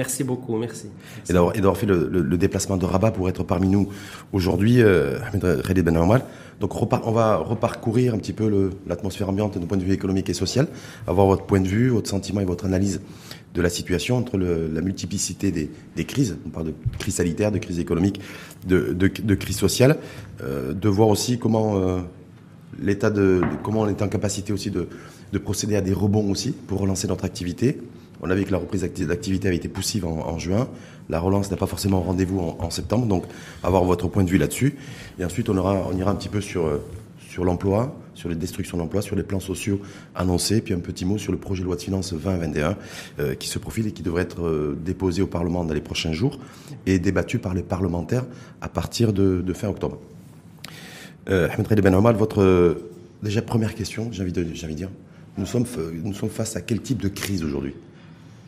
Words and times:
Merci 0.00 0.24
beaucoup, 0.24 0.56
merci. 0.56 0.86
Et 1.28 1.34
d'avoir 1.34 1.76
fait 1.76 1.84
le, 1.84 2.38
déplacement 2.38 2.78
de 2.78 2.86
Rabat 2.86 3.10
pour 3.10 3.28
être 3.28 3.44
parmi 3.44 3.68
nous 3.68 3.90
aujourd'hui, 4.32 4.80
euh, 4.80 5.18
Khalid 5.62 5.84
Ben 5.84 6.22
Donc 6.58 6.74
on 6.80 7.12
va 7.12 7.36
reparcourir 7.36 8.14
un 8.14 8.16
petit 8.16 8.32
peu 8.32 8.70
l'atmosphère 8.86 9.28
ambiante 9.28 9.58
d'un 9.58 9.66
point 9.66 9.76
de 9.76 9.84
vue 9.84 9.92
économique 9.92 10.30
et 10.30 10.32
social, 10.32 10.68
avoir 11.06 11.26
votre 11.26 11.44
point 11.44 11.60
de 11.60 11.68
vue, 11.68 11.90
votre 11.90 12.08
sentiment 12.08 12.40
et 12.40 12.46
votre 12.46 12.64
analyse 12.64 13.02
de 13.54 13.60
la 13.60 13.68
situation 13.68 14.16
entre 14.16 14.38
la 14.38 14.80
multiplicité 14.80 15.52
des, 15.52 16.04
crises, 16.06 16.38
on 16.46 16.48
parle 16.48 16.68
de 16.68 16.74
crise 16.98 17.16
sanitaire, 17.16 17.52
de 17.52 17.58
crise 17.58 17.78
économique, 17.78 18.22
de, 18.66 19.34
crise 19.34 19.58
sociale, 19.58 19.98
euh, 20.42 20.72
de 20.72 20.88
voir 20.88 21.08
aussi 21.08 21.38
comment 21.38 21.76
euh, 21.76 21.98
l'État 22.80 23.10
de, 23.10 23.42
comment 23.62 23.82
on 23.82 23.88
est 23.88 24.00
en 24.00 24.08
capacité 24.08 24.54
aussi 24.54 24.70
de, 24.70 24.88
procéder 25.44 25.76
à 25.76 25.82
des 25.82 25.92
rebonds 25.92 26.30
aussi 26.30 26.52
pour 26.52 26.80
relancer 26.80 27.06
notre 27.06 27.26
activité. 27.26 27.78
On 28.22 28.30
a 28.30 28.34
vu 28.34 28.44
que 28.44 28.52
la 28.52 28.58
reprise 28.58 28.82
d'activité 28.82 29.48
avait 29.48 29.56
été 29.56 29.68
poussive 29.68 30.04
en, 30.04 30.38
juin. 30.38 30.68
La 31.08 31.20
relance 31.20 31.50
n'a 31.50 31.56
pas 31.56 31.66
forcément 31.66 32.00
rendez-vous 32.00 32.38
en, 32.38 32.70
septembre. 32.70 33.06
Donc, 33.06 33.24
avoir 33.62 33.84
votre 33.84 34.08
point 34.08 34.24
de 34.24 34.30
vue 34.30 34.38
là-dessus. 34.38 34.76
Et 35.18 35.24
ensuite, 35.24 35.48
on, 35.48 35.56
aura, 35.56 35.90
ira 35.96 36.10
un 36.10 36.14
petit 36.14 36.28
peu 36.28 36.40
sur, 36.40 36.66
euh, 36.66 36.82
sur 37.30 37.44
l'emploi, 37.44 37.96
sur 38.14 38.28
les 38.28 38.34
destructions 38.34 38.76
d'emplois, 38.76 39.02
sur 39.02 39.16
les 39.16 39.22
plans 39.22 39.40
sociaux 39.40 39.80
annoncés, 40.14 40.60
puis 40.60 40.74
un 40.74 40.80
petit 40.80 41.04
mot 41.04 41.16
sur 41.16 41.32
le 41.32 41.38
projet 41.38 41.62
de 41.62 41.66
loi 41.66 41.76
de 41.76 41.80
finances 41.80 42.12
2021 42.12 42.76
euh, 43.18 43.34
qui 43.34 43.48
se 43.48 43.58
profile 43.58 43.86
et 43.86 43.92
qui 43.92 44.02
devrait 44.02 44.22
être 44.22 44.42
euh, 44.42 44.76
déposé 44.84 45.22
au 45.22 45.28
Parlement 45.28 45.64
dans 45.64 45.72
les 45.72 45.80
prochains 45.80 46.12
jours 46.12 46.38
et 46.86 46.98
débattu 46.98 47.38
par 47.38 47.54
les 47.54 47.62
parlementaires 47.62 48.24
à 48.60 48.68
partir 48.68 49.12
de, 49.12 49.52
fin 49.54 49.68
octobre. 49.68 49.98
Euh, 51.28 51.48
Ahmed 51.50 51.80
Ben 51.80 52.12
votre 52.12 52.76
déjà 53.22 53.42
première 53.42 53.74
question, 53.74 54.08
j'ai 54.10 54.22
envie 54.22 54.32
de, 54.32 54.42
dire, 54.42 54.90
nous 55.38 55.46
sommes, 55.46 55.66
nous 56.02 56.14
sommes 56.14 56.30
face 56.30 56.56
à 56.56 56.60
quel 56.60 56.80
type 56.80 57.00
de 57.00 57.08
crise 57.08 57.44
aujourd'hui? 57.44 57.74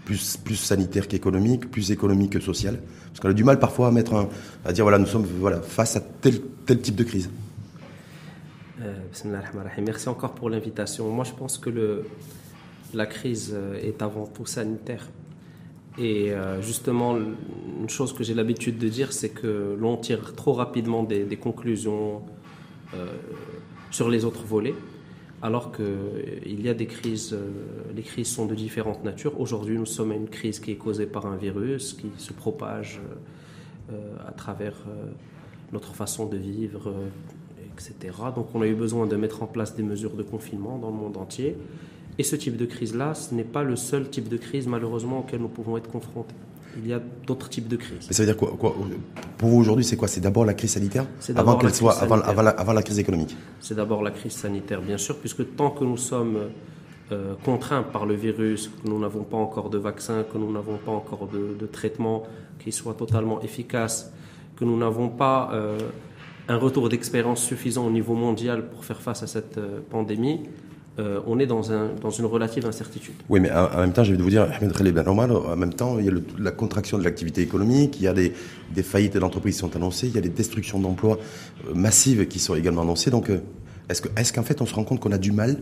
Plus, 0.05 0.57
sanitaire 0.57 1.09
qu'économique, 1.09 1.71
plus 1.71 1.91
économique 1.91 2.33
que 2.33 2.41
sociale 2.41 2.81
Parce 3.09 3.21
qu'on 3.21 3.31
a 3.31 3.33
du 3.33 3.45
mal 3.45 3.59
parfois 3.59 3.93
à 4.65 4.73
dire 4.73 4.85
voilà, 4.85 4.99
nous 4.99 5.07
sommes 5.07 5.27
voilà, 5.39 5.61
face 5.61 5.97
à 5.97 6.01
tel, 6.01 6.41
type 6.81 6.97
de 6.97 7.05
crise. 7.05 7.31
Euh, 8.83 8.95
Merci 9.79 10.09
encore 10.09 10.33
pour 10.33 10.51
l'invitation. 10.51 11.09
Moi, 11.11 11.25
je 11.25 11.33
pense 11.33 11.59
que 11.59 12.05
la 12.95 13.07
crise 13.07 13.53
euh, 13.55 13.81
est 13.81 14.03
avant 14.03 14.27
tout 14.27 14.47
sanitaire. 14.47 15.09
Et 15.99 16.33
euh, 16.33 16.61
justement, 16.63 17.17
une 17.17 17.89
chose 17.89 18.13
que 18.13 18.25
j'ai 18.25 18.35
l'habitude 18.35 18.79
de 18.79 18.89
dire, 18.89 19.13
c'est 19.13 19.29
que 19.29 19.77
l'on 19.79 19.99
tire 19.99 20.35
trop 20.35 20.55
rapidement 20.55 21.03
des, 21.03 21.37
conclusions 21.37 22.23
sur 23.91 24.11
les 24.11 24.27
autres 24.27 24.45
volets 24.45 24.75
alors 25.43 25.73
qu'il 25.73 26.61
y 26.65 26.69
a 26.69 26.75
des 26.75 26.87
crises, 26.87 27.33
euh, 27.33 27.51
les 27.95 28.03
crises 28.03 28.29
sont 28.29 28.47
de 28.47 28.55
différentes 28.55 29.03
natures. 29.03 29.41
Aujourd'hui, 29.41 29.77
nous 29.77 29.87
sommes 29.87 30.13
à 30.13 30.15
une 30.15 30.29
crise 30.29 30.61
qui 30.61 30.71
est 30.71 30.77
causée 30.77 31.07
par 31.07 31.27
un 31.27 31.37
virus 31.37 31.95
qui 31.95 32.11
se 32.17 32.33
propage 32.33 33.01
euh, 33.91 34.17
à 34.27 34.31
travers 34.31 34.77
euh, 34.89 35.11
notre 35.73 35.95
façon 35.95 36.27
de 36.27 36.37
vivre, 36.37 36.95
etc. 37.73 38.17
Donc 38.37 38.55
on 38.55 38.63
a 38.63 38.67
eu 38.69 38.75
besoin 38.75 39.07
de 39.07 39.17
mettre 39.17 39.43
en 39.43 39.47
place 39.47 39.75
des 39.75 39.83
mesures 39.83 40.15
de 40.15 40.23
confinement 40.23 40.79
dans 40.79 40.91
le 40.91 40.97
monde 40.97 41.17
entier. 41.17 41.57
Et 42.19 42.23
ce 42.23 42.37
type 42.37 42.57
de 42.57 42.67
crise-là, 42.67 43.15
ce 43.15 43.35
n'est 43.35 43.43
pas 43.43 43.65
le 43.65 43.75
seul 43.75 44.09
type 44.11 44.29
de 44.29 44.37
crise 44.37 44.69
malheureusement 44.69 45.21
auquel 45.21 45.41
nous 45.41 45.49
pouvons 45.49 45.77
être 45.77 45.91
confrontés 45.91 46.35
il 46.77 46.87
y 46.87 46.93
a 46.93 47.01
d'autres 47.27 47.49
types 47.49 47.69
de 47.69 47.77
crises. 47.77 48.07
Mais 48.09 48.15
ça 48.15 48.23
veut 48.23 48.27
dire 48.27 48.37
quoi, 48.37 48.75
Pour 49.39 49.49
vous 49.49 49.59
aujourd'hui, 49.59 49.85
c'est 49.85 49.97
quoi? 49.97 50.09
C'est 50.09 50.21
d'abord 50.21 50.45
la 50.45 50.55
crise 50.55 50.73
sanitaire 50.73 51.07
avant 51.37 51.57
qu'elle 51.57 51.75
soit 51.75 51.99
avant, 51.99 52.21
avant, 52.21 52.73
la, 52.73 52.83
crise 52.83 52.99
économique? 52.99 53.37
C'est 53.61 53.75
d'abord 53.75 54.03
la 54.03 54.11
crise 54.11 54.33
sanitaire, 54.33 54.81
bien 54.81 54.99
sûr, 54.99 55.19
puisque 55.19 55.57
tant 55.57 55.71
que 55.71 55.85
nous 55.85 55.97
sommes 55.97 56.39
euh, 57.11 57.35
contraints 57.45 57.83
par 57.83 58.07
le 58.07 58.15
virus, 58.15 58.69
que 58.69 58.89
nous 58.89 58.99
n'avons 58.99 59.25
pas 59.25 59.37
encore 59.37 59.71
de 59.71 59.79
vaccin, 59.79 60.25
que 60.25 60.39
nous 60.39 60.51
n'avons 60.51 60.79
pas 60.79 60.93
encore 60.93 61.29
de, 61.29 61.67
traitement 61.67 62.25
qui 62.59 62.73
soit 62.73 62.95
totalement 62.95 63.43
efficace, 63.43 64.13
que 64.57 64.65
nous 64.65 64.79
n'avons 64.79 65.09
pas 65.09 65.51
euh, 65.53 65.79
un 66.49 66.57
retour 66.57 66.89
d'expérience 66.89 67.43
suffisant 67.43 67.87
au 67.87 67.91
niveau 67.91 68.15
mondial 68.15 68.69
pour 68.69 68.85
faire 68.85 69.01
face 69.01 69.23
à 69.23 69.27
cette 69.27 69.59
euh, 69.59 69.81
pandémie, 69.91 70.43
euh, 70.99 71.21
on 71.27 71.39
est 71.39 71.47
dans, 71.47 71.73
un, 71.73 71.89
dans, 72.03 72.11
une 72.11 72.27
relative 72.27 72.67
incertitude. 72.67 73.15
Oui, 73.31 73.41
mais 73.41 73.51
en, 73.51 73.79
même 73.79 73.93
temps, 73.93 74.05
je 74.05 74.13
vais 74.13 74.23
vous 74.23 74.29
dire, 74.29 74.47
en 74.47 75.57
même 75.57 75.73
temps, 75.73 75.99
il 75.99 76.05
y 76.05 76.09
a 76.11 76.13
la 76.39 76.51
contraction 76.51 76.99
de 76.99 77.05
l'activité 77.05 77.41
économique, 77.41 77.99
il 77.99 78.05
y 78.05 78.09
a 78.09 78.13
des, 78.13 78.33
faillites 78.83 79.17
d'entreprises 79.17 79.55
qui 79.55 79.61
sont 79.61 79.75
annoncées, 79.75 80.09
il 80.09 80.15
y 80.15 80.19
a 80.19 80.21
des 80.21 80.29
destructions 80.29 80.79
d'emplois 80.79 81.19
euh, 81.69 81.75
massives 81.75 82.27
qui 82.27 82.39
sont 82.39 82.55
également 82.55 82.83
annoncées. 82.83 83.11
Donc, 83.11 83.31
euh, 83.31 83.41
est-ce 83.89 84.33
qu'en 84.33 84.43
fait, 84.43 84.61
on 84.61 84.67
se 84.67 84.75
rend 84.75 84.85
compte 84.85 85.01
qu'on 85.01 85.13
a 85.13 85.19
du 85.19 85.33
mal 85.33 85.59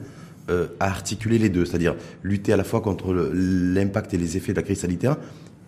à 0.81 0.87
articuler 0.87 1.39
les 1.39 1.49
deux, 1.49 1.65
c'est-à-dire 1.65 1.95
lutter 2.25 2.53
à 2.53 2.57
la 2.57 2.65
fois 2.65 2.81
contre 2.81 3.15
l'impact 3.15 4.15
et 4.15 4.17
les 4.17 4.37
effets 4.37 4.51
de 4.51 4.57
la 4.57 4.65
crise 4.65 4.81
sanitaire 4.81 5.17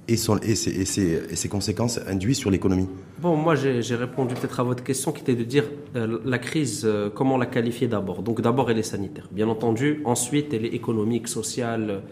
et, 0.09 0.17
ses, 0.17 1.49
conséquences 1.49 2.01
induites 2.07 2.37
sur 2.37 2.51
l'économie 2.51 2.89
Bon, 3.21 3.37
moi 3.37 3.55
j'ai 3.55 3.95
répondu 3.95 4.35
peut-être 4.35 4.59
à 4.59 4.63
votre 4.65 4.83
question 4.83 5.13
qui 5.13 5.23
était 5.23 5.37
de 5.37 5.45
dire 5.45 5.65
euh, 5.95 6.19
la 6.25 6.39
crise, 6.39 6.83
euh, 6.85 7.09
comment 7.09 7.37
la 7.37 7.47
qualifier 7.47 7.87
d'abord? 7.87 8.23
Donc 8.23 8.41
d'abord 8.41 8.71
elle 8.71 8.79
est 8.79 8.83
sanitaire, 8.83 9.29
bien 9.31 9.49
entendu. 9.49 10.03
Ensuite 10.05 10.53
elle 10.55 10.65
est 10.65 10.75
économique, 10.75 11.29
sociale, 11.29 12.03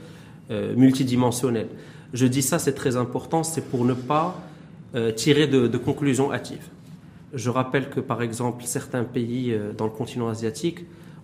euh, 0.50 0.74
multidimensionnelle. 0.76 1.68
Je 2.12 2.26
dis 2.26 2.42
ça, 2.42 2.58
c'est 2.58 2.74
très 2.74 2.96
important, 2.96 3.42
c'est 3.42 3.64
pour 3.64 3.84
ne 3.84 3.94
pas 3.94 4.40
tirer 5.14 5.46
de, 5.46 5.78
conclusions 5.78 6.32
hâtives. 6.32 6.66
Je 7.32 7.48
rappelle 7.48 7.90
que 7.90 8.00
par 8.00 8.22
exemple 8.22 8.64
certains 8.64 9.04
pays 9.04 9.56
dans 9.78 9.84
le 9.84 9.92
continent 9.92 10.26
asiatique 10.26 10.80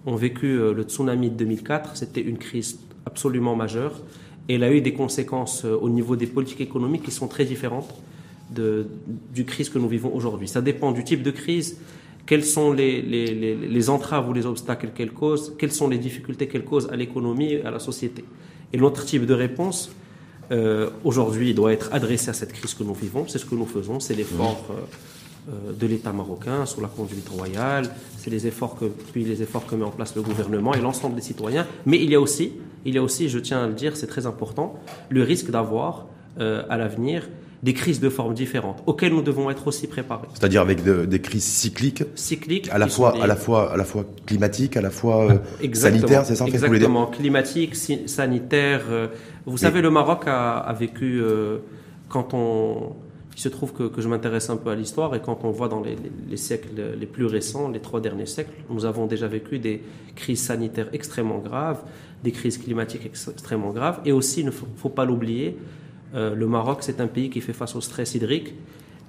ont 0.06 0.14
vécu 0.14 0.56
le 0.56 0.82
tsunami 0.84 1.30
de 1.30 1.34
2004, 1.34 1.96
c'était 1.96 2.20
une 2.20 2.38
crise 2.38 2.78
absolument 3.04 3.56
majeure 3.56 4.00
et 4.48 4.54
elle 4.54 4.64
a 4.64 4.72
eu 4.72 4.80
des 4.80 4.92
conséquences 4.92 5.64
euh, 5.64 5.76
au 5.80 5.88
niveau 5.88 6.16
des 6.16 6.26
politiques 6.26 6.60
économiques 6.60 7.02
qui 7.02 7.10
sont 7.10 7.28
très 7.28 7.44
différentes 7.44 7.94
de, 8.50 8.86
du 9.34 9.44
crise 9.44 9.68
que 9.68 9.78
nous 9.78 9.88
vivons 9.88 10.14
aujourd'hui. 10.14 10.48
Ça 10.48 10.60
dépend 10.60 10.92
du 10.92 11.04
type 11.04 11.22
de 11.22 11.30
crise, 11.30 11.78
quelles 12.26 12.44
sont 12.44 12.72
les, 12.72 13.02
les, 13.02 13.54
les, 13.54 13.90
entraves 13.90 14.28
ou 14.28 14.32
les 14.32 14.46
obstacles 14.46 14.90
qu'elle 14.94 15.12
cause, 15.12 15.54
quelles 15.58 15.72
sont 15.72 15.88
les 15.88 15.98
difficultés 15.98 16.48
qu'elle 16.48 16.64
cause 16.64 16.88
à 16.90 16.96
l'économie 16.96 17.54
et 17.54 17.62
à 17.62 17.70
la 17.70 17.78
société. 17.78 18.24
Et 18.72 18.78
l'autre 18.78 19.04
type 19.04 19.26
de 19.26 19.34
réponse, 19.34 19.90
euh, 20.50 20.90
aujourd'hui, 21.04 21.54
doit 21.54 21.72
être 21.72 21.92
adressé 21.92 22.30
à 22.30 22.32
cette 22.32 22.52
crise 22.52 22.74
que 22.74 22.82
nous 22.82 22.94
vivons. 22.94 23.26
C'est 23.28 23.38
ce 23.38 23.46
que 23.46 23.54
nous 23.54 23.66
faisons, 23.66 24.00
c'est 24.00 24.14
l'effort 24.14 24.64
euh, 25.48 25.72
de 25.72 25.86
l'État 25.86 26.12
marocain 26.12 26.66
sous 26.66 26.80
la 26.80 26.88
conduite 26.88 27.28
royale, 27.28 27.88
c'est 28.18 28.30
les 28.30 28.46
efforts 28.46 28.76
que, 28.76 28.86
puis 28.86 29.24
les 29.24 29.42
efforts 29.42 29.66
que 29.66 29.76
met 29.76 29.84
en 29.84 29.90
place 29.90 30.14
le 30.16 30.22
gouvernement 30.22 30.74
et 30.74 30.80
l'ensemble 30.80 31.14
des 31.14 31.22
citoyens. 31.22 31.66
Mais 31.84 32.02
il 32.02 32.10
y 32.10 32.16
a 32.16 32.20
aussi 32.20 32.52
il 32.86 32.94
y 32.94 32.98
a 32.98 33.02
aussi, 33.02 33.28
je 33.28 33.38
tiens 33.38 33.64
à 33.64 33.66
le 33.66 33.74
dire, 33.74 33.96
c'est 33.96 34.06
très 34.06 34.26
important, 34.26 34.74
le 35.10 35.22
risque 35.22 35.50
d'avoir 35.50 36.06
euh, 36.40 36.62
à 36.68 36.76
l'avenir 36.76 37.28
des 37.62 37.72
crises 37.72 38.00
de 38.00 38.08
formes 38.10 38.34
différentes 38.34 38.82
auxquelles 38.86 39.12
nous 39.12 39.22
devons 39.22 39.50
être 39.50 39.66
aussi 39.66 39.86
préparés. 39.86 40.28
C'est-à-dire 40.34 40.60
avec 40.60 40.84
des 40.84 41.20
crises 41.20 41.44
cycliques, 41.44 42.04
cycliques, 42.14 42.68
à 42.70 42.78
la 42.78 42.86
fois, 42.86 43.14
à 43.20 43.26
la 43.26 43.34
fois, 43.34 43.72
à 43.72 43.76
la 43.76 43.84
fois 43.84 44.04
climatiques, 44.26 44.76
à 44.76 44.82
la 44.82 44.90
fois 44.90 45.32
euh, 45.32 45.68
sanitaires, 45.72 46.24
c'est 46.24 46.36
ça 46.36 46.44
en 46.44 46.46
fait 46.46 46.54
Exactement, 46.54 47.06
climatiques, 47.06 47.74
sanitaires. 47.74 48.84
Euh, 48.90 49.08
vous 49.46 49.58
savez, 49.58 49.80
le 49.80 49.90
Maroc 49.90 50.24
a, 50.26 50.74
vécu 50.78 51.22
quand 52.08 52.34
on 52.34 52.94
il 53.36 53.40
se 53.40 53.50
trouve 53.50 53.74
que, 53.74 54.00
je 54.00 54.08
m'intéresse 54.08 54.48
un 54.48 54.56
peu 54.56 54.70
à 54.70 54.74
l'histoire 54.74 55.14
et 55.14 55.20
quand 55.20 55.40
on 55.44 55.50
voit 55.50 55.68
dans 55.68 55.82
les, 55.82 56.36
siècles 56.38 56.70
les 56.98 57.06
plus 57.06 57.26
récents, 57.26 57.68
les 57.68 57.80
trois 57.80 58.00
derniers 58.00 58.24
siècles, 58.24 58.52
nous 58.70 58.86
avons 58.86 59.06
déjà 59.06 59.28
vécu 59.28 59.58
des 59.58 59.82
crises 60.14 60.40
sanitaires 60.40 60.88
extrêmement 60.94 61.38
graves, 61.38 61.82
des 62.24 62.32
crises 62.32 62.56
climatiques 62.56 63.04
extrêmement 63.04 63.72
graves 63.72 64.00
et 64.06 64.12
aussi, 64.12 64.40
il 64.40 64.46
ne 64.46 64.50
faut, 64.50 64.88
pas 64.88 65.04
l'oublier, 65.04 65.58
euh, 66.14 66.34
le 66.34 66.46
Maroc 66.46 66.78
c'est 66.80 66.98
un 66.98 67.08
pays 67.08 67.28
qui 67.28 67.42
fait 67.42 67.52
face 67.52 67.76
au 67.76 67.82
stress 67.82 68.14
hydrique 68.14 68.54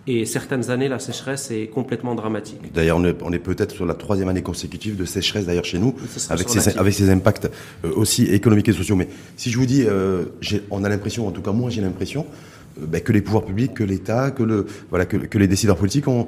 et 0.07 0.25
certaines 0.25 0.69
années, 0.71 0.87
la 0.87 0.99
sécheresse 0.99 1.51
est 1.51 1.67
complètement 1.67 2.15
dramatique. 2.15 2.73
D'ailleurs, 2.73 2.97
on 2.97 3.33
est, 3.33 3.39
peut-être 3.39 3.75
sur 3.75 3.85
la 3.85 3.93
troisième 3.93 4.29
année 4.29 4.41
consécutive 4.41 4.95
de 4.95 5.03
sécheresse 5.03 5.45
d'ailleurs 5.45 5.65
chez 5.65 5.79
nous, 5.79 5.95
avec 6.29 6.47
ses, 6.47 6.77
avec 6.77 6.93
ses, 6.93 7.09
impacts 7.09 7.49
euh, 7.83 7.91
aussi 7.93 8.23
économiques 8.23 8.69
et 8.69 8.73
sociaux. 8.73 8.95
Mais 8.95 9.09
si 9.35 9.51
je 9.51 9.57
vous 9.57 9.65
dis, 9.65 9.83
euh, 9.85 10.23
on 10.71 10.85
a 10.85 10.89
l'impression, 10.89 11.27
en 11.27 11.31
tout 11.31 11.41
cas 11.41 11.51
moi 11.51 11.69
j'ai 11.69 11.81
l'impression, 11.81 12.25
euh, 12.81 12.85
ben, 12.85 13.01
que 13.01 13.11
les 13.11 13.21
pouvoirs 13.21 13.45
publics, 13.45 13.73
que 13.73 13.83
l'État, 13.83 14.31
que, 14.31 15.37
les 15.37 15.47
décideurs 15.47 15.77
politiques 15.77 16.07
ont, 16.07 16.27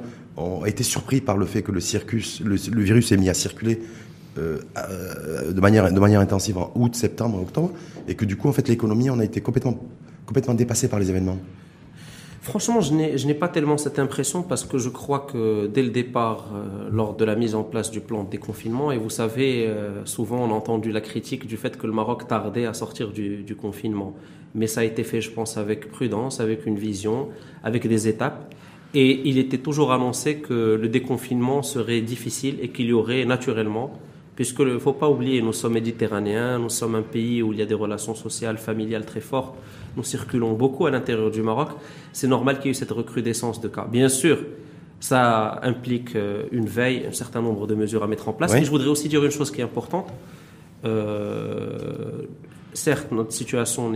été 0.66 0.84
surpris 0.84 1.20
par 1.20 1.38
le 1.38 1.46
fait 1.46 1.62
que 1.62 1.72
le, 1.74 2.82
virus 2.82 3.12
est 3.12 3.18
mis 3.18 3.30
à 3.30 3.34
circuler 3.34 3.82
euh, 4.38 4.60
euh, 4.78 5.52
de, 5.52 5.60
manière, 5.60 6.20
intensive 6.22 6.58
en 6.58 6.72
août, 6.76 6.96
septembre, 6.96 7.42
octobre, 7.42 7.72
et 8.08 8.16
que 8.16 8.24
du 8.24 8.38
coup, 8.38 8.48
en 8.48 8.54
fait, 8.54 8.68
l'économie, 8.70 9.10
on 9.10 9.20
a 9.20 9.26
été 9.26 9.42
complètement, 9.42 9.78
complètement 10.26 10.54
dépassé 10.54 10.88
par 10.88 11.00
les 11.00 11.10
événements. 11.10 11.38
Franchement, 12.42 12.80
je 12.80 12.94
n'ai 12.94 13.34
pas 13.34 13.50
tellement 13.50 13.78
cette 13.78 14.00
impression 14.00 14.44
parce 14.44 14.64
que 14.64 14.78
je 14.78 14.88
crois 14.88 15.28
que 15.30 15.68
dès 15.68 15.84
le 15.84 15.90
départ, 15.90 16.54
lors 16.90 17.16
de 17.16 17.26
la 17.26 17.36
mise 17.36 17.54
en 17.54 17.64
place 17.64 17.92
du 17.92 18.00
plan 18.00 18.24
de 18.24 18.30
déconfinement, 18.30 18.94
et 18.94 18.98
vous 18.98 19.10
savez, 19.10 19.70
souvent 20.06 20.46
on 20.46 20.50
a 20.50 20.54
entendu 20.54 20.92
la 20.94 21.02
critique 21.02 21.46
du 21.46 21.58
fait 21.58 21.78
que 21.78 21.86
le 21.86 21.92
Maroc 21.92 22.28
tardait 22.28 22.66
à 22.66 22.74
sortir 22.74 23.12
du, 23.12 23.56
confinement. 23.60 24.16
Mais 24.56 24.68
ça 24.68 24.82
a 24.82 24.84
été 24.84 25.04
fait, 25.04 25.22
je 25.22 25.32
pense, 25.32 25.58
avec 25.58 25.92
prudence, 25.92 26.40
avec 26.40 26.66
une 26.66 26.78
vision, 26.78 27.30
avec 27.64 27.88
des 27.88 28.08
étapes. 28.08 28.54
Et 28.94 29.22
il 29.30 29.38
était 29.38 29.60
toujours 29.60 29.92
annoncé 29.92 30.38
que 30.38 30.78
le 30.82 30.88
déconfinement 30.90 31.62
serait 31.62 32.02
difficile 32.02 32.58
et 32.62 32.70
qu'il 32.70 32.88
y 32.88 32.94
aurait 32.94 33.26
naturellement, 33.26 34.00
puisque 34.36 34.60
il 34.60 34.74
ne 34.74 34.80
faut 34.80 34.94
pas 34.94 35.10
oublier, 35.10 35.42
nous 35.42 35.54
sommes 35.54 35.74
méditerranéens, 35.74 36.58
nous 36.58 36.70
sommes 36.70 36.96
un 36.96 37.04
pays 37.04 37.44
où 37.44 37.54
il 37.54 37.60
y 37.60 37.62
a 37.62 37.68
des 37.68 37.76
relations 37.76 38.16
sociales, 38.16 38.58
familiales 38.58 39.06
très 39.06 39.22
fortes 39.22 39.56
nous 39.96 40.04
circulons 40.04 40.54
beaucoup 40.54 40.86
à 40.86 40.92
l'intérieur 40.92 41.32
du 41.32 41.42
Maroc, 41.42 41.70
c'est 42.14 42.28
normal 42.28 42.58
qu'il 42.58 42.66
y 42.66 42.68
ait 42.70 42.72
eu 42.72 42.76
cette 42.76 42.92
recrudescence 42.92 43.62
de 43.62 43.68
cas. 43.68 43.88
Bien 43.92 44.10
sûr, 44.10 44.38
ça 45.00 45.60
implique 45.64 46.16
euh, 46.16 46.44
une 46.52 46.68
veille, 46.68 47.06
un 47.08 47.12
certain 47.12 47.42
nombre 47.42 47.68
de 47.68 47.76
mesures 47.76 48.04
à 48.04 48.08
mettre 48.08 48.28
en 48.30 48.34
place. 48.34 48.54
Et 48.56 48.64
je 48.64 48.70
voudrais 48.70 48.88
aussi 48.88 49.10
dire 49.10 49.24
une 49.24 49.32
chose 49.32 49.52
qui 49.52 49.62
est 49.62 49.64
importante. 49.64 50.08
Euh, 50.86 52.24
certes, 52.80 53.12
notre 53.12 53.34
situation, 53.34 53.92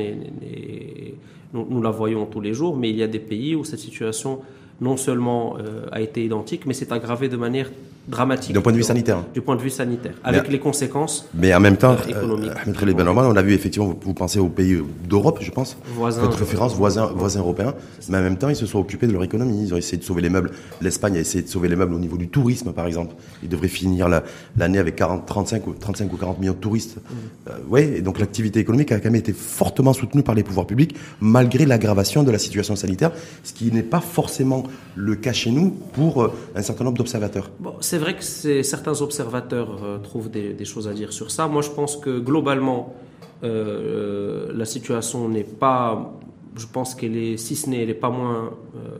nous, 1.53 1.81
la 1.81 1.89
voyons 1.89 2.25
tous 2.25 2.41
les 2.41 2.53
jours, 2.53 2.75
mais 2.75 2.89
il 2.89 2.97
y 2.97 3.03
a 3.03 3.07
des 3.07 3.19
pays 3.19 3.55
où 3.55 3.63
cette 3.63 3.79
situation 3.79 4.41
non 4.81 4.97
seulement 4.97 5.57
euh, 5.57 5.85
a 5.91 6.01
été 6.01 6.23
identique, 6.25 6.65
mais 6.65 6.73
s'est 6.73 6.91
aggravée 6.91 7.29
de 7.29 7.37
manière 7.37 7.71
dramatique. 8.07 8.53
D'un 8.53 8.61
point 8.61 8.71
de 8.71 8.77
vue 8.77 8.83
sanitaire. 8.83 9.23
Du 9.33 9.41
point 9.41 9.55
de 9.55 9.61
vue 9.61 9.69
sanitaire, 9.69 10.13
avec 10.23 10.49
les 10.49 10.59
conséquences 10.59 11.27
Mais 11.33 11.53
en 11.53 11.59
même 11.59 11.77
temps, 11.77 11.93
euh, 11.93 12.09
économiques. 12.09 12.51
Euh, 12.67 12.93
ben 12.93 13.07
on 13.07 13.35
a 13.35 13.41
vu 13.41 13.53
effectivement, 13.53 13.95
vous, 14.01 14.13
pensez 14.13 14.39
aux 14.39 14.49
pays 14.49 14.77
d'Europe, 15.07 15.39
je 15.41 15.51
pense. 15.51 15.77
Voisins. 15.85 16.21
Votre 16.21 16.39
référence, 16.39 16.75
voisins, 16.75 17.11
voisins 17.15 17.39
européens. 17.39 17.73
Mais 18.09 18.17
en 18.17 18.21
même 18.21 18.37
temps, 18.37 18.49
ils 18.49 18.55
se 18.55 18.65
sont 18.65 18.79
occupés 18.79 19.07
de 19.07 19.13
leur 19.13 19.23
économie. 19.23 19.63
Ils 19.63 19.73
ont 19.73 19.77
essayé 19.77 19.97
de 19.97 20.03
sauver 20.03 20.21
les 20.21 20.29
meubles. 20.29 20.51
L'Espagne 20.81 21.17
a 21.17 21.19
essayé 21.19 21.43
de 21.43 21.49
sauver 21.49 21.69
les 21.69 21.75
meubles 21.75 21.93
au 21.93 21.99
niveau 21.99 22.17
du 22.17 22.27
tourisme, 22.27 22.73
par 22.73 22.87
exemple. 22.87 23.15
Ils 23.41 23.49
devraient 23.49 23.67
finir 23.67 24.09
l'année 24.57 24.79
avec 24.79 24.95
40, 24.95 25.25
35, 25.25 25.67
ou, 25.67 25.73
35 25.73 26.11
ou 26.11 26.17
40 26.17 26.39
millions 26.39 26.53
de 26.53 26.57
touristes. 26.57 26.97
Mm. 26.97 27.49
Euh, 27.49 27.51
oui, 27.69 27.81
et 27.95 28.01
donc 28.01 28.19
l'activité 28.19 28.59
économique 28.59 28.91
a 28.91 28.99
quand 28.99 29.05
même 29.05 29.15
été 29.15 29.33
fortement 29.33 29.93
soutenue 29.93 30.23
par 30.23 30.35
les 30.35 30.43
pouvoirs 30.43 30.67
publics, 30.67 30.95
malgré 31.21 31.65
l'aggravation 31.65 32.23
de 32.23 32.31
la 32.31 32.39
situation 32.39 32.75
sanitaire, 32.75 33.11
ce 33.43 33.53
qui 33.53 33.71
n'est 33.71 33.83
pas 33.83 34.01
forcément 34.01 34.63
le 34.95 35.15
cas 35.15 35.33
chez 35.33 35.51
nous 35.51 35.69
pour 35.69 36.31
un 36.55 36.61
certain 36.61 36.83
nombre 36.83 36.97
d'observateurs. 36.97 37.49
Bon, 37.59 37.73
c'est 37.93 37.99
vrai 37.99 38.15
que 38.15 38.63
certains 38.63 39.03
observateurs 39.03 39.83
euh, 39.83 39.99
trouvent 39.99 40.31
des, 40.31 40.65
choses 40.65 40.87
à 40.87 40.93
dire 40.93 41.13
sur 41.13 41.29
ça. 41.29 41.47
Moi, 41.47 41.61
je 41.61 41.69
pense 41.69 41.95
que 41.95 42.17
globalement, 42.17 42.95
euh, 43.43 44.51
la 44.51 44.65
situation 44.65 45.29
n'est 45.29 45.43
pas. 45.43 46.11
Je 46.57 46.65
pense 46.65 46.95
qu'elle 46.95 47.15
est, 47.15 47.37
si 47.37 47.55
ce 47.55 47.69
n'est, 47.69 47.83
elle 47.83 47.89
n'est 47.89 47.93
pas 47.93 48.09
moins 48.09 48.45
euh, 48.77 48.97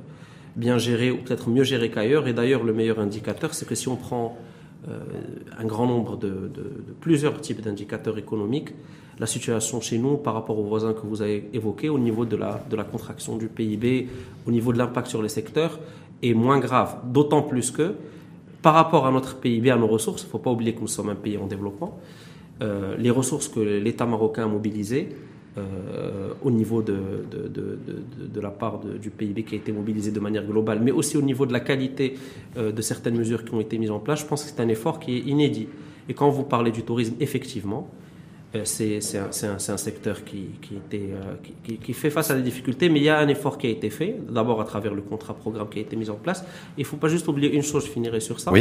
bien 0.55 0.77
gérée 0.77 1.09
ou 1.09 1.17
peut-être 1.17 1.49
mieux 1.49 1.63
gérée 1.63 1.89
qu'ailleurs. 1.89 2.27
Et 2.27 2.33
d'ailleurs, 2.33 2.63
le 2.63 2.71
meilleur 2.71 2.99
indicateur, 2.99 3.55
c'est 3.55 3.67
que 3.67 3.73
si 3.73 3.87
on 3.87 3.95
prend 3.95 4.37
un 5.57 5.65
grand 5.65 5.87
nombre 5.87 6.15
de, 6.17 6.51
plusieurs 6.99 7.41
types 7.41 7.61
d'indicateurs 7.61 8.19
économiques, 8.19 8.75
la 9.17 9.25
situation 9.25 9.81
chez 9.81 9.97
nous 9.97 10.17
par 10.17 10.35
rapport 10.35 10.59
aux 10.59 10.65
voisins 10.65 10.93
que 10.93 11.07
vous 11.07 11.23
avez 11.23 11.49
évoqués 11.53 11.89
au 11.89 11.97
niveau 11.97 12.25
de 12.25 12.35
la 12.35 12.83
contraction 12.83 13.37
du 13.37 13.47
PIB, 13.47 14.07
au 14.45 14.51
niveau 14.51 14.71
de 14.71 14.77
l'impact 14.77 15.07
sur 15.07 15.23
les 15.23 15.29
secteurs, 15.29 15.79
est 16.21 16.35
moins 16.35 16.59
grave. 16.59 16.97
D'autant 17.11 17.41
plus 17.41 17.71
que 17.71 17.95
par 18.63 18.73
rapport 18.73 19.05
à 19.05 19.11
notre 19.11 19.35
PIB, 19.35 19.69
à 19.69 19.75
nos 19.75 19.87
ressources, 19.87 20.23
il 20.23 20.27
ne 20.27 20.31
faut 20.31 20.39
pas 20.39 20.49
oublier 20.49 20.73
que 20.73 20.79
nous 20.79 20.87
sommes 20.87 21.09
un 21.09 21.15
pays 21.15 21.37
en 21.37 21.45
développement, 21.45 21.99
euh, 22.61 22.95
les 22.97 23.11
ressources 23.11 23.49
que 23.49 23.59
l'État 23.59 24.05
marocain 24.05 24.45
a 24.45 24.47
mobilisées 24.47 25.09
euh, 25.57 26.29
au 26.41 26.49
niveau 26.49 26.81
de, 26.81 27.25
la 28.41 28.49
part 28.49 28.79
du 28.79 29.09
PIB 29.09 29.43
qui 29.43 29.55
a 29.55 29.57
été 29.57 29.71
mobilisé 29.73 30.11
de 30.11 30.19
manière 30.19 30.45
globale, 30.45 30.79
mais 30.81 30.91
aussi 30.91 31.17
au 31.17 31.21
niveau 31.21 31.45
de 31.45 31.51
la 31.51 31.59
qualité 31.59 32.15
euh, 32.57 32.71
de 32.71 32.81
certaines 32.81 33.17
mesures 33.17 33.43
qui 33.43 33.53
ont 33.53 33.59
été 33.59 33.77
mises 33.77 33.91
en 33.91 33.99
place, 33.99 34.21
je 34.21 34.25
pense 34.25 34.43
que 34.43 34.49
c'est 34.49 34.61
un 34.61 34.69
effort 34.69 34.99
qui 34.99 35.17
est 35.17 35.19
inédit. 35.19 35.67
Et 36.07 36.13
quand 36.13 36.29
vous 36.29 36.43
parlez 36.43 36.71
du 36.71 36.83
tourisme, 36.83 37.15
effectivement, 37.19 37.89
c'est 38.63 38.99
un, 39.17 39.73
un, 39.73 39.77
secteur 39.77 40.23
qui, 40.23 40.49
qui, 40.61 40.75
était, 40.75 41.09
euh, 41.11 41.33
qui, 41.63 41.77
qui, 41.77 41.93
fait 41.93 42.11
face 42.11 42.29
à 42.29 42.35
des 42.35 42.43
difficultés, 42.43 42.87
mais 42.87 42.99
il 42.99 43.03
y 43.03 43.09
a 43.09 43.17
un 43.17 43.27
effort 43.27 43.57
qui 43.57 43.65
a 43.67 43.69
été 43.71 43.89
fait, 43.89 44.15
d'abord 44.29 44.61
à 44.61 44.65
travers 44.65 44.93
le 44.93 45.01
contrat-programme 45.01 45.69
qui 45.69 45.79
a 45.79 45.81
été 45.81 45.95
mis 45.95 46.09
en 46.09 46.15
place. 46.15 46.45
Il 46.77 46.81
ne 46.81 46.85
faut 46.85 46.97
pas 46.97 47.07
juste 47.07 47.27
oublier 47.27 47.51
une 47.53 47.63
chose, 47.63 47.85
je 47.85 47.89
finirai 47.89 48.19
sur 48.19 48.39
ça, 48.39 48.51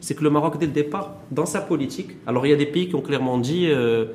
c'est 0.00 0.14
que 0.14 0.24
le 0.24 0.30
Maroc, 0.30 0.58
dès 0.58 0.66
le 0.66 0.72
départ, 0.72 1.16
dans 1.30 1.46
sa 1.46 1.60
politique, 1.60 2.12
alors 2.26 2.46
il 2.46 2.50
y 2.50 2.54
a 2.54 2.56
des 2.56 2.66
pays 2.66 2.88
qui 2.88 2.94
ont 2.94 3.02
clairement 3.02 3.36
dit, 3.36 3.68
euh, 3.68 4.06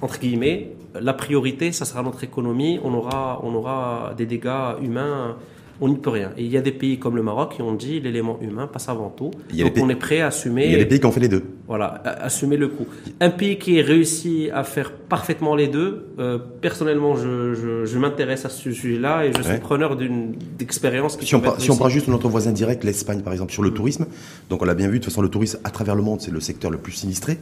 entre 0.00 0.20
guillemets, 0.20 0.70
la 0.94 1.14
priorité, 1.14 1.72
ça 1.72 1.84
sera 1.84 2.02
notre 2.02 2.22
économie, 2.22 2.78
on 2.84 2.94
aura, 2.94 3.40
on 3.42 3.54
aura 3.54 4.14
des 4.16 4.26
dégâts 4.26 4.76
humains 4.80 5.36
on 5.80 5.88
n'y 5.88 5.96
peut 5.96 6.10
rien. 6.10 6.30
Et 6.36 6.44
il 6.44 6.50
y 6.50 6.56
a 6.56 6.60
des 6.60 6.72
pays 6.72 6.98
comme 6.98 7.16
le 7.16 7.22
Maroc 7.22 7.54
qui 7.56 7.62
ont 7.62 7.74
dit 7.74 8.00
l'élément 8.00 8.38
humain 8.40 8.66
passe 8.66 8.88
avant 8.88 9.10
tout. 9.10 9.30
Donc 9.52 9.72
on 9.80 9.88
est 9.88 9.96
prêt 9.96 10.20
à 10.20 10.28
assumer. 10.28 10.66
Il 10.66 10.72
y 10.72 10.74
a 10.76 10.78
des 10.78 10.86
pays 10.86 11.00
qui 11.00 11.06
ont 11.06 11.12
fait 11.12 11.20
les 11.20 11.28
deux. 11.28 11.42
Voilà, 11.66 12.02
assumer 12.20 12.56
le 12.56 12.68
coup. 12.68 12.86
Un 13.20 13.30
pays 13.30 13.58
qui 13.58 13.80
a 13.80 13.84
réussi 13.84 14.50
à 14.52 14.64
faire 14.64 14.92
parfaitement 14.92 15.54
les 15.56 15.66
deux, 15.66 16.08
euh, 16.18 16.38
personnellement, 16.60 17.16
je, 17.16 17.98
m'intéresse 17.98 18.44
à 18.44 18.48
ce 18.48 18.70
sujet-là 18.70 19.24
et 19.24 19.32
je 19.32 19.42
suis 19.42 19.58
preneur 19.58 19.96
d'une 19.96 20.34
expérience 20.60 21.16
qui. 21.16 21.26
Si 21.26 21.34
on, 21.34 21.42
si 21.58 21.70
on 21.70 21.76
prend 21.76 21.88
juste 21.88 22.08
notre 22.08 22.28
voisin 22.28 22.52
direct, 22.52 22.84
l'Espagne 22.84 23.22
par 23.22 23.32
exemple, 23.32 23.52
sur 23.52 23.62
le 23.62 23.70
tourisme, 23.70 24.06
donc 24.50 24.62
on 24.62 24.64
l'a 24.64 24.74
bien 24.74 24.88
vu, 24.88 24.98
de 24.98 25.04
toute 25.04 25.12
façon, 25.12 25.22
le 25.22 25.28
tourisme 25.28 25.58
à 25.64 25.70
travers 25.70 25.94
le 25.94 26.02
monde, 26.02 26.20
c'est 26.20 26.30
le 26.30 26.40
secteur 26.40 26.70
le 26.70 26.78
plus 26.78 26.92
sinistré, 26.92 27.38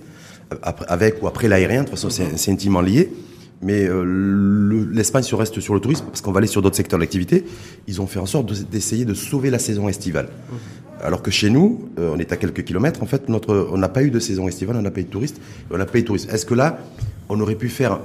avec 0.62 1.22
ou 1.22 1.26
après 1.26 1.48
l'aérien, 1.48 1.82
de 1.82 1.88
toute 1.88 1.98
façon, 1.98 2.10
c'est 2.10 2.50
intimement 2.50 2.80
lié 2.80 3.10
mais 3.62 3.86
euh, 3.86 4.88
l'Espagne 4.92 5.22
se 5.22 5.34
reste 5.34 5.60
sur 5.60 5.74
le 5.74 5.80
tourisme 5.80 6.06
parce 6.06 6.20
qu'on 6.20 6.32
va 6.32 6.38
aller 6.38 6.46
sur 6.48 6.62
d'autres 6.62 6.76
secteurs 6.76 6.98
d'activité. 6.98 7.44
Ils 7.86 8.00
ont 8.00 8.06
fait 8.06 8.18
en 8.18 8.26
sorte 8.26 8.52
d'essayer 8.70 9.04
de, 9.04 9.14
sauver 9.14 9.50
la 9.50 9.58
saison 9.58 9.88
estivale. 9.88 10.26
Mmh. 10.26 10.54
Alors 11.02 11.22
que 11.22 11.30
chez 11.30 11.48
nous, 11.48 11.88
euh, 11.98 12.12
on 12.14 12.18
est 12.18 12.32
à 12.32 12.36
quelques 12.36 12.64
kilomètres. 12.64 13.02
En 13.02 13.06
fait, 13.06 13.28
notre, 13.28 13.68
on 13.72 13.78
n'a 13.78 13.88
pas 13.88 14.02
eu 14.02 14.10
de 14.10 14.18
saison 14.18 14.48
estivale, 14.48 14.76
on 14.76 14.82
n'a 14.82 14.90
pas 14.90 15.00
eu 15.00 15.04
de 15.04 15.10
touristes, 15.10 15.40
on 15.70 15.78
n'a 15.78 15.86
pas 15.86 15.98
eu 15.98 16.02
de 16.02 16.06
touristes. 16.06 16.32
Est-ce 16.32 16.46
que 16.46 16.54
là, 16.54 16.78
on 17.28 17.40
aurait 17.40 17.54
pu 17.54 17.68
faire, 17.68 18.00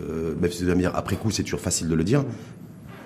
euh, 0.00 0.34
même 0.40 0.50
si 0.50 0.64
dire 0.64 0.92
après 0.94 1.16
coup, 1.16 1.30
c'est 1.30 1.42
toujours 1.42 1.60
facile 1.60 1.88
de 1.88 1.94
le 1.94 2.04
dire, 2.04 2.24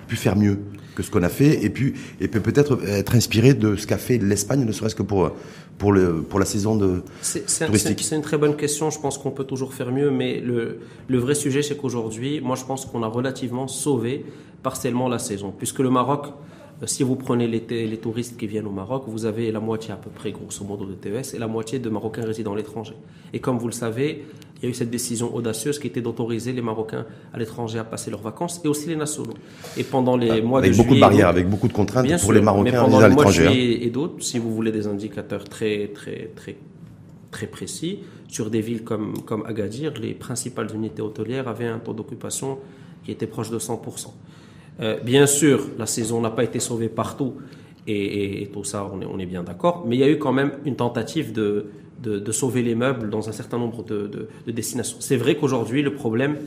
pu 0.07 0.15
faire 0.15 0.37
mieux 0.37 0.59
que 0.95 1.03
ce 1.03 1.11
qu'on 1.11 1.23
a 1.23 1.29
fait 1.29 1.63
et 1.63 1.69
puis 1.69 1.93
et 2.19 2.27
peut-être 2.27 2.79
être 2.87 3.15
inspiré 3.15 3.53
de 3.53 3.75
ce 3.75 3.85
qu'a 3.85 3.99
fait 3.99 4.17
l'Espagne, 4.17 4.65
ne 4.65 4.71
serait-ce 4.71 4.95
que 4.95 5.03
pour 5.03 5.31
pour 5.77 5.91
le 5.91 6.21
pour 6.21 6.39
la 6.39 6.45
saison 6.45 6.75
de 6.75 7.03
touristique. 7.65 8.01
C'est 8.01 8.15
une 8.15 8.21
très 8.21 8.37
bonne 8.37 8.55
question. 8.55 8.89
Je 8.89 8.99
pense 8.99 9.17
qu'on 9.17 9.31
peut 9.31 9.43
toujours 9.43 9.73
faire 9.73 9.91
mieux, 9.91 10.11
mais 10.11 10.39
le 10.39 10.79
le 11.07 11.17
vrai 11.17 11.35
sujet 11.35 11.61
c'est 11.61 11.77
qu'aujourd'hui, 11.77 12.41
moi 12.41 12.55
je 12.55 12.65
pense 12.65 12.85
qu'on 12.85 13.03
a 13.03 13.07
relativement 13.07 13.67
sauvé 13.67 14.25
partiellement 14.63 15.07
la 15.07 15.19
saison, 15.19 15.53
puisque 15.55 15.79
le 15.79 15.89
Maroc 15.89 16.27
euh, 16.81 16.85
si 16.85 17.03
vous 17.03 17.15
prenez 17.15 17.47
les, 17.47 17.59
les, 17.87 17.97
touristes 17.97 18.37
qui 18.37 18.47
viennent 18.47 18.67
au 18.67 18.71
Maroc, 18.71 19.03
vous 19.07 19.25
avez 19.25 19.51
la 19.51 19.59
moitié 19.59 19.93
à 19.93 19.97
peu 19.97 20.09
près, 20.09 20.31
grosso 20.31 20.63
modo, 20.63 20.85
de 20.85 20.93
TES 20.93 21.33
et 21.33 21.39
la 21.39 21.47
moitié 21.47 21.79
de 21.79 21.89
Marocains 21.89 22.23
résidant 22.23 22.53
à 22.53 22.55
l'étranger. 22.55 22.93
Et 23.33 23.39
comme 23.39 23.57
vous 23.57 23.67
le 23.67 23.73
savez, 23.73 24.25
il 24.57 24.63
y 24.63 24.67
a 24.67 24.69
eu 24.69 24.73
cette 24.73 24.89
décision 24.89 25.33
audacieuse 25.35 25.77
qui 25.79 25.87
était 25.87 26.01
d'autoriser 26.01 26.51
les 26.51 26.61
Marocains 26.61 27.05
à 27.33 27.37
l'étranger 27.37 27.79
à 27.79 27.83
passer 27.83 28.09
leurs 28.09 28.21
vacances 28.21 28.59
et 28.65 28.67
aussi 28.67 28.89
les 28.89 28.95
nationaux. 28.95 29.35
Et 29.77 29.83
pendant 29.83 30.17
les 30.17 30.41
mois 30.41 30.59
avec 30.59 30.71
de 30.71 30.77
beaucoup 30.77 30.95
de 30.95 30.99
barrières, 30.99 31.27
avec 31.27 31.47
beaucoup 31.47 31.67
de 31.67 31.73
contraintes 31.73 32.21
pour 32.21 32.33
les 32.33 32.41
Marocains 32.41 32.83
à 32.99 33.07
l'étranger. 33.09 33.47
Hein. 33.47 33.51
Et 33.53 33.89
d'autres, 33.89 34.23
si 34.23 34.39
vous 34.39 34.53
voulez 34.53 34.71
des 34.71 34.87
indicateurs 34.87 35.43
très 35.43 35.89
très 35.89 36.31
très 36.35 36.57
très 37.29 37.47
précis 37.47 37.99
sur 38.27 38.49
des 38.49 38.61
villes 38.61 38.83
comme 38.83 39.21
comme 39.25 39.45
Agadir, 39.45 39.93
les 40.01 40.13
principales 40.13 40.69
unités 40.73 41.01
hôtelières 41.01 41.47
avaient 41.47 41.67
un 41.67 41.79
taux 41.79 41.93
d'occupation 41.93 42.57
qui 43.03 43.11
était 43.11 43.27
proche 43.27 43.51
de 43.51 43.59
100% 43.59 44.07
euh, 44.79 44.99
bien 44.99 45.25
sûr, 45.25 45.67
la 45.77 45.85
saison 45.85 46.21
n'a 46.21 46.29
pas 46.29 46.43
été 46.43 46.59
sauvée 46.59 46.89
partout 46.89 47.33
et, 47.87 48.49
tout 48.51 48.63
ça, 48.63 48.89
on 48.93 49.01
est, 49.01 49.05
on 49.05 49.17
est 49.17 49.25
bien 49.25 49.43
d'accord, 49.43 49.85
mais 49.87 49.95
il 49.95 49.99
y 49.99 50.03
a 50.03 50.09
eu 50.09 50.17
quand 50.19 50.33
même 50.33 50.51
une 50.65 50.75
tentative 50.75 51.31
de, 51.31 51.67
de, 52.01 52.31
sauver 52.31 52.61
les 52.61 52.75
meubles 52.75 53.09
dans 53.09 53.29
un 53.29 53.31
certain 53.31 53.57
nombre 53.57 53.83
de, 53.83 54.07
de 54.45 54.51
destinations. 54.51 54.97
C'est 54.99 55.17
vrai 55.17 55.35
qu'aujourd'hui, 55.35 55.81
le 55.81 55.93
problème 55.93 56.37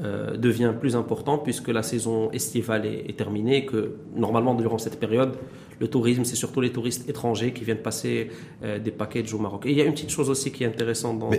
euh, 0.00 0.36
devient 0.36 0.72
plus 0.78 0.96
important 0.96 1.38
puisque 1.38 1.68
la 1.68 1.84
saison 1.84 2.28
estivale 2.32 2.84
est, 2.84 3.08
est, 3.08 3.16
terminée 3.16 3.58
et 3.58 3.64
que 3.64 3.94
normalement, 4.16 4.54
durant 4.54 4.76
cette 4.76 4.98
période, 4.98 5.36
le 5.80 5.88
tourisme, 5.88 6.24
c'est 6.24 6.36
surtout 6.36 6.60
les 6.60 6.70
touristes 6.70 7.08
étrangers 7.08 7.52
qui 7.52 7.64
viennent 7.64 7.78
passer 7.78 8.30
euh, 8.62 8.78
des 8.78 8.90
packages 8.90 9.32
au 9.34 9.38
Maroc. 9.38 9.66
Et 9.66 9.70
il 9.70 9.78
y 9.78 9.80
a 9.80 9.84
une 9.84 9.92
petite 9.92 10.10
chose 10.10 10.30
aussi 10.30 10.50
qui 10.50 10.64
est 10.64 10.66
intéressante 10.66 11.18
dans, 11.18 11.30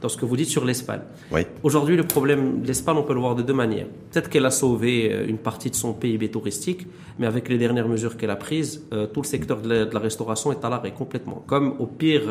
dans 0.00 0.08
ce 0.08 0.16
que 0.16 0.24
vous 0.24 0.36
dites 0.36 0.48
sur 0.48 0.64
l'Espagne. 0.64 1.00
Oui. 1.32 1.42
Aujourd'hui, 1.62 1.96
le 1.96 2.04
problème 2.04 2.62
de 2.62 2.66
l'Espagne, 2.66 2.96
on 2.98 3.02
peut 3.02 3.14
le 3.14 3.20
voir 3.20 3.34
de 3.34 3.42
deux 3.42 3.54
manières. 3.54 3.86
Peut-être 4.10 4.28
qu'elle 4.28 4.46
a 4.46 4.50
sauvé 4.50 5.10
euh, 5.10 5.26
une 5.28 5.38
partie 5.38 5.70
de 5.70 5.76
son 5.76 5.92
PIB 5.92 6.30
touristique, 6.30 6.86
mais 7.18 7.26
avec 7.26 7.48
les 7.48 7.58
dernières 7.58 7.88
mesures 7.88 8.16
qu'elle 8.16 8.30
a 8.30 8.36
prises, 8.36 8.82
euh, 8.92 9.06
tout 9.06 9.22
le 9.22 9.26
secteur 9.26 9.60
de 9.60 9.88
la, 9.92 10.00
restauration 10.00 10.52
est 10.52 10.64
à 10.64 10.70
l'arrêt 10.70 10.92
complètement. 10.92 11.44
Comme 11.46 11.74
au 11.78 11.86
pire, 11.86 12.22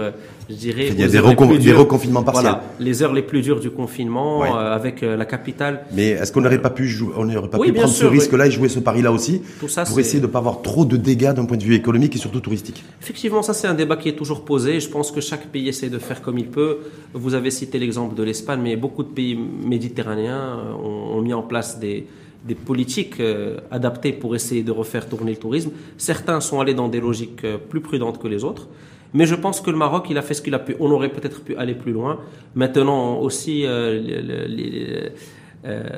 je 0.50 0.56
dirais... 0.56 0.88
Il 0.88 1.00
y 1.00 1.04
a 1.04 1.08
des, 1.08 1.20
reconfinements 1.20 2.24
partiels. 2.24 2.46
Voilà, 2.46 2.64
les 2.80 3.04
heures 3.04 3.14
les 3.14 3.22
plus 3.22 3.42
dures 3.42 3.60
du 3.60 3.70
confinement, 3.70 4.42
avec 4.42 5.02
la 5.02 5.26
capitale. 5.26 5.86
Mais 5.94 6.10
est-ce 6.10 6.32
qu'on 6.32 6.42
n'aurait 6.42 6.62
pas 6.62 6.72
pu, 6.72 6.88
jouer, 6.88 7.14
on 7.16 7.48
pas 7.48 7.60
pu 7.60 7.74
prendre 7.74 7.90
ce 7.90 8.06
risque-là 8.06 8.48
et 8.48 8.52
jouer 8.52 8.70
ce 8.70 8.80
pari-là 8.80 9.12
aussi 9.12 9.44
tout 9.60 9.68
ça, 9.68 9.84
pour 9.84 10.00
essayer 10.00 10.20
de 10.20 10.28
ne 10.28 10.32
pas 10.32 10.40
avoir 10.40 10.62
trop 10.62 10.86
de 10.86 10.98
dégâts 10.98 11.34
d'un 11.40 11.46
point 11.46 11.58
de 11.58 11.64
vue 11.64 11.76
économique 11.76 12.16
et 12.16 12.20
surtout 12.20 12.40
touristique 12.40 12.84
Effectivement, 13.02 13.42
ça 13.42 13.54
c'est 13.54 13.68
un 13.68 13.74
débat 13.74 13.98
qui 13.98 14.10
est 14.10 14.16
toujours 14.16 14.46
posé. 14.46 14.80
Je 14.80 14.90
pense 14.90 15.12
que 15.12 15.22
chaque 15.22 15.48
pays 15.48 15.68
essaie 15.68 15.90
de 15.90 16.00
faire 16.00 16.22
comme 16.22 16.38
il 16.38 16.48
peut. 16.48 16.80
Vous 17.14 17.34
avez 17.34 17.52
cité 17.52 17.80
l'exemple 17.80 18.16
de 18.16 18.24
l'Espagne, 18.24 18.62
mais 18.62 18.76
beaucoup 18.76 19.04
de 19.04 19.10
pays 19.10 19.36
méditerranéens 19.36 20.60
ont, 20.84 21.22
mis 21.22 21.34
en 21.34 21.42
place 21.42 21.80
des, 21.80 22.08
politiques 22.66 23.20
euh, 23.20 23.60
adaptées 23.70 24.14
pour 24.14 24.36
essayer 24.36 24.64
de 24.64 24.72
refaire 24.72 25.08
tourner 25.08 25.32
le 25.32 25.38
tourisme. 25.38 25.72
Certains 25.98 26.40
sont 26.40 26.60
allés 26.60 26.74
dans 26.74 26.88
des 26.88 27.00
logiques 27.00 27.44
euh, 27.44 27.58
plus 27.58 27.82
prudentes 27.82 28.20
que 28.20 28.28
les 28.28 28.44
autres. 28.44 28.68
Mais 29.14 29.26
je 29.26 29.36
pense 29.36 29.60
que 29.60 29.72
le 29.72 29.78
Maroc, 29.78 30.08
il 30.10 30.18
a 30.18 30.22
fait 30.22 30.34
ce 30.34 30.42
qu'il 30.42 30.54
a 30.54 30.60
pu. 30.60 30.76
On 30.80 30.92
aurait 30.92 31.10
peut-être 31.10 31.42
pu 31.42 31.56
aller 31.56 31.74
plus 31.74 31.92
loin. 31.92 32.20
Maintenant 32.56 33.20
aussi, 33.20 33.64
euh, 33.66 35.10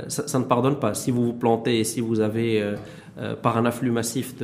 ça, 0.08 0.40
ne 0.40 0.44
pardonne 0.44 0.78
pas. 0.78 0.94
Si 0.94 1.12
vous 1.12 1.26
vous 1.26 1.34
plantez 1.34 1.84
si 1.84 2.02
vous 2.02 2.20
avez, 2.20 2.76
par 3.42 3.58
un 3.58 3.66
afflux 3.66 3.92
massif 3.92 4.36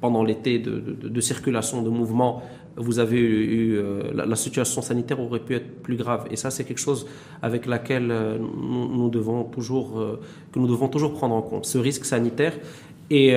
pendant 0.00 0.24
l'été 0.24 0.58
de, 0.58 1.20
circulation, 1.20 1.82
de 1.82 1.90
mouvement, 1.90 2.42
vous 2.76 2.98
avez 2.98 3.18
eu, 3.20 3.80
la, 4.14 4.36
situation 4.36 4.80
sanitaire 4.80 5.20
aurait 5.20 5.40
pu 5.40 5.54
être 5.54 5.82
plus 5.82 5.96
grave. 5.96 6.26
Et 6.30 6.36
ça, 6.36 6.50
c'est 6.50 6.64
quelque 6.64 6.80
chose 6.80 7.06
avec 7.42 7.66
laquelle 7.66 8.12
nous, 8.38 9.10
devons 9.10 9.44
toujours, 9.44 10.18
que 10.52 10.58
nous 10.58 10.66
devons 10.66 10.88
toujours 10.88 11.12
prendre 11.12 11.34
en 11.34 11.42
compte, 11.42 11.66
ce 11.66 11.78
risque 11.78 12.04
sanitaire. 12.04 12.54
Et 13.10 13.34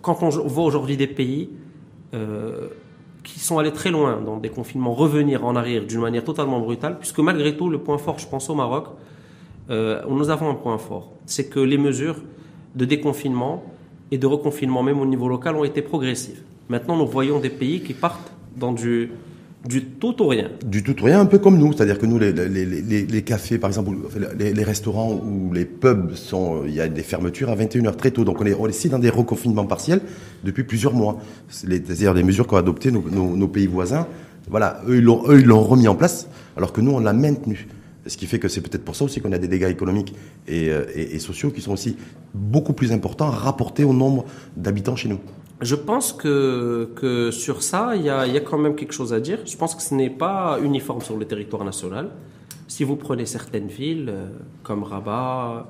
quand 0.00 0.22
on 0.22 0.30
voit 0.30 0.64
aujourd'hui 0.64 0.96
des 0.96 1.08
pays 1.08 1.50
qui 3.22 3.40
sont 3.40 3.58
allés 3.58 3.72
très 3.72 3.90
loin 3.90 4.20
dans 4.20 4.36
des 4.36 4.48
confinements 4.48 4.94
revenir 4.94 5.44
en 5.44 5.56
arrière 5.56 5.84
d'une 5.84 6.00
manière 6.00 6.24
totalement 6.24 6.60
brutale, 6.60 6.98
puisque 6.98 7.18
malgré 7.20 7.56
tout, 7.56 7.68
le 7.68 7.78
point 7.78 7.98
fort, 7.98 8.18
je 8.18 8.26
pense 8.26 8.50
au 8.50 8.54
Maroc, 8.54 8.88
euh, 9.72 10.02
nous 10.08 10.30
avons 10.30 10.50
un 10.50 10.54
point 10.54 10.78
fort, 10.78 11.12
c'est 11.26 11.44
que 11.44 11.58
les 11.60 11.78
mesures 11.78 12.16
de 12.74 12.84
déconfinement 12.84 13.64
et 14.10 14.18
de 14.18 14.26
reconfinement, 14.26 14.82
même 14.82 15.00
au 15.00 15.06
niveau 15.06 15.28
local, 15.28 15.56
ont 15.56 15.64
été 15.64 15.80
progressives. 15.80 16.42
Maintenant, 16.68 16.96
nous 16.96 17.06
voyons 17.06 17.40
des 17.40 17.48
pays 17.50 17.80
qui 17.80 17.94
partent 17.94 18.32
dans 18.56 18.72
du 18.72 19.10
tout 19.98 20.22
ou 20.22 20.28
rien. 20.28 20.50
Du 20.64 20.82
tout 20.82 21.00
ou 21.00 21.04
rien, 21.06 21.20
un 21.20 21.26
peu 21.26 21.38
comme 21.38 21.56
nous. 21.56 21.72
C'est-à-dire 21.72 21.98
que 21.98 22.04
nous, 22.04 22.18
les, 22.18 22.32
les, 22.32 22.66
les, 22.66 23.06
les, 23.06 23.22
cafés, 23.22 23.58
par 23.58 23.70
exemple, 23.70 23.90
les, 24.38 24.64
restaurants 24.64 25.12
ou 25.12 25.52
les 25.52 25.64
pubs, 25.64 26.14
sont, 26.14 26.64
il 26.66 26.74
y 26.74 26.80
a 26.80 26.88
des 26.88 27.02
fermetures 27.02 27.48
à 27.48 27.56
21h 27.56 27.96
très 27.96 28.10
tôt. 28.10 28.24
Donc 28.24 28.40
on 28.40 28.46
est, 28.46 28.54
on 28.54 28.68
ici 28.68 28.90
dans 28.90 28.98
des 28.98 29.10
reconfinements 29.10 29.66
partiels 29.66 30.00
depuis 30.44 30.64
plusieurs 30.64 30.92
mois. 30.92 31.18
C'est-à-dire 31.48 32.12
des 32.12 32.22
mesures 32.22 32.46
qu'ont 32.46 32.56
adoptées 32.56 32.90
nos, 32.90 33.02
nos, 33.02 33.48
pays 33.48 33.66
voisins. 33.66 34.06
Voilà, 34.50 34.82
eux, 34.88 34.96
ils 34.96 35.46
l'ont 35.46 35.62
remis 35.62 35.88
en 35.88 35.94
place, 35.94 36.28
alors 36.56 36.72
que 36.72 36.80
nous, 36.80 36.90
on 36.90 37.00
l'a 37.00 37.12
maintenu. 37.12 37.68
Ce 38.06 38.16
qui 38.16 38.26
fait 38.26 38.38
que 38.38 38.48
c'est 38.48 38.60
peut-être 38.60 38.84
pour 38.84 38.96
ça 38.96 39.04
aussi 39.04 39.20
qu'on 39.20 39.32
a 39.32 39.38
des 39.38 39.48
dégâts 39.48 39.70
économiques 39.70 40.14
et, 40.48 40.70
euh, 40.70 40.84
et, 40.94 41.18
sociaux 41.20 41.50
qui 41.50 41.60
sont 41.60 41.72
aussi 41.72 41.96
beaucoup 42.34 42.72
plus 42.72 42.90
importants 42.92 43.30
rapportés 43.30 43.84
au 43.84 43.92
nombre 43.92 44.24
d'habitants 44.56 44.96
chez 44.96 45.08
nous. 45.08 45.20
Je 45.62 45.76
pense 45.76 46.12
que, 46.12 47.30
sur 47.30 47.62
ça, 47.62 47.94
il 47.94 48.02
y, 48.02 48.10
a, 48.10 48.40
quand 48.40 48.58
même 48.58 48.74
quelque 48.74 48.92
chose 48.92 49.12
à 49.12 49.20
dire. 49.20 49.38
Je 49.46 49.56
pense 49.56 49.76
que 49.76 49.82
ce 49.82 49.94
n'est 49.94 50.10
pas 50.10 50.58
uniforme 50.60 51.02
sur 51.02 51.16
le 51.16 51.24
territoire 51.24 51.64
national. 51.64 52.10
Si 52.66 52.82
vous 52.82 52.96
prenez 52.96 53.26
certaines 53.26 53.68
villes 53.68 54.08
euh, 54.08 54.26
comme 54.64 54.82
Rabat, 54.82 55.68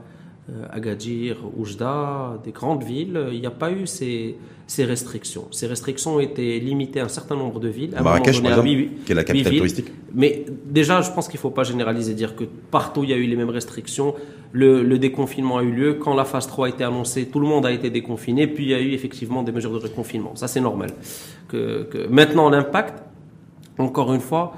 Agadir, 0.71 1.37
Oujda, 1.57 2.41
des 2.45 2.51
grandes 2.51 2.83
villes, 2.83 3.29
il 3.33 3.41
n'y 3.41 3.47
a 3.47 3.53
pas 3.53 3.71
eu 3.71 3.87
ces, 3.87 4.37
ces, 4.67 4.85
restrictions. 4.85 5.47
Ces 5.53 5.69
restrictions 5.69 6.17
ont 6.17 6.21
été 6.21 6.59
limitées 6.59 6.99
à 6.99 7.05
un 7.05 7.09
certain 7.09 7.37
nombre 7.37 7.61
de 7.61 7.69
villes. 7.69 7.95
À 7.97 8.03
Marrakech, 8.03 8.43
par 8.43 8.51
exemple, 8.51 8.69
qui 9.07 9.13
est 9.13 9.15
la 9.15 9.23
capitale 9.23 9.57
touristique. 9.57 9.93
Mais 10.13 10.45
déjà, 10.67 11.01
je 11.01 11.13
pense 11.13 11.29
qu'il 11.29 11.39
ne 11.39 11.43
faut 11.43 11.51
pas 11.51 11.63
généraliser, 11.63 12.15
dire 12.15 12.35
que 12.35 12.43
partout 12.43 13.05
il 13.05 13.11
y 13.11 13.13
a 13.13 13.17
eu 13.17 13.27
les 13.27 13.37
mêmes 13.37 13.51
restrictions. 13.51 14.17
Le, 14.51 14.83
le, 14.83 14.99
déconfinement 14.99 15.59
a 15.59 15.63
eu 15.63 15.71
lieu. 15.71 15.95
Quand 15.95 16.15
la 16.15 16.25
phase 16.25 16.49
3 16.49 16.67
a 16.67 16.69
été 16.71 16.83
annoncée, 16.83 17.27
tout 17.27 17.39
le 17.39 17.47
monde 17.47 17.65
a 17.65 17.71
été 17.71 17.89
déconfiné. 17.89 18.49
Puis 18.49 18.65
il 18.65 18.71
y 18.71 18.75
a 18.75 18.81
eu 18.81 18.93
effectivement 18.93 19.45
des 19.45 19.53
mesures 19.53 19.73
de 19.73 19.79
reconfinement. 19.79 20.35
Ça, 20.35 20.49
c'est 20.49 20.61
normal. 20.61 20.91
Que, 21.47 21.85
que... 21.85 22.09
Maintenant, 22.09 22.51
l'impact, 22.51 23.01
encore 23.79 24.13
une 24.13 24.21
fois, 24.21 24.55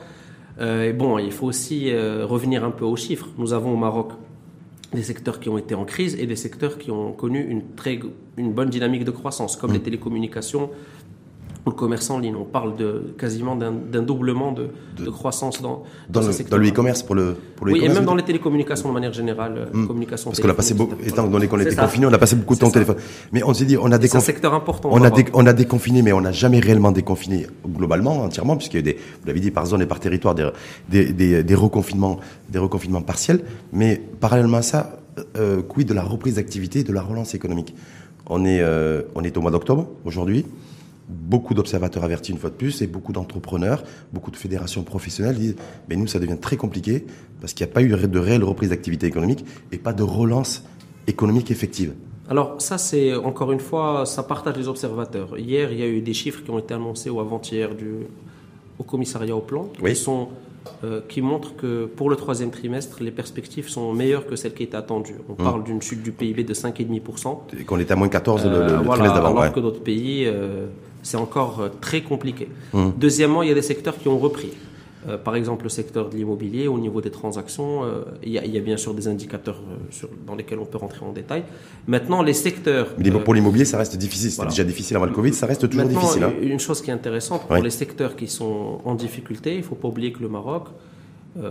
euh, 0.60 0.92
bon, 0.92 1.18
il 1.18 1.32
faut 1.32 1.46
aussi 1.46 1.90
euh, 1.90 2.24
revenir 2.24 2.64
un 2.64 2.70
peu 2.70 2.84
aux 2.84 2.96
chiffres. 2.96 3.28
Nous 3.38 3.52
avons 3.52 3.74
au 3.74 3.76
Maroc 3.76 4.12
des 4.94 5.02
secteurs 5.02 5.40
qui 5.40 5.48
ont 5.48 5.58
été 5.58 5.74
en 5.74 5.84
crise 5.84 6.16
et 6.18 6.26
des 6.26 6.36
secteurs 6.36 6.78
qui 6.78 6.90
ont 6.90 7.12
connu 7.12 7.44
une, 7.44 7.62
très, 7.74 8.00
une 8.36 8.52
bonne 8.52 8.70
dynamique 8.70 9.04
de 9.04 9.10
croissance, 9.10 9.56
comme 9.56 9.72
les 9.72 9.78
mm. 9.78 9.82
télécommunications, 9.82 10.70
le 11.71 11.73
commerce 11.73 12.11
en 12.11 12.18
ligne. 12.18 12.37
On 12.37 12.44
parle 12.44 12.76
de 12.76 13.14
quasiment 13.18 13.56
d'un 13.56 14.02
doublement 14.02 14.52
de, 14.52 14.68
de, 15.02 15.11
croissance 15.11 15.62
dans, 15.62 15.83
dans, 16.09 16.21
dans 16.21 16.28
le, 16.28 16.50
Dans 16.50 16.59
e-commerce 16.59 17.02
pour 17.02 17.14
le, 17.14 17.37
pour 17.56 17.66
le 17.66 17.73
Oui, 17.73 17.85
et 17.85 17.88
même 17.88 18.04
dans 18.04 18.14
les 18.14 18.23
télécommunications 18.23 18.88
de 18.88 18.94
manière 18.94 19.12
générale. 19.12 19.68
Mmh. 19.73 19.87
Communication 19.87 20.30
Parce 20.30 20.40
qu'on 20.40 20.49
a 20.49 20.54
passé 20.54 20.75
beaucoup, 20.75 20.97
étant 21.04 21.26
donné 21.26 21.49
qu'on 21.49 21.59
était 21.61 21.75
confiné, 21.75 22.06
on 22.06 22.12
a 22.12 22.18
passé 22.18 22.37
beaucoup 22.37 22.54
de 22.54 22.61
temps 22.61 22.68
au 22.68 22.73
téléphone. 22.73 22.97
Mais 23.33 23.42
on 23.42 23.54
s'est 23.54 23.64
dit, 23.64 23.76
on 23.76 23.90
a 23.92 23.99
déconfiné. 23.99 24.09
C'est 24.09 24.16
un 24.16 24.35
secteur 24.35 24.54
important. 24.54 24.90
On 24.92 25.02
a, 25.02 25.11
on 25.33 25.47
a 25.47 25.52
déconfiné, 25.52 26.02
mais 26.02 26.12
on 26.12 26.21
n'a 26.21 26.33
jamais 26.33 26.61
réellement 26.61 26.92
déconfiné 26.92 27.47
globalement, 27.66 28.23
entièrement, 28.23 28.56
puisqu'il 28.56 28.76
y 28.76 28.78
a 28.78 28.80
eu 28.80 28.83
des, 28.83 28.92
vous 28.94 29.26
l'avez 29.26 29.40
dit, 29.40 29.50
par 29.50 29.66
zone 29.66 29.83
et 29.83 29.87
par 29.87 30.00
territoire, 30.00 30.35
des, 30.35 30.50
des, 30.88 31.12
des, 31.12 31.42
des 31.42 31.54
reconfinements, 31.54 32.18
des 32.50 32.59
reconfinements 32.59 33.02
partiels. 33.02 33.40
Mais 33.73 34.00
parallèlement 34.21 34.59
à 34.59 34.62
ça, 34.62 34.99
euh, 35.37 35.62
quid 35.62 35.88
de 35.88 35.94
la 35.94 36.02
reprise 36.02 36.35
d'activité 36.35 36.80
et 36.80 36.85
de 36.85 36.92
la 36.92 37.02
relance 37.02 37.35
économique? 37.35 37.75
On 38.26 38.44
est, 38.44 38.61
euh, 38.61 39.02
on 39.14 39.23
est 39.23 39.37
au 39.37 39.42
mois 39.42 39.50
d'octobre 39.50 39.87
aujourd'hui 40.04 40.47
beaucoup 41.08 41.54
d'observateurs 41.54 42.04
avertis 42.04 42.32
une 42.32 42.38
fois 42.38 42.50
de 42.50 42.54
plus 42.54 42.82
et 42.82 42.87
beaucoup 42.87 43.12
d'entrepreneurs, 43.12 43.82
beaucoup 44.12 44.30
de 44.30 44.37
fédérations 44.37 44.82
professionnelles 44.82 45.37
disent 45.37 45.56
mais 45.88 45.96
nous 45.96 46.06
ça 46.06 46.18
devient 46.18 46.38
très 46.40 46.56
compliqué 46.56 47.04
parce 47.40 47.52
qu'il 47.52 47.66
n'y 47.66 47.73
a 47.73 47.75
pas 47.75 47.82
eu 47.82 47.88
de 47.88 48.18
réelle 48.18 48.44
reprise 48.44 48.70
d'activité 48.70 49.06
économique 49.06 49.44
et 49.73 49.78
pas 49.78 49.92
de 49.92 50.02
relance 50.02 50.64
économique 51.06 51.50
effective. 51.50 51.92
Alors 52.28 52.56
ça 52.58 52.78
c'est 52.78 53.14
encore 53.14 53.52
une 53.52 53.61
fois 53.61 54.06
ça 54.06 54.23
partage 54.23 54.56
les 54.56 54.68
observateurs. 54.68 55.38
Hier 55.38 55.73
il 55.73 55.78
y 55.78 55.82
a 55.82 55.88
eu 55.88 56.00
des 56.00 56.14
chiffres 56.14 56.42
qui 56.42 56.50
ont 56.50 56.58
été 56.58 56.73
annoncés 56.75 57.11
ou 57.11 57.20
avant-hier 57.20 57.75
du 57.75 58.06
au 58.78 58.82
commissariat 58.82 59.37
au 59.37 59.40
plan 59.40 59.68
qui 59.78 59.94
sont 59.94 60.28
euh, 60.82 61.00
qui 61.08 61.20
montrent 61.20 61.54
que 61.56 61.84
pour 61.84 62.11
le 62.11 62.16
troisième 62.16 62.50
trimestre, 62.50 63.02
les 63.02 63.11
perspectives 63.11 63.68
sont 63.68 63.92
meilleures 63.92 64.26
que 64.26 64.37
celles 64.37 64.54
qui 64.54 64.62
étaient 64.62 64.76
attendues. 64.76 65.16
On 65.28 65.34
mmh. 65.34 65.44
parle 65.44 65.64
d'une 65.64 65.82
chute 65.82 66.02
du 66.02 66.11
PIB 66.11 66.44
de 66.44 66.54
5,5%. 66.54 67.38
Et 67.58 67.64
qu'on 67.64 67.78
était 67.78 67.92
à 67.92 67.96
moins 67.96 68.08
14 68.08 68.44
le, 68.44 68.50
le, 68.50 68.56
euh, 68.56 68.82
trimestre 68.82 69.14
d'avant. 69.14 69.37
Alors 69.37 69.52
que 69.52 69.61
d'autres 69.61 69.82
pays, 69.82 70.25
euh, 70.26 70.66
c'est 71.04 71.16
encore 71.16 71.61
euh, 71.61 71.68
très 71.80 72.00
compliqué. 72.02 72.49
Mmh. 72.73 72.90
Deuxièmement, 72.96 73.42
il 73.42 73.50
y 73.50 73.52
a 73.52 73.54
des 73.54 73.62
secteurs 73.62 73.96
qui 73.96 74.08
ont 74.08 74.18
repris. 74.18 74.50
Euh, 75.06 75.18
par 75.18 75.37
exemple, 75.37 75.64
le 75.64 75.68
secteur 75.68 76.08
de 76.08 76.16
l'immobilier, 76.16 76.66
au 76.66 76.78
niveau 76.78 77.02
des 77.02 77.11
transactions, 77.11 77.84
euh, 77.84 78.04
il 78.23 78.32
y, 78.32 78.58
a 78.58 78.61
bien 78.61 78.78
sûr 78.78 78.94
des 78.94 79.06
indicateurs 79.06 79.61
sur, 79.90 80.08
dans 80.26 80.34
lesquels 80.34 80.58
on 80.58 80.64
peut 80.64 80.78
rentrer 80.78 81.04
en 81.04 81.12
détail. 81.12 81.44
Maintenant, 81.87 82.23
les 82.23 82.32
secteurs. 82.32 82.88
Mais 82.96 83.11
pour 83.11 83.34
l'immobilier, 83.34 83.66
ça 83.66 83.76
reste 83.76 83.96
difficile. 83.96 84.30
C'était 84.30 84.49
déjà 84.49 84.64
difficile 84.64 84.96
avant 84.96 85.04
le 85.04 85.12
Covid, 85.12 85.34
ça 85.34 85.46
reste 85.46 85.68
toujours 85.68 85.87
difficile. 85.87 86.25
Hein. 86.25 86.32
Une 86.40 86.58
chose 86.58 86.80
qui 86.80 86.88
est 86.90 86.94
intéressante, 86.94 87.46
pour 87.46 87.56
les 87.56 87.70
secteurs 87.70 88.16
qui 88.16 88.26
sont 88.26 88.80
en 88.82 88.94
difficulté, 88.94 89.52
il 89.52 89.58
ne 89.58 89.62
faut 89.62 89.75
pas 89.75 89.88
oublier 89.88 90.11
que 90.11 90.20
le 90.20 90.28
Maroc, 90.28 90.68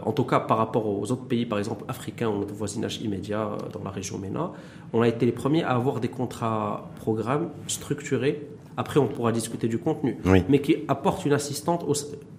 en 0.03 0.13
tout 0.13 0.23
cas 0.23 0.39
par 0.39 0.57
rapport 0.57 0.87
aux 0.87 1.11
autres 1.11 1.25
pays, 1.25 1.45
par 1.45 1.59
exemple 1.59 1.83
africains 1.87 2.29
ou 2.29 2.39
notre 2.39 2.55
voisinage 2.55 3.01
immédiat 3.01 3.49
dans 3.71 3.83
la 3.83 3.91
région 3.91 4.17
MENA, 4.17 4.51
on 4.93 5.01
a 5.01 5.07
été 5.07 5.25
les 5.27 5.31
premiers 5.31 5.63
à 5.63 5.71
avoir 5.71 5.99
des 5.99 6.07
contrats 6.07 6.89
programmes 6.95 7.49
structurés 7.67 8.47
après, 8.77 8.99
on 8.99 9.07
pourra 9.07 9.31
discuter 9.31 9.67
du 9.67 9.77
contenu, 9.77 10.17
mais 10.49 10.59
qui 10.59 10.77
apporte 10.87 11.25
une, 11.25 11.33
assistante 11.33 11.85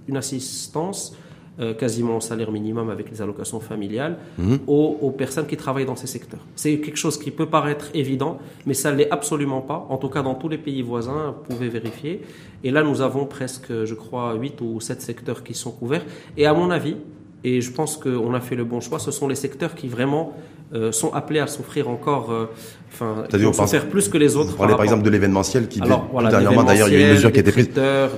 une 0.08 0.16
assistance 0.16 1.16
euh, 1.60 1.72
quasiment 1.72 2.16
au 2.16 2.20
salaire 2.20 2.50
minimum 2.50 2.90
avec 2.90 3.08
les 3.08 3.22
allocations 3.22 3.60
familiales 3.60 4.18
mhm. 4.38 4.58
aux, 4.66 5.14
personnes 5.16 5.46
qui 5.46 5.56
travaillent 5.56 5.86
dans 5.86 5.94
ces 5.94 6.08
secteurs. 6.08 6.40
C'est 6.56 6.78
quelque 6.78 6.96
chose 6.96 7.16
qui 7.16 7.30
peut 7.30 7.46
paraître 7.46 7.90
évident, 7.94 8.38
mais 8.66 8.74
ça 8.74 8.90
ne 8.90 8.96
l'est 8.96 9.10
absolument 9.12 9.60
pas. 9.60 9.86
En 9.88 9.96
tout 9.96 10.08
cas, 10.08 10.22
dans 10.22 10.34
tous 10.34 10.48
les 10.48 10.58
pays 10.58 10.82
voisins, 10.82 11.36
vous 11.36 11.54
pouvez 11.54 11.68
vérifier. 11.68 12.22
Et 12.64 12.72
là, 12.72 12.82
nous 12.82 13.02
avons 13.02 13.24
presque, 13.24 13.84
je 13.84 13.94
crois, 13.94 14.34
8 14.34 14.60
ou 14.62 14.80
7 14.80 15.00
secteurs 15.00 15.44
qui 15.44 15.54
sont 15.54 15.70
couverts. 15.70 16.04
Et 16.36 16.44
à 16.44 16.54
mon 16.54 16.70
avis, 16.70 16.96
et 17.44 17.60
je 17.60 17.70
pense 17.70 17.98
qu'on 17.98 18.34
a 18.34 18.40
fait 18.40 18.56
le 18.56 18.64
bon 18.64 18.80
choix. 18.80 18.98
Ce 18.98 19.12
sont 19.12 19.28
les 19.28 19.34
secteurs 19.36 19.74
qui 19.74 19.86
vraiment 19.86 20.32
euh, 20.72 20.92
sont 20.92 21.12
appelés 21.12 21.40
à 21.40 21.46
souffrir 21.46 21.88
encore, 21.88 22.32
euh, 22.32 22.46
enfin, 22.92 23.24
euh, 23.32 23.66
faire 23.66 23.88
plus 23.88 24.08
que 24.08 24.16
les 24.16 24.34
autres. 24.34 24.52
Vous 24.52 24.56
parlez 24.56 24.74
par, 24.74 24.82
exemple 24.82 25.02
de 25.02 25.10
l'événementiel 25.10 25.68
qui 25.68 25.80
Alors, 25.80 26.08
voilà, 26.10 26.30
dernièrement 26.30 26.64
d'ailleurs 26.64 26.88
il 26.88 26.98
y 26.98 27.02
a 27.02 27.06
une 27.06 27.14
mesure 27.14 27.30
qui 27.30 27.38
a 27.38 27.40
été 27.40 27.52
prise. 27.52 27.68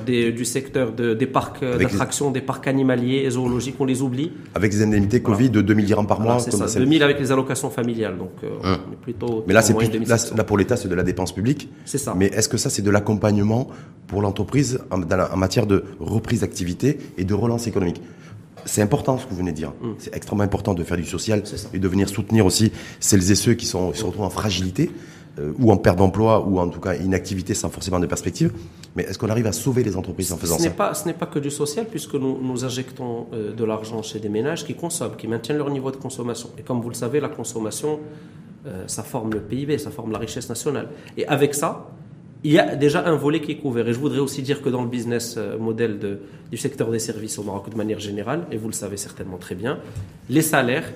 Des, 0.07 0.33
du 0.33 0.45
secteur 0.45 0.93
de, 0.93 1.15
des 1.15 1.26
parcs 1.26 1.62
euh, 1.62 1.76
d'attractions, 1.76 2.31
des 2.31 2.41
parcs 2.41 2.67
animaliers 2.69 3.25
et 3.25 3.31
zoologiques, 3.31 3.76
on 3.81 3.85
les 3.85 4.00
oublie. 4.00 4.33
Avec 4.55 4.71
des 4.71 4.83
indemnités 4.83 5.21
Covid 5.21 5.50
de 5.50 5.61
2000 5.61 5.87
dirhams 5.87 6.07
par 6.07 6.21
mois. 6.21 6.38
c'est 6.38 6.53
ça, 6.53 6.79
2000 6.79 7.03
avec 7.03 7.19
les 7.19 7.33
allocations 7.33 7.71
familiales, 7.71 8.17
donc 8.17 8.31
hum. 8.43 8.79
on 8.88 8.93
est 8.93 8.97
plutôt. 9.03 9.45
Mais 9.47 9.53
là 9.55 9.62
c'est 9.62 9.75
plus, 9.75 9.88
là, 10.07 10.17
là, 10.37 10.45
pour 10.45 10.57
l'État 10.57 10.76
c'est 10.76 10.88
de 10.88 10.95
la 10.95 11.03
dépense 11.03 11.35
publique. 11.35 11.69
C'est 11.85 11.99
ça. 11.99 12.15
Mais 12.17 12.26
est-ce 12.26 12.49
que 12.49 12.57
ça 12.57 12.71
c'est 12.71 12.83
de 12.83 12.91
l'accompagnement 12.91 13.69
pour 14.07 14.23
l'entreprise 14.23 14.81
en, 14.91 15.03
en 15.03 15.37
matière 15.37 15.67
de 15.67 15.85
reprise 15.99 16.41
d'activité 16.41 16.99
et 17.19 17.25
de 17.25 17.35
relance 17.35 17.67
économique? 17.67 18.00
C'est 18.67 18.83
important 18.83 19.19
ce 19.19 19.25
que 19.25 19.31
vous 19.31 19.37
venez 19.37 19.53
de 19.53 19.57
dire. 19.57 19.73
Mm. 19.81 19.93
C'est 19.99 20.15
extrêmement 20.15 20.45
important 20.45 20.75
de 20.75 20.85
faire 20.85 20.97
du 20.97 21.05
social 21.05 21.43
et 21.73 21.79
de 21.79 21.89
venir 21.89 22.09
soutenir 22.09 22.45
aussi 22.45 22.73
celles 23.01 23.31
et 23.31 23.35
ceux 23.35 23.55
qui 23.55 23.67
sont 23.67 23.95
surtout 23.95 24.21
en 24.21 24.31
fragilité 24.31 24.91
euh, 25.39 25.53
ou 25.59 25.71
en 25.71 25.77
perte 25.77 25.99
d'emploi 25.99 26.47
ou 26.47 26.59
en 26.59 26.69
tout 26.69 26.81
cas 26.81 26.95
inactivité 26.95 27.55
sans 27.55 27.71
forcément 27.71 28.01
de 28.01 28.07
perspective. 28.07 28.53
Mais 28.95 29.05
est-ce 29.05 29.19
qu'on 29.19 29.29
arrive 29.29 29.47
à 29.47 29.53
sauver 29.53 29.83
les 29.83 29.97
entreprises 29.97 30.33
en 30.33 30.37
faisant 30.37 30.57
ce 30.57 30.65
ça? 30.65 30.71
pas, 30.71 30.95
Ce 30.95 31.07
n'est 31.07 31.15
pas 31.15 31.27
que 31.27 31.39
du 31.39 31.51
social 31.51 31.87
puisque 31.91 32.15
nous, 32.15 32.39
nous 32.43 32.65
injectons 32.65 33.27
euh, 33.33 33.55
de 33.55 33.65
l'argent 33.65 34.03
chez 34.03 34.19
des 34.19 34.29
ménages 34.29 34.65
qui 34.65 34.75
consomment, 34.75 35.17
qui 35.17 35.29
maintiennent 35.29 35.59
leur 35.59 35.71
niveau 35.71 35.91
de 35.91 35.97
consommation. 35.97 36.51
Et 36.59 36.63
comme 36.63 36.81
vous 36.81 36.89
le 36.89 36.95
savez, 36.95 37.21
la 37.21 37.29
consommation, 37.29 38.01
euh, 38.67 38.85
ça 38.87 39.03
forme 39.03 39.33
le 39.33 39.41
PIB, 39.41 39.79
ça 39.79 39.91
forme 39.91 40.13
la 40.13 40.19
richesse 40.19 40.49
nationale. 40.49 40.89
Et 41.17 41.27
avec 41.27 41.55
ça, 41.55 41.87
il 42.45 42.52
y 42.52 42.59
a 42.59 42.76
déjà 42.76 43.07
un 43.07 43.16
volet 43.16 43.40
qui 43.40 43.52
est 43.52 43.57
couvert. 43.57 43.88
Et 43.88 43.93
je 43.93 43.99
voudrais 43.99 44.19
aussi 44.19 44.43
dire 44.43 44.62
que 44.62 44.69
dans 44.69 44.83
le 44.83 44.88
business 44.88 45.37
euh, 45.37 45.59
model 45.59 45.99
de, 45.99 46.21
du 46.50 46.57
secteur 46.57 46.90
des 46.90 46.99
services 46.99 47.38
au 47.38 47.43
Maroc 47.43 47.71
de 47.71 47.76
manière 47.76 47.99
générale, 47.99 48.47
et 48.50 48.57
vous 48.57 48.69
le 48.69 48.75
savez 48.75 48.97
certainement 48.97 49.38
très 49.38 49.55
bien, 49.55 49.78
les 50.28 50.43
salaires, 50.43 50.93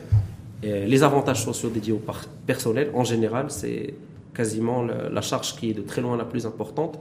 les 0.62 1.02
avantages 1.02 1.42
sociaux 1.42 1.70
dédiés 1.70 1.94
au 1.94 2.02
personnel, 2.46 2.90
en 2.92 3.02
général, 3.02 3.46
c'est 3.48 3.94
quasiment 4.34 4.82
la 4.82 5.22
charge 5.22 5.56
qui 5.56 5.70
est 5.70 5.72
de 5.74 5.80
très 5.80 6.02
loin 6.02 6.18
la 6.18 6.26
plus 6.26 6.44
importante. 6.44 6.98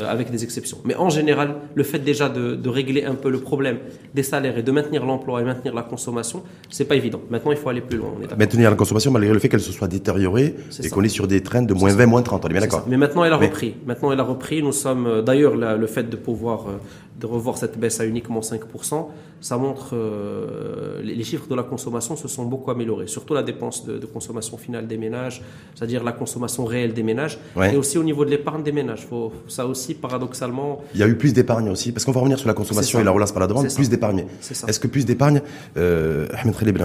Euh, 0.00 0.10
avec 0.10 0.30
des 0.30 0.42
exceptions. 0.42 0.78
Mais 0.84 0.94
en 0.94 1.10
général, 1.10 1.56
le 1.74 1.82
fait 1.82 1.98
déjà 1.98 2.30
de, 2.30 2.54
de, 2.54 2.68
régler 2.70 3.04
un 3.04 3.14
peu 3.14 3.28
le 3.28 3.40
problème 3.40 3.76
des 4.14 4.22
salaires 4.22 4.56
et 4.56 4.62
de 4.62 4.72
maintenir 4.72 5.04
l'emploi 5.04 5.42
et 5.42 5.44
maintenir 5.44 5.74
la 5.74 5.82
consommation, 5.82 6.42
c'est 6.70 6.86
pas 6.86 6.96
évident. 6.96 7.20
Maintenant, 7.28 7.50
il 7.50 7.58
faut 7.58 7.68
aller 7.68 7.82
plus 7.82 7.98
loin. 7.98 8.10
maintenir 8.38 8.70
la 8.70 8.76
consommation 8.76 9.10
malgré 9.10 9.34
le 9.34 9.38
fait 9.38 9.50
qu'elle 9.50 9.60
se 9.60 9.70
soit 9.70 9.88
détériorée 9.88 10.54
et 10.82 10.88
qu'on 10.88 11.02
est 11.02 11.10
sur 11.10 11.26
des 11.26 11.42
trains 11.42 11.60
de 11.60 11.74
moins 11.74 11.92
20, 11.92 12.06
moins 12.06 12.22
30. 12.22 12.42
On 12.42 12.48
est 12.48 12.52
bien 12.52 12.62
d'accord. 12.62 12.86
Mais 12.88 12.96
maintenant, 12.96 13.22
elle 13.22 13.34
a 13.34 13.36
repris. 13.36 13.74
Maintenant, 13.84 14.12
elle 14.12 14.20
a 14.20 14.24
repris. 14.24 14.62
Nous 14.62 14.72
sommes, 14.72 15.06
euh, 15.06 15.20
d'ailleurs, 15.20 15.56
le 15.56 15.86
fait 15.86 16.08
de 16.08 16.16
pouvoir 16.16 16.68
euh, 16.68 16.78
de 17.20 17.26
revoir 17.26 17.56
cette 17.58 17.78
baisse 17.78 18.00
à 18.00 18.06
uniquement 18.06 18.40
5%, 18.40 19.06
ça 19.40 19.56
montre 19.56 19.90
euh, 19.94 21.02
les 21.02 21.24
chiffres 21.24 21.48
de 21.48 21.54
la 21.54 21.62
consommation 21.62 22.16
se 22.16 22.28
sont 22.28 22.44
beaucoup 22.44 22.70
améliorés, 22.70 23.06
surtout 23.06 23.34
la 23.34 23.42
dépense 23.42 23.84
de, 23.84 24.06
consommation 24.06 24.56
finale 24.56 24.86
des 24.86 24.96
ménages, 24.96 25.42
c'est-à-dire 25.74 26.04
la 26.04 26.12
consommation 26.12 26.64
réelle 26.64 26.94
des 26.94 27.02
ménages, 27.02 27.38
et 27.70 27.76
aussi 27.76 27.98
au 27.98 28.04
niveau 28.04 28.24
de 28.24 28.30
l'épargne 28.30 28.62
des 28.62 28.72
ménages. 28.72 29.06
Faut, 29.06 29.32
ça 29.48 29.66
aussi, 29.66 29.94
paradoxalement. 29.94 30.82
Il 30.94 31.00
y 31.00 31.02
a 31.02 31.08
eu 31.08 31.16
plus 31.16 31.32
d'épargne 31.32 31.68
aussi, 31.70 31.92
parce 31.92 32.04
qu'on 32.04 32.12
va 32.12 32.20
revenir 32.20 32.38
sur 32.38 32.48
la 32.48 32.54
consommation 32.54 33.00
et 33.00 33.04
la 33.04 33.10
relance 33.10 33.32
par 33.32 33.40
la 33.40 33.46
demande, 33.46 33.72
plus 33.74 33.88
d'épargne. 33.88 34.26
Est-ce 34.68 34.80
que 34.80 34.86
plus 34.86 35.04
d'épargne, 35.04 35.42
euh, 35.76 36.28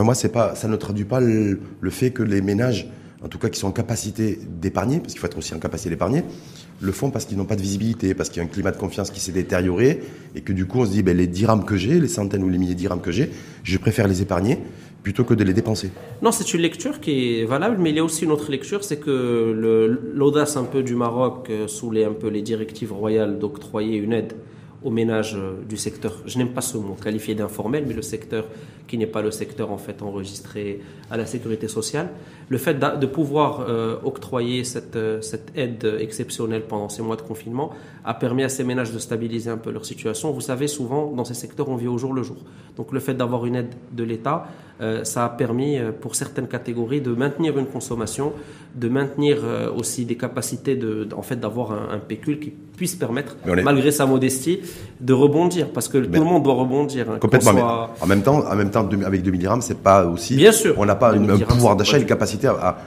moi, 0.04 0.16
c'est 0.16 0.30
pas, 0.32 0.56
ça 0.56 0.68
ne 0.68 0.76
traduit 0.76 1.06
pas 1.06 1.20
le, 1.20 1.60
le 1.80 1.90
fait 1.90 2.12
que 2.12 2.24
les 2.24 2.42
ménages 2.42 2.88
en 3.24 3.28
tout 3.28 3.40
cas 3.40 3.50
qui 3.50 3.60
sont 3.60 3.68
en 3.68 3.72
capacité 3.72 4.40
d'épargner, 4.48 5.00
parce 5.00 5.14
qu'il 5.14 5.20
faut 5.20 5.28
être 5.28 5.38
aussi 5.38 5.54
en 5.54 5.60
capacité 5.60 5.90
d'épargner, 5.90 6.24
le 6.80 6.92
font 6.92 7.10
parce 7.10 7.26
qu'ils 7.26 7.38
n'ont 7.38 7.46
pas 7.46 7.56
de 7.56 7.62
visibilité, 7.62 8.14
parce 8.14 8.30
qu'il 8.30 8.42
y 8.42 8.46
a 8.46 8.48
un 8.48 8.52
climat 8.52 8.72
de 8.72 8.78
confiance 8.78 9.10
qui 9.12 9.20
s'est 9.20 9.32
détérioré, 9.32 10.02
et 10.36 10.42
que 10.42 10.54
du 10.54 10.66
coup 10.66 10.80
on 10.80 10.86
se 10.86 10.92
dit, 10.92 11.04
ben, 11.04 11.16
les 11.16 11.28
dirhams 11.28 11.66
que 11.66 11.76
j'ai, 11.76 12.00
les 12.00 12.08
centaines 12.08 12.44
ou 12.44 12.50
les 12.50 12.58
milliers 12.58 12.76
de 12.76 12.80
dirhams 12.80 13.02
que 13.02 13.12
j'ai, 13.12 13.32
je 13.64 13.78
préfère 13.78 14.08
les 14.08 14.22
épargner 14.22 14.60
plutôt 15.04 15.24
que 15.24 15.34
de 15.34 15.44
les 15.44 15.54
dépenser. 15.54 15.92
Non, 16.22 16.32
c'est 16.34 16.54
une 16.54 16.60
lecture 16.60 17.00
qui 17.00 17.40
est 17.40 17.46
valable, 17.46 17.78
mais 17.80 17.92
il 17.92 17.96
y 17.96 18.00
a 18.00 18.04
aussi 18.04 18.26
une 18.26 18.32
autre 18.32 18.52
lecture, 18.52 18.84
c'est 18.84 18.98
que 18.98 20.04
l'audace 20.14 20.58
un 20.58 20.66
peu 20.66 20.84
du 20.84 20.96
Maroc, 20.96 21.48
euh, 21.50 21.68
sous 21.68 21.92
les, 21.92 22.04
un 22.04 22.12
peu 22.12 22.28
les 22.28 22.42
directives 22.42 22.92
royales 22.92 23.40
d'octroyer 23.40 23.98
une 23.98 24.12
aide 24.12 24.34
aux 24.84 24.92
ménages 24.92 25.36
euh, 25.36 25.54
du 25.68 25.78
secteur, 25.78 26.22
je 26.26 26.38
n'aime 26.38 26.50
pas 26.50 26.62
ce 26.62 26.78
mot 26.78 26.96
qualifié 27.02 27.36
d'informel, 27.36 27.86
mais 27.88 27.94
le 27.94 28.02
secteur 28.02 28.48
qui 28.88 28.98
n'est 28.98 29.08
pas 29.08 29.22
le 29.22 29.32
secteur 29.32 29.72
en 29.72 29.78
fait 29.78 30.02
enregistré 30.02 30.82
à 31.10 31.18
la 31.18 31.26
sécurité 31.26 31.68
sociale, 31.68 32.10
le 32.50 32.58
fait 32.58 32.80
de 32.80 33.06
pouvoir 33.06 33.66
euh, 33.68 33.98
octroyer 34.04 34.64
cette, 34.64 34.96
euh, 34.96 35.22
cette 35.22 35.52
aide 35.56 35.98
exceptionnelle 36.00 36.64
pendant 36.64 36.88
ces 36.88 37.02
mois 37.02 37.18
de 37.18 37.22
confinement 37.22 37.72
a 38.06 38.14
permis 38.14 38.44
à 38.44 38.50
ces 38.50 38.64
ménages 38.64 38.92
de 38.92 39.00
stabiliser 39.00 39.50
un 39.50 39.58
peu 39.58 39.72
leur 39.72 39.86
situation. 39.86 40.32
Vous 40.32 40.42
savez, 40.42 40.68
souvent 40.68 41.12
dans 41.12 41.26
ces 41.26 41.34
secteurs, 41.34 41.68
on 41.68 41.76
vit 41.76 41.88
au 41.88 41.98
jour 41.98 42.14
le 42.14 42.24
jour. 42.24 42.38
Donc 42.78 42.94
le 42.94 43.00
fait 43.00 43.14
d'avoir 43.14 43.46
une 43.46 43.56
aide 43.56 43.74
de 43.92 44.04
l'État, 44.04 44.48
ça 45.04 45.26
a 45.26 45.30
permis 45.30 45.80
pour 46.02 46.16
certaines 46.16 46.48
catégories 46.48 47.02
de 47.02 47.12
maintenir 47.12 47.58
une 47.58 47.66
consommation, 47.66 48.32
de 48.76 48.88
maintenir 48.88 49.40
aussi 49.76 50.06
des 50.06 50.16
capacités 50.16 50.76
de, 50.76 51.10
en 51.16 51.24
fait 51.24 51.38
d'avoir 51.38 51.72
un, 51.72 51.96
un 51.96 51.98
pécule 51.98 52.40
qui 52.40 52.54
puisse 52.78 52.96
permettre, 52.96 53.36
malgré 53.64 53.92
sa 53.92 54.06
modestie, 54.06 54.60
de 55.02 55.14
rebondir, 55.14 55.70
parce 55.72 55.90
que 55.90 55.98
tout 55.98 56.12
le 56.12 56.24
monde 56.24 56.44
doit 56.44 56.54
rebondir. 56.54 57.10
Hein, 57.10 57.18
complètement. 57.20 57.90
en 58.00 58.06
même 58.06 58.22
temps, 58.22 58.44
en 58.48 58.56
même 58.56 58.70
temps, 58.70 58.88
avec 59.04 59.24
2000 59.24 59.40
dirhams, 59.40 59.62
c'est 59.62 59.80
pas 59.80 60.06
aussi. 60.06 60.36
Bien 60.36 60.52
sûr. 60.52 60.76
On 60.78 60.86
n'a 60.86 60.96
pas 60.96 61.14
un 61.14 61.38
pouvoir 61.40 61.76
d'achat 61.76 61.98
une 61.98 62.06
capacité 62.06 62.37
à, 62.46 62.78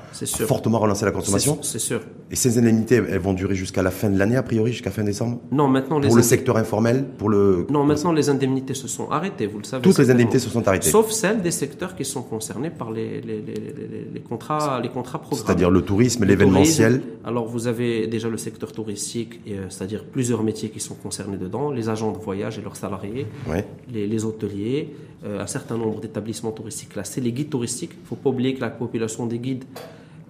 fortement 0.47 0.79
relancer 0.79 1.05
la 1.05 1.11
consommation. 1.11 1.59
C'est 1.63 1.79
sûr. 1.79 2.01
Et 2.31 2.37
ces 2.37 2.59
indemnités, 2.59 2.97
elles 2.97 3.19
vont 3.19 3.33
durer 3.33 3.55
jusqu'à 3.57 3.83
la 3.83 3.91
fin 3.91 4.09
de 4.09 4.19
l'année, 4.19 4.37
a 4.37 4.43
priori, 4.43 4.73
jusqu'à 4.73 4.91
fin 4.91 5.03
décembre. 5.03 5.41
Non, 5.51 5.67
maintenant 5.67 6.01
pour 6.01 6.17
le 6.17 6.23
secteur 6.23 6.57
informel, 6.57 7.05
pour 7.19 7.29
le. 7.29 7.67
Non, 7.71 7.85
maintenant 7.85 8.13
les 8.13 8.29
indemnités 8.29 8.75
se 8.75 8.87
sont 8.87 9.11
arrêtées, 9.11 9.47
vous 9.47 9.59
le 9.59 9.65
savez. 9.65 9.83
Toutes 9.83 9.99
les 9.99 10.11
indemnités 10.11 10.39
se 10.39 10.49
sont 10.49 10.67
arrêtées. 10.69 10.91
Sauf 10.91 11.11
celles 11.11 11.43
des 11.43 11.51
secteurs 11.51 11.97
qui 11.97 12.05
sont 12.05 12.23
concernés 12.23 12.71
par 12.71 12.91
les, 12.91 13.21
les, 13.21 13.43
les, 13.43 14.21
contrats, 14.21 14.81
les 14.81 14.89
contrats 14.89 15.19
programmés. 15.19 15.45
C'est-à-dire 15.47 15.71
le 15.71 15.83
tourisme, 15.83 16.25
l'événementiel. 16.25 17.03
Alors 17.25 17.47
vous 17.47 17.67
avez 17.67 18.07
déjà 18.07 18.29
le 18.29 18.37
secteur 18.37 18.73
touristique, 18.73 19.41
euh, 19.49 19.67
c'est-à-dire 19.69 20.05
plusieurs 20.05 20.43
métiers 20.43 20.71
qui 20.71 20.81
sont 20.81 20.95
concernés 20.95 21.37
dedans, 21.37 21.71
les 21.71 21.89
agents 21.89 22.13
de 22.13 22.19
voyage 22.19 22.59
et 22.59 22.63
leurs 22.63 22.77
salariés, 22.77 23.27
les, 23.93 24.25
hôteliers, 24.25 24.95
un 25.25 25.47
certain 25.47 25.77
nombre 25.77 26.01
d'établissements 26.01 26.53
touristiques 26.53 26.91
classés, 26.91 27.21
les 27.21 27.33
guides 27.33 27.51
touristiques. 27.51 27.93
Il 27.95 28.03
ne 28.03 28.07
faut 28.07 28.17
pas 28.17 28.31
oublier 28.31 28.55
que 28.55 28.61
la 28.61 28.71
population 28.71 29.27
des 29.27 29.39
guides 29.39 29.65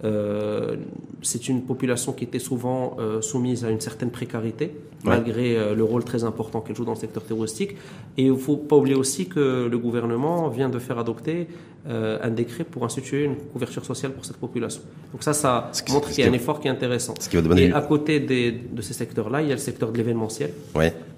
euh, 0.03 0.77
c'est 1.21 1.47
une 1.47 1.61
population 1.61 2.11
qui 2.13 2.23
était 2.23 2.39
souvent 2.39 2.97
euh, 2.99 3.21
soumise 3.21 3.63
à 3.65 3.69
une 3.69 3.79
certaine 3.79 4.09
précarité, 4.09 4.75
malgré 5.03 5.55
euh, 5.55 5.75
le 5.75 5.83
rôle 5.83 6.03
très 6.03 6.23
important 6.23 6.61
qu'elle 6.61 6.75
joue 6.75 6.85
dans 6.85 6.93
le 6.93 6.97
secteur 6.97 7.23
touristique. 7.23 7.75
Et 8.17 8.23
il 8.23 8.31
ne 8.31 8.37
faut 8.37 8.57
pas 8.57 8.75
oublier 8.75 8.95
aussi 8.95 9.27
que 9.27 9.67
le 9.69 9.77
gouvernement 9.77 10.47
vient 10.49 10.69
de 10.69 10.79
faire 10.79 10.97
adopter 10.97 11.47
un 11.87 12.29
décret 12.29 12.63
pour 12.63 12.85
instituer 12.85 13.23
une 13.23 13.35
couverture 13.35 13.83
sociale 13.83 14.11
pour 14.11 14.23
cette 14.23 14.37
population. 14.37 14.81
Donc 15.11 15.23
ça, 15.23 15.33
ça 15.33 15.71
montre 15.89 16.09
qu'il 16.09 16.23
y 16.23 16.27
a 16.27 16.29
un 16.29 16.33
effort 16.33 16.59
qui 16.59 16.67
est 16.67 16.71
intéressant. 16.71 17.13
et 17.57 17.71
à 17.71 17.81
côté 17.81 18.19
de 18.19 18.81
ces 18.81 18.93
secteurs-là, 18.93 19.41
il 19.41 19.47
y 19.47 19.51
a 19.51 19.55
le 19.55 19.59
secteur 19.61 19.91
de 19.91 19.97
l'événementiel. 19.97 20.51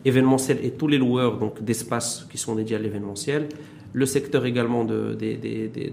Événementiel 0.06 0.60
et 0.64 0.72
tous 0.72 0.88
les 0.88 0.98
loueurs 0.98 1.38
donc 1.38 1.64
d'espaces 1.64 2.28
qui 2.30 2.38
sont 2.38 2.56
dédiés 2.56 2.76
à 2.76 2.80
l'événementiel 2.80 3.48
le 3.94 4.06
secteur 4.08 4.46
également 4.46 4.84
de, 4.84 5.16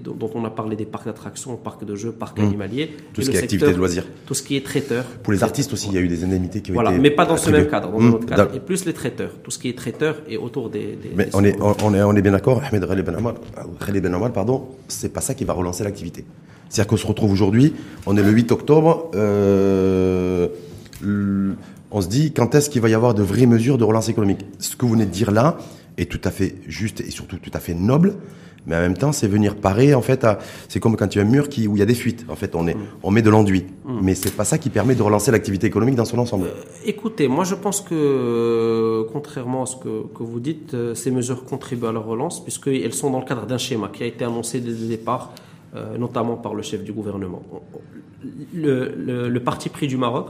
dont 0.02 0.30
on 0.34 0.44
a 0.44 0.50
parlé 0.50 0.74
des 0.74 0.86
parcs 0.86 1.04
d'attractions, 1.04 1.56
parcs 1.56 1.84
de 1.84 1.94
jeux, 1.94 2.12
parcs 2.12 2.38
mmh. 2.38 2.42
animaliers. 2.44 2.90
Tout 3.12 3.20
ce 3.22 3.30
qui 3.30 3.36
est 3.36 3.42
activité 3.42 3.72
de 3.72 3.76
loisirs. 3.76 4.04
Tout 4.26 4.34
ce 4.34 4.42
qui 4.42 4.56
est 4.56 4.64
traiteur. 4.64 5.04
Pour 5.22 5.32
les 5.32 5.44
artistes 5.44 5.72
aussi, 5.72 5.88
il 5.88 5.94
y 5.94 5.98
a 5.98 6.00
eu 6.00 6.08
des 6.08 6.24
indemnités 6.24 6.62
qui 6.62 6.70
ont 6.70 6.74
voilà, 6.74 6.92
mais 6.92 7.10
pas 7.10 7.26
dans 7.26 7.36
ce 7.36 7.50
même 7.50 7.68
cadre, 7.68 7.92
dans 7.92 8.00
mmh. 8.00 8.24
cadre. 8.24 8.54
Et 8.54 8.60
plus 8.60 8.86
les 8.86 8.94
traiteurs. 8.94 9.32
Tout 9.42 9.50
ce 9.50 9.58
qui 9.58 9.68
est 9.68 9.76
traiteur 9.76 10.16
et 10.28 10.38
autour 10.38 10.70
des. 10.70 10.98
mais 11.14 11.28
on, 11.34 11.44
est, 11.44 11.56
on, 11.60 11.94
est, 11.94 12.02
on 12.02 12.16
est 12.16 12.22
bien 12.22 12.32
d'accord, 12.32 12.62
Ahmed 12.64 12.86
Khalid 12.86 13.04
Ben 13.04 13.16
Amal, 13.16 14.32
Ben 14.32 14.46
c'est 14.88 15.12
pas 15.12 15.20
ça 15.20 15.34
qui 15.34 15.44
va 15.44 15.52
relancer 15.52 15.84
l'activité. 15.84 16.24
C'est-à-dire 16.68 16.88
qu'on 16.88 16.96
se 16.96 17.06
retrouve 17.06 17.32
aujourd'hui, 17.32 17.74
on 18.06 18.16
est 18.16 18.22
le 18.22 18.30
8 18.30 18.52
octobre, 18.52 19.10
euh, 19.14 20.48
on 21.90 22.00
se 22.00 22.08
dit 22.08 22.32
quand 22.32 22.54
est-ce 22.54 22.70
qu'il 22.70 22.80
va 22.80 22.88
y 22.88 22.94
avoir 22.94 23.14
de 23.14 23.22
vraies 23.22 23.46
mesures 23.46 23.78
de 23.78 23.84
relance 23.84 24.08
économique? 24.08 24.46
Ce 24.58 24.76
que 24.76 24.86
vous 24.86 24.92
venez 24.92 25.06
de 25.06 25.10
dire 25.10 25.32
là, 25.32 25.58
est 25.98 26.10
tout 26.10 26.20
à 26.24 26.30
fait 26.30 26.54
juste 26.66 27.00
et 27.00 27.10
surtout 27.10 27.38
tout 27.38 27.50
à 27.52 27.60
fait 27.60 27.74
noble. 27.74 28.14
Mais 28.66 28.76
en 28.76 28.80
même 28.80 28.96
temps, 28.96 29.12
c'est 29.12 29.26
venir 29.26 29.56
parer, 29.56 29.94
en 29.94 30.02
fait, 30.02 30.26
c'est 30.68 30.80
comme 30.80 30.96
quand 30.96 31.14
il 31.14 31.18
y 31.18 31.20
a 31.20 31.24
un 31.24 31.28
mur 31.28 31.48
qui, 31.48 31.66
où 31.66 31.76
il 31.76 31.78
y 31.78 31.82
a 31.82 31.86
des 31.86 31.94
fuites. 31.94 32.26
En 32.28 32.36
fait, 32.36 32.54
on, 32.54 32.66
est, 32.66 32.74
mm. 32.74 32.86
on 33.02 33.10
met 33.10 33.22
de 33.22 33.30
l'enduit. 33.30 33.66
Mm. 33.84 33.98
Mais 34.02 34.14
c'est 34.14 34.34
pas 34.36 34.44
ça 34.44 34.58
qui 34.58 34.70
permet 34.70 34.94
de 34.94 35.02
relancer 35.02 35.30
l'activité 35.30 35.66
économique 35.66 35.96
dans 35.96 36.04
son 36.04 36.18
ensemble. 36.18 36.46
Euh, 36.46 36.62
écoutez, 36.84 37.26
moi 37.28 37.44
je 37.44 37.54
pense 37.54 37.80
que, 37.80 37.94
euh, 37.94 39.04
contrairement 39.12 39.62
à 39.62 39.66
ce 39.66 39.76
que, 39.76 40.06
que 40.14 40.22
vous 40.22 40.40
dites, 40.40 40.74
euh, 40.74 40.94
ces 40.94 41.10
mesures 41.10 41.44
contribuent 41.44 41.86
à 41.86 41.92
la 41.92 42.00
relance, 42.00 42.42
puisqu'elles 42.42 42.92
sont 42.92 43.10
dans 43.10 43.20
le 43.20 43.24
cadre 43.24 43.46
d'un 43.46 43.58
schéma 43.58 43.90
qui 43.92 44.02
a 44.02 44.06
été 44.06 44.24
annoncé 44.24 44.60
dès 44.60 44.70
le 44.70 44.88
départ, 44.88 45.32
notamment 45.98 46.36
par 46.36 46.54
le 46.54 46.62
chef 46.62 46.82
du 46.82 46.92
gouvernement. 46.92 47.42
Le, 48.52 48.92
le, 48.96 49.28
le 49.28 49.40
parti 49.40 49.68
pris 49.68 49.86
du 49.86 49.96
Maroc, 49.96 50.26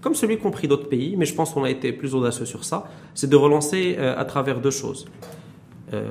comme 0.00 0.14
celui 0.14 0.38
qu'ont 0.38 0.50
pris 0.50 0.66
d'autres 0.66 0.88
pays, 0.88 1.14
mais 1.18 1.26
je 1.26 1.34
pense 1.34 1.50
qu'on 1.52 1.64
a 1.64 1.70
été 1.70 1.92
plus 1.92 2.14
audacieux 2.14 2.46
sur 2.46 2.64
ça, 2.64 2.88
c'est 3.14 3.28
de 3.28 3.36
relancer 3.36 3.96
à 3.98 4.24
travers 4.24 4.60
deux 4.60 4.70
choses. 4.70 5.06
Euh, 5.94 6.04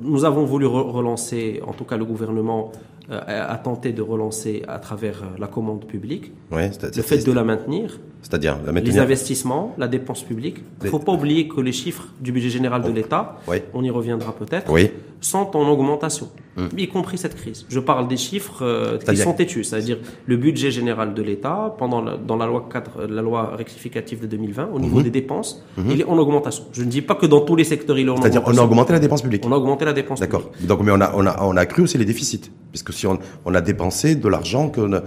nous 0.00 0.24
avons 0.24 0.44
voulu 0.44 0.66
relancer, 0.66 1.62
en 1.66 1.72
tout 1.72 1.84
cas 1.84 1.96
le 1.96 2.04
gouvernement 2.04 2.72
euh, 3.10 3.20
a 3.26 3.56
tenté 3.56 3.92
de 3.92 4.02
relancer 4.02 4.62
à 4.68 4.78
travers 4.78 5.22
la 5.38 5.46
commande 5.46 5.84
publique, 5.84 6.32
le 6.50 7.02
fait 7.02 7.24
de 7.24 7.32
la 7.32 7.44
maintenir, 7.44 7.98
c'est-à-dire 8.22 8.58
les 8.72 8.98
investissements, 8.98 9.74
la 9.78 9.88
dépense 9.88 10.22
publique. 10.22 10.56
Il 10.80 10.86
ne 10.86 10.90
faut 10.90 10.98
pas 10.98 11.12
oublier 11.12 11.46
que 11.46 11.60
les 11.60 11.72
chiffres 11.72 12.08
du 12.20 12.32
budget 12.32 12.50
général 12.50 12.82
de 12.82 12.90
l'État, 12.90 13.36
on 13.74 13.84
y 13.84 13.90
reviendra 13.90 14.32
peut-être, 14.32 14.72
sont 15.20 15.56
en 15.56 15.68
augmentation, 15.68 16.28
hum. 16.56 16.68
y 16.76 16.88
compris 16.88 17.18
cette 17.18 17.34
crise. 17.34 17.64
Je 17.68 17.80
parle 17.80 18.06
des 18.06 18.16
chiffres 18.16 18.62
euh, 18.62 18.98
qui 18.98 19.16
sont 19.16 19.32
têtus, 19.32 19.64
c'est-à-dire 19.64 19.98
le 20.26 20.36
budget 20.36 20.70
général 20.70 21.14
de 21.14 21.22
l'État 21.22 21.74
pendant 21.78 22.04
dans 22.18 22.36
la 22.36 22.46
loi 22.46 22.68
4, 22.70 23.04
la 23.08 23.22
loi 23.22 23.56
rectificative 23.56 24.20
de 24.20 24.26
2020 24.26 24.70
au 24.72 24.78
niveau 24.78 24.98
hum. 24.98 25.02
des 25.02 25.10
dépenses, 25.10 25.64
hum. 25.78 25.86
il 25.90 26.00
est 26.00 26.04
en 26.04 26.18
augmentation. 26.18 26.64
Je 26.72 26.82
ne 26.82 26.90
dis 26.90 27.02
pas 27.02 27.14
que 27.14 27.26
dans 27.26 27.40
tous 27.40 27.56
les 27.56 27.64
secteurs 27.64 27.98
il 27.98 28.08
est 28.08 28.10
en 28.10 28.16
C'est-à-dire 28.16 28.42
on 28.46 28.56
a 28.56 28.62
augmenté 28.62 28.92
la 28.92 28.98
dépense 28.98 29.22
publique. 29.22 29.44
On 29.46 29.52
a 29.52 29.56
augmenté 29.56 29.84
la 29.84 29.92
dépense. 29.92 30.20
D'accord. 30.20 30.50
Donc 30.60 30.80
mais 30.82 30.92
on 30.92 31.00
a 31.00 31.12
on 31.14 31.26
a 31.26 31.42
on 31.42 31.56
a 31.56 31.66
cru 31.66 31.82
aussi 31.82 31.98
les 31.98 32.04
déficits, 32.04 32.50
puisque 32.70 32.92
si 32.92 33.06
on, 33.06 33.18
on 33.44 33.54
a 33.54 33.60
dépensé 33.60 34.16
de 34.16 34.28
l'argent 34.28 34.70
euh, 34.78 35.00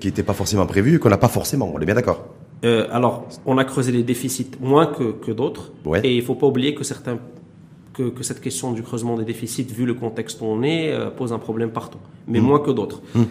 qui 0.00 0.08
n'était 0.08 0.22
pas 0.22 0.34
forcément 0.34 0.66
prévu, 0.66 0.98
qu'on 0.98 1.10
n'a 1.10 1.18
pas 1.18 1.28
forcément. 1.28 1.70
On 1.74 1.80
est 1.80 1.86
bien 1.86 1.94
d'accord. 1.94 2.24
Euh, 2.64 2.86
alors, 2.90 3.26
on 3.46 3.58
a 3.58 3.64
creusé 3.64 3.92
les 3.92 4.02
déficits 4.02 4.50
moins 4.60 4.86
que, 4.86 5.12
que 5.12 5.32
d'autres. 5.32 5.72
Et 6.02 6.14
il 6.14 6.20
ne 6.20 6.24
faut 6.24 6.34
pas 6.34 6.46
oublier 6.46 6.74
que 6.74 6.84
certains 6.84 7.18
que, 7.92 8.04
que, 8.10 8.22
cette 8.22 8.40
question 8.40 8.72
du 8.72 8.82
creusement 8.82 9.16
des 9.16 9.24
déficits, 9.24 9.64
vu 9.64 9.84
le 9.84 9.94
contexte 9.94 10.40
où 10.40 10.44
on 10.44 10.62
est, 10.62 10.92
euh, 10.92 11.10
pose 11.10 11.32
un 11.32 11.38
problème 11.38 11.70
partout, 11.70 11.98
mais 12.28 12.40
mmh. 12.40 12.44
moins 12.44 12.60
que 12.60 12.70
d'autres. 12.70 13.02
Mmh. 13.14 13.22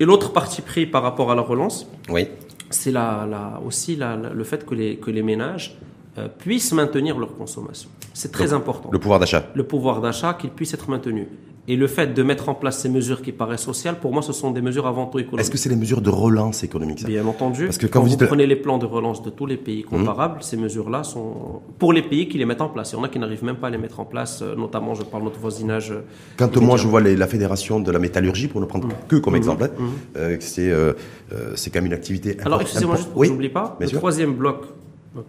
Et 0.00 0.04
l'autre 0.04 0.32
parti 0.32 0.62
pris 0.62 0.86
par 0.86 1.02
rapport 1.02 1.30
à 1.30 1.34
la 1.34 1.42
relance, 1.42 1.86
oui. 2.08 2.28
c'est 2.70 2.90
la, 2.90 3.26
la, 3.28 3.60
aussi 3.64 3.96
la, 3.96 4.16
le 4.16 4.44
fait 4.44 4.64
que 4.64 4.74
les, 4.74 4.96
que 4.96 5.10
les 5.10 5.22
ménages 5.22 5.78
euh, 6.18 6.28
puissent 6.28 6.72
maintenir 6.72 7.18
leur 7.18 7.36
consommation. 7.36 7.90
C'est 8.14 8.32
très 8.32 8.54
important. 8.54 8.88
Le 8.90 8.98
pouvoir 8.98 9.20
d'achat. 9.20 9.44
Le 9.54 9.64
pouvoir 9.64 10.00
d'achat, 10.00 10.34
qu'il 10.34 10.50
puisse 10.50 10.72
être 10.72 10.88
maintenu. 10.88 11.28
Et 11.68 11.74
le 11.74 11.88
fait 11.88 12.14
de 12.14 12.22
mettre 12.22 12.48
en 12.48 12.54
place 12.54 12.78
ces 12.78 12.88
mesures 12.88 13.22
qui 13.22 13.32
paraissent 13.32 13.62
sociales, 13.62 13.98
pour 13.98 14.12
moi, 14.12 14.22
ce 14.22 14.32
sont 14.32 14.52
des 14.52 14.60
mesures 14.62 14.86
avant 14.86 15.06
tout 15.06 15.18
économiques. 15.18 15.40
Est-ce 15.40 15.50
que 15.50 15.58
c'est 15.58 15.68
les 15.68 15.74
mesures 15.74 16.00
de 16.00 16.10
relance 16.10 16.62
économique 16.62 17.00
ça? 17.00 17.08
Bien 17.08 17.26
entendu. 17.26 17.64
Parce 17.64 17.78
que 17.78 17.88
quand 17.88 18.00
vous 18.00 18.06
vous, 18.10 18.16
dites- 18.16 18.28
prenez 18.28 18.46
les 18.46 18.54
plans 18.54 18.78
de 18.78 18.86
relance 18.86 19.20
de 19.20 19.30
tous 19.30 19.46
les 19.46 19.56
pays 19.56 19.82
comparables, 19.82 20.44
ces 20.44 20.56
mesures-là 20.56 21.02
sont 21.02 21.62
pour 21.80 21.92
les 21.92 22.02
pays 22.02 22.28
qui 22.28 22.38
les 22.38 22.44
mettent 22.44 22.60
en 22.60 22.68
place. 22.68 22.92
Il 22.92 22.96
y 22.96 22.98
en 23.00 23.02
a 23.02 23.08
qui 23.08 23.18
n'arrivent 23.18 23.42
même 23.44 23.56
pas 23.56 23.66
à 23.66 23.70
les 23.70 23.78
mettre 23.78 23.98
en 23.98 24.04
place, 24.04 24.42
euh, 24.42 24.54
notamment, 24.54 24.94
je 24.94 25.02
parle 25.02 25.24
de 25.24 25.28
notre 25.28 25.40
voisinage. 25.40 25.90
euh, 25.90 26.02
Quand 26.36 26.46
immédiat. 26.46 26.66
moi 26.68 26.76
je 26.76 26.86
vois 26.86 27.00
les- 27.00 27.16
la 27.16 27.26
fédération 27.26 27.80
de 27.80 27.90
la 27.90 27.98
métallurgie, 27.98 28.46
pour 28.46 28.60
ne 28.60 28.66
prendre 28.66 28.86
que 29.08 29.16
comme 29.16 29.34
exemple, 29.34 29.64
hein, 29.64 29.70
euh, 30.16 30.36
c'est 30.38 30.70
euh, 30.70 30.92
quand 31.32 31.74
même 31.74 31.86
une 31.86 31.92
activité. 31.94 32.36
Alors, 32.44 32.60
excusez-moi, 32.60 32.94
juste 32.96 33.08
pour 33.10 33.18
oui, 33.18 33.26
que 33.26 33.32
j'oublie 33.34 33.48
pas, 33.48 33.76
le 33.80 33.88
sûr. 33.88 33.98
troisième 33.98 34.34
bloc, 34.34 34.66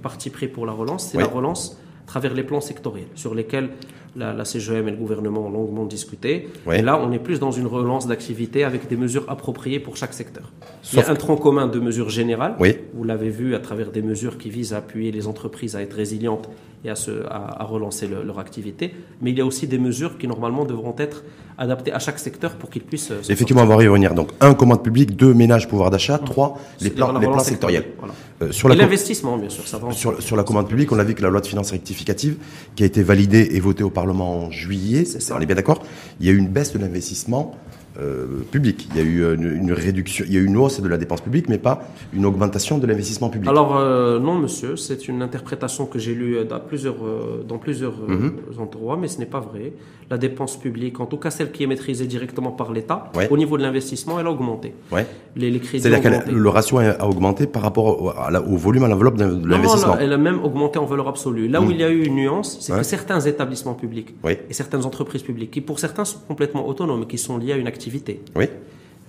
parti 0.04 0.30
pris 0.30 0.47
pour 0.47 0.67
la 0.67 0.73
relance, 0.73 1.08
c'est 1.12 1.17
Oui. 1.17 1.23
la 1.23 1.30
relance 1.30 1.80
à 2.04 2.08
travers 2.08 2.34
les 2.34 2.43
plans 2.43 2.62
sectoriels, 2.62 3.08
sur 3.15 3.34
lesquels 3.34 3.69
la, 4.17 4.34
la 4.34 4.45
CGM 4.45 4.88
et 4.88 4.91
le 4.91 4.97
gouvernement 4.97 5.45
ont 5.45 5.49
longuement 5.49 5.86
discuté. 5.86 6.49
Et 6.71 6.82
là, 6.82 6.99
on 7.01 7.12
est 7.12 7.19
plus 7.19 7.39
dans 7.39 7.51
une 7.51 7.67
relance 7.67 8.08
d'activité 8.08 8.63
avec 8.63 8.88
des 8.88 8.97
mesures 8.97 9.25
appropriées 9.30 9.80
pour 9.80 9.95
chaque 9.95 10.13
secteur. 10.13 10.51
Il 10.84 10.88
y 10.88 10.95
Sauf 10.95 11.10
a 11.10 11.12
un 11.12 11.15
tronc 11.15 11.38
commun 11.38 11.67
de 11.67 11.80
mesures 11.80 12.10
générales. 12.10 12.56
Oui. 12.60 12.77
Vous 12.93 13.03
l'avez 13.03 13.30
vu 13.30 13.56
à 13.56 13.60
travers 13.60 13.91
des 13.91 14.01
mesures 14.01 14.38
qui 14.38 14.49
visent 14.49 14.73
à 14.73 14.77
appuyer 14.77 15.12
les 15.12 15.27
entreprises 15.27 15.75
à 15.75 15.82
être 15.82 15.93
résilientes 15.93 16.49
et 16.86 16.90
à, 16.90 16.96
se, 16.96 17.12
à, 17.28 17.62
à 17.62 17.63
relancer 17.63 18.08
le- 18.08 18.24
leur 18.24 18.40
activité. 18.40 18.94
Mais 19.22 19.32
il 19.32 19.38
y 19.38 19.42
a 19.42 19.46
aussi 19.46 19.68
des 19.68 19.80
mesures 19.80 20.18
qui, 20.18 20.28
normalement, 20.28 20.63
devront 20.66 20.96
être 20.98 21.24
adaptées 21.58 21.92
à 21.92 22.00
chaque 22.00 22.20
secteur 22.20 22.52
pour 22.56 22.70
qu'ils 22.70 22.84
puissent... 22.84 23.10
euh, 23.12 23.22
Effectivement, 23.30 23.63
on 23.63 23.66
va 23.66 23.84
y 23.84 23.88
revenir. 23.88 24.13
Donc, 24.13 24.30
un, 24.42 24.54
commande 24.54 24.84
publique, 24.84 25.16
deux, 25.16 25.34
ménage, 25.34 25.68
pouvoir 25.68 25.90
d'achat, 25.90 26.20
trois, 26.20 26.60
les 26.82 26.92
plans, 26.92 27.18
les 27.18 27.40
sectoriels. 27.40 27.86
Voilà. 27.98 28.13
Euh, 28.44 28.52
sur 28.52 28.72
Et 28.72 28.76
l'investissement, 28.76 29.38
bien 29.38 29.50
sûr, 29.50 29.68
ça 29.68 29.80
va. 29.80 29.92
Sur, 29.92 30.22
sur 30.22 30.36
la 30.36 30.44
commande 30.44 30.68
publique, 30.68 30.92
on 30.92 31.00
a 31.00 31.04
vu 31.04 31.16
que 31.16 31.24
la 31.24 31.30
loi 31.30 31.42
de 31.42 31.48
finances 31.48 31.72
rectificative, 31.72 32.38
qui 32.76 32.84
a 32.84 32.86
été 32.86 33.02
validée 33.02 33.50
et 33.54 33.60
votée 33.60 33.84
au 33.84 33.90
Parlement 33.90 34.44
en 34.46 34.52
juillet, 34.52 35.04
c'est 35.06 35.20
ça, 35.20 35.36
on 35.36 35.40
est 35.42 35.48
bien 35.48 35.56
d'accord, 35.56 35.82
il 36.20 36.28
y 36.28 36.30
a 36.30 36.32
eu 36.34 36.38
une 36.38 36.48
baisse 36.48 36.74
de 36.74 36.78
l'investissement 36.80 37.56
euh, 37.99 38.25
public. 38.51 38.88
Il 38.91 38.97
y 38.97 38.99
a 38.99 39.03
eu 39.03 39.33
une, 39.36 39.43
une 39.63 39.73
réduction, 39.73 40.23
il 40.27 40.33
y 40.33 40.38
a 40.38 40.39
eu 40.39 40.45
une 40.45 40.57
hausse 40.57 40.79
de 40.81 40.88
la 40.88 40.97
dépense 40.97 41.21
publique, 41.21 41.49
mais 41.49 41.57
pas 41.57 41.81
une 42.13 42.25
augmentation 42.25 42.77
de 42.77 42.86
l'investissement 42.88 43.29
public. 43.29 43.49
Alors 43.49 43.75
euh, 43.77 44.19
non, 44.19 44.36
monsieur, 44.36 44.75
c'est 44.75 45.07
une 45.07 45.21
interprétation 45.21 45.86
que 45.86 45.99
j'ai 45.99 46.13
lue 46.13 46.38
dans 46.45 46.60
plusieurs, 46.60 46.95
euh, 47.03 47.43
dans 47.47 47.57
plusieurs 47.57 47.97
Mhm. 48.07 48.33
endroits, 48.60 48.97
mais 48.97 49.07
ce 49.07 49.19
n'est 49.19 49.25
pas 49.25 49.39
vrai. 49.39 49.73
La 50.10 50.17
dépense 50.17 50.56
publique, 50.58 51.02
en 51.02 51.06
tout 51.06 51.17
cas 51.17 51.30
celle 51.30 51.52
qui 51.52 51.63
est 51.63 51.67
maîtrisée 51.67 52.06
directement 52.08 52.52
par 52.52 52.72
l'État, 52.72 53.12
Ouais. 53.13 53.28
au 53.30 53.36
niveau 53.36 53.58
de 53.58 53.63
l'investissement, 53.63 54.20
elle 54.20 54.28
a 54.28 54.32
augmenté. 54.32 54.74
ouais. 54.93 55.06
Les, 55.36 55.52
les 55.52 55.60
crédits 55.60 55.86
ont 55.86 55.89
C'est-à-dire 55.91 56.24
que 56.26 56.32
le 56.32 56.50
ratio 56.50 56.78
a 56.80 57.06
augmenté 57.06 57.46
par 57.46 57.62
rapport 57.62 58.02
au, 58.02 58.10
à 58.10 58.32
la- 58.32 58.41
au 58.41 58.56
volume, 58.56 58.86
à 58.86 58.88
l'enveloppe 58.88 59.17
de 59.17 59.26
l'investissement. 59.46 59.96
non, 59.96 60.00
elle 60.00 60.13
a 60.13 60.17
même 60.17 60.41
augmenté 60.43 60.80
en 60.80 60.86
valeur 60.86 61.10
absolue. 61.10 61.50
Là 61.50 61.62
où 61.62 61.70
il 61.72 61.78
y 61.78 61.84
a 61.84 61.89
eu 61.89 62.04
une 62.06 62.15
nuance, 62.15 62.58
c'est 62.62 62.72
Ouais. 62.72 62.80
que 62.80 62.86
certains 62.86 63.20
établissements 63.20 63.74
publics 63.74 64.15
et 64.50 64.54
certaines 64.54 64.86
entreprises 64.86 65.24
publiques, 65.24 65.52
qui 65.52 65.60
pour 65.62 65.78
certains 65.80 66.06
sont 66.06 66.20
complètement 66.26 66.65
autonomes, 66.67 67.06
qui 67.06 67.17
sont 67.17 67.38
liés 67.38 67.52
à 67.54 67.58
une 67.58 67.67
activité, 67.67 68.22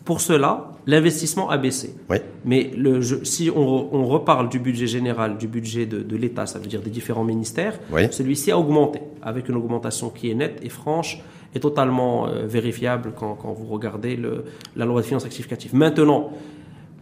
pour 0.08 0.22
cela, 0.22 0.50
l'investissement 0.86 1.50
a 1.50 1.58
baissé. 1.58 1.88
oui. 2.08 2.16
Mais 2.46 2.70
le, 2.84 3.02
je- 3.02 3.22
si 3.24 3.50
on, 3.54 3.60
re- 3.72 3.88
on 3.92 4.04
reparle 4.06 4.48
du 4.48 4.58
budget 4.58 4.86
général, 4.86 5.36
du 5.36 5.46
budget 5.56 5.84
de, 5.84 5.98
de 6.12 6.16
l'État, 6.16 6.46
ça 6.46 6.58
veut 6.58 6.66
dire 6.74 6.80
des 6.80 6.88
différents 6.98 7.24
ministères, 7.32 7.74
Oui. 7.92 8.04
celui-ci 8.10 8.50
a 8.50 8.56
augmenté, 8.58 9.00
avec 9.22 9.50
une 9.50 9.56
augmentation 9.56 10.08
qui 10.08 10.30
est 10.30 10.34
nette 10.42 10.60
et 10.62 10.70
franche 10.70 11.12
et 11.54 11.60
totalement 11.60 12.26
euh, 12.26 12.46
vérifiable 12.46 13.12
quand, 13.18 13.34
quand 13.40 13.52
vous 13.52 13.66
regardez 13.66 14.16
le, 14.16 14.32
la 14.76 14.86
loi 14.86 15.02
de 15.02 15.06
finances 15.06 15.24
rectificative. 15.24 15.74
Maintenant, 15.74 16.30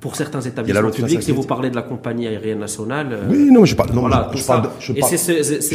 pour 0.00 0.16
certains 0.16 0.40
établissements 0.40 0.90
publics, 0.90 1.22
si 1.22 1.30
vous 1.32 1.44
parlez 1.44 1.70
de 1.70 1.76
la 1.76 1.82
compagnie 1.82 2.26
aérienne 2.26 2.58
nationale, 2.58 3.08
euh, 3.12 3.28
Oui, 3.30 3.50
non, 3.52 3.64
je 3.64 3.76
parle, 3.76 3.90
non, 3.92 4.00
voilà, 4.02 4.30
je, 4.34 4.38
je 4.38 4.44
parle, 4.46 4.62
de, 4.62 4.68
je 4.80 4.92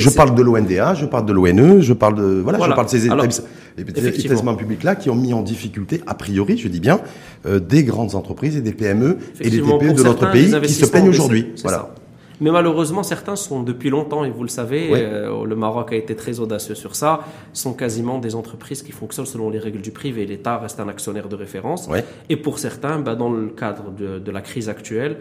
parle, 0.09 0.29
je 0.29 0.33
de 0.35 0.41
l'ONDA, 0.41 0.93
je 0.95 1.05
parle 1.05 1.25
de 1.25 1.33
l'ONE, 1.33 1.79
je 1.79 1.93
parle 1.93 2.15
de, 2.15 2.23
voilà, 2.43 2.57
Voilà. 2.57 2.73
je 2.73 2.75
parle 2.75 2.87
de 2.87 2.91
ces 2.91 3.05
Alors, 3.05 3.19
établissements, 3.25 3.45
effectivement. 3.45 3.60
Établissements 3.77 4.55
publics-là 4.55 4.95
qui 4.95 5.09
ont 5.09 5.15
mis 5.15 5.33
en 5.33 5.41
difficulté, 5.41 6.01
a 6.07 6.13
priori, 6.13 6.57
je 6.57 6.67
dis 6.67 6.79
bien, 6.79 6.99
euh, 7.45 7.59
des 7.59 7.83
grandes 7.83 8.15
entreprises 8.15 8.55
et 8.57 8.61
des 8.61 8.73
PME 8.73 9.17
et 9.39 9.49
des 9.49 9.61
TPE 9.61 9.93
de 9.93 10.03
notre 10.03 10.31
pays 10.31 10.51
qui 10.61 10.73
se 10.73 10.85
plaignent 10.85 11.09
aujourd'hui. 11.09 11.47
Voilà. 11.63 11.77
ça. 11.77 11.95
Mais 12.43 12.49
malheureusement, 12.49 13.03
certains 13.03 13.35
sont 13.35 13.61
depuis 13.61 13.91
longtemps, 13.91 14.25
et 14.25 14.31
vous 14.31 14.41
le 14.41 14.49
savez, 14.49 14.91
Ouais. 14.91 15.03
euh, 15.03 15.45
le 15.45 15.55
Maroc 15.55 15.93
a 15.93 15.95
été 15.95 16.15
très 16.15 16.39
audacieux 16.39 16.73
sur 16.73 16.95
ça, 16.95 17.19
sont 17.53 17.73
quasiment 17.73 18.17
des 18.17 18.33
entreprises 18.33 18.81
qui 18.81 18.91
fonctionnent 18.91 19.27
selon 19.27 19.51
les 19.51 19.59
règles 19.59 19.79
du 19.81 19.91
privé. 19.91 20.25
L'État 20.25 20.57
reste 20.57 20.79
un 20.79 20.87
actionnaire 20.87 21.29
de 21.29 21.35
référence. 21.35 21.87
Ouais. 21.87 22.03
Et 22.29 22.37
pour 22.37 22.57
certains, 22.57 22.97
bah, 22.97 23.13
dans 23.13 23.31
le 23.31 23.47
cadre 23.49 23.91
de, 23.91 24.17
de 24.17 24.31
la 24.31 24.41
crise 24.41 24.69
actuelle, 24.69 25.17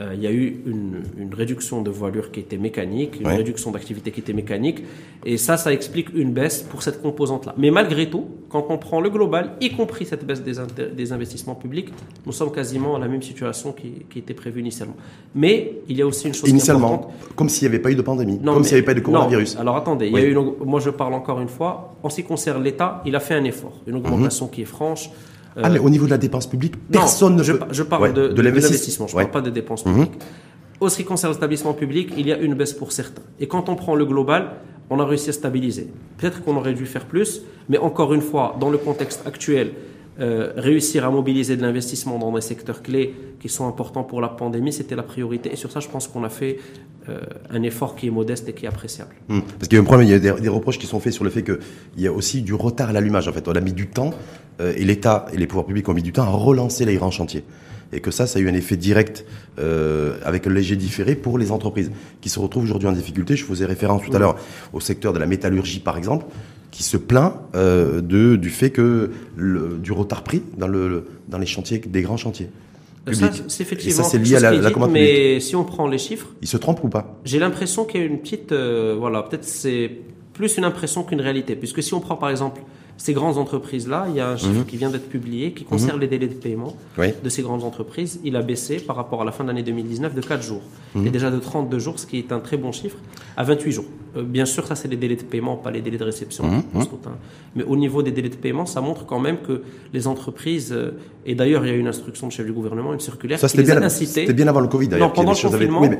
euh, 0.00 0.12
il 0.14 0.22
y 0.22 0.26
a 0.26 0.30
eu 0.30 0.60
une, 0.64 1.02
une 1.18 1.34
réduction 1.34 1.82
de 1.82 1.90
voilure 1.90 2.30
qui 2.30 2.38
était 2.40 2.56
mécanique, 2.56 3.18
une 3.20 3.26
Ouais. 3.26 3.36
réduction 3.36 3.72
d'activité 3.72 4.12
qui 4.12 4.20
était 4.20 4.32
mécanique. 4.32 4.84
Et 5.24 5.36
ça, 5.36 5.56
ça 5.56 5.72
explique 5.72 6.08
une 6.14 6.32
baisse 6.32 6.62
pour 6.62 6.82
cette 6.84 7.02
composante-là. 7.02 7.52
Mais 7.58 7.70
malgré 7.72 8.08
tout, 8.08 8.26
quand 8.48 8.66
on 8.70 8.78
prend 8.78 9.00
le 9.00 9.10
global, 9.10 9.54
y 9.60 9.70
compris 9.72 10.06
cette 10.06 10.24
baisse 10.24 10.40
des, 10.42 11.12
investissements 11.12 11.56
publics, 11.56 11.88
nous 12.26 12.32
sommes 12.32 12.52
quasiment 12.52 12.94
à 12.94 12.98
la 13.00 13.08
même 13.08 13.22
situation 13.22 13.72
qui, 13.72 14.04
qui 14.08 14.20
était 14.20 14.34
prévue 14.34 14.60
initialement. 14.60 14.94
Mais 15.34 15.72
il 15.88 15.96
y 15.96 16.02
a 16.02 16.06
aussi 16.06 16.28
une 16.28 16.32
chose 16.34 16.42
qui 16.44 16.48
est 16.48 16.50
Initialement, 16.52 16.94
importante. 16.94 17.34
comme 17.34 17.48
s'il 17.48 17.68
n'y 17.68 17.74
avait 17.74 17.82
pas 17.82 17.90
eu 17.90 17.96
de 17.96 18.02
pandémie, 18.02 18.38
Non, 18.40 18.54
comme 18.54 18.62
s'il 18.64 18.74
n'y 18.74 18.78
avait 18.78 18.86
pas 18.86 18.92
eu 18.92 18.94
de 18.94 19.00
non. 19.00 19.12
coronavirus. 19.12 19.56
Alors 19.56 19.76
attendez, 19.76 20.06
il 20.06 20.12
y 20.12 20.14
Oui. 20.14 20.20
a 20.20 20.24
eu 20.26 20.32
une- 20.32 20.52
moi 20.64 20.78
je 20.80 20.90
parle 20.90 21.14
encore 21.14 21.40
une 21.40 21.48
fois, 21.48 21.94
en 22.04 22.08
ce 22.08 22.16
qui 22.16 22.24
concerne 22.24 22.62
l'État, 22.62 23.02
il 23.04 23.16
a 23.16 23.20
fait 23.20 23.34
un 23.34 23.44
effort, 23.44 23.80
une 23.88 23.96
augmentation 23.96 24.46
qui 24.46 24.62
est 24.62 24.66
franche. 24.66 25.10
Euh, 25.56 25.60
Ah, 25.64 25.70
mais 25.70 25.78
au 25.78 25.90
niveau 25.90 26.06
de 26.06 26.10
la 26.10 26.18
dépense 26.18 26.46
publique, 26.46 26.74
non, 26.76 27.00
personne 27.00 27.36
ne 27.36 27.42
je, 27.42 27.52
peut. 27.52 27.58
pa- 27.58 27.68
je 27.70 27.82
parle 27.82 28.02
Ouais, 28.02 28.12
de, 28.12 28.28
de, 28.28 28.42
l'investissement. 28.42 29.06
je 29.06 29.12
ne 29.14 29.18
Ouais. 29.18 29.24
parle 29.24 29.32
pas 29.32 29.40
de 29.48 29.50
dépenses 29.50 29.84
Mhm. 29.86 29.92
publiques. 29.94 30.20
En 30.80 30.88
ce 30.88 30.96
qui 30.96 31.04
concerne 31.04 31.32
l'établissement 31.32 31.72
public, 31.72 32.12
il 32.16 32.26
y 32.28 32.32
a 32.32 32.38
une 32.38 32.54
baisse 32.54 32.72
pour 32.72 32.92
certains. 32.92 33.22
Et 33.40 33.48
quand 33.48 33.68
on 33.68 33.74
prend 33.74 33.96
le 33.96 34.04
global, 34.06 34.52
on 34.90 35.00
a 35.00 35.04
réussi 35.04 35.30
à 35.30 35.32
stabiliser. 35.32 35.88
Peut-être 36.18 36.42
qu'on 36.44 36.56
aurait 36.56 36.74
dû 36.74 36.86
faire 36.86 37.04
plus, 37.06 37.42
mais 37.68 37.78
encore 37.78 38.14
une 38.14 38.20
fois, 38.20 38.56
dans 38.60 38.70
le 38.70 38.78
contexte 38.78 39.26
actuel, 39.26 39.72
euh, 40.20 40.52
réussir 40.56 41.04
à 41.04 41.10
mobiliser 41.10 41.56
de 41.56 41.62
l'investissement 41.62 42.18
dans 42.18 42.32
des 42.32 42.40
secteurs 42.40 42.82
clés 42.82 43.14
qui 43.40 43.48
sont 43.48 43.68
importants 43.68 44.04
pour 44.04 44.20
la 44.20 44.28
pandémie, 44.28 44.72
c'était 44.72 44.96
la 44.96 45.02
priorité. 45.02 45.52
Et 45.52 45.56
sur 45.56 45.70
ça, 45.70 45.80
je 45.80 45.88
pense 45.88 46.08
qu'on 46.08 46.24
a 46.24 46.28
fait 46.28 46.58
euh, 47.08 47.20
un 47.50 47.62
effort 47.62 47.96
qui 47.96 48.08
est 48.08 48.10
modeste 48.10 48.48
et 48.48 48.52
qui 48.52 48.64
est 48.64 48.68
appréciable. 48.68 49.14
Hum, 49.28 49.42
Parce 49.42 49.68
qu'il 49.68 49.76
y 49.76 49.78
a 49.78 49.82
un 49.82 49.84
problème, 49.84 50.08
il 50.08 50.10
y 50.10 50.14
a 50.14 50.18
des, 50.18 50.40
des 50.40 50.48
reproches 50.48 50.78
qui 50.78 50.86
sont 50.86 51.00
faits 51.00 51.12
sur 51.12 51.24
le 51.24 51.30
fait 51.30 51.42
qu'il 51.42 51.58
y 51.96 52.06
a 52.06 52.12
aussi 52.12 52.42
du 52.42 52.54
retard 52.54 52.90
à 52.90 52.92
l'allumage. 52.92 53.28
En 53.28 53.32
fait, 53.32 53.46
on 53.48 53.52
a 53.52 53.60
mis 53.60 53.72
du 53.72 53.86
temps, 53.86 54.10
euh, 54.60 54.74
et 54.76 54.84
l'État 54.84 55.26
et 55.32 55.36
les 55.36 55.46
pouvoirs 55.46 55.66
publics 55.66 55.88
ont 55.88 55.94
mis 55.94 56.02
du 56.02 56.12
temps 56.12 56.24
à 56.24 56.30
relancer 56.30 56.84
les 56.84 56.96
grands 56.96 57.10
chantiers. 57.10 57.44
Et 57.92 58.00
que 58.00 58.10
ça, 58.10 58.26
ça 58.26 58.38
a 58.38 58.42
eu 58.42 58.48
un 58.48 58.54
effet 58.54 58.76
direct 58.76 59.24
euh, 59.58 60.18
avec 60.22 60.46
un 60.46 60.50
léger 60.50 60.76
différé 60.76 61.14
pour 61.14 61.38
les 61.38 61.50
entreprises 61.50 61.90
qui 62.20 62.28
se 62.28 62.38
retrouvent 62.38 62.64
aujourd'hui 62.64 62.88
en 62.88 62.92
difficulté. 62.92 63.36
Je 63.36 63.44
faisais 63.44 63.64
référence 63.64 64.02
tout 64.02 64.14
à 64.14 64.18
l'heure 64.18 64.36
au 64.74 64.80
secteur 64.80 65.14
de 65.14 65.18
la 65.18 65.26
métallurgie, 65.26 65.80
par 65.80 65.96
exemple, 65.96 66.26
qui 66.70 66.82
se 66.82 66.96
plaint 66.96 67.34
euh, 67.54 68.00
de, 68.00 68.36
du 68.36 68.50
fait 68.50 68.70
que 68.70 69.10
le, 69.36 69.78
du 69.82 69.92
retard 69.92 70.22
pris 70.22 70.42
dans, 70.56 70.68
le, 70.68 71.06
dans 71.28 71.38
les 71.38 71.46
chantiers, 71.46 71.78
des 71.78 72.02
grands 72.02 72.16
chantiers 72.16 72.50
Ça, 73.12 73.30
c'est 73.48 73.62
Et 73.62 73.66
effectivement 73.66 74.04
ça, 74.04 74.10
c'est 74.10 74.18
quelque 74.18 74.28
lié 74.28 74.36
à 74.36 74.52
la, 74.52 74.70
commande 74.70 74.92
publique. 74.92 75.08
mais 75.08 75.40
si 75.40 75.56
on 75.56 75.64
prend 75.64 75.86
les 75.88 75.98
chiffres, 75.98 76.28
Ils 76.42 76.48
se 76.48 76.56
trompent 76.56 76.84
ou 76.84 76.88
pas 76.88 77.18
J'ai 77.24 77.38
l'impression 77.38 77.84
qu'il 77.84 78.00
y 78.00 78.04
a 78.04 78.06
une 78.06 78.18
petite, 78.18 78.52
euh, 78.52 78.96
voilà, 78.98 79.22
peut-être 79.22 79.44
c'est 79.44 79.90
plus 80.34 80.56
une 80.56 80.64
impression 80.64 81.02
qu'une 81.02 81.20
réalité, 81.20 81.56
puisque 81.56 81.82
si 81.82 81.94
on 81.94 82.00
prend 82.00 82.16
par 82.16 82.30
exemple 82.30 82.60
ces 83.00 83.12
grandes 83.12 83.38
entreprises-là, 83.38 84.06
il 84.10 84.16
y 84.16 84.20
a 84.20 84.28
un 84.28 84.36
chiffre 84.36 84.64
qui 84.66 84.76
vient 84.76 84.90
d'être 84.90 85.08
publié 85.08 85.52
qui 85.52 85.62
concerne 85.64 86.00
les 86.00 86.08
délais 86.08 86.26
de 86.26 86.34
paiement 86.34 86.76
Oui. 86.98 87.06
de 87.22 87.28
ces 87.28 87.42
grandes 87.42 87.62
entreprises. 87.62 88.18
Il 88.24 88.34
a 88.34 88.42
baissé 88.42 88.78
par 88.80 88.96
rapport 88.96 89.22
à 89.22 89.24
la 89.24 89.30
fin 89.30 89.44
de 89.44 89.48
l'année 89.48 89.62
2019 89.62 90.14
de 90.16 90.20
4 90.20 90.42
jours. 90.42 90.62
Il 90.96 91.06
est 91.06 91.10
déjà 91.10 91.30
de 91.30 91.38
32 91.38 91.78
jours, 91.78 91.98
ce 92.00 92.06
qui 92.06 92.18
est 92.18 92.32
un 92.32 92.40
très 92.40 92.56
bon 92.56 92.72
chiffre, 92.72 92.98
à 93.36 93.44
28 93.44 93.70
jours. 93.72 93.84
Euh, 94.16 94.22
bien 94.24 94.44
sûr, 94.46 94.66
ça 94.66 94.74
c'est 94.74 94.88
les 94.88 94.96
délais 94.96 95.14
de 95.14 95.22
paiement, 95.22 95.56
pas 95.56 95.70
les 95.70 95.80
délais 95.80 95.96
de 95.98 96.02
réception. 96.04 96.44
Mais 97.54 97.62
au 97.62 97.76
niveau 97.76 98.02
des 98.02 98.10
délais 98.10 98.28
de 98.30 98.34
paiement, 98.36 98.66
ça 98.66 98.80
montre 98.80 99.06
quand 99.06 99.20
même 99.20 99.38
que 99.46 99.62
les 99.92 100.06
entreprises, 100.08 100.72
euh, 100.72 100.98
et 101.24 101.34
d'ailleurs 101.36 101.64
il 101.64 101.68
y 101.68 101.72
a 101.72 101.76
eu 101.76 101.80
une 101.80 101.86
instruction 101.88 102.26
du 102.28 102.34
chef 102.34 102.46
du 102.46 102.52
gouvernement, 102.52 102.92
une 102.92 103.00
circulaire 103.00 103.38
Ça, 103.38 103.48
qui 103.48 103.58
les 103.58 103.70
a 103.70 103.78
incités 103.82 104.22
c'était 104.22 104.32
bien 104.32 104.48
avant 104.48 104.60
le 104.60 104.68
Covid, 104.68 104.88
d'ailleurs. 104.88 105.12
pendant 105.12 105.32
avait 105.32 105.42
le 105.44 105.48
confinement, 105.50 105.80
oui, 105.82 105.88
mais- 105.90 105.98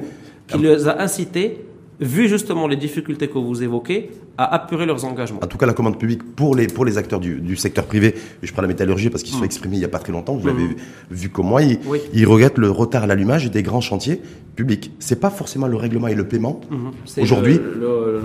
qui 0.49 0.59
les 0.59 0.89
a 0.89 1.01
incités, 1.01 1.65
vu 2.01 2.29
justement 2.29 2.69
les 2.69 2.77
difficultés 2.77 3.29
que 3.29 3.39
vous 3.39 3.63
évoquez, 3.63 4.11
à 4.37 4.55
apurer 4.55 4.87
leurs 4.87 5.05
engagements. 5.05 5.41
En 5.43 5.47
tout 5.49 5.59
cas, 5.59 5.67
la 5.67 5.73
commande 5.73 5.99
publique 5.99 6.23
pour 6.37 6.55
les, 6.55 6.69
pour 6.69 6.85
les 6.85 6.97
acteurs 6.97 7.19
du, 7.19 7.41
du 7.41 7.57
secteur 7.57 7.87
privé, 7.87 8.15
je 8.43 8.53
prends 8.53 8.63
la 8.63 8.69
métallurgie 8.69 9.11
parce 9.11 9.23
qu'ils 9.25 9.33
se 9.33 9.39
sont 9.39 9.45
exprimés 9.45 9.77
il 9.77 9.81
n'y 9.81 9.85
a 9.85 9.89
pas 9.89 9.99
très 9.99 10.13
longtemps, 10.13 10.37
vous 10.37 10.47
l'avez 10.47 10.67
vu, 10.69 10.77
vu 11.11 11.29
comme 11.29 11.47
moi, 11.49 11.63
ils, 11.63 11.79
Mm. 11.79 11.81
Oui. 11.89 12.01
ils 12.13 12.27
regrettent 12.27 12.59
le 12.59 12.71
retard 12.71 13.03
à 13.03 13.07
l'allumage 13.07 13.51
des 13.51 13.63
grands 13.63 13.81
chantiers 13.81 14.21
publics. 14.55 14.93
C'est 15.01 15.19
pas 15.21 15.31
forcément 15.31 15.67
le 15.67 15.77
règlement 15.77 16.07
et 16.09 16.15
le 16.15 16.27
paiement. 16.27 16.61
Mhm. 16.71 16.91
C'est 17.05 17.23
Aujourd'hui, 17.23 17.59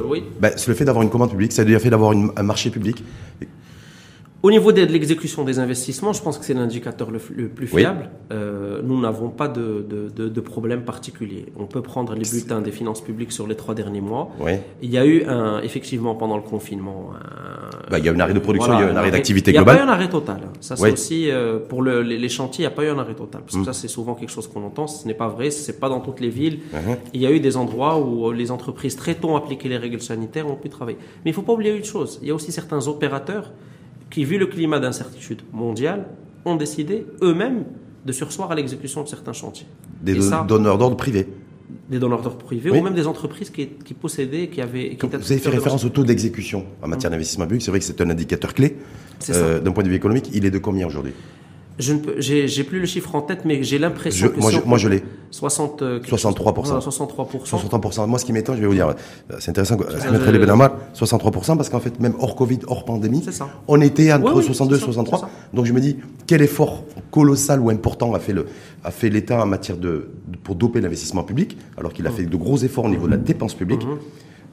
oui. 0.08 0.24
ben, 0.40 0.52
c'est 0.56 0.68
le 0.68 0.74
fait 0.76 0.86
d'avoir 0.86 1.04
une 1.04 1.10
commande 1.10 1.32
publique, 1.32 1.52
c'est 1.52 1.66
le 1.66 1.80
fait 1.80 1.90
d'avoir 1.90 2.12
un 2.12 2.44
marché 2.44 2.70
public. 2.70 3.04
Au 4.46 4.52
niveau 4.52 4.74
de, 4.74 4.82
l'exécution 4.82 5.46
des 5.46 5.58
investissements, 5.60 6.12
je 6.12 6.22
pense 6.22 6.38
que 6.38 6.44
c'est 6.44 6.54
l'indicateur 6.54 7.10
le, 7.12 7.22
le 7.34 7.48
plus 7.48 7.70
Oui. 7.74 7.80
fiable. 7.80 8.10
Euh, 8.34 8.82
nous 8.84 9.00
n'avons 9.00 9.30
pas 9.30 9.48
de, 9.48 9.86
de, 9.90 10.10
de, 10.14 10.28
de 10.28 10.42
problème 10.42 10.82
particulier. 10.82 11.46
On 11.58 11.66
peut 11.66 11.82
prendre 11.82 12.14
les 12.14 12.30
bulletins 12.30 12.60
des 12.60 12.74
finances 12.74 13.00
publiques 13.00 13.32
sur 13.32 13.48
les 13.48 13.56
trois 13.56 13.74
derniers 13.74 14.02
mois. 14.02 14.32
Il 14.82 14.90
y 14.92 14.98
a 14.98 15.06
eu 15.06 15.24
un, 15.28 15.62
effectivement 15.62 16.14
pendant 16.16 16.36
le 16.36 16.42
confinement, 16.44 17.12
un- 17.16 17.90
Ben, 17.90 18.00
il 18.00 18.06
y 18.06 18.10
a 18.10 18.12
un 18.12 18.20
arrêt 18.20 18.34
de 18.34 18.40
production, 18.40 18.74
Voilà, 18.74 18.86
il 18.86 18.88
y 18.88 18.92
a 18.92 18.94
un 18.94 18.98
arrêt 18.98 19.12
d'activité 19.12 19.52
Il 19.52 19.54
n'y 19.54 19.58
a 19.60 19.62
globale. 19.62 19.78
pas 19.78 19.84
eu 19.86 19.88
un 19.88 19.94
arrêt 19.94 20.10
total. 20.10 20.42
Ça, 20.60 20.76
c'est 20.76 20.84
Oui. 20.84 20.92
aussi 20.92 21.32
euh, 21.32 21.60
pour 21.60 21.82
le- 21.82 22.02
les, 22.02 22.18
les 22.18 22.30
chantiers, 22.30 22.66
il 22.66 22.68
n'y 22.68 22.74
a 22.74 22.76
pas 22.76 22.84
eu 22.84 22.90
un 22.90 23.00
arrêt 23.00 23.16
total. 23.16 23.44
Parce 23.44 23.56
que 23.56 23.62
Mm. 23.62 23.66
ça, 23.66 23.72
c'est 23.72 23.88
souvent 23.88 24.14
quelque 24.14 24.32
chose 24.32 24.48
qu'on 24.50 24.66
entend. 24.66 24.88
Ce 24.88 25.08
n'est 25.08 25.14
pas 25.14 25.30
vrai. 25.30 25.52
C'est 25.52 25.80
pas 25.80 25.88
dans 25.88 26.02
toutes 26.02 26.20
les 26.20 26.28
villes. 26.30 26.60
Mhm. 26.74 26.98
Il 27.14 27.22
y 27.22 27.26
a 27.28 27.32
eu 27.32 27.40
des 27.40 27.56
endroits 27.56 27.98
où 27.98 28.28
euh, 28.30 28.34
les 28.34 28.52
entreprises 28.52 28.98
très 28.98 29.16
tôt 29.16 29.30
ont 29.30 29.38
appliqué 29.38 29.70
les 29.70 29.78
règles 29.78 30.02
sanitaires 30.02 30.48
ont 30.52 30.56
pu 30.58 30.68
travailler. 30.68 30.98
Mais 31.24 31.32
il 31.32 31.34
ne 31.34 31.36
faut 31.36 31.44
pas 31.44 31.54
oublier 31.54 31.74
une 31.74 31.86
chose. 31.86 32.20
Il 32.22 32.28
y 32.28 32.32
a 32.32 32.36
aussi 32.36 32.52
certains 32.52 32.86
opérateurs 32.90 33.54
qui, 34.13 34.26
vu 34.26 34.38
le 34.38 34.45
climat 34.45 34.80
d'incertitude 34.80 35.41
mondiale, 35.52 36.06
ont 36.45 36.56
décidé 36.56 37.08
eux-mêmes 37.23 37.65
de 38.06 38.12
sursoir 38.12 38.52
à 38.52 38.56
l'exécution 38.56 39.02
de 39.02 39.08
certains 39.08 39.34
chantiers. 39.34 39.65
Des 40.04 40.13
donneurs 40.47 40.78
d'ordre 40.78 40.95
privés 40.95 41.28
des 41.89 41.99
donneurs 41.99 42.21
d'ordre 42.21 42.38
privés 42.38 42.69
ou 42.69 42.82
même 42.82 42.93
des 42.93 43.08
entreprises 43.08 43.49
qui, 43.49 43.93
possédaient, 43.93 44.47
qui 44.47 44.62
avaient. 44.62 44.95
Qui 44.95 45.06
vous 45.06 45.15
avez 45.15 45.39
fait 45.39 45.49
référence 45.49 45.84
au 45.86 45.89
taux 45.89 46.04
d'exécution 46.04 46.65
en 46.82 46.88
matière 46.88 47.10
mmh. 47.10 47.13
d'investissement 47.13 47.45
public. 47.45 47.62
C'est 47.62 47.71
vrai 47.71 47.80
que 47.80 47.86
c'est 47.86 47.99
un 48.02 48.10
indicateur 48.10 48.54
clé. 48.54 48.78
Euh, 49.30 49.60
d'un 49.60 49.71
point 49.71 49.84
de 49.84 49.89
vue 49.89 49.95
économique, 49.95 50.30
il 50.34 50.45
est 50.45 50.52
de 50.52 50.60
combien 50.60 50.88
aujourd'hui? 50.88 51.13
Je 51.80 51.94
ne 51.94 52.00
peux, 52.00 52.22
j'ai, 52.22 52.64
plus 52.64 52.80
le 52.80 52.86
chiffre 52.86 53.16
en 53.16 53.22
tête, 53.22 53.46
mais 53.46 53.64
j'ai 53.64 53.80
l'impression 53.80 54.30
que 54.30 54.40
moi, 54.40 54.52
je, 54.52 54.60
moi 54.66 54.78
je 54.78 54.88
l'ai. 54.88 55.04
60, 55.32 55.82
63%. 55.82 56.80
63%. 56.80 57.50
63%. 57.50 58.08
Moi, 58.08 58.20
ce 58.20 58.26
qui 58.26 58.34
m'étonne, 58.34 58.56
je 58.56 58.62
vais 58.62 58.68
vous 58.68 58.76
dire, 58.76 58.94
c'est 59.40 59.50
intéressant, 59.50 59.78
mettre 59.78 60.32
les 60.32 60.38
Benamar, 60.38 60.78
63%, 60.96 61.58
parce 61.58 61.70
qu'en 61.70 61.80
fait, 61.80 62.00
même 62.00 62.14
hors 62.20 62.36
Covid, 62.36 62.60
hors 62.68 62.86
pandémie, 62.86 63.26
on 63.68 63.82
était 63.82 64.14
entre 64.14 64.42
62 64.42 64.76
et 64.76 64.80
63. 64.80 65.30
Donc 65.54 65.66
je 65.66 65.74
me 65.74 65.82
dis, 65.82 65.98
quel 66.28 66.44
effort 66.44 66.84
colossal 67.10 67.60
ou 67.60 67.70
important 67.72 68.14
a 68.14 68.20
fait 68.20 68.34
le, 68.34 68.46
a 68.84 68.92
fait 68.92 69.10
l'État 69.10 69.42
en 69.42 69.48
matière 69.48 69.78
de, 69.78 70.10
pour 70.44 70.56
doper 70.56 70.82
l'investissement 70.82 71.24
public, 71.24 71.58
alors 71.78 71.94
qu'il 71.94 72.06
a 72.06 72.12
mmh. 72.12 72.14
fait 72.14 72.26
de 72.26 72.38
gros 72.38 72.58
efforts 72.58 72.86
au 72.86 72.90
niveau 72.90 73.08
de 73.08 73.12
la 73.12 73.18
dépense 73.18 73.56
publique. 73.56 73.84
Mmh. 73.84 73.98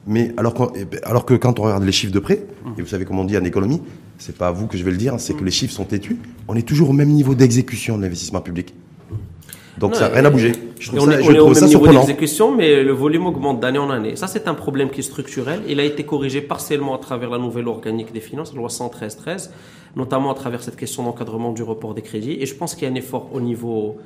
Mais 0.07 0.33
alors, 0.37 0.73
alors 1.03 1.25
que 1.25 1.33
quand 1.35 1.59
on 1.59 1.63
regarde 1.63 1.83
les 1.83 1.91
chiffres 1.91 2.13
de 2.13 2.19
près, 2.19 2.45
et 2.77 2.81
vous 2.81 2.87
savez 2.87 3.05
comment 3.05 3.21
on 3.21 3.25
dit 3.25 3.37
en 3.37 3.43
économie, 3.43 3.81
c'est 4.17 4.37
pas 4.37 4.47
à 4.47 4.51
vous 4.51 4.67
que 4.67 4.77
je 4.77 4.83
vais 4.83 4.91
le 4.91 4.97
dire, 4.97 5.15
c'est 5.19 5.33
que 5.33 5.43
les 5.43 5.51
chiffres 5.51 5.73
sont 5.73 5.85
têtus, 5.85 6.17
on 6.47 6.55
est 6.55 6.67
toujours 6.67 6.89
au 6.89 6.93
même 6.93 7.09
niveau 7.09 7.35
d'exécution 7.35 7.97
de 7.97 8.03
l'investissement 8.03 8.41
public. 8.41 8.73
Donc 9.77 9.95
ça 9.95 10.09
n'a 10.09 10.15
rien 10.15 10.25
à 10.25 10.29
bouger. 10.29 10.51
Je 10.79 10.87
trouve 10.89 11.01
on 11.01 11.05
ça, 11.05 11.19
est, 11.19 11.23
on 11.23 11.33
est 11.33 11.39
au 11.39 11.49
même 11.49 11.63
niveau 11.65 11.87
d'exécution, 11.87 12.55
mais 12.55 12.83
le 12.83 12.91
volume 12.91 13.25
augmente 13.25 13.59
d'année 13.59 13.79
en 13.79 13.89
année. 13.89 14.15
Ça, 14.15 14.27
c'est 14.27 14.47
un 14.47 14.53
problème 14.53 14.89
qui 14.89 14.99
est 14.99 15.03
structurel. 15.03 15.61
Il 15.67 15.79
a 15.79 15.83
été 15.83 16.03
corrigé 16.03 16.41
partiellement 16.41 16.95
à 16.95 16.97
travers 16.97 17.29
la 17.29 17.37
nouvelle 17.37 17.67
organique 17.67 18.11
des 18.11 18.19
finances, 18.19 18.53
la 18.53 18.59
loi 18.59 18.69
113-13, 18.69 19.49
notamment 19.95 20.31
à 20.31 20.35
travers 20.35 20.61
cette 20.61 20.75
question 20.75 21.03
d'encadrement 21.03 21.51
du 21.51 21.63
report 21.63 21.93
des 21.93 22.01
crédits. 22.01 22.37
Et 22.39 22.45
je 22.45 22.55
pense 22.55 22.75
qu'il 22.75 22.87
y 22.87 22.91
a 22.91 22.91
un 22.91 22.95
effort 22.95 23.29
au 23.33 23.39
niveau 23.39 23.97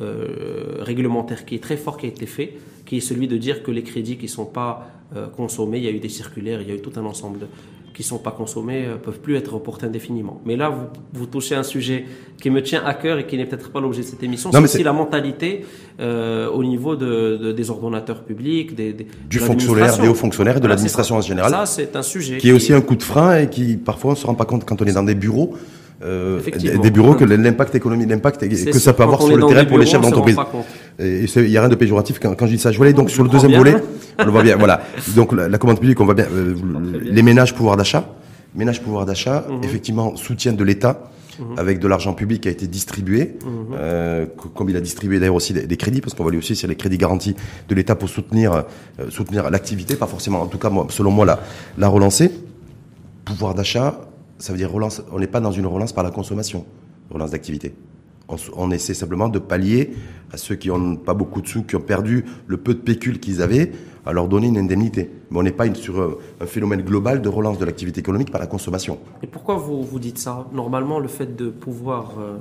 euh, 0.00 0.76
réglementaire 0.80 1.44
qui 1.44 1.56
est 1.56 1.62
très 1.62 1.76
fort 1.76 1.96
qui 1.96 2.06
a 2.06 2.08
été 2.08 2.26
fait, 2.26 2.54
qui 2.88 2.96
est 2.96 3.00
celui 3.00 3.28
de 3.28 3.36
dire 3.36 3.62
que 3.62 3.70
les 3.70 3.82
crédits 3.82 4.16
qui 4.16 4.24
ne 4.24 4.30
sont 4.30 4.46
pas 4.46 4.88
euh, 5.14 5.26
consommés, 5.26 5.76
il 5.76 5.84
y 5.84 5.88
a 5.88 5.90
eu 5.90 6.00
des 6.00 6.08
circulaires, 6.08 6.62
il 6.62 6.68
y 6.68 6.72
a 6.72 6.74
eu 6.74 6.80
tout 6.80 6.92
un 6.96 7.04
ensemble 7.04 7.40
de, 7.40 7.46
qui 7.92 8.00
ne 8.00 8.06
sont 8.06 8.18
pas 8.18 8.30
consommés, 8.30 8.86
ne 8.86 8.92
euh, 8.92 8.96
peuvent 8.96 9.20
plus 9.20 9.36
être 9.36 9.52
reportés 9.52 9.84
indéfiniment. 9.84 10.40
Mais 10.46 10.56
là, 10.56 10.70
vous, 10.70 10.86
vous, 11.12 11.26
touchez 11.26 11.54
un 11.54 11.62
sujet 11.62 12.06
qui 12.40 12.48
me 12.48 12.62
tient 12.62 12.82
à 12.82 12.94
cœur 12.94 13.18
et 13.18 13.26
qui 13.26 13.36
n'est 13.36 13.44
peut-être 13.44 13.70
pas 13.70 13.80
l'objet 13.80 14.00
de 14.00 14.06
cette 14.06 14.22
émission. 14.22 14.50
C'est 14.50 14.58
aussi 14.58 14.82
la 14.82 14.94
mentalité 14.94 15.66
au 16.00 16.64
niveau 16.64 16.96
de, 16.96 17.52
des 17.52 17.70
ordonnateurs 17.70 18.24
publics, 18.24 18.74
des, 18.74 18.96
du 19.28 19.38
fonctionnaire, 19.38 19.98
des 19.98 20.08
hauts 20.08 20.14
fonctionnaires 20.14 20.56
et 20.56 20.60
de 20.60 20.68
l'administration 20.68 21.16
en 21.16 21.20
général. 21.20 21.50
Ça, 21.50 21.66
c'est 21.66 21.94
un 21.94 22.02
sujet. 22.02 22.38
Qui, 22.38 22.48
est 22.48 22.52
aussi 22.52 22.72
un 22.72 22.80
coup 22.80 22.96
de 22.96 23.02
frein 23.02 23.40
et 23.40 23.50
qui, 23.50 23.76
parfois, 23.76 24.12
on 24.12 24.14
ne 24.14 24.18
se 24.18 24.26
rend 24.26 24.34
pas 24.34 24.46
compte 24.46 24.64
quand 24.64 24.80
on 24.80 24.86
est 24.86 24.94
dans 24.94 25.02
des 25.02 25.14
bureaux 25.14 25.58
euh, 26.04 26.40
des 26.80 26.90
bureaux 26.90 27.14
que 27.14 27.24
l'impact 27.24 27.74
économique, 27.74 28.08
l'impact 28.08 28.48
que 28.48 28.78
ça 28.78 28.92
peut 28.92 29.02
avoir 29.02 29.20
sur 29.20 29.36
le 29.36 29.46
terrain 29.46 29.64
pour 29.64 29.78
les 29.78 29.86
chefs 29.86 30.00
d'entreprise. 30.00 30.36
Et 30.98 31.24
il 31.24 31.42
n'y 31.48 31.56
a 31.56 31.60
rien 31.60 31.68
de 31.68 31.74
péjoratif 31.74 32.18
quand, 32.20 32.34
quand, 32.34 32.46
je 32.46 32.52
dis 32.52 32.58
ça. 32.58 32.70
Je 32.70 32.78
voulais 32.78 32.92
donc 32.92 33.10
sur 33.10 33.22
le 33.24 33.28
deuxième 33.28 33.54
volet, 33.56 33.76
on 34.18 34.24
le 34.24 34.30
voit 34.30 34.42
bien. 34.42 34.56
Voilà. 34.56 34.80
Donc 35.16 35.32
la, 35.32 35.58
commande 35.58 35.80
publique, 35.80 36.00
on 36.00 36.04
voit 36.04 36.14
bien. 36.14 36.26
Euh, 36.32 36.54
les 37.02 37.22
ménages 37.22 37.54
pouvoir 37.54 37.76
d'achat, 37.76 38.14
ménages 38.54 38.80
pouvoir 38.80 39.06
d'achat, 39.06 39.44
mhm. 39.48 39.64
effectivement 39.64 40.16
soutien 40.16 40.52
de 40.52 40.64
l'État. 40.64 41.10
Mhm. 41.38 41.56
avec 41.56 41.78
de 41.78 41.86
l'argent 41.86 42.14
public 42.14 42.40
qui 42.42 42.48
a 42.48 42.50
été 42.50 42.66
distribué, 42.66 43.36
mhm. 43.44 43.76
euh, 43.78 44.26
comme 44.56 44.70
il 44.70 44.76
a 44.76 44.80
distribué 44.80 45.20
d'ailleurs 45.20 45.36
aussi 45.36 45.52
des, 45.52 45.76
crédits, 45.76 46.00
parce 46.00 46.12
qu'on 46.14 46.24
va 46.24 46.32
lui 46.32 46.38
aussi 46.38 46.56
sur 46.56 46.66
les 46.66 46.74
crédits 46.74 46.98
garantis 46.98 47.36
de 47.68 47.74
l'État 47.76 47.94
pour 47.94 48.08
soutenir 48.08 48.64
euh, 48.98 49.08
soutenir 49.08 49.48
l'activité, 49.48 49.94
pas 49.94 50.08
forcément, 50.08 50.42
en 50.42 50.46
tout 50.46 50.58
cas 50.58 50.68
moi, 50.68 50.88
selon 50.90 51.12
moi 51.12 51.24
la, 51.24 51.38
la 51.78 51.86
relancer. 51.86 52.32
Pouvoir 53.24 53.54
d'achat, 53.54 54.07
ça 54.38 54.52
veut 54.52 54.58
dire 54.58 54.70
relance. 54.70 55.02
On 55.12 55.18
n'est 55.18 55.26
pas 55.26 55.40
dans 55.40 55.52
une 55.52 55.66
relance 55.66 55.92
par 55.92 56.04
la 56.04 56.10
consommation, 56.10 56.64
relance 57.10 57.30
d'activité. 57.32 57.74
On, 58.56 58.70
essaie 58.70 58.92
simplement 58.92 59.30
de 59.30 59.38
pallier 59.38 59.94
à 60.30 60.36
ceux 60.36 60.54
qui 60.54 60.68
n'ont 60.68 60.96
pas 60.96 61.14
beaucoup 61.14 61.40
de 61.40 61.48
sous, 61.48 61.62
qui 61.62 61.76
ont 61.76 61.80
perdu 61.80 62.26
le 62.46 62.58
peu 62.58 62.74
de 62.74 62.80
pécule 62.80 63.20
qu'ils 63.20 63.40
avaient, 63.40 63.72
à 64.04 64.12
leur 64.12 64.28
donner 64.28 64.48
une 64.48 64.58
indemnité. 64.58 65.10
Mais 65.30 65.38
on 65.38 65.42
n'est 65.42 65.50
pas 65.50 65.72
sur 65.74 66.18
un, 66.40 66.46
phénomène 66.46 66.82
global 66.82 67.22
de 67.22 67.28
relance 67.30 67.58
de 67.58 67.64
l'activité 67.64 68.00
économique 68.00 68.30
par 68.30 68.40
la 68.40 68.46
consommation. 68.46 68.98
Et 69.22 69.26
pourquoi 69.26 69.56
vous, 69.56 69.82
vous 69.82 69.98
dites 69.98 70.18
ça? 70.18 70.46
Normalement, 70.52 70.98
le 70.98 71.08
fait 71.08 71.36
de 71.36 71.48
pouvoir 71.48 72.16
euh, 72.20 72.36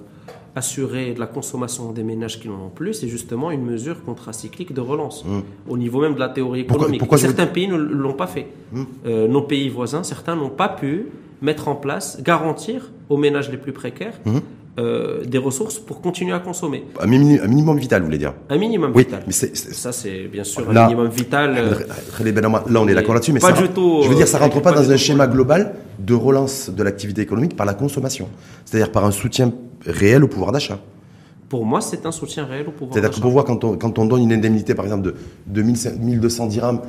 assurer 0.58 1.14
de 1.14 1.22
la 1.22 1.28
consommation 1.28 1.94
des 1.94 2.04
ménages 2.04 2.38
qui 2.42 2.50
n'en 2.50 2.66
ont 2.66 2.70
plus, 2.70 2.94
c'est 2.94 3.08
justement 3.08 3.50
une 3.52 3.64
mesure 3.64 4.04
contracyclique 4.04 4.74
de 4.74 4.82
relance, 4.82 5.24
hum. 5.24 5.44
au 5.70 5.78
niveau 5.78 6.02
même 6.02 6.16
de 6.16 6.20
la 6.20 6.30
théorie 6.30 6.62
économique. 6.62 7.02
certains 7.16 7.48
pays 7.48 7.70
ne 7.70 7.78
l'ont 7.78 8.14
pas 8.14 8.28
fait. 8.28 8.48
Hum. 8.76 8.88
Euh, 9.06 9.30
nos 9.30 9.44
pays 9.44 9.70
voisins, 9.70 10.04
certains 10.04 10.36
n'ont 10.36 10.50
pas 10.50 10.68
pu 10.68 11.06
mettre 11.42 11.68
en 11.68 11.76
place, 11.76 12.20
garantir 12.22 12.92
aux 13.10 13.18
ménages 13.18 13.50
les 13.50 13.58
plus 13.58 13.72
précaires 13.72 14.14
mhm. 14.26 14.42
euh, 14.80 15.24
des 15.24 15.38
ressources 15.38 15.80
pour 15.80 16.02
continuer 16.02 16.34
à 16.34 16.40
consommer. 16.40 16.86
Un, 17.00 17.08
minimum 17.08 17.78
vital, 17.78 18.02
vous 18.02 18.08
voulez 18.08 18.18
dire? 18.18 18.34
Un 18.50 18.58
minimum 18.58 18.92
oui, 18.96 19.04
vital. 19.04 19.24
Mais 19.28 19.34
ça, 19.34 19.92
c'est 19.92 20.28
bien 20.28 20.44
sûr 20.44 20.70
un 20.70 20.86
minimum 20.86 21.10
vital. 21.10 21.56
Euh, 21.58 22.32
là, 22.70 22.82
on 22.82 22.88
est 22.88 22.94
d'accord 22.94 23.14
là-dessus, 23.14 23.34
mais 23.34 23.40
pas 23.40 23.56
ça, 23.56 23.62
du 23.62 23.70
tout, 23.70 24.02
je 24.04 24.10
veux 24.10 24.16
dire, 24.16 24.28
ça 24.28 24.38
euh, 24.38 24.42
rentre 24.42 24.62
pas, 24.62 24.72
dans 24.72 24.90
un 24.90 24.98
schéma 24.98 25.28
global 25.28 25.76
de 26.00 26.14
relance 26.14 26.70
de 26.70 26.84
l'activité 26.84 27.22
économique 27.22 27.56
par 27.56 27.66
la 27.66 27.74
consommation, 27.74 28.28
c'est-à-dire 28.66 28.92
par 28.92 29.06
un 29.06 29.12
soutien 29.12 29.52
réel 29.86 30.24
au 30.24 30.28
pouvoir 30.28 30.52
d'achat. 30.52 30.80
Pour 31.50 31.66
moi, 31.66 31.80
c'est 31.80 32.06
un 32.06 32.12
soutien 32.12 32.46
réel 32.46 32.68
au 32.68 32.72
pouvoir 32.72 32.90
d'achat. 32.90 33.02
C'est-à-dire 33.02 33.22
pour 33.22 33.32
voir 33.32 33.46
quand 33.46 33.64
on, 33.64 33.78
quand 33.78 33.98
on 34.00 34.06
donne 34.06 34.24
une 34.24 34.34
indemnité, 34.34 34.76
par 34.76 34.86
exemple, 34.86 35.04
de, 35.04 35.16
de 35.48 35.62
1200 35.62 36.48
dirhams 36.48 36.82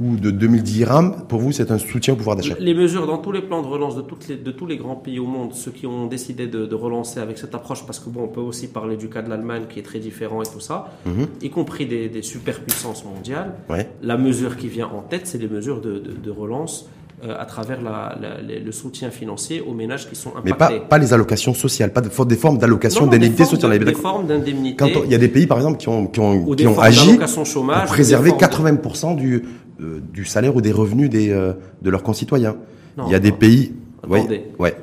ou 0.00 0.16
de 0.16 0.30
2010 0.30 0.62
dirhams, 0.62 1.26
pour 1.28 1.40
vous, 1.40 1.52
c'est 1.52 1.70
un 1.70 1.78
soutien 1.78 2.14
au 2.14 2.16
pouvoir 2.16 2.36
d'achat 2.36 2.54
Les 2.58 2.74
mesures 2.74 3.06
dans 3.06 3.18
tous 3.18 3.32
les 3.32 3.42
plans 3.42 3.62
de 3.62 3.66
relance 3.66 3.96
de, 3.96 4.00
toutes 4.02 4.28
les, 4.28 4.36
de 4.36 4.50
tous 4.50 4.66
les 4.66 4.76
grands 4.76 4.96
pays 4.96 5.18
au 5.18 5.26
monde, 5.26 5.52
ceux 5.52 5.70
qui 5.70 5.86
ont 5.86 6.06
décidé 6.06 6.46
de, 6.46 6.74
relancer 6.74 7.20
avec 7.20 7.36
cette 7.36 7.54
approche, 7.54 7.84
parce 7.84 7.98
que 7.98 8.08
bon, 8.08 8.22
on 8.24 8.28
peut 8.28 8.40
aussi 8.40 8.68
parler 8.68 8.96
du 8.96 9.10
cas 9.10 9.20
de 9.20 9.28
l'Allemagne 9.28 9.64
qui 9.68 9.78
est 9.78 9.82
très 9.82 9.98
différent 9.98 10.42
et 10.42 10.46
tout 10.46 10.60
ça, 10.60 10.90
mhm. 11.04 11.26
y 11.42 11.50
compris 11.50 11.84
des, 11.84 12.08
des 12.08 12.22
superpuissances 12.22 13.04
mondiales. 13.04 13.54
La 14.02 14.16
mesure 14.16 14.56
qui 14.56 14.68
vient 14.68 14.88
en 14.88 15.02
tête, 15.02 15.26
c'est 15.26 15.38
les 15.38 15.48
mesures 15.48 15.80
de, 15.80 15.98
de 15.98 16.30
relance 16.30 16.88
euh, 17.22 17.34
à 17.38 17.44
travers 17.44 17.82
la, 17.82 18.16
le 18.48 18.72
soutien 18.72 19.10
financier 19.10 19.60
aux 19.60 19.74
ménages 19.74 20.08
qui 20.08 20.16
sont 20.16 20.30
impactés. 20.30 20.50
Mais 20.50 20.78
pas, 20.78 20.86
pas 20.86 20.96
les 20.96 21.12
allocations 21.12 21.52
sociales, 21.52 21.92
pas 21.92 22.00
de, 22.00 22.08
des 22.24 22.36
formes 22.36 22.56
d'allocation 22.56 23.06
d'indemnité 23.06 23.44
sociale. 23.44 23.78
Des 23.78 23.92
formes 23.92 24.26
d'indemnité. 24.26 24.82
il 25.04 25.12
y 25.12 25.14
a 25.14 25.18
des 25.18 25.28
pays, 25.28 25.46
par 25.46 25.58
exemple, 25.58 25.76
qui 25.76 25.90
ont, 25.90 26.06
qui 26.06 26.18
ont, 26.18 26.46
qui 26.54 26.66
ont 26.66 26.80
agi 26.80 27.18
pour 27.18 27.84
préserver 27.84 28.30
80% 28.30 29.16
du, 29.16 29.42
du 30.12 30.24
salaire 30.24 30.54
ou 30.56 30.60
des 30.60 30.72
revenus 30.72 31.10
des, 31.10 31.30
euh, 31.30 31.52
de 31.82 31.90
leurs 31.90 32.02
concitoyens. 32.02 32.56
il 33.06 33.12
y 33.12 33.14
a 33.14 33.20
des 33.20 33.32
pays... 33.32 33.72
Attendez. 34.02 34.44
Ouais, 34.58 34.74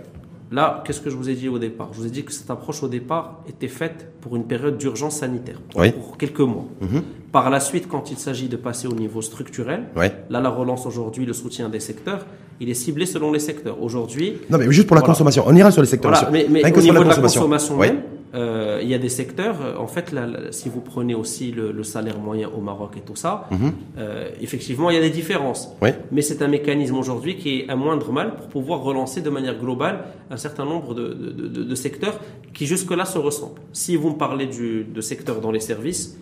Là, 0.51 0.81
qu'est-ce 0.85 1.01
que 1.01 1.09
je 1.09 1.17
vous 1.17 1.29
ai 1.29 1.33
dit 1.33 1.49
au 1.49 1.59
départ? 1.59 1.89
Je 1.91 1.99
vous 1.99 2.07
ai 2.07 2.09
dit 2.09 2.23
que 2.23 2.31
cette 2.31 2.49
approche 2.49 2.81
au 2.81 2.87
départ 2.87 3.43
était 3.49 3.67
faite 3.67 4.07
pour 4.21 4.37
une 4.37 4.45
période 4.45 4.77
d'urgence 4.77 5.17
sanitaire, 5.17 5.59
pour, 5.73 6.17
quelques 6.17 6.39
mois. 6.39 6.65
Mhm. 6.79 7.01
Par 7.33 7.49
la 7.49 7.59
suite, 7.59 7.89
quand 7.89 8.11
il 8.11 8.17
s'agit 8.17 8.47
de 8.47 8.55
passer 8.55 8.87
au 8.87 8.93
niveau 8.93 9.21
structurel, 9.21 9.83
là, 9.95 10.39
la 10.39 10.49
relance 10.49 10.85
aujourd'hui, 10.85 11.25
le 11.25 11.33
soutien 11.33 11.67
des 11.67 11.81
secteurs, 11.81 12.25
il 12.61 12.69
est 12.69 12.75
ciblé 12.75 13.05
selon 13.05 13.31
les 13.33 13.39
secteurs. 13.39 13.83
Aujourd'hui. 13.83 14.37
Non, 14.49 14.57
mais 14.57 14.71
juste 14.71 14.87
pour 14.87 14.95
la 14.95 15.01
consommation. 15.01 15.43
On 15.45 15.55
ira 15.55 15.69
sur 15.71 15.81
les 15.81 15.87
secteurs. 15.87 16.29
mais, 16.31 16.45
au 16.45 16.81
niveau 16.81 17.03
de 17.03 17.09
la 17.09 17.15
consommation 17.15 17.77
même, 17.77 17.97
euh, 18.37 18.79
il 18.83 18.87
y 18.87 18.93
a 18.93 18.99
des 18.99 19.09
secteurs, 19.09 19.61
euh, 19.61 19.77
en 19.77 19.87
fait, 19.87 20.13
si 20.51 20.69
vous 20.69 20.81
prenez 20.81 21.15
aussi 21.15 21.51
le, 21.51 21.83
salaire 21.83 22.19
moyen 22.19 22.49
au 22.49 22.61
Maroc 22.61 22.93
et 22.97 23.01
tout 23.01 23.15
ça, 23.15 23.47
mhm. 23.49 23.71
euh, 23.97 24.29
effectivement, 24.41 24.89
il 24.89 24.95
y 24.95 24.99
a 24.99 25.01
des 25.01 25.09
différences. 25.09 25.75
Mais 26.11 26.21
c'est 26.21 26.41
un 26.41 26.47
mécanisme 26.47 26.95
aujourd'hui 26.95 27.37
qui 27.37 27.59
est 27.59 27.69
un 27.69 27.75
moindre 27.75 28.11
mal 28.11 28.35
pour 28.35 28.47
pouvoir 28.47 28.81
relancer 28.81 29.21
de 29.21 29.29
manière 29.29 29.57
globale 29.57 30.05
un 30.29 30.37
certain 30.37 30.65
nombre 30.65 30.93
de, 30.93 31.75
secteurs 31.75 32.19
qui 32.53 32.65
jusque-là 32.65 33.05
se 33.05 33.17
ressemblent. 33.17 33.61
Si 33.71 33.95
vous 33.95 34.09
me 34.09 34.17
parlez 34.17 34.47
du, 34.47 34.83
de 34.83 35.01
secteurs 35.01 35.41
dans 35.41 35.51
les 35.51 35.59
services, 35.59 36.17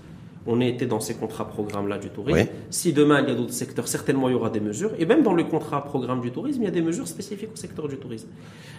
on 0.48 0.62
était 0.62 0.86
dans 0.86 1.00
ces 1.00 1.16
contrats 1.16 1.48
programmes-là 1.48 1.98
du 1.98 2.10
tourisme. 2.10 2.48
Si 2.70 2.94
demain 2.94 3.22
il 3.22 3.30
y 3.30 3.32
a 3.32 3.36
d'autres 3.36 3.54
secteurs, 3.54 3.88
certainement 3.88 4.30
il 4.30 4.34
y 4.34 4.36
aura 4.36 4.50
des 4.50 4.60
mesures. 4.60 4.92
Et 5.00 5.06
même 5.06 5.24
dans 5.24 5.34
le 5.34 5.44
contrat 5.44 5.84
programme 5.84 6.22
du 6.22 6.32
tourisme, 6.32 6.62
il 6.62 6.66
y 6.66 6.68
a 6.68 6.72
des 6.72 6.82
mesures 6.82 7.08
spécifiques 7.08 7.50
au 7.54 7.58
secteur 7.58 7.88
du 7.88 7.98
tourisme. 7.98 8.28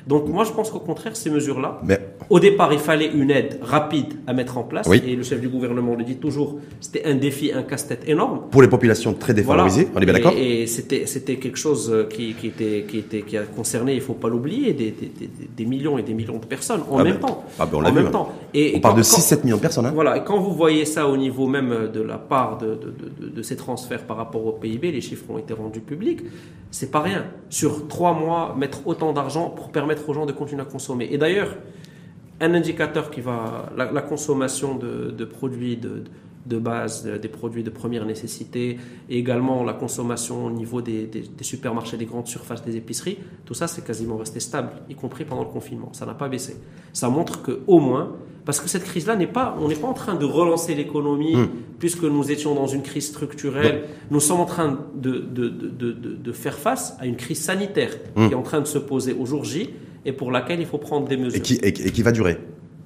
Donc 0.07 0.29
moi 0.29 0.45
je 0.45 0.53
pense 0.53 0.71
qu'au 0.71 0.79
contraire, 0.79 1.17
ces 1.17 1.31
mesures-là, 1.31 1.81
au 2.31 2.39
départ 2.39 2.73
il 2.73 2.79
fallait 2.79 3.11
une 3.13 3.31
aide 3.31 3.59
rapide 3.63 4.15
à 4.27 4.33
mettre 4.33 4.59
en 4.59 4.63
place. 4.63 4.89
Et 5.05 5.17
le 5.17 5.23
chef 5.23 5.41
du 5.41 5.49
gouvernement 5.49 5.95
le 5.95 6.05
dit 6.05 6.17
toujours, 6.17 6.59
c'était 6.81 7.05
un 7.05 7.15
défi, 7.15 7.53
un 7.53 7.63
casse-tête 7.63 8.09
énorme. 8.09 8.43
Pour 8.51 8.63
les 8.63 8.69
populations 8.69 9.15
très 9.15 9.35
défavorisées, 9.35 9.89
on 9.95 10.01
est 10.01 10.05
bien 10.05 10.15
d'accord? 10.15 10.35
Et, 10.37 10.67
c'était, 10.67 11.07
c'était 11.07 11.37
quelque 11.37 11.59
chose 11.59 12.07
qui, 12.11 12.35
qui, 12.35 12.49
était, 12.49 12.85
qui, 12.89 12.99
était, 12.99 13.23
qui 13.23 13.37
a 13.37 13.43
concerné, 13.43 13.93
il 13.93 13.99
ne 13.99 14.03
faut 14.03 14.15
pas 14.15 14.29
l'oublier, 14.29 14.73
des, 14.73 14.91
des, 14.91 15.11
des, 15.57 15.65
millions 15.65 15.99
et 15.99 16.03
des 16.03 16.15
millions 16.15 16.39
de 16.39 16.45
personnes 16.45 16.83
en 16.91 16.99
ah 16.99 17.05
même 17.05 17.15
ben, 17.15 17.21
temps. 17.21 17.45
Ah 17.59 17.67
ben 17.67 17.79
on 17.79 17.85
en 17.85 17.93
même 17.93 18.07
hein. 18.07 18.11
temps. 18.11 18.33
Et, 18.55 18.75
on 18.77 18.81
parle 18.81 18.99
de 18.99 19.03
6-7 19.03 19.45
millions 19.45 19.57
de 19.57 19.63
personnes. 19.63 19.87
Hein. 19.87 19.93
Voilà, 19.95 20.17
et 20.17 20.25
quand 20.25 20.39
vous 20.39 20.53
voyez 20.53 20.85
ça 20.85 21.09
au 21.09 21.17
niveau 21.17 21.47
même 21.47 21.56
de 21.63 22.01
la 22.01 22.19
part 22.19 22.59
de, 22.59 23.43
ces 23.43 23.57
transferts 23.57 24.07
par 24.07 24.17
rapport 24.17 24.45
au 24.47 24.53
PIB, 24.53 24.93
les 24.93 25.01
chiffres 25.01 25.31
ont 25.31 25.39
été 25.39 25.55
rendus 25.55 25.81
publics, 25.81 26.21
c'est 26.71 26.91
pas 26.91 27.01
rien. 27.01 27.27
Sur 27.49 27.89
trois 27.89 28.13
mois, 28.13 28.55
mettre 28.57 28.87
autant 28.87 29.13
d'argent 29.13 29.51
pour 29.51 29.71
permettre 29.71 30.09
aux 30.09 30.15
gens 30.15 30.27
de 30.27 30.33
continuer 30.33 30.63
à 30.63 30.65
consommer. 30.65 31.09
Et 31.11 31.19
d'ailleurs, 31.19 31.57
un 32.41 32.55
indicateur 32.55 33.11
qui 33.11 33.21
va, 33.21 33.71
la, 33.77 34.03
consommation 34.03 34.77
de, 34.77 35.25
produits 35.25 35.77
de, 35.77 36.59
base, 36.59 37.05
euh, 37.07 37.19
des 37.19 37.29
produits 37.29 37.63
de 37.63 37.71
première 37.71 38.05
nécessité, 38.05 38.79
et 39.09 39.19
également 39.19 39.65
la 39.65 39.73
consommation 39.73 40.47
au 40.47 40.51
niveau 40.51 40.83
des 40.83 41.09
supermarchés, 41.41 41.97
des 41.97 42.07
grandes 42.07 42.27
surfaces, 42.29 42.63
des 42.63 42.77
épiceries, 42.77 43.19
tout 43.45 43.55
ça 43.55 43.67
c'est 43.67 43.85
quasiment 43.85 44.17
resté 44.17 44.41
stable, 44.41 44.71
y 44.89 44.95
compris 44.95 45.25
pendant 45.25 45.43
le 45.43 45.49
confinement. 45.49 45.93
Ça 45.93 46.07
n'a 46.07 46.15
pas 46.15 46.29
baissé. 46.29 46.57
Ça 46.93 47.09
montre 47.09 47.43
que 47.43 47.61
au 47.67 47.81
moins, 47.81 48.13
parce 48.47 48.61
que 48.61 48.69
cette 48.69 48.85
crise-là 48.85 49.17
n'est 49.17 49.27
pas, 49.27 49.57
on 49.61 49.69
n'est 49.69 49.75
pas 49.75 49.89
en 49.89 49.93
train 49.93 50.15
de 50.15 50.25
relancer 50.25 50.75
l'économie, 50.75 51.35
Hmm. 51.37 51.49
puisque 51.79 52.05
nous 52.05 52.31
étions 52.31 52.55
dans 52.55 52.69
une 52.69 52.83
crise 52.83 53.09
structurelle. 53.09 53.83
Nous 54.11 54.21
sommes 54.21 54.41
en 54.41 54.47
train 54.47 54.79
de, 54.95 55.11
de, 55.19 55.49
de, 55.49 55.93
de, 55.93 56.33
faire 56.33 56.57
face 56.57 56.95
à 57.01 57.07
une 57.07 57.17
crise 57.17 57.41
sanitaire 57.43 57.91
Hmm. 58.15 58.29
qui 58.29 58.33
est 58.33 58.37
en 58.37 58.43
train 58.43 58.61
de 58.61 58.67
se 58.67 58.79
poser 58.79 59.13
au 59.13 59.27
jour 59.27 59.45
J 59.45 59.71
et 60.07 60.13
pour 60.13 60.31
laquelle 60.31 60.61
il 60.61 60.67
faut 60.67 60.79
prendre 60.79 61.07
des 61.09 61.17
mesures 61.19 61.37
Et 61.39 61.43
qui, 61.43 61.55
et, 61.63 61.73
qui- 61.73 61.83
et 61.83 61.91
qui 61.91 62.03
va 62.03 62.13
durer. 62.13 62.39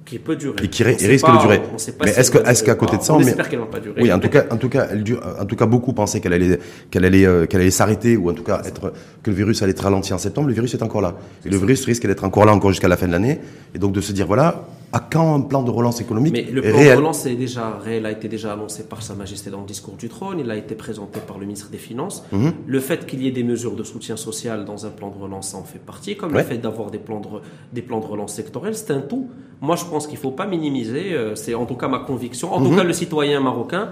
qui 0.03 0.17
peut 0.17 0.35
durer. 0.35 0.55
Et 0.63 0.67
qui 0.67 0.83
risque 0.83 1.25
pas, 1.25 1.35
de 1.37 1.41
durer. 1.41 1.61
on 1.73 1.77
sait 1.77 1.91
pas 1.93 2.05
Mais 2.05 2.11
si 2.13 2.19
est-ce 2.19 2.63
qu'à 2.63 2.75
côté 2.75 2.97
de 2.97 3.03
ça, 3.03 3.13
on 3.13 3.17
on 3.17 3.19
espère 3.21 3.47
qu'elle 3.47 3.59
va 3.59 3.67
pas 3.67 3.79
durer. 3.79 4.01
Oui, 4.01 4.11
en 4.11 4.19
tout 4.19 4.27
cas, 4.29 4.45
en 4.49 4.57
tout 4.57 4.67
cas, 4.67 4.87
elle 4.91 5.03
dure, 5.03 5.21
en 5.39 5.45
tout 5.45 5.55
cas, 5.55 5.67
beaucoup 5.67 5.93
pensaient 5.93 6.19
qu'elle 6.19 6.33
allait, 6.33 6.59
qu'elle 6.89 7.05
allait, 7.05 7.25
euh, 7.25 7.45
qu'elle 7.45 7.61
allait 7.61 7.69
s'arrêter 7.71 8.17
ou 8.17 8.29
en 8.29 8.33
tout 8.33 8.43
cas 8.43 8.61
être, 8.65 8.91
que 9.23 9.29
le 9.29 9.35
virus 9.37 9.61
allait 9.61 9.71
être 9.71 9.83
ralenti 9.83 10.11
en 10.13 10.17
septembre. 10.17 10.47
Le 10.47 10.53
virus 10.55 10.73
est 10.73 10.81
encore 10.83 11.01
là. 11.01 11.15
Et 11.45 11.49
le 11.49 11.55
virus 11.57 11.85
risque 11.85 12.05
d'être 12.07 12.23
encore 12.25 12.45
là 12.45 12.51
encore 12.51 12.71
jusqu'à 12.71 12.87
la 12.89 12.97
fin 12.97 13.05
de 13.07 13.11
l'année. 13.13 13.39
Et 13.75 13.79
donc 13.79 13.93
de 13.93 14.01
se 14.01 14.11
dire 14.11 14.25
voilà, 14.27 14.65
à 14.93 14.99
quand 14.99 15.35
un 15.35 15.41
plan 15.41 15.63
de 15.63 15.71
relance 15.71 16.01
économique 16.01 16.33
Mais 16.33 16.43
le 16.51 16.61
plan 16.61 16.77
réel 16.77 16.91
de 16.93 16.97
relance 16.97 17.25
est 17.25 17.35
déjà 17.35 17.77
réel, 17.77 18.05
a 18.05 18.11
été 18.11 18.27
déjà 18.27 18.53
annoncé 18.53 18.83
par 18.83 19.01
Sa 19.03 19.15
Majesté 19.15 19.49
dans 19.49 19.61
le 19.61 19.65
discours 19.65 19.95
du 19.95 20.09
trône. 20.09 20.39
Il 20.39 20.51
a 20.51 20.55
été 20.57 20.75
présenté 20.75 21.19
par 21.25 21.37
le 21.37 21.45
ministre 21.45 21.69
des 21.69 21.77
Finances. 21.77 22.23
Mhm. 22.31 22.53
Le 22.67 22.79
fait 22.79 23.05
qu'il 23.05 23.21
y 23.23 23.27
ait 23.27 23.31
des 23.31 23.43
mesures 23.43 23.75
de 23.75 23.83
soutien 23.83 24.17
social 24.17 24.65
dans 24.65 24.85
un 24.85 24.89
plan 24.89 25.09
de 25.09 25.17
relance, 25.17 25.49
ça 25.49 25.57
en 25.57 25.63
fait 25.63 25.79
partie. 25.79 26.17
Comme 26.17 26.33
Ouais. 26.33 26.41
le 26.43 26.47
fait 26.47 26.57
d'avoir 26.57 26.91
des 26.91 26.97
plans 26.99 27.21
de 27.21 27.27
re- 27.27 27.41
des 27.71 27.81
plans 27.81 27.99
de 28.01 28.05
relance 28.05 28.33
sectoriels, 28.33 28.75
c'est 28.75 28.91
un 28.91 29.01
tout. 29.01 29.29
Moi, 29.61 29.75
je 29.77 29.85
pense 29.85 30.07
qu'il 30.07 30.17
faut 30.17 30.31
pas 30.31 30.45
minimiser. 30.45 31.13
euh, 31.13 31.35
C'est 31.35 31.53
en 31.53 31.65
tout 31.65 31.75
cas 31.75 31.87
ma 31.87 31.99
conviction. 31.99 32.53
En 32.53 32.59
Mhm. 32.59 32.69
tout 32.69 32.75
cas, 32.75 32.83
le 32.83 32.93
citoyen 32.93 33.39
marocain 33.39 33.89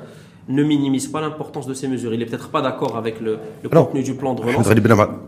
ne 0.50 0.64
minimise 0.64 1.08
pas 1.08 1.22
l'importance 1.22 1.68
de 1.68 1.74
ces 1.74 1.88
mesures. 1.88 2.14
Il 2.14 2.22
est 2.22 2.26
peut-être 2.26 2.50
pas 2.50 2.62
d'accord 2.62 2.98
avec 2.98 3.22
le, 3.22 3.38
le 3.64 3.70
Alors, 3.72 3.88
contenu 3.88 4.04
du 4.04 4.16
plan 4.16 4.34
de 4.34 4.42
relance. 4.42 4.68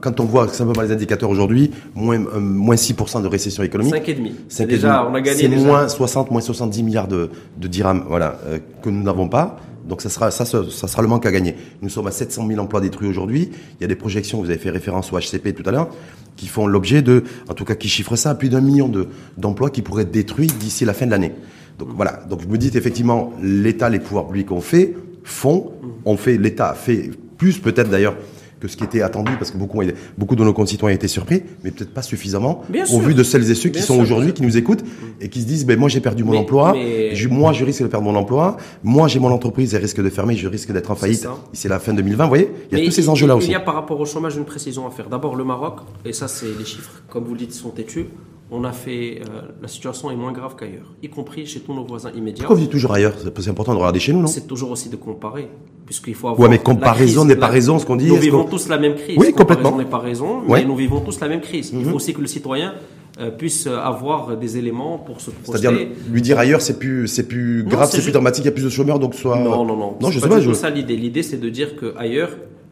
Quand 0.01 0.19
on 0.19 0.25
voit 0.25 0.47
simplement 0.49 0.81
les 0.81 0.91
indicateurs 0.91 1.29
aujourd'hui, 1.29 1.71
moins, 1.95 2.19
euh, 2.19 2.39
moins 2.39 2.75
6% 2.75 3.21
de 3.21 3.27
récession 3.27 3.63
économique. 3.63 3.93
5,5. 3.93 4.31
C'est 4.49 4.65
Déjà, 4.65 5.07
on 5.07 5.13
a 5.13 5.21
gagné 5.21 5.37
C'est 5.37 5.47
moins 5.47 5.87
60, 5.87 6.31
moins 6.31 6.41
70 6.41 6.83
milliards 6.83 7.07
de, 7.07 7.29
de 7.57 7.67
dirhams, 7.67 8.03
voilà, 8.07 8.39
euh, 8.47 8.59
que 8.81 8.89
nous 8.89 9.03
n'avons 9.03 9.27
pas. 9.27 9.57
Donc 9.87 10.01
ça 10.01 10.09
sera, 10.09 10.31
ça, 10.31 10.45
sera 10.45 11.01
le 11.01 11.07
manque 11.07 11.25
à 11.25 11.31
gagner. 11.31 11.55
Nous 11.81 11.89
sommes 11.89 12.07
à 12.07 12.11
700 12.11 12.47
000 12.47 12.59
emplois 12.59 12.81
détruits 12.81 13.07
aujourd'hui. 13.07 13.51
Il 13.79 13.81
y 13.81 13.85
a 13.85 13.87
des 13.87 13.95
projections, 13.95 14.39
vous 14.39 14.49
avez 14.49 14.59
fait 14.59 14.69
référence 14.69 15.11
au 15.11 15.17
HCP 15.19 15.53
tout 15.53 15.67
à 15.67 15.71
l'heure, 15.71 15.89
qui 16.35 16.47
font 16.47 16.67
l'objet 16.67 17.01
de, 17.01 17.23
en 17.49 17.53
tout 17.53 17.65
cas, 17.65 17.75
qui 17.75 17.89
chiffrent 17.89 18.15
ça 18.15 18.31
à 18.31 18.35
plus 18.35 18.49
d'un 18.49 18.61
million 18.61 18.87
de, 18.87 19.07
d'emplois 19.37 19.69
qui 19.69 19.81
pourraient 19.81 20.03
être 20.03 20.11
détruits 20.11 20.47
d'ici 20.47 20.85
la 20.85 20.93
fin 20.93 21.05
de 21.07 21.11
l'année. 21.11 21.33
Donc 21.79 21.89
voilà. 21.95 22.23
Donc 22.29 22.41
vous 22.41 22.49
me 22.49 22.57
dites 22.57 22.75
effectivement, 22.75 23.33
l'État, 23.41 23.89
les 23.89 23.99
pouvoirs 23.99 24.27
publics 24.27 24.51
ont 24.51 24.61
fait, 24.61 24.95
font, 25.23 25.73
ont 26.05 26.17
fait, 26.17 26.37
l'État 26.37 26.73
fait 26.73 27.09
plus 27.37 27.57
peut-être 27.59 27.89
d'ailleurs 27.89 28.15
que 28.59 28.67
ce 28.67 28.77
qui 28.77 28.83
était 28.83 29.01
attendu, 29.01 29.31
parce 29.39 29.49
que 29.49 29.57
beaucoup, 29.57 29.81
beaucoup 30.19 30.35
de 30.35 30.43
nos 30.43 30.53
concitoyens 30.53 30.93
étaient 30.95 31.07
surpris, 31.07 31.41
mais 31.63 31.71
peut-être 31.71 31.95
pas 31.95 32.03
suffisamment, 32.03 32.61
Bien 32.69 32.83
au 32.83 32.87
sûr. 32.87 32.99
vu 32.99 33.15
de 33.15 33.23
celles 33.23 33.49
et 33.49 33.55
ceux 33.55 33.69
qui 33.69 33.77
Bien 33.79 33.81
sont 33.81 33.99
aujourd'hui, 33.99 34.33
qui 34.33 34.43
nous 34.43 34.55
écoutent, 34.55 34.83
et 35.19 35.29
qui 35.29 35.41
se 35.41 35.47
disent, 35.47 35.65
ben, 35.65 35.79
moi 35.79 35.89
j'ai 35.89 35.99
perdu 35.99 36.23
mon 36.23 36.33
Mais- 36.33 36.37
emploi, 36.37 36.73
mais- 36.73 37.15
je- 37.15 37.27
moi 37.27 37.53
je 37.53 37.65
risque 37.65 37.81
de 37.81 37.87
perdre 37.87 38.05
mon 38.05 38.15
emploi, 38.15 38.57
moi 38.83 39.07
j'ai 39.07 39.17
mon 39.19 39.31
entreprise, 39.31 39.73
elle 39.73 39.81
risque 39.81 39.99
de 40.03 40.09
fermer, 40.11 40.35
je 40.35 40.47
risque 40.47 40.71
d'être 40.71 40.91
en 40.91 40.95
faillite 40.95 41.27
d'ici 41.51 41.67
la 41.69 41.79
fin 41.79 41.91
2020, 41.95 42.25
vous 42.25 42.29
voyez 42.29 42.51
Il 42.69 42.73
y 42.73 42.75
a 42.75 42.83
Mais 42.83 42.85
tous 42.85 42.91
ces 42.91 43.09
enjeux-là 43.09 43.33
il 43.33 43.37
aussi. 43.37 43.49
y 43.49 43.55
a 43.55 43.59
par 43.61 43.73
rapport 43.73 43.99
au 43.99 44.05
chômage 44.05 44.35
une 44.37 44.45
précision 44.45 44.85
à 44.85 44.91
faire. 44.91 45.09
D'abord, 45.09 45.35
le 45.35 45.43
Maroc, 45.43 45.77
et 46.05 46.13
ça, 46.13 46.27
c'est 46.27 46.45
les 46.59 46.65
chiffres, 46.65 47.01
comme 47.09 47.23
vous 47.23 47.33
le 47.33 47.39
dites, 47.39 47.53
sont 47.53 47.69
têtus. 47.71 48.05
On 48.53 48.63
a 48.65 48.71
fait. 48.73 49.21
euh, 49.21 49.41
la 49.61 49.67
situation 49.69 50.11
est 50.11 50.15
moins 50.15 50.33
grave 50.33 50.55
qu'ailleurs, 50.59 50.93
y 51.01 51.07
compris 51.09 51.45
chez 51.45 51.61
tous 51.61 51.73
nos 51.73 51.85
voisins 51.85 52.11
immédiats. 52.13 52.43
Pourquoi 52.43 52.55
vous 52.57 52.61
dites 52.63 52.71
toujours 52.71 52.91
ailleurs? 52.93 53.13
C'est 53.17 53.49
important 53.49 53.71
de 53.73 53.77
regarder 53.77 53.99
chez 53.99 54.11
nous, 54.11 54.19
non? 54.21 54.27
C'est 54.27 54.45
toujours 54.45 54.71
aussi 54.71 54.89
de 54.89 54.97
comparer, 54.97 55.47
puisqu'il 55.85 56.15
faut 56.15 56.27
avoir. 56.27 56.41
Ouais, 56.41 56.49
mais 56.49 56.61
comparaison 56.61 57.23
n'est 57.23 57.37
pas 57.37 57.47
raison, 57.47 57.79
ce 57.79 57.85
qu'on 57.85 57.95
dit. 57.95 58.07
Nous 58.07 58.17
vivons 58.17 58.43
tous 58.43 58.67
la 58.67 58.77
même 58.77 58.95
crise. 58.95 59.17
Oui, 59.17 59.31
complètement. 59.33 59.77
n'est 59.77 59.85
pas 59.85 59.99
raison, 59.99 60.41
Ouais. 60.47 60.61
mais 60.61 60.65
nous 60.65 60.75
vivons 60.75 60.99
tous 60.99 61.19
la 61.21 61.29
même 61.29 61.39
crise. 61.41 61.69
Il 61.73 61.79
Mhm. 61.79 61.85
faut 61.91 61.95
aussi 61.95 62.13
que 62.13 62.19
le 62.21 62.27
citoyen 62.27 62.73
euh, 63.19 63.29
puisse 63.29 63.67
euh, 63.67 63.77
avoir 63.77 64.37
des 64.37 64.57
éléments 64.57 64.97
pour 64.97 65.19
se 65.21 65.31
projeter. 65.31 65.65
C'est-à-dire 65.67 65.87
lui 66.09 66.21
dire 66.21 66.39
ailleurs, 66.39 66.61
c'est 66.61 66.79
plus, 66.79 67.07
c'est 67.07 67.27
plus 67.27 67.63
grave, 67.63 67.89
c'est 67.91 68.01
plus 68.01 68.11
dramatique, 68.13 68.43
il 68.45 68.47
y 68.47 68.49
a 68.49 68.53
plus 68.53 68.63
de 68.63 68.69
chômeurs, 68.69 68.99
donc 68.99 69.15
soit. 69.15 69.37
Non, 69.37 69.65
non, 69.65 69.75
non. 69.75 69.95
Non, 70.01 70.07
C'est 70.07 70.11
je 70.13 70.19
sais 70.19 70.27
pas 70.29 70.35
pas. 70.35 70.41
je- 70.41 70.53
ça 70.53 70.69
l'idée. 70.69 70.95
L'idée, 70.95 71.21
c'est 71.23 71.37
de 71.37 71.49
dire 71.49 71.75
qu'ailleurs, 71.77 72.31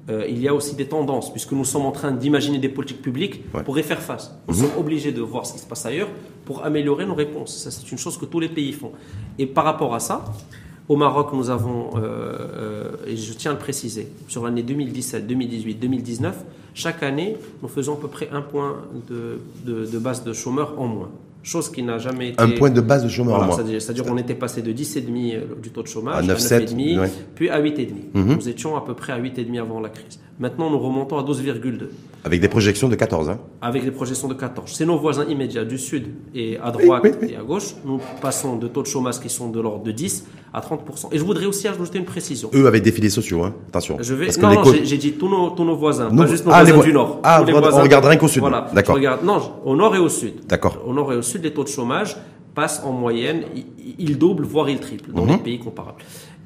euh, 0.09 0.25
il 0.27 0.39
y 0.41 0.47
a 0.47 0.53
aussi 0.53 0.75
des 0.75 0.87
tendances, 0.87 1.31
puisque 1.31 1.51
nous 1.51 1.65
sommes 1.65 1.85
en 1.85 1.91
train 1.91 2.11
d'imaginer 2.11 2.57
des 2.59 2.69
politiques 2.69 3.01
publiques 3.01 3.43
Ouais. 3.53 3.63
pour 3.63 3.77
y 3.77 3.83
faire 3.83 4.01
face. 4.01 4.33
Nous 4.47 4.55
sommes 4.55 4.71
obligés 4.77 5.11
de 5.11 5.21
voir 5.21 5.45
ce 5.45 5.53
qui 5.53 5.59
se 5.59 5.65
passe 5.67 5.85
ailleurs 5.85 6.09
pour 6.45 6.63
améliorer 6.65 7.05
nos 7.05 7.15
réponses. 7.15 7.55
Ça, 7.57 7.71
c'est 7.71 7.91
une 7.91 7.97
chose 7.97 8.17
que 8.17 8.25
tous 8.25 8.39
les 8.39 8.49
pays 8.49 8.73
font. 8.73 8.91
Et 9.37 9.45
par 9.45 9.63
rapport 9.65 9.93
à 9.93 9.99
ça, 9.99 10.25
au 10.87 10.95
Maroc, 10.95 11.29
nous 11.33 11.49
avons, 11.51 11.91
euh, 11.97 11.99
euh, 12.01 12.91
et 13.07 13.15
je 13.15 13.33
tiens 13.33 13.51
à 13.51 13.53
le 13.53 13.59
préciser, 13.59 14.07
sur 14.27 14.43
l'année 14.43 14.63
2017, 14.63 15.27
2018, 15.27 15.75
2019, 15.75 16.35
chaque 16.73 17.03
année, 17.03 17.37
nous 17.61 17.67
faisons 17.69 17.93
à 17.93 17.97
peu 17.97 18.07
près 18.07 18.29
un 18.31 18.41
point 18.41 18.77
de, 19.09 19.39
de, 19.65 19.85
de 19.85 19.99
base 19.99 20.23
de 20.23 20.33
chômeurs 20.33 20.73
en 20.79 20.87
moins. 20.87 21.09
Chose 21.41 21.71
qui 21.71 21.83
n'a 21.83 21.97
jamais 21.97 22.29
été. 22.29 22.41
Un 22.43 22.49
point 22.49 22.69
de 22.69 22.81
base 22.81 23.03
de 23.03 23.09
chômeurs 23.09 23.37
Voilà, 23.45 23.79
c'est-à-dire- 23.79 24.03
qu'on 24.05 24.17
était 24.17 24.35
passé 24.35 24.61
de 24.61 24.71
10,5 24.73 25.35
euh, 25.35 25.41
du 25.61 25.69
taux 25.69 25.81
de 25.83 25.87
chômage 25.87 26.15
À 26.15 26.17
à 26.17 26.21
9,7, 26.35 26.73
9,5, 26.75 26.99
ouais. 26.99 27.11
puis 27.33 27.49
à 27.49 27.59
8,5. 27.61 27.93
Mhm. 28.13 28.35
Nous 28.35 28.49
étions 28.49 28.75
à 28.75 28.83
peu 28.85 28.93
près 28.93 29.13
à 29.13 29.17
8,5 29.19 29.57
avant 29.59 29.79
la 29.79 29.89
crise. 29.89 30.19
Maintenant, 30.41 30.69
nous 30.69 30.79
remontons 30.79 31.17
à 31.17 31.23
12,2 31.23 31.89
Avec 32.23 32.39
des 32.39 32.47
projections 32.47 32.87
de 32.87 32.95
14, 32.95 33.27
hein. 33.29 33.39
avec 33.61 33.83
des 33.83 33.91
projections 33.91 34.29
de 34.29 34.33
14. 34.33 34.71
C'est 34.73 34.85
nos 34.85 34.97
voisins 34.97 35.25
immédiats 35.25 35.65
du 35.65 35.77
sud 35.77 36.05
et 36.33 36.57
à 36.63 36.71
droite 36.71 37.01
oui, 37.03 37.11
oui. 37.21 37.27
et 37.33 37.35
à 37.35 37.41
gauche. 37.43 37.75
Nous 37.83 37.99
passons 38.21 38.55
de 38.55 38.69
taux 38.69 38.81
de 38.81 38.87
chômage 38.87 39.19
qui 39.19 39.27
sont 39.27 39.49
de 39.49 39.59
l'ordre 39.59 39.83
de 39.83 39.91
10 39.91 40.25
à 40.53 40.61
30%. 40.61 41.09
Et 41.11 41.17
je 41.17 41.23
voudrais 41.25 41.45
aussi 41.45 41.67
ajouter 41.67 41.97
une 41.99 42.05
précision. 42.05 42.49
Eux 42.53 42.67
avec 42.67 42.83
des 42.83 42.93
filets 42.93 43.09
sociaux, 43.09 43.43
hein. 43.43 43.53
Attention. 43.67 43.97
Je 43.99 44.13
vais. 44.13 44.27
Parce 44.27 44.37
que 44.37 44.41
Non, 44.43 44.53
non, 44.63 44.73
j'ai- 44.81 44.97
dit 44.97 45.11
tous 45.13 45.27
nos, 45.27 45.49
tous 45.49 45.65
nos 45.65 45.75
voisins, 45.75 46.09
Nous- 46.09 46.17
pas 46.23 46.27
juste 46.27 46.45
nos 46.45 46.51
Ah, 46.53 46.63
voisins 46.63 46.77
vo- 46.77 46.83
du 46.83 46.93
nord. 46.93 47.19
Ah, 47.21 47.43
les 47.45 47.53
on 47.53 47.59
voisins- 47.59 47.81
regarde 47.81 48.05
rien 48.05 48.17
qu'au 48.17 48.29
sud. 48.29 48.39
Voilà. 48.39 48.69
D'accord. 48.73 48.95
Regarde- 48.95 49.25
non, 49.25 49.41
au 49.65 49.75
nord 49.75 49.93
et 49.93 49.99
au 49.99 50.07
sud. 50.09 50.45
D'accord. 50.47 50.77
Au 50.87 50.93
nord 50.93 51.11
et 51.11 51.17
au 51.17 51.21
sud, 51.21 51.43
les 51.43 51.51
taux 51.51 51.63
de 51.65 51.69
chômage 51.69 52.15
passent 52.55 52.81
en 52.85 52.93
moyenne, 52.93 53.43
ils, 53.55 53.65
ils 53.99 54.17
doublent, 54.17 54.45
voire 54.45 54.69
ils 54.69 54.79
triplent 54.79 55.11
dans 55.13 55.23
Mhm. 55.25 55.31
les 55.31 55.37
pays 55.37 55.59
comparables. 55.59 56.01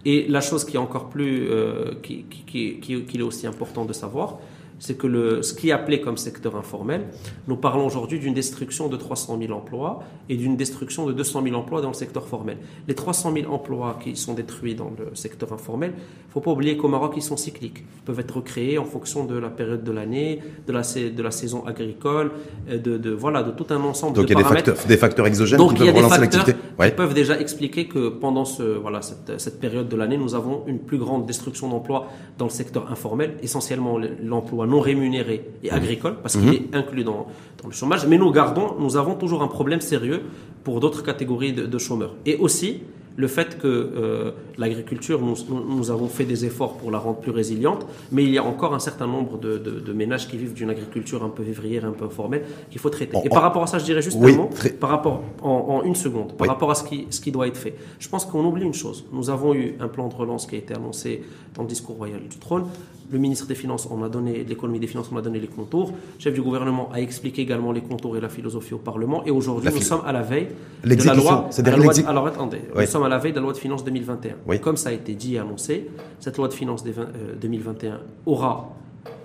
Et 0.06 0.28
la 0.28 0.42
chose 0.42 0.66
qui 0.66 0.76
est 0.76 0.80
encore 0.80 1.10
plus, 1.10 1.50
euh, 1.50 1.94
qui, 2.04 2.26
qui, 2.26 2.94
est 3.16 3.22
aussi 3.22 3.48
important 3.48 3.86
de 3.86 3.94
savoir, 3.94 4.40
c'est 4.84 4.96
que 4.96 5.08
le, 5.08 5.42
ce 5.42 5.54
qui 5.54 5.70
est 5.70 5.72
appelé 5.72 6.02
comme 6.02 6.18
secteur 6.18 6.58
informel, 6.58 7.06
nous 7.48 7.56
parlons 7.56 7.86
aujourd'hui 7.86 8.20
d'une 8.20 8.34
destruction 8.34 8.90
de 8.90 8.98
300 8.98 9.38
000 9.40 9.54
emplois 9.54 10.04
et 10.28 10.36
d'une 10.36 10.58
destruction 10.58 11.06
de 11.06 11.14
200 11.14 11.42
000 11.42 11.56
emplois 11.56 11.80
dans 11.82 11.88
le 11.88 11.94
secteur 11.94 12.28
formel. 12.28 12.58
Les 12.90 12.94
300 12.94 13.32
000 13.34 13.54
emplois 13.54 13.98
qui 14.04 14.18
sont 14.18 14.34
détruits 14.34 14.76
dans 14.76 14.92
le 15.00 15.16
secteur 15.16 15.54
informel, 15.54 15.94
il 15.96 16.28
ne 16.28 16.32
faut 16.34 16.42
pas 16.42 16.52
oublier 16.52 16.76
qu'au 16.76 16.90
Maroc, 16.90 17.14
ils 17.16 17.22
sont 17.22 17.38
cycliques. 17.38 17.86
Ils 17.96 18.02
peuvent 18.04 18.20
être 18.20 18.36
recréés 18.36 18.78
en 18.78 18.84
fonction 18.84 19.24
de 19.24 19.38
la 19.38 19.50
période 19.50 19.86
de 19.86 19.92
l'année, 19.94 20.40
de 20.68 20.74
la, 20.74 20.82
de 20.82 21.24
la 21.24 21.32
saison 21.32 21.66
agricole, 21.66 22.32
euh, 22.70 22.78
de, 22.78 22.98
de, 22.98 23.12
voilà, 23.12 23.42
de 23.42 23.52
tout 23.52 23.68
un 23.70 23.82
ensemble 23.86 24.18
Donc 24.18 24.26
de 24.26 24.32
il 24.32 24.34
y 24.34 24.36
a 24.36 24.38
des 24.40 24.44
paramètres. 24.44 24.66
facteurs, 24.72 24.88
des 24.90 24.98
facteurs 24.98 25.28
exogènes 25.28 25.60
Donc 25.60 25.76
qui 25.76 25.86
peuvent 25.86 25.96
relancer 25.96 26.20
l'activité. 26.20 26.56
Ouais. 26.78 26.92
peuvent 26.92 27.14
déjà 27.14 27.40
expliquer 27.40 27.88
que 27.88 28.10
pendant 28.10 28.44
ce, 28.44 28.64
voilà, 28.64 29.02
cette, 29.02 29.40
cette 29.40 29.62
période 29.62 29.88
de 29.88 29.96
l'année, 29.96 30.18
nous 30.18 30.36
avons 30.36 30.64
une 30.68 30.80
plus 30.80 30.98
grande 30.98 31.26
destruction 31.26 31.70
d'emplois 31.70 32.08
dans 32.38 32.46
le 32.46 32.52
secteur 32.52 32.92
informel, 32.92 33.38
essentiellement 33.42 33.98
l'emploi 34.22 34.68
non 34.74 34.80
rémunéré 34.82 35.38
et 35.64 35.70
Mmh. 35.72 35.76
agricole, 35.82 36.16
parce 36.22 36.36
qu'il 36.38 36.54
est 36.54 36.76
inclus 36.76 37.04
dans, 37.04 37.28
dans 37.62 37.68
le 37.68 37.74
chômage. 37.74 38.06
Mais 38.08 38.18
nous 38.18 38.32
gardons, 38.32 38.70
nous 38.80 38.98
avons 38.98 39.16
toujours 39.16 39.42
un 39.44 39.48
problème 39.58 39.82
sérieux 39.82 40.22
pour 40.64 40.80
d'autres 40.82 41.04
catégories 41.04 41.54
de, 41.54 41.66
de 41.66 41.78
chômeurs. 41.78 42.14
Et 42.26 42.36
aussi 42.38 42.82
le 43.16 43.28
fait 43.28 43.60
que 43.60 43.68
euh, 43.68 44.32
l'agriculture, 44.58 45.20
nous, 45.22 45.36
nous- 45.78 45.92
avons 45.92 46.08
fait 46.08 46.24
des 46.34 46.46
efforts 46.50 46.74
pour 46.80 46.90
la 46.90 46.98
rendre 46.98 47.20
plus 47.20 47.30
résiliente, 47.42 47.86
mais 48.12 48.24
il 48.24 48.32
y 48.32 48.40
a 48.40 48.44
encore 48.54 48.74
un 48.74 48.80
certain 48.80 49.06
nombre 49.06 49.38
de, 49.38 49.60
de- 49.60 49.80
de 49.88 49.94
ménages 49.94 50.28
qui 50.28 50.36
vivent 50.36 50.56
d'une 50.56 50.72
agriculture 50.72 51.24
un 51.24 51.30
peu 51.30 51.44
vivrière, 51.44 51.86
un 51.86 51.92
peu 51.92 52.06
informelle, 52.06 52.44
qu'il 52.72 52.82
faut 52.82 52.90
traiter. 52.90 53.16
Et 53.18 53.28
on- 53.30 53.36
par 53.38 53.44
rapport 53.44 53.62
à 53.62 53.68
ça, 53.68 53.78
je 53.78 53.86
dirais 53.86 54.02
juste 54.02 54.18
Oui, 54.20 54.34
un 54.34 54.38
mot, 54.38 54.50
très- 54.60 54.72
par 54.84 54.90
rapport, 54.90 55.22
en, 55.44 55.50
en 55.76 55.84
une 55.84 55.94
seconde, 55.94 56.30
par 56.34 56.46
Oui. 56.46 56.48
rapport 56.48 56.72
à 56.72 56.76
ce 56.76 56.84
qui, 56.90 57.06
ce 57.12 57.22
qui 57.22 57.32
doit 57.32 57.46
être 57.48 57.58
fait. 57.66 57.76
Je 58.00 58.10
pense 58.10 58.26
qu'on 58.26 58.44
oublie 58.50 58.66
une 58.66 58.74
chose. 58.74 59.06
Nous 59.14 59.30
avons 59.30 59.54
eu 59.54 59.76
un 59.80 59.90
plan 59.90 60.08
de 60.08 60.16
relance 60.16 60.48
qui 60.48 60.56
a 60.56 60.58
été 60.58 60.74
annoncé 60.74 61.22
dans 61.54 61.62
le 61.62 61.68
discours 61.70 61.98
royal 61.98 62.20
du 62.28 62.38
trône. 62.40 62.66
Le 63.12 63.20
ministre 63.20 63.46
des 63.48 63.56
Finances, 63.56 63.88
on 63.92 64.04
a 64.04 64.10
donné, 64.10 64.44
de 64.44 64.50
l'économie 64.50 64.80
des 64.80 64.88
Finances, 64.88 65.10
on 65.12 65.18
a 65.18 65.22
donné 65.22 65.40
les 65.40 65.48
contours. 65.48 65.90
Le 65.90 66.22
chef 66.22 66.34
du 66.34 66.42
gouvernement 66.42 66.90
a 66.94 67.00
expliqué 67.02 67.42
également 67.42 67.72
les 67.72 67.82
contours 67.82 68.18
et 68.18 68.22
la 68.22 68.30
philosophie 68.30 68.74
au 68.74 68.78
Parlement. 68.80 69.24
Et 69.26 69.32
aujourd'hui, 69.32 69.70
nous 69.74 69.82
sommes 69.82 70.02
à 70.06 70.12
la 70.12 70.22
veille 70.22 70.48
de 70.84 70.96
la 71.06 71.14
loi. 71.14 71.48
c'est-à-dire 71.52 71.74
la 71.78 71.84
loi- 71.84 71.94
l'exé- 71.94 72.08
Alors 72.08 72.28
attendez, 72.28 72.62
Oui. 72.76 72.84
nous 72.84 72.88
sommes 72.90 73.04
à 73.04 73.10
la 73.10 73.18
veille 73.20 73.32
de 73.34 73.38
la 73.38 73.44
loi 73.44 73.54
de 73.54 73.58
finances 73.58 73.84
2021. 73.84 74.36
Oui. 74.48 74.60
Comme 74.60 74.78
ça 74.78 74.90
a 74.90 74.94
été 74.94 75.14
dit 75.14 75.36
et 75.36 75.40
annoncé, 75.40 75.90
cette 76.20 76.38
loi 76.38 76.48
de 76.48 76.54
finances 76.54 76.84
des 76.84 76.92
vingt- 76.92 77.04
euh, 77.16 77.36
2021 77.40 78.00
aura 78.26 78.70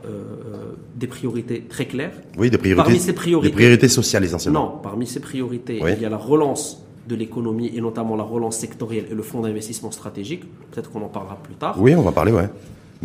euh, 0.04 0.08
euh, 0.08 0.56
des 0.96 1.06
priorités 1.06 1.62
très 1.68 1.86
claires. 1.86 2.12
Oui, 2.36 2.50
des 2.50 2.58
priorités. 2.58 2.82
Parmi 2.84 2.98
ces 2.98 3.12
priorités- 3.12 3.50
Des 3.50 3.54
priorités 3.54 3.88
sociales 3.88 4.24
essentiellement. 4.24 4.60
Non, 4.64 4.72
parmi 4.82 5.06
ces 5.06 5.20
priorités, 5.20 5.80
Oui. 5.82 5.90
il 5.96 6.02
y 6.02 6.04
a 6.04 6.08
la 6.08 6.16
relance 6.16 6.82
de 7.08 7.14
l'économie 7.14 7.70
et 7.74 7.80
notamment 7.80 8.16
la 8.16 8.22
relance 8.22 8.56
sectorielle 8.58 9.06
et 9.10 9.14
le 9.14 9.22
fonds 9.22 9.40
d'investissement 9.40 9.90
stratégique. 9.90 10.42
Peut-être 10.70 10.90
qu'on 10.90 11.02
en 11.02 11.08
parlera 11.08 11.36
plus 11.42 11.54
tard. 11.54 11.76
Oui, 11.80 11.94
on 11.94 12.02
va 12.02 12.12
parler, 12.12 12.32
ouais. 12.32 12.48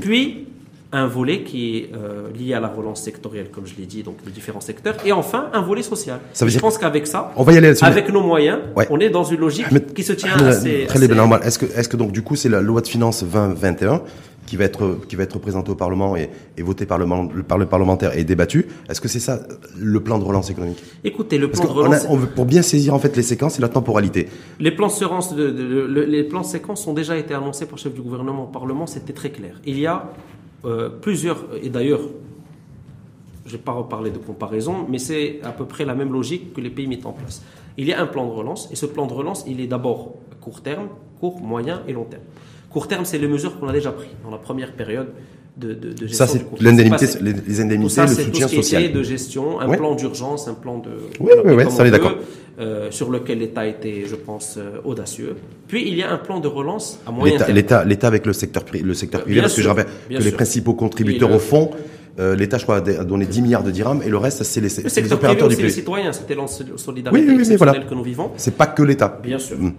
Puis, 0.02 0.48
un 0.94 1.08
volet 1.08 1.44
qui 1.44 1.76
est 1.78 1.90
euh, 1.96 2.30
lié 2.38 2.54
à 2.54 2.60
la 2.62 2.68
relance 2.70 3.02
sectorielle, 3.02 3.50
comme 3.52 3.66
je 3.66 3.74
l'ai 3.78 3.86
dit, 3.86 4.04
donc 4.04 4.18
les 4.26 4.32
différents 4.32 4.62
secteurs, 4.62 4.96
et 5.06 5.12
enfin 5.12 5.50
un 5.52 5.62
volet 5.62 5.82
social. 5.84 6.20
Ça 6.34 6.46
veut 6.46 6.52
je 6.52 6.60
pense 6.60 6.78
qu'avec 6.78 7.06
ça, 7.08 7.32
On 7.36 7.44
va 7.44 7.52
y 7.54 7.58
aller 7.58 7.74
avec 7.84 8.10
nos 8.14 8.22
moyens, 8.22 8.60
Ouais. 8.76 8.88
on 8.90 9.00
est 9.00 9.10
dans 9.10 9.24
une 9.26 9.40
logique 9.42 9.66
qui 9.94 10.04
se 10.04 10.14
tient 10.14 10.32
Ahmed, 10.34 10.48
assez. 10.48 10.86
Très 10.88 10.98
assez- 11.00 11.08
bien, 11.08 11.18
normal. 11.18 11.42
Est-ce 11.44 11.60
que, 11.60 11.66
est-ce 11.66 11.90
que 11.90 11.98
donc 11.98 12.12
du 12.14 12.22
coup 12.22 12.36
c'est 12.36 12.48
la 12.50 12.62
loi 12.62 12.80
de 12.82 12.88
finances 12.88 13.24
2021 13.24 14.02
qui 14.46 14.58
va 14.58 14.66
être 14.66 15.00
qui 15.08 15.16
va 15.16 15.24
être 15.24 15.40
présentée 15.40 15.72
au 15.72 15.76
Parlement 15.76 16.16
et, 16.18 16.30
et 16.58 16.62
votée 16.62 16.86
par 16.86 16.98
le, 17.00 17.06
man- 17.06 17.30
par 17.48 17.58
le 17.58 17.66
parlementaire 17.66 18.16
et 18.18 18.24
débattue? 18.24 18.68
Est-ce 18.90 19.02
que 19.02 19.08
c'est 19.08 19.20
ça 19.22 19.40
le 19.80 20.00
plan 20.02 20.20
de 20.20 20.24
relance 20.26 20.50
économique? 20.52 20.84
Écoutez, 21.04 21.38
le 21.40 21.48
Parce 21.50 21.62
plan 21.62 21.74
de 21.74 21.80
a- 21.80 21.84
relance, 21.88 22.06
on 22.10 22.18
veut- 22.18 22.28
pour 22.28 22.46
bien 22.46 22.62
saisir 22.62 22.94
en 22.94 23.00
fait 23.00 23.16
les 23.16 23.24
séquences 23.24 23.58
et 23.58 23.62
la 23.62 23.70
temporalité. 23.70 24.28
les 24.60 24.72
plans 24.72 24.88
de 24.90 25.36
de, 25.36 25.50
de- 25.50 25.88
de- 25.88 26.02
les 26.02 26.24
plans 26.24 26.42
de 26.42 26.46
séquence 26.46 26.86
ont 26.88 26.94
déjà 26.94 27.18
été 27.18 27.34
annoncés 27.34 27.66
par 27.66 27.78
le 27.78 27.82
chef 27.82 27.94
du 27.94 28.02
gouvernement 28.02 28.44
au 28.44 28.48
Parlement, 28.48 28.86
c'était 28.86 29.14
très 29.14 29.32
clair. 29.32 29.56
Il 29.66 29.80
y 29.80 29.88
a 29.88 30.12
euh, 30.66 30.90
plusieurs, 30.90 31.46
et 31.62 31.70
d'ailleurs, 31.70 32.02
je 33.46 33.52
ne 33.52 33.58
vais 33.58 33.64
pas 33.64 33.74
reparler 33.74 34.12
de 34.12 34.18
comparaison, 34.18 34.86
mais 34.90 35.00
c'est 35.00 35.42
à 35.44 35.52
peu 35.52 35.66
près 35.66 35.86
la 35.86 35.96
même 35.96 36.12
logique 36.12 36.54
que 36.54 36.62
les 36.62 36.70
pays 36.70 36.88
mettent 36.88 37.06
en 37.06 37.12
place. 37.12 37.44
Il 37.78 37.88
y 37.88 37.94
a 37.94 38.02
un 38.02 38.08
plan 38.08 38.26
de 38.26 38.32
relance, 38.32 38.70
et 38.72 38.76
ce 38.76 38.86
plan 38.86 39.06
de 39.06 39.14
relance, 39.14 39.44
il 39.48 39.60
est 39.60 39.68
d'abord 39.68 40.16
court 40.40 40.62
terme, 40.62 40.88
court, 41.20 41.42
moyen 41.42 41.82
et 41.88 41.94
long 41.94 42.06
terme. 42.06 42.24
Court 42.70 42.88
terme, 42.88 43.06
c'est 43.06 43.18
les 43.18 43.28
mesures 43.28 43.60
qu'on 43.60 43.68
a 43.68 43.74
déjà 43.74 43.92
prises 43.92 44.10
dans 44.24 44.32
la 44.32 44.38
première 44.38 44.74
période 44.74 45.10
de, 45.56 45.74
de, 45.74 45.94
de 45.94 46.08
gestion 46.08 46.26
Ça 46.26 46.28
c'est 46.28 46.46
l'indemnité, 46.64 47.06
les, 47.22 47.34
les 47.34 47.62
indemnités, 47.62 47.94
ça, 47.94 48.02
le 48.04 48.08
c'est 48.10 48.16
tout 48.24 48.32
soutien 48.32 48.48
ce 48.48 48.54
qui 48.54 48.60
est 48.60 48.64
social. 48.64 48.92
de 48.92 49.04
gestion, 49.04 49.60
un 49.60 49.70
plan 49.78 49.94
d'urgence, 49.96 50.48
un 50.48 50.54
plan 50.56 50.80
de. 50.80 50.90
Oui, 51.20 51.32
oui, 51.46 51.54
oui, 51.54 51.64
ça, 51.70 51.84
on 51.84 51.86
est 51.86 51.92
d'accord. 51.92 52.16
euh, 52.60 52.90
sur 52.92 53.10
lequel 53.12 53.38
l'État 53.40 53.62
a 53.62 53.66
été, 53.68 54.06
je 54.08 54.16
pense, 54.16 54.56
euh, 54.58 54.78
audacieux. 54.84 55.36
Puis 55.68 55.88
il 55.88 55.96
y 55.96 56.02
a 56.04 56.12
un 56.12 56.18
plan 56.18 56.40
de 56.40 56.48
relance 56.48 57.00
à 57.06 57.12
moyen 57.12 57.38
terme. 57.38 57.52
l'État, 57.54 57.84
l'État 57.86 58.08
avec 58.08 58.26
le 58.26 58.34
secteur, 58.34 58.64
le 58.74 58.94
secteur 58.94 59.22
Euh, 59.22 59.24
privé, 59.24 59.36
bien 59.36 59.44
parce 59.44 59.56
que 59.56 59.62
je 59.62 59.68
rappelle 59.68 59.86
que 60.10 60.14
les 60.24 60.32
principaux 60.32 60.74
contributeurs 60.74 61.30
le- 61.30 61.36
au 61.36 61.40
fond, 61.40 61.70
euh, 62.20 62.36
l'État, 62.36 62.58
je 62.58 62.64
crois, 62.64 62.78
a 62.78 63.04
donné 63.04 63.26
10 63.28 63.42
milliards 63.44 63.64
de 63.64 63.72
dirhams 63.72 64.02
et 64.04 64.10
le 64.10 64.18
reste, 64.18 64.44
c'est 64.44 64.60
les, 64.62 64.70
Le 64.70 64.84
les 64.84 64.90
secteur 64.90 65.18
privé 65.20 65.34
opérateurs 65.34 65.48
du 65.50 65.54
aussi, 65.56 65.64
les 65.64 65.70
citoyens, 65.70 66.12
c'était 66.14 66.36
la 66.36 66.48
solidarité 66.48 67.26
Oui, 67.28 67.36
oui, 67.38 67.46
oui, 67.48 67.56
voilà. 67.58 67.74
que 67.80 67.94
nous 67.94 68.04
vivons. 68.04 68.32
C'est 68.38 68.56
pas 68.56 68.68
que 68.68 68.82
l'État. 68.84 69.20
Bien 69.24 69.38
sûr. 69.40 69.58
Mm. 69.60 69.74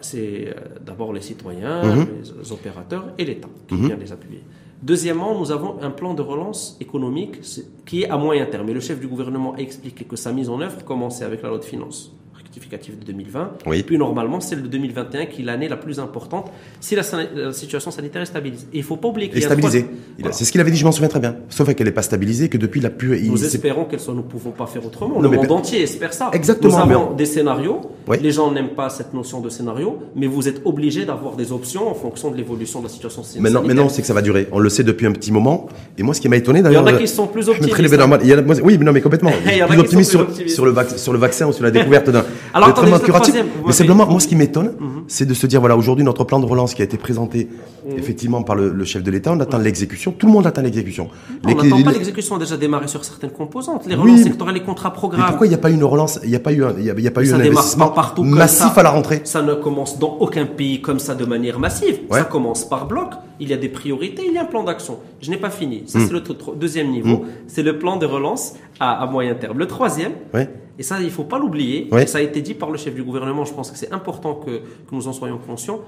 C'est 0.00 0.52
d'abord 0.84 1.12
les 1.12 1.20
citoyens, 1.20 1.84
Mhm. 1.84 2.06
les 2.42 2.52
opérateurs 2.52 3.06
et 3.18 3.24
l'État 3.24 3.48
qui 3.68 3.76
vient 3.76 3.96
les 4.00 4.10
appuyer. 4.12 4.42
Deuxièmement, 4.82 5.38
nous 5.38 5.52
avons 5.52 5.80
un 5.80 5.90
plan 5.90 6.12
de 6.12 6.22
relance 6.22 6.76
économique 6.80 7.40
qui 7.86 8.02
est 8.02 8.10
à 8.10 8.16
moyen 8.16 8.46
terme. 8.46 8.68
Et 8.68 8.74
le 8.74 8.80
chef 8.80 8.98
du 8.98 9.06
gouvernement 9.06 9.54
a 9.54 9.58
expliqué 9.58 10.04
que 10.04 10.16
sa 10.16 10.32
mise 10.32 10.48
en 10.48 10.60
œuvre 10.60 10.84
commençait 10.84 11.24
avec 11.24 11.42
la 11.42 11.50
loi 11.50 11.58
de 11.58 11.64
finances 11.64 12.12
rectificative 12.52 12.98
de 12.98 13.04
2020. 13.06 13.50
Oui. 13.66 13.82
Puis 13.82 13.96
normalement, 13.96 14.40
celle 14.40 14.62
de 14.62 14.68
2021 14.68 15.26
qui 15.26 15.40
est 15.42 15.44
l'année 15.44 15.68
la 15.68 15.76
plus 15.76 15.98
importante 15.98 16.50
si 16.80 16.94
la, 16.94 17.02
la 17.34 17.52
situation 17.52 17.90
sanitaire 17.90 18.20
est 18.22 18.26
stabilisée. 18.26 18.66
Et 18.72 18.78
il 18.78 18.80
ne 18.80 18.84
faut 18.84 18.96
pas 18.96 19.08
oublier 19.08 19.28
qu'il 19.30 19.40
y 19.40 19.44
a 19.44 19.46
stabilisée. 19.46 19.86
Voilà. 20.18 20.32
C'est 20.34 20.44
ce 20.44 20.52
qu'il 20.52 20.60
avait 20.60 20.70
dit, 20.70 20.76
je 20.76 20.84
m'en 20.84 20.92
souviens 20.92 21.08
très 21.08 21.20
bien. 21.20 21.36
Sauf 21.48 21.72
qu'elle 21.74 21.86
n'est 21.86 21.92
pas 21.92 22.02
stabilisée, 22.02 22.48
que 22.50 22.58
depuis, 22.58 22.80
il 22.80 22.86
a 22.86 22.90
pu. 22.90 23.18
Nous 23.26 23.44
espérons 23.44 23.84
qu'elle 23.86 24.00
soit. 24.00 24.12
Nous 24.14 24.20
ne 24.20 24.26
pouvons 24.26 24.50
pas 24.50 24.66
faire 24.66 24.84
autrement. 24.84 25.14
Non, 25.20 25.30
le 25.30 25.36
monde 25.36 25.50
entier 25.52 25.82
espère 25.82 26.12
ça. 26.12 26.30
Exactement, 26.34 26.84
Nous 26.86 26.92
avons 26.92 27.10
mais- 27.10 27.16
des 27.16 27.26
scénarios. 27.26 27.80
Oui. 28.08 28.18
Les 28.20 28.32
gens 28.32 28.50
n'aiment 28.50 28.74
pas 28.74 28.90
cette 28.90 29.14
notion 29.14 29.40
de 29.40 29.48
scénario, 29.48 29.98
mais 30.16 30.26
vous 30.26 30.48
êtes 30.48 30.60
obligé 30.64 31.04
d'avoir 31.06 31.36
des 31.36 31.52
options 31.52 31.88
en 31.88 31.94
fonction 31.94 32.30
de 32.30 32.36
l'évolution 32.36 32.80
de 32.80 32.84
la 32.86 32.90
situation 32.90 33.22
sanitaire. 33.22 33.42
Maintenant, 33.42 33.62
maintenant, 33.66 33.88
c'est 33.88 34.02
que 34.02 34.08
ça 34.08 34.14
va 34.14 34.20
durer. 34.22 34.48
On 34.52 34.58
le 34.58 34.68
sait 34.68 34.82
depuis 34.84 35.06
un 35.06 35.12
petit 35.12 35.32
moment. 35.32 35.68
Et 35.96 36.02
moi, 36.02 36.12
ce 36.12 36.20
qui 36.20 36.28
m'a 36.28 36.36
étonné 36.36 36.58
Il 36.58 36.60
y 36.60 36.64
d'ailleurs. 36.64 36.82
en 36.82 36.86
a 36.86 36.92
euh, 36.92 36.98
qui 36.98 37.08
sont 37.08 37.26
plus 37.28 37.48
optimistes. 37.48 37.78
Il 37.78 38.28
y 38.28 38.34
en 38.34 38.38
a- 38.38 38.42
moi, 38.42 38.56
oui, 38.62 38.76
mais 38.78 38.84
non, 38.84 38.92
mais 38.92 39.00
complètement. 39.00 39.30
Il 39.46 39.56
y 39.56 39.62
en 39.62 39.66
a 39.66 39.68
plus 39.68 39.76
qui 39.76 39.80
optimiste 39.82 40.10
sont 40.12 40.18
sur, 40.18 40.24
plus 40.26 40.32
optimistes. 40.32 40.54
sur, 40.56 40.64
le 40.66 40.72
vac- 40.72 40.98
sur 40.98 41.12
le 41.12 41.18
vaccin 41.18 41.46
ou 41.46 41.52
sur 41.52 41.62
la 41.64 41.70
découverte 41.70 42.10
d'un 42.10 42.24
Alors, 42.54 42.68
attendez, 42.70 42.90
le 42.90 42.98
curatif. 42.98 43.34
vous 43.34 43.66
Mais 43.66 43.72
simplement, 43.72 44.06
moi, 44.06 44.20
ce 44.20 44.28
qui 44.28 44.36
m'étonne, 44.36 44.72
Mhm. 44.78 45.04
c'est 45.08 45.26
de 45.26 45.34
se 45.34 45.46
dire, 45.46 45.60
voilà, 45.60 45.76
aujourd'hui, 45.76 46.04
notre 46.04 46.24
plan 46.24 46.38
de 46.40 46.46
relance 46.46 46.74
qui 46.74 46.82
a 46.82 46.84
été 46.84 46.96
présenté 46.98 47.48
Mhm. 47.86 47.98
effectivement 47.98 48.42
par 48.42 48.54
le, 48.56 48.70
le 48.70 48.84
chef 48.84 49.02
de 49.02 49.10
l'État, 49.10 49.32
on 49.32 49.40
attend 49.40 49.58
l'exécution. 49.58 50.12
Tout 50.12 50.26
le 50.26 50.32
monde 50.32 50.46
attend 50.46 50.62
l'exécution. 50.62 51.08
On 51.44 51.48
Les- 51.48 51.54
n'attend 51.54 51.82
pas 51.82 51.92
l'exécution 51.92 52.38
déjà 52.38 52.56
démarré 52.56 52.88
sur 52.88 53.04
certaines 53.04 53.30
composantes. 53.30 53.86
Les 53.86 53.94
Oui, 53.94 54.02
relances 54.02 54.18
mais- 54.18 54.24
sectorielles, 54.24 54.54
les 54.56 54.62
contrats 54.62 54.90
Mais 54.90 54.94
programmes. 54.96 55.26
pourquoi 55.28 55.46
il 55.46 55.50
n'y 55.50 55.54
a 55.54 55.58
pas 55.58 55.70
eu 55.70 55.74
une 55.74 55.84
relance? 55.84 56.20
Il 56.22 56.30
n'y 56.30 56.36
a 56.36 56.40
pas 56.40 56.52
eu 56.52 56.64
un, 56.64 56.74
il 56.78 56.84
y 56.84 56.90
a, 56.90 56.94
il 56.96 57.02
y 57.04 57.08
a 57.08 57.10
pas 57.10 57.22
eu 57.22 57.26
Ça 57.26 57.36
un 57.36 57.40
investissement 57.40 57.88
partout 57.88 58.22
massif 58.22 58.72
ça. 58.74 58.80
à 58.80 58.82
la 58.82 58.90
rentrée 58.90 59.20
Ça 59.24 59.42
ne 59.42 59.54
commence 59.54 59.98
dans 59.98 60.16
aucun 60.20 60.46
pays 60.46 60.80
comme 60.80 60.98
ça 60.98 61.14
de 61.14 61.24
manière 61.24 61.58
massive. 61.58 62.00
Ouais. 62.10 62.18
Ça 62.18 62.24
commence 62.24 62.64
par 62.68 62.86
bloc. 62.86 63.10
Il 63.40 63.48
y 63.48 63.52
a 63.52 63.56
des 63.56 63.68
priorités, 63.68 64.22
il 64.26 64.34
y 64.34 64.38
a 64.38 64.42
un 64.42 64.44
plan 64.44 64.62
d'action. 64.62 64.98
Je 65.20 65.30
n'ai 65.30 65.36
pas 65.36 65.50
fini. 65.50 65.78
Hmm. 65.84 65.88
Ça, 65.88 65.98
c'est 66.06 66.12
le 66.12 66.22
tro- 66.22 66.34
tro- 66.34 66.54
deuxième 66.54 66.90
niveau. 66.90 67.24
C'est 67.48 67.62
le 67.62 67.78
plan 67.78 67.96
de 67.96 68.06
relance 68.06 68.54
à, 68.78 69.02
à 69.02 69.06
moyen 69.06 69.34
terme. 69.34 69.58
Le 69.58 69.66
troisième, 69.66 70.12
Ouais. 70.32 70.48
Et 70.78 70.82
ça, 70.82 71.00
il 71.00 71.06
ne 71.06 71.10
faut 71.10 71.24
pas 71.24 71.38
l'oublier, 71.38 71.88
Ouais. 71.92 72.06
ça 72.06 72.18
a 72.18 72.20
été 72.20 72.40
dit 72.40 72.54
par 72.54 72.70
le 72.70 72.78
chef 72.78 72.94
du 72.94 73.02
gouvernement, 73.02 73.44
je 73.44 73.52
pense 73.52 73.70
que 73.70 73.76
c'est 73.76 73.92
important 73.92 74.34
que, 74.34 74.50
que 74.58 74.94
nous 74.94 75.06
en 75.08 75.12
soyons 75.12 75.38
conscients. 75.38 75.80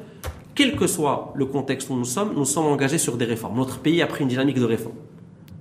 Quel 0.55 0.77
que 0.77 0.87
soit 0.87 1.33
le 1.37 1.47
contexte 1.47 1.91
où 1.91 1.97
nous 1.97 2.05
sommes, 2.05 2.33
nous 2.37 2.45
sommes 2.45 2.67
engagés 2.67 2.99
sur 2.99 3.17
des 3.17 3.25
réformes. 3.25 3.57
Notre 3.57 3.79
pays 3.81 4.01
a 4.03 4.07
pris 4.07 4.23
une 4.23 4.29
dynamique 4.29 4.59
de 4.59 4.65
réforme. 4.65 4.95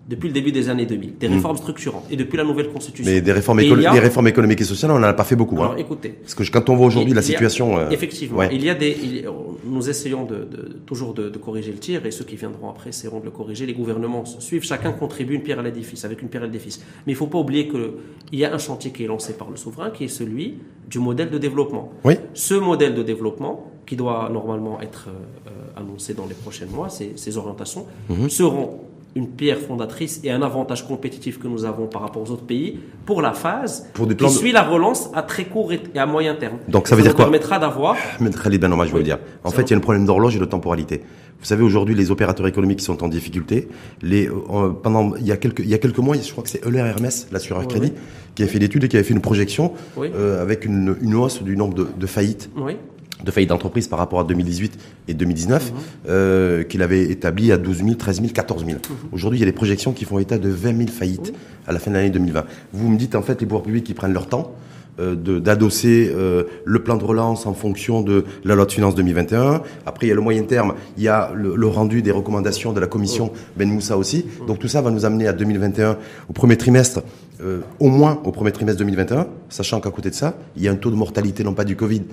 Depuis 0.06 0.28
le 0.28 0.34
début 0.34 0.52
des 0.52 0.68
années 0.68 0.86
2000, 0.86 1.18
des 1.18 1.28
réformes 1.28 1.56
structurantes 1.56 2.04
et 2.12 2.18
depuis 2.18 2.36
la 2.36 2.44
nouvelle 2.44 2.68
constitution. 2.70 3.10
Hmm. 3.10 3.16
Mais 3.16 3.22
des 3.22 3.32
réformes, 3.32 3.62
il 3.62 3.72
a- 3.88 3.92
des 4.00 4.28
économiques 4.30 4.60
et 4.60 4.66
sociales, 4.66 4.92
on 4.92 5.00
n'en 5.00 5.08
a 5.08 5.14
pas 5.14 5.24
fait 5.24 5.38
beaucoup. 5.38 5.56
hein. 5.60 5.68
Alors 5.68 5.78
écoutez, 5.78 6.10
Parce 6.10 6.36
que 6.36 6.44
quand 6.52 6.70
on 6.70 6.76
voit 6.76 6.88
aujourd'hui 6.88 7.12
il 7.12 7.16
la 7.16 7.20
a- 7.20 7.24
situation. 7.24 7.78
euh, 7.78 7.90
Effectivement, 7.90 8.40
ouais. 8.40 8.50
il 8.52 8.64
y 8.66 8.70
a 8.70 8.76
des, 8.76 8.98
il 9.02 9.26
nous 9.66 9.90
essayons 9.90 10.26
de, 10.26 10.36
de- 10.36 10.78
toujours 10.86 11.14
de, 11.14 11.30
de 11.30 11.38
corriger 11.38 11.72
le 11.72 11.78
tir 11.78 12.06
et 12.06 12.12
ceux 12.12 12.26
qui 12.26 12.36
viendront 12.36 12.70
après 12.70 12.90
essaieront 12.90 13.22
de 13.22 13.26
le 13.26 13.32
corriger. 13.32 13.66
Les 13.66 13.74
gouvernements 13.74 14.26
se 14.26 14.42
suivent, 14.42 14.64
chacun 14.66 14.92
contribue 14.92 15.36
une 15.36 15.42
pierre 15.42 15.60
à 15.60 15.64
l'édifice, 15.64 16.04
avec 16.04 16.22
une 16.22 16.28
pierre 16.28 16.44
à 16.44 16.48
l'édifice. 16.48 16.80
Mais 17.08 17.14
il 17.14 17.16
ne 17.16 17.20
faut 17.20 17.28
pas 17.28 17.38
oublier 17.40 17.70
qu'il 17.70 17.94
y 18.40 18.44
a 18.44 18.54
un 18.54 18.58
chantier 18.58 18.92
qui 18.92 19.06
est 19.06 19.08
lancé 19.08 19.34
par 19.38 19.50
le 19.50 19.56
souverain, 19.56 19.90
qui 19.90 20.04
est 20.04 20.08
celui 20.10 20.56
du 20.90 21.00
modèle 21.00 21.30
de 21.30 21.38
développement. 21.38 21.94
Oui. 22.04 22.16
Ce 22.34 22.56
modèle 22.56 22.94
de 22.94 23.04
développement, 23.04 23.72
qui 23.86 23.96
doit 23.96 24.30
normalement 24.32 24.82
être 24.82 25.08
euh, 25.08 25.50
euh, 25.50 25.80
annoncé 25.80 26.14
dans 26.14 26.26
les 26.26 26.36
prochains 26.36 26.66
mois, 26.66 26.90
ces, 26.90 27.14
ces 27.16 27.38
orientations, 27.38 27.86
Mhm. 28.10 28.30
seront 28.30 28.80
une 29.16 29.28
pierre 29.28 29.60
fondatrice 29.60 30.20
et 30.24 30.32
un 30.32 30.42
avantage 30.42 30.88
compétitif 30.88 31.38
que 31.40 31.48
nous 31.48 31.66
avons 31.66 31.86
par 31.88 32.02
rapport 32.02 32.24
aux 32.24 32.32
autres 32.32 32.46
pays 32.46 32.80
pour 33.06 33.22
la 33.22 33.34
phase 33.34 33.88
Pour 33.94 34.08
des 34.08 34.16
qui 34.16 34.24
de- 34.26 34.30
suit 34.30 34.52
la 34.52 34.64
relance 34.64 35.10
à 35.14 35.22
très 35.22 35.46
court 35.46 35.72
et 35.72 35.82
à 35.96 36.06
moyen 36.06 36.34
terme. 36.36 36.58
Donc, 36.68 36.88
ça 36.88 36.96
veut 36.96 37.04
dire 37.04 37.14
quoi 37.16 37.26
permettra 37.26 37.60
d'avoir 37.60 37.96
Khalid 38.44 38.60
Ben 38.60 38.72
Omar, 38.74 38.88
je 38.88 38.94
veux 38.96 39.04
dire. 39.04 39.20
En 39.44 39.52
fait, 39.52 39.64
il 39.64 39.70
y 39.72 39.74
a 39.74 39.78
un 39.78 39.82
problème 39.82 40.06
d'horloge 40.06 40.36
et 40.36 40.40
de 40.40 40.46
temporalité. 40.46 41.02
Vous 41.40 41.46
savez, 41.46 41.62
aujourd'hui, 41.64 41.94
les 41.94 42.10
opérateurs 42.10 42.48
économiques 42.48 42.80
sont 42.82 43.04
en 43.04 43.08
difficulté, 43.10 43.68
les, 44.02 44.30
euh, 44.30 44.70
pendant, 44.82 45.14
il 45.18 45.28
y 45.28 45.32
a 45.32 45.38
quelques, 45.38 45.60
il 45.60 45.68
y 45.70 45.74
a 45.74 45.78
quelques 45.78 45.98
mois, 46.00 46.16
je 46.16 46.32
crois 46.32 46.44
que 46.44 46.50
c'est 46.50 46.66
Euler 46.66 46.80
Hermès, 46.80 47.28
l'assureur 47.34 47.64
Oui, 47.64 47.68
crédit, 47.68 47.92
oui. 47.94 48.02
qui 48.34 48.44
a 48.44 48.48
fait 48.48 48.60
l'étude 48.60 48.86
et 48.86 48.88
qui 48.88 48.96
avait 48.96 49.04
fait 49.04 49.14
une 49.14 49.20
projection, 49.22 49.74
Oui. 49.98 50.10
euh, 50.16 50.42
avec 50.42 50.64
une, 50.64 50.96
une 51.02 51.16
hausse 51.16 51.44
du 51.44 51.58
nombre 51.58 51.74
de, 51.74 51.88
de 52.00 52.06
faillites 52.08 52.50
Oui. 52.56 52.78
De 53.24 53.32
faillites 53.32 53.50
d'entreprise 53.50 53.88
par 53.88 54.00
rapport 54.00 54.20
à 54.20 54.24
2018 54.24 54.78
et 55.08 55.14
2019, 55.14 55.72
Mhm. 55.72 55.78
euh, 56.10 56.64
qu'il 56.64 56.82
avait 56.82 57.04
établi 57.04 57.52
à 57.52 57.58
12 57.58 57.78
000, 57.84 57.96
13 57.96 58.18
000, 58.22 58.34
14 58.34 58.66
000. 58.66 58.78
Mhm. 58.78 58.96
Aujourd'hui, 59.12 59.40
il 59.40 59.42
y 59.42 59.44
a 59.44 59.50
des 59.50 59.52
projections 59.56 59.94
qui 59.94 60.06
font 60.06 60.20
état 60.20 60.38
de 60.38 60.50
20 60.50 60.76
000 60.78 60.90
faillites 60.90 61.34
à 61.68 61.72
la 61.74 61.80
fin 61.80 61.92
de 61.92 61.96
l'année 61.96 62.10
2020. 62.10 62.46
Vous 62.74 62.90
me 62.90 62.98
dites, 62.98 63.16
en 63.16 63.22
fait, 63.22 63.40
les 63.42 63.48
pouvoirs 63.48 63.64
publics 63.64 63.84
qui 63.86 63.94
prennent 63.94 64.14
leur 64.14 64.28
temps 64.28 64.54
euh, 65.00 65.16
d'adosser 65.16 66.12
euh, 66.16 66.44
le 66.66 66.84
plan 66.84 66.98
de 66.98 67.04
relance 67.04 67.48
en 67.48 67.56
fonction 67.56 68.02
de 68.02 68.26
la 68.44 68.54
loi 68.54 68.66
de 68.68 68.72
finances 68.72 68.94
2021. 68.94 69.64
Après, 69.88 70.06
il 70.06 70.10
y 70.10 70.12
a 70.12 70.16
le 70.16 70.22
moyen 70.22 70.44
terme, 70.44 70.76
il 70.98 71.04
y 71.04 71.08
a 71.08 71.32
le, 71.34 71.56
le 71.56 71.68
rendu 71.68 72.04
des 72.04 72.12
recommandations 72.12 72.74
de 72.74 72.80
la 72.80 72.86
commission 72.86 73.32
Ben 73.58 73.68
Moussa 73.68 73.98
aussi. 73.98 74.26
Donc 74.46 74.60
tout 74.60 74.68
ça 74.68 74.82
va 74.84 74.92
nous 74.92 75.04
amener 75.04 75.28
à 75.28 75.34
2021, 75.34 75.98
au 76.30 76.34
premier 76.34 76.58
trimestre, 76.58 77.02
euh, 77.44 77.60
au 77.80 77.90
moins 77.90 78.20
au 78.24 78.32
premier 78.32 78.52
trimestre 78.52 78.80
2021, 78.80 79.28
sachant 79.50 79.80
qu'à 79.82 79.92
côté 79.92 80.10
de 80.10 80.16
ça, 80.16 80.36
il 80.56 80.64
y 80.64 80.68
a 80.68 80.72
un 80.72 80.76
taux 80.76 80.90
de 80.92 80.96
mortalité, 80.96 81.44
non 81.44 81.54
pas 81.54 81.64
du 81.66 81.76
Covid, 81.76 82.04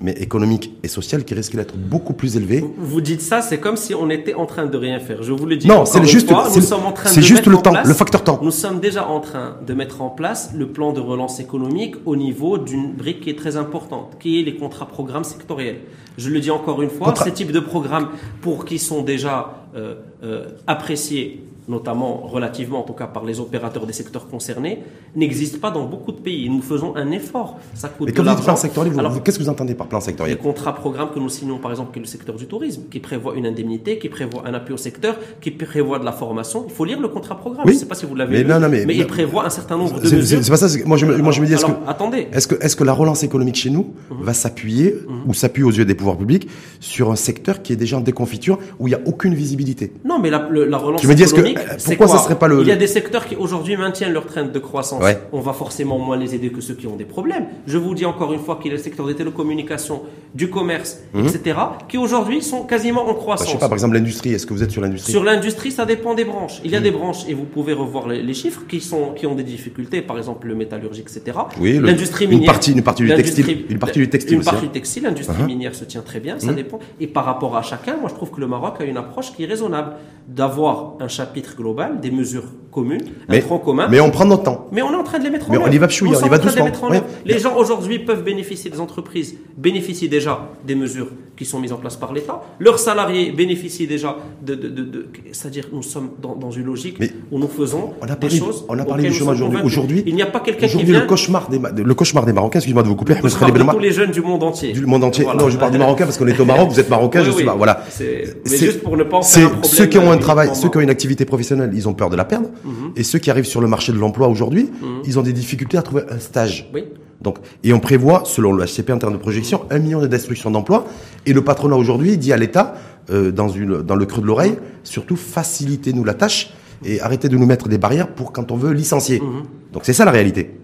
mais 0.00 0.12
économique 0.12 0.74
et 0.82 0.88
social, 0.88 1.24
qui 1.24 1.34
risque 1.34 1.54
d'être 1.56 1.76
beaucoup 1.76 2.12
plus 2.12 2.36
élevé. 2.36 2.64
Vous 2.78 3.00
dites 3.00 3.20
ça, 3.22 3.40
c'est 3.42 3.58
comme 3.58 3.76
si 3.76 3.94
on 3.94 4.10
était 4.10 4.34
en 4.34 4.46
train 4.46 4.66
de 4.66 4.76
rien 4.76 4.98
faire. 4.98 5.22
Je 5.22 5.32
vous 5.32 5.46
le 5.46 5.56
dis. 5.56 5.68
Non, 5.68 5.84
c'est 5.84 6.04
juste- 6.04 6.28
fois, 6.30 6.44
c'est 6.48 6.56
nous 6.56 6.60
le- 6.62 6.66
sommes 6.66 6.86
en 6.86 6.92
train 6.92 7.08
c'est 7.10 7.20
de 7.20 7.24
juste 7.24 7.40
mettre 7.40 7.50
le 7.50 7.56
en 7.56 7.62
temps, 7.62 7.70
place- 7.72 7.88
le 7.88 7.94
facteur 7.94 8.24
temps. 8.24 8.40
Nous 8.42 8.50
sommes 8.50 8.80
déjà 8.80 9.06
en 9.06 9.20
train 9.20 9.56
de 9.66 9.74
mettre 9.74 10.02
en 10.02 10.10
place 10.10 10.50
le 10.56 10.66
plan 10.68 10.92
de 10.92 11.00
relance 11.00 11.40
économique 11.40 11.94
au 12.06 12.16
niveau 12.16 12.58
d'une 12.58 12.92
brique 12.92 13.20
qui 13.20 13.30
est 13.30 13.38
très 13.38 13.56
importante, 13.56 14.16
qui 14.20 14.40
est 14.40 14.42
les 14.42 14.56
contrats 14.56 14.86
programmes 14.88 15.24
sectoriels. 15.24 15.76
Je 16.18 16.28
le 16.28 16.40
dis 16.40 16.50
encore 16.50 16.82
une 16.82 16.90
fois, 16.90 17.06
Contra- 17.08 17.24
ces 17.24 17.32
types 17.32 17.52
de 17.52 17.60
programmes, 17.60 18.08
pour 18.42 18.64
qui 18.64 18.78
sont 18.78 19.02
déjà 19.02 19.54
euh, 19.76 19.94
euh, 20.24 20.46
appréciés 20.66 21.44
notamment 21.68 22.16
relativement 22.26 22.80
en 22.80 22.82
tout 22.82 22.92
cas 22.92 23.06
par 23.06 23.24
les 23.24 23.40
opérateurs 23.40 23.86
des 23.86 23.92
secteurs 23.92 24.28
concernés, 24.28 24.82
n'existent 25.16 25.58
pas 25.58 25.70
dans 25.70 25.84
beaucoup 25.84 26.12
de 26.12 26.18
pays. 26.18 26.48
Nous 26.48 26.62
faisons 26.62 26.94
un 26.96 27.10
effort. 27.10 27.58
Ça 27.74 27.88
coûte 27.88 28.06
Mais 28.06 28.12
de 28.12 28.16
quand 28.16 28.24
vous 28.24 28.34
dites 28.36 28.44
plan 28.44 28.56
sectoriel, 28.56 28.94
qu'est-ce 29.24 29.38
que 29.38 29.42
vous 29.44 29.48
entendez 29.48 29.74
par 29.74 29.86
plan 29.88 29.98
les 29.98 30.04
sectoriel 30.04 30.38
contrats 30.38 30.74
programmes 30.74 31.10
que 31.14 31.18
nous 31.18 31.28
signons, 31.28 31.58
par 31.58 31.70
exemple, 31.70 31.92
qui 31.92 31.98
est 31.98 32.02
le 32.02 32.08
secteur 32.08 32.34
du 32.36 32.46
tourisme, 32.46 32.82
qui 32.90 32.98
prévoit 33.00 33.34
une 33.34 33.46
indemnité, 33.46 33.98
qui 33.98 34.08
prévoit 34.08 34.42
un 34.46 34.54
appui 34.54 34.74
au 34.74 34.76
secteur, 34.76 35.16
qui 35.40 35.50
prévoit 35.50 35.98
de 35.98 36.04
la 36.04 36.12
formation. 36.12 36.64
Il 36.68 36.72
faut 36.74 36.84
lire 36.84 37.00
le 37.00 37.08
contrat 37.08 37.36
programme. 37.36 37.64
Oui. 37.66 37.72
Je 37.72 37.76
ne 37.76 37.80
sais 37.80 37.86
pas 37.86 37.94
si 37.94 38.06
vous 38.06 38.14
l'avez 38.14 38.32
Mais 38.38 38.42
lu, 38.42 38.48
non, 38.48 38.60
non, 38.60 38.68
mais- 38.68 38.84
il 38.88 39.06
prévoit 39.06 39.44
un 39.46 39.50
certain 39.50 39.76
nombre 39.76 40.00
de 40.00 40.06
C'est- 40.06 40.16
mesures. 40.16 40.40
C'est 40.42 40.50
pas 40.50 40.56
ça. 40.56 40.66
Moi, 40.86 40.96
je 40.96 41.06
me, 41.06 41.16
moi, 41.18 41.32
je 41.32 41.40
me 41.40 41.46
dis, 41.46 41.52
est-ce 41.54 41.66
que, 41.66 41.72
attendez. 41.86 42.28
est-ce 42.32 42.48
que, 42.48 42.54
est-ce 42.64 42.76
que 42.76 42.84
la 42.84 42.92
relance 42.92 43.22
économique 43.22 43.56
chez 43.56 43.70
nous 43.70 43.92
Mhm. 44.10 44.22
va 44.22 44.32
s'appuyer 44.34 44.94
ou 45.26 45.34
s'appuie 45.34 45.62
aux 45.62 45.70
yeux 45.70 45.84
des 45.84 45.94
pouvoirs 45.94 46.16
publics 46.16 46.48
sur 46.80 47.10
un 47.10 47.16
secteur 47.16 47.62
qui 47.62 47.72
est 47.72 47.76
déjà 47.76 47.96
en 47.98 48.00
déconfiture 48.00 48.58
où 48.78 48.88
il 48.88 48.90
n'y 48.90 48.96
a 48.96 49.00
aucune 49.06 49.34
visibilité 49.34 49.92
Non, 50.04 50.18
mais 50.18 50.30
la, 50.30 50.48
le- 50.50 50.64
la 50.64 50.76
relance 50.78 51.02
économique, 51.04 51.58
pourquoi 51.84 52.08
ça 52.08 52.18
serait 52.18 52.38
pas 52.38 52.48
le- 52.48 52.60
Il 52.62 52.66
y 52.68 52.72
a 52.72 52.76
des 52.76 52.86
secteurs 52.86 53.26
qui 53.26 53.36
aujourd'hui 53.36 53.76
maintiennent 53.76 54.12
leur 54.12 54.26
train 54.26 54.44
de 54.44 54.58
croissance. 54.58 55.02
Ouais. 55.02 55.18
On 55.32 55.40
va 55.40 55.52
forcément 55.52 55.98
moins 55.98 56.16
les 56.16 56.34
aider 56.34 56.50
que 56.50 56.60
ceux 56.60 56.74
qui 56.74 56.86
ont 56.86 56.96
des 56.96 57.04
problèmes. 57.04 57.46
Je 57.66 57.78
vous 57.78 57.94
dis 57.94 58.04
encore 58.04 58.32
une 58.32 58.40
fois 58.40 58.56
qu'il 58.60 58.70
y 58.70 58.74
a 58.74 58.76
le 58.76 58.82
secteur 58.82 59.06
des 59.06 59.14
télécommunications, 59.14 60.02
du 60.34 60.48
commerce, 60.50 60.98
etc., 61.14 61.58
qui 61.88 61.98
aujourd'hui 61.98 62.42
sont 62.42 62.62
quasiment 62.64 63.02
en 63.04 63.12
Bah, 63.12 63.14
croissance. 63.14 63.48
je 63.48 63.52
sais 63.52 63.58
pas, 63.58 63.68
par 63.68 63.74
exemple 63.76 63.94
l'industrie. 63.94 64.32
Est-ce 64.32 64.46
que 64.46 64.54
vous 64.54 64.62
êtes 64.62 64.70
sur 64.70 64.82
l'industrie? 64.82 65.12
Sur 65.12 65.24
l'industrie, 65.24 65.70
ça 65.72 65.84
dépend 65.84 66.14
des 66.14 66.24
branches. 66.24 66.60
Il 66.64 66.70
y 66.70 66.76
a 66.76 66.80
des 66.80 66.90
branches, 66.92 67.24
et 67.28 67.34
vous 67.34 67.44
pouvez 67.44 67.72
revoir 67.72 68.06
les, 68.08 68.22
les 68.22 68.34
chiffres, 68.34 68.62
qui, 68.68 68.80
sont, 68.80 69.12
qui 69.16 69.26
ont 69.26 69.34
des 69.34 69.42
difficultés, 69.42 70.02
par 70.02 70.18
exemple 70.18 70.46
le 70.46 70.54
métallurgique, 70.54 71.06
etc. 71.10 71.38
Oui, 71.60 71.78
l'industrie 71.82 72.24
une 72.26 72.30
minière. 72.32 72.52
partie- 72.52 72.72
une 72.72 72.82
partie 72.82 73.02
du 73.02 73.14
textile- 73.14 73.64
une 73.68 73.78
partie 73.78 73.98
du 73.98 74.08
textile 74.08 74.34
Une 74.34 74.40
aussi, 74.40 74.50
partie 74.50 74.64
hein. 74.64 74.68
du 74.68 74.72
textile, 74.72 75.02
l'industrie 75.04 75.36
Uh-huh. 75.42 75.46
minière 75.46 75.74
se 75.74 75.84
tient 75.84 76.00
très 76.02 76.20
bien, 76.20 76.38
ça 76.38 76.52
dépend. 76.52 76.78
Et 77.00 77.06
par 77.06 77.24
rapport 77.24 77.56
à 77.56 77.62
chacun, 77.62 77.96
moi 77.96 78.08
je 78.08 78.14
trouve 78.14 78.30
que 78.30 78.40
le 78.40 78.46
Maroc 78.46 78.74
a 78.80 78.84
une 78.84 78.96
approche 78.96 79.32
qui 79.34 79.42
est 79.44 79.46
raisonnable. 79.46 79.92
D'avoir 80.28 80.94
un 81.00 81.08
chapitre 81.08 81.39
global, 81.56 82.00
des 82.00 82.10
mesures 82.10 82.44
communes, 82.70 83.02
un 83.28 83.32
mais, 83.32 83.40
tronc 83.40 83.58
commun. 83.58 83.88
mais 83.90 84.00
on 84.00 84.10
prend 84.10 84.24
notre 84.24 84.44
temps. 84.44 84.68
Mais 84.72 84.82
on 84.82 84.92
est 84.92 84.96
en 84.96 85.02
train 85.02 85.18
de 85.18 85.24
les 85.24 85.30
mettre 85.30 85.48
en 85.48 85.52
Mais 85.52 85.58
œuvre. 85.58 85.66
on 85.68 85.72
y 85.72 85.78
va 85.78 85.88
pchouilla, 85.88 86.12
Nous 86.12 86.22
on 86.22 86.26
y 86.26 86.28
va 86.28 86.38
les 86.38 86.90
Ouais. 86.90 87.02
Les 87.24 87.38
gens 87.38 87.56
aujourd'hui 87.56 87.98
peuvent 87.98 88.22
bénéficier, 88.22 88.70
des 88.70 88.80
entreprises 88.80 89.36
bénéficient 89.56 90.08
déjà 90.08 90.48
des 90.66 90.74
mesures 90.74 91.08
qui 91.40 91.46
sont 91.46 91.58
mises 91.58 91.72
en 91.72 91.78
place 91.78 91.96
par 91.96 92.12
l'État. 92.12 92.42
Leurs 92.58 92.78
salariés 92.78 93.32
bénéficient 93.32 93.86
déjà 93.86 94.14
de. 94.44 94.54
de, 94.54 94.68
de- 94.68 94.82
de- 94.84 95.06
C'est-à-dire, 95.32 95.68
nous 95.72 95.82
sommes 95.82 96.10
dans, 96.20 96.34
dans 96.36 96.50
une 96.50 96.66
logique 96.66 96.98
Mais 97.00 97.10
où 97.32 97.38
nous 97.38 97.48
faisons 97.48 97.94
on 98.02 98.04
a 98.04 98.08
des 98.08 98.16
parlé- 98.16 98.36
choses. 98.38 98.66
on 98.68 98.78
a 98.78 98.84
parlé 98.84 99.08
du 99.08 99.14
chômage 99.14 99.40
aujourd'hui. 99.40 99.62
Aujourd'hui- 99.64 100.02
il 100.06 100.14
n'y 100.14 100.20
a 100.20 100.26
pas 100.26 100.40
quelqu'un 100.40 100.66
qui 100.68 100.84
vient. 100.84 101.00
le 101.00 101.06
cauchemar 101.06 101.48
des, 101.48 101.58
le 101.82 101.94
cauchemar 101.94 102.26
des 102.26 102.34
Marocains, 102.34 102.58
excuse-moi 102.58 102.82
de 102.82 102.88
vous 102.88 102.94
couper, 102.94 103.14
Je 103.14 103.20
Ahmed 103.20 103.38
parle 103.38 103.68
de 103.68 103.72
tous 103.72 103.78
les 103.78 103.90
jeunes 103.92 104.10
du 104.10 104.20
monde 104.20 104.42
entier. 104.42 104.72
du 104.74 104.84
monde 104.84 105.02
entier. 105.02 105.24
Voilà. 105.24 105.40
Non, 105.42 105.48
je 105.48 105.56
parle 105.56 105.72
du 105.72 105.78
Marocain 105.78 106.04
parce 106.04 106.18
qu'on 106.18 106.26
est 106.26 106.38
au 106.38 106.44
Maroc, 106.44 106.68
vous 106.68 106.78
êtes 106.78 106.90
Marocain, 106.90 107.20
Oui, 107.20 107.24
je 107.26 107.30
suis 107.30 107.40
oui. 107.40 107.46
pas. 107.46 107.54
Voilà. 107.54 107.82
C'est- 107.88 108.36
mais 108.50 108.56
juste 108.58 108.82
pour 108.82 108.98
ne 108.98 109.04
pas 109.04 109.16
en 109.16 109.22
c'est 109.22 109.40
faire 109.40 109.46
un 109.48 109.50
problème 109.52 109.72
ceux 109.72 109.86
qui 109.86 109.96
ont 109.98 110.10
un 110.12 110.18
travail, 110.18 110.50
ceux 110.54 110.68
qui 110.68 110.76
ont 110.76 110.80
une 110.82 110.90
activité 110.90 111.24
professionnelle, 111.24 111.70
ils 111.72 111.88
ont 111.88 111.94
peur 111.94 112.10
de 112.10 112.16
la 112.16 112.26
perdre. 112.26 112.48
Mhm. 112.64 112.92
Et 112.96 113.02
ceux 113.02 113.18
qui 113.18 113.30
arrivent 113.30 113.46
sur 113.46 113.62
le 113.62 113.66
marché 113.68 113.92
de 113.92 113.96
l'emploi 113.98 114.28
aujourd'hui, 114.28 114.68
ils 115.06 115.18
ont 115.18 115.22
des 115.22 115.32
difficultés 115.32 115.78
à 115.78 115.82
trouver 115.82 116.02
un 116.10 116.18
stage. 116.18 116.68
Oui. 116.74 116.84
Donc, 117.20 117.38
et 117.62 117.72
on 117.72 117.80
prévoit, 117.80 118.22
selon 118.24 118.52
le 118.52 118.64
HCP 118.64 118.90
en 118.90 118.98
termes 118.98 119.12
de 119.12 119.18
projection, 119.18 119.62
un 119.70 119.78
million 119.78 120.00
de 120.00 120.06
destructions 120.06 120.50
d'emplois. 120.50 120.86
Et 121.26 121.32
le 121.32 121.42
patronat 121.44 121.76
aujourd'hui 121.76 122.16
dit 122.16 122.32
à 122.32 122.36
l'État, 122.36 122.74
euh, 123.10 123.30
dans, 123.30 123.48
une, 123.48 123.82
dans 123.82 123.96
le 123.96 124.06
creux 124.06 124.22
de 124.22 124.26
l'oreille, 124.26 124.56
surtout 124.84 125.16
facilitez-nous 125.16 126.04
la 126.04 126.14
tâche 126.14 126.52
et 126.84 127.00
arrêtez 127.00 127.28
de 127.28 127.36
nous 127.36 127.46
mettre 127.46 127.68
des 127.68 127.78
barrières 127.78 128.08
pour 128.08 128.32
quand 128.32 128.50
on 128.52 128.56
veut 128.56 128.72
licencier. 128.72 129.20
Mhm. 129.20 129.42
Donc 129.72 129.82
c'est 129.84 129.92
ça 129.92 130.04
la 130.04 130.10
réalité. 130.10 130.58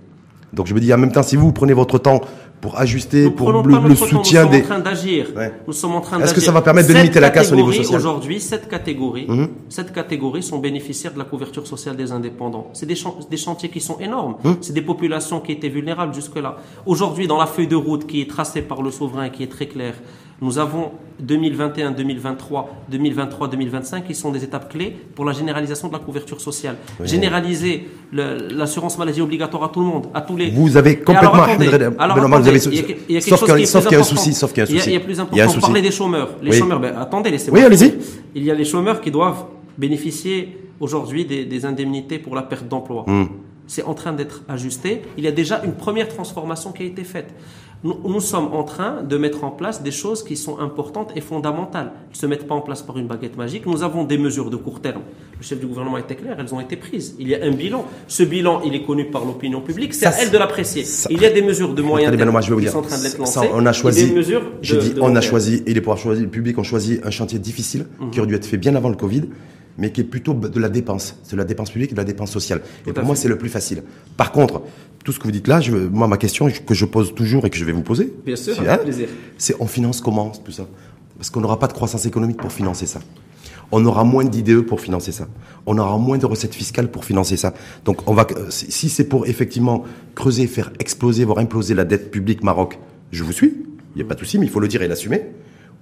Donc 0.52 0.66
je 0.66 0.74
me 0.74 0.80
dis 0.80 0.92
en 0.92 0.98
même 0.98 1.12
temps, 1.12 1.22
si 1.22 1.36
vous 1.36 1.52
prenez 1.52 1.74
votre 1.74 1.98
temps 1.98 2.20
pour 2.60 2.78
ajuster, 2.78 3.24
Nous 3.24 3.30
pour 3.32 3.52
le, 3.52 3.62
temps, 3.62 3.94
soutien 4.06 4.44
nous 4.44 4.50
des... 4.50 4.62
sommes 4.62 4.64
en 4.64 4.74
train 4.74 4.78
d'agir. 4.80 5.26
Ouais. 5.36 5.52
Nous 5.66 5.72
sommes 5.72 5.94
en 5.94 6.00
train 6.00 6.18
Est-ce 6.20 6.30
que 6.30 6.36
d'agir. 6.36 6.46
ça 6.46 6.52
va 6.52 6.62
permettre 6.62 6.88
de 6.88 6.92
Cette 6.94 7.02
limiter 7.02 7.20
la 7.20 7.30
casse 7.30 7.52
au 7.52 7.54
niveau 7.56 7.70
social 7.72 7.98
Aujourd'hui, 8.00 8.40
cette 8.40 8.68
catégorie, 8.68 9.26
Mhm. 9.28 9.48
cette 9.68 9.92
catégorie 9.92 10.42
sont 10.42 10.58
bénéficiaires 10.58 11.12
de 11.12 11.18
la 11.18 11.24
couverture 11.24 11.66
sociale 11.66 11.96
des 11.96 12.12
indépendants. 12.12 12.68
C'est 12.72 12.86
des, 12.86 12.96
des 13.30 13.36
chantiers 13.36 13.68
qui 13.68 13.80
sont 13.80 13.98
énormes. 14.00 14.36
Mhm. 14.42 14.56
C'est 14.62 14.72
des 14.72 14.82
populations 14.82 15.40
qui 15.40 15.52
étaient 15.52 15.68
vulnérables 15.68 16.14
jusque-là. 16.14 16.56
Aujourd'hui, 16.86 17.26
dans 17.26 17.38
la 17.38 17.46
feuille 17.46 17.68
de 17.68 17.76
route 17.76 18.06
qui 18.06 18.20
est 18.22 18.30
tracée 18.30 18.62
par 18.62 18.82
le 18.82 18.90
souverain 18.90 19.24
et 19.24 19.30
qui 19.30 19.42
est 19.42 19.48
très 19.52 19.66
claire, 19.66 19.94
nous 20.42 20.58
avons 20.58 20.90
2021, 21.18 21.92
2023, 21.92 22.84
2023, 22.90 23.48
2025 23.48 24.06
qui 24.06 24.14
sont 24.14 24.30
des 24.30 24.44
étapes 24.44 24.70
clés 24.70 24.94
pour 25.14 25.24
la 25.24 25.32
généralisation 25.32 25.88
de 25.88 25.94
la 25.94 25.98
couverture 25.98 26.40
sociale. 26.42 26.76
Généraliser 27.02 27.88
l'assurance 28.12 28.98
maladie 28.98 29.22
obligatoire 29.22 29.64
à 29.64 29.68
tout 29.70 29.80
le 29.80 29.86
monde, 29.86 30.06
à 30.12 30.20
tous 30.20 30.36
les. 30.36 30.50
Vous 30.50 30.76
avez 30.76 30.90
alors, 30.90 31.04
complètement... 31.04 31.42
attendez, 31.42 31.68
alors, 31.98 32.18
vous 32.18 32.24
attendez, 32.34 32.48
avez- 32.50 32.60
il 33.08 33.14
y 33.14 33.16
a- 33.16 33.18
y 33.18 33.22
Sauf 33.22 33.40
chose 33.40 33.48
qu'il 33.48 33.54
plus 33.54 33.64
qu'il 33.64 33.72
y 33.72 33.76
a 33.76 33.78
un 33.78 34.00
important. 34.00 34.04
souci, 34.04 34.34
sauf 34.34 34.52
qu'il 34.52 34.58
y 34.58 34.66
a 34.66 34.68
un 34.68 34.68
Il 34.68 34.74
y 34.74 34.78
a- 34.78 34.80
souci. 34.80 34.90
Il 34.90 34.92
y 34.92 34.96
a 34.96 35.00
plus 35.00 35.20
important. 35.20 35.36
Il 35.36 35.38
y 35.38 35.40
a 35.40 35.44
un 35.44 35.48
On 35.48 35.50
souci. 35.52 35.60
parlait 35.62 35.82
des 35.82 35.90
chômeurs. 35.90 36.28
Les 36.42 36.50
Oui. 36.50 36.58
chômeurs, 36.58 36.80
ben, 36.80 36.94
attendez, 36.98 37.30
laissez-moi. 37.30 37.58
Oui, 37.60 37.64
allez-y. 37.64 37.94
Il 38.34 38.44
y 38.44 38.50
a 38.50 38.54
les 38.54 38.64
chômeurs 38.66 39.00
qui 39.00 39.10
doivent 39.10 39.46
bénéficier 39.78 40.58
aujourd'hui 40.80 41.24
des, 41.24 41.44
des 41.46 41.64
indemnités 41.64 42.18
pour 42.18 42.34
la 42.34 42.42
perte 42.42 42.68
d'emploi. 42.68 43.04
Hmm. 43.06 43.26
C'est 43.66 43.82
en 43.82 43.94
train 43.94 44.12
d'être 44.12 44.42
ajusté. 44.48 45.02
Il 45.16 45.24
y 45.24 45.28
a 45.28 45.32
déjà 45.32 45.62
une 45.64 45.72
première 45.72 46.08
transformation 46.08 46.72
qui 46.72 46.82
a 46.82 46.86
été 46.86 47.02
faite. 47.04 47.34
Nous, 47.86 47.96
nous 48.04 48.20
sommes 48.20 48.48
en 48.52 48.64
train 48.64 49.04
de 49.04 49.16
mettre 49.16 49.44
en 49.44 49.50
place 49.52 49.80
des 49.80 49.92
choses 49.92 50.24
qui 50.24 50.36
sont 50.36 50.58
importantes 50.58 51.12
et 51.14 51.20
fondamentales. 51.20 51.92
Elles 51.94 52.10
ne 52.14 52.16
se 52.16 52.26
mettent 52.26 52.48
pas 52.48 52.56
en 52.56 52.60
place 52.60 52.82
par 52.82 52.98
une 52.98 53.06
baguette 53.06 53.36
magique. 53.36 53.64
Nous 53.64 53.84
avons 53.84 54.02
des 54.02 54.18
mesures 54.18 54.50
de 54.50 54.56
court 54.56 54.80
terme. 54.80 55.02
Le 55.38 55.44
chef 55.44 55.60
du 55.60 55.66
gouvernement 55.66 55.96
était 55.98 56.16
clair, 56.16 56.34
elles 56.36 56.52
ont 56.52 56.58
été 56.58 56.74
prises. 56.74 57.14
Il 57.20 57.28
y 57.28 57.34
a 57.36 57.44
un 57.44 57.52
bilan. 57.52 57.84
Ce 58.08 58.24
bilan, 58.24 58.62
il 58.64 58.74
est 58.74 58.82
connu 58.82 59.04
par 59.04 59.24
l'opinion 59.24 59.60
publique. 59.60 59.94
C'est 59.94 60.06
Ça, 60.06 60.10
à 60.10 60.20
elle 60.22 60.32
de 60.32 60.38
l'apprécier. 60.38 60.82
ça- 60.84 61.08
Il 61.12 61.20
y 61.22 61.26
a 61.26 61.30
des 61.30 61.42
mesures 61.42 61.74
de 61.74 61.82
moyen 61.82 62.08
terme 62.10 62.32
je 62.40 62.54
qui 62.56 62.62
dire. 62.62 62.72
sont 62.72 62.78
en 62.78 62.82
train 62.82 62.98
d'être 63.00 63.24
Ça, 63.26 63.42
lancées. 63.42 63.52
on 63.54 63.64
a 63.66 63.72
choisi. 63.72 64.06
des 64.08 64.14
de- 64.74 64.80
dit, 64.80 64.94
de 64.94 65.00
on 65.00 65.14
a 65.14 65.20
choisi, 65.20 65.62
et 65.64 65.72
les 65.72 65.80
pouvoirs 65.80 65.98
choisis, 65.98 66.24
le 66.24 66.30
public 66.30 66.58
ont 66.58 66.64
choisi 66.64 66.98
un 67.04 67.10
chantier 67.10 67.38
difficile, 67.38 67.86
Mhm. 68.00 68.10
qui 68.10 68.18
aurait 68.18 68.26
dû 68.26 68.34
être 68.34 68.46
fait 68.46 68.56
bien 68.56 68.74
avant 68.74 68.88
le 68.88 68.96
Covid, 68.96 69.22
mais 69.78 69.92
qui 69.92 70.00
est 70.00 70.04
plutôt 70.04 70.34
de 70.34 70.60
la 70.60 70.68
dépense. 70.68 71.16
C'est 71.22 71.32
de 71.32 71.38
la 71.38 71.44
dépense 71.44 71.70
publique 71.70 71.90
et 71.90 71.94
de 71.94 72.00
la 72.00 72.04
dépense 72.04 72.30
sociale. 72.30 72.62
Et 72.86 72.92
pour 72.92 73.04
moi, 73.04 73.16
c'est 73.16 73.28
le 73.28 73.38
plus 73.38 73.48
facile. 73.48 73.82
Par 74.16 74.32
contre, 74.32 74.62
tout 75.04 75.12
ce 75.12 75.18
que 75.18 75.24
vous 75.24 75.30
dites 75.32 75.48
là, 75.48 75.60
je, 75.60 75.72
moi, 75.72 76.08
ma 76.08 76.16
question 76.16 76.48
que 76.50 76.74
je 76.74 76.84
pose 76.84 77.14
toujours 77.14 77.46
et 77.46 77.50
que 77.50 77.56
je 77.56 77.64
vais 77.64 77.72
vous 77.72 77.82
poser, 77.82 78.12
Bien 78.24 78.36
sûr, 78.36 78.54
c'est, 78.56 78.68
hein, 78.68 78.78
plaisir. 78.78 79.08
c'est 79.38 79.54
on 79.60 79.66
finance 79.66 80.00
comment 80.00 80.30
tout 80.30 80.52
ça? 80.52 80.66
Parce 81.16 81.30
qu'on 81.30 81.40
n'aura 81.40 81.58
pas 81.58 81.68
de 81.68 81.72
croissance 81.72 82.06
économique 82.06 82.36
pour 82.38 82.52
financer 82.52 82.86
ça. 82.86 83.00
On 83.72 83.84
aura 83.84 84.04
moins 84.04 84.24
d'IDE 84.24 84.60
pour 84.60 84.80
financer 84.80 85.12
ça. 85.12 85.26
On 85.66 85.76
aura 85.78 85.98
moins 85.98 86.18
de 86.18 86.26
recettes 86.26 86.54
fiscales 86.54 86.90
pour 86.90 87.04
financer 87.04 87.36
ça. 87.36 87.52
Donc, 87.84 88.08
on 88.08 88.14
va, 88.14 88.26
euh, 88.36 88.46
si 88.48 88.70
si 88.70 88.88
c'est 88.88 89.04
pour 89.04 89.26
effectivement 89.26 89.84
creuser, 90.14 90.46
faire 90.46 90.70
exploser, 90.78 91.24
voire 91.24 91.38
imploser 91.38 91.74
la 91.74 91.84
dette 91.84 92.10
publique 92.10 92.42
Maroc, 92.44 92.78
je 93.10 93.24
vous 93.24 93.32
suis. 93.32 93.54
Il 93.94 93.98
n'y 93.98 94.02
a 94.02 94.04
pas 94.04 94.14
de 94.14 94.20
souci, 94.20 94.38
mais 94.38 94.46
il 94.46 94.52
faut 94.52 94.60
le 94.60 94.68
dire 94.68 94.82
et 94.82 94.88
l'assumer. 94.88 95.22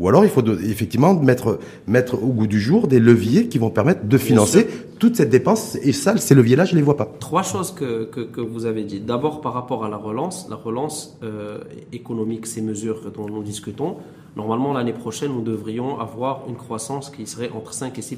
Ou 0.01 0.09
alors, 0.09 0.25
il 0.25 0.31
faut 0.31 0.43
de- 0.43 0.59
effectivement 0.65 1.15
mettre, 1.15 1.61
mettre 1.87 2.15
au 2.15 2.27
goût 2.29 2.47
du 2.49 2.61
jour 2.61 2.89
des 2.89 2.99
leviers 2.99 3.47
qui 3.49 3.59
vont 3.59 3.71
permettre 3.71 4.07
de 4.07 4.19
financer 4.19 4.67
toute 4.99 5.15
cette 5.17 5.31
dépense. 5.31 5.77
Et 5.83 5.93
ça, 5.93 6.17
ces 6.17 6.35
leviers-là, 6.35 6.65
je 6.65 6.73
ne 6.73 6.79
les 6.79 6.83
vois 6.83 6.97
pas. 6.97 7.09
Trois 7.21 7.43
choses 7.45 7.71
que, 7.73 8.05
que, 8.05 8.21
que 8.21 8.41
vous 8.41 8.67
avez 8.67 8.83
dit. 8.83 8.99
D'abord, 9.01 9.41
par 9.41 9.53
rapport 9.53 9.85
à 9.85 9.89
la 9.89 9.97
relance, 9.97 10.47
la 10.51 10.57
relance 10.57 11.17
euh, 11.23 11.59
économique, 11.93 12.47
ces 12.47 12.61
mesures 12.61 13.03
dont 13.17 13.29
nous 13.29 13.43
discutons, 13.45 13.97
normalement, 14.37 14.73
l'année 14.73 14.93
prochaine, 14.93 15.31
nous 15.33 15.43
devrions 15.43 16.01
avoir 16.01 16.43
une 16.49 16.57
croissance 16.57 17.11
qui 17.11 17.25
serait 17.27 17.51
entre 17.57 17.73
5 17.73 17.97
et 17.97 18.03
6% 18.03 18.17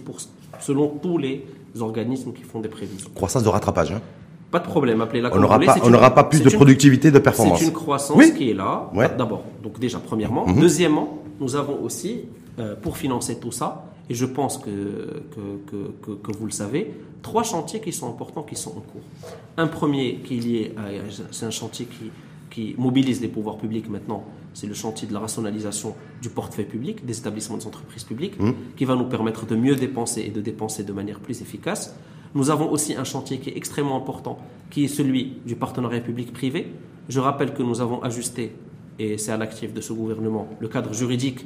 selon 0.61 0.89
tous 0.89 1.19
les 1.19 1.45
organismes 1.81 2.33
qui 2.33 2.43
font 2.43 2.61
des 2.61 2.69
prévisions. 2.71 3.11
Croissance 3.15 3.43
de 3.43 3.49
rattrapage. 3.51 3.93
hein. 3.93 4.01
Pas 4.51 4.61
de 4.61 4.65
problème, 4.65 5.03
appelez-la 5.03 5.29
On 5.29 5.33
comme 5.33 5.43
n'aura 5.43 5.59
pas, 5.59 5.75
on 5.83 5.87
une- 5.87 5.93
n'aura 5.93 6.15
pas 6.15 6.25
plus 6.25 6.41
de 6.43 6.49
productivité, 6.49 7.11
de 7.11 7.19
performance. 7.19 7.59
C'est 7.59 7.67
une 7.67 7.73
croissance 7.73 8.17
Oui. 8.17 8.33
qui 8.35 8.51
est 8.51 8.55
là, 8.55 8.91
Ouais. 8.95 9.11
d'abord. 9.19 9.43
Donc 9.63 9.79
déjà, 9.79 9.99
premièrement. 9.99 10.47
Mhm. 10.47 10.61
Deuxièmement, 10.61 11.19
nous 11.41 11.57
avons 11.57 11.81
aussi, 11.83 12.23
euh, 12.59 12.75
pour 12.77 12.97
financer 12.97 13.39
tout 13.39 13.53
ça, 13.53 13.93
et 14.09 14.15
je 14.15 14.25
pense 14.27 14.59
que, 14.59 15.25
que, 15.67 16.13
que, 16.13 16.37
vous 16.37 16.47
le 16.47 16.53
savez, 16.53 16.95
trois 17.23 17.43
chantiers 17.43 17.81
qui 17.81 17.93
sont 17.93 18.09
importants, 18.09 18.45
qui 18.45 18.55
sont 18.55 18.71
en 18.71 18.81
cours. 18.81 19.03
Un 19.57 19.67
premier 19.67 20.21
qui 20.25 20.37
est 20.37 20.41
lié. 20.41 20.75
C'est 21.33 21.45
un 21.45 21.51
chantier 21.51 21.87
qui, 21.87 22.11
qui 22.51 22.75
mobilise 22.79 23.21
les 23.21 23.27
pouvoirs 23.27 23.59
publics 23.59 23.89
maintenant. 23.91 24.25
C'est 24.55 24.69
le 24.69 24.75
chantier 24.75 25.09
de 25.09 25.13
la 25.13 25.19
rationalisation 25.19 25.95
du 26.23 26.29
portefeuille 26.31 26.67
public, 26.67 27.05
des 27.05 27.19
établissements 27.19 27.57
des 27.59 27.67
entreprises 27.67 28.05
publiques, 28.05 28.39
Mhm. 28.39 28.55
qui 28.77 28.85
va 28.85 28.95
nous 28.95 29.07
permettre 29.07 29.45
de 29.45 29.57
mieux 29.57 29.75
dépenser 29.75 30.21
et 30.23 30.31
de 30.31 30.41
dépenser 30.41 30.85
de 30.85 30.93
manière 30.93 31.19
plus 31.19 31.43
efficace. 31.43 31.97
Nous 32.37 32.51
avons 32.51 32.71
aussi 32.71 32.95
un 32.95 33.05
chantier 33.05 33.39
qui 33.41 33.51
est 33.51 33.57
extrêmement 33.57 33.97
important, 33.97 34.39
qui 34.71 34.85
est 34.85 34.89
celui 34.89 35.39
du 35.45 35.57
partenariat 35.57 36.01
public-privé. 36.01 36.69
Je 37.09 37.19
rappelle 37.19 37.55
que 37.55 37.63
nous 37.65 37.81
avons 37.81 38.01
ajusté, 38.03 38.53
et 38.99 39.19
c'est 39.19 39.33
à 39.33 39.37
l'actif 39.37 39.73
de 39.75 39.81
ce 39.81 39.93
gouvernement, 39.93 40.49
le 40.61 40.69
cadre 40.69 40.93
juridique 40.95 41.45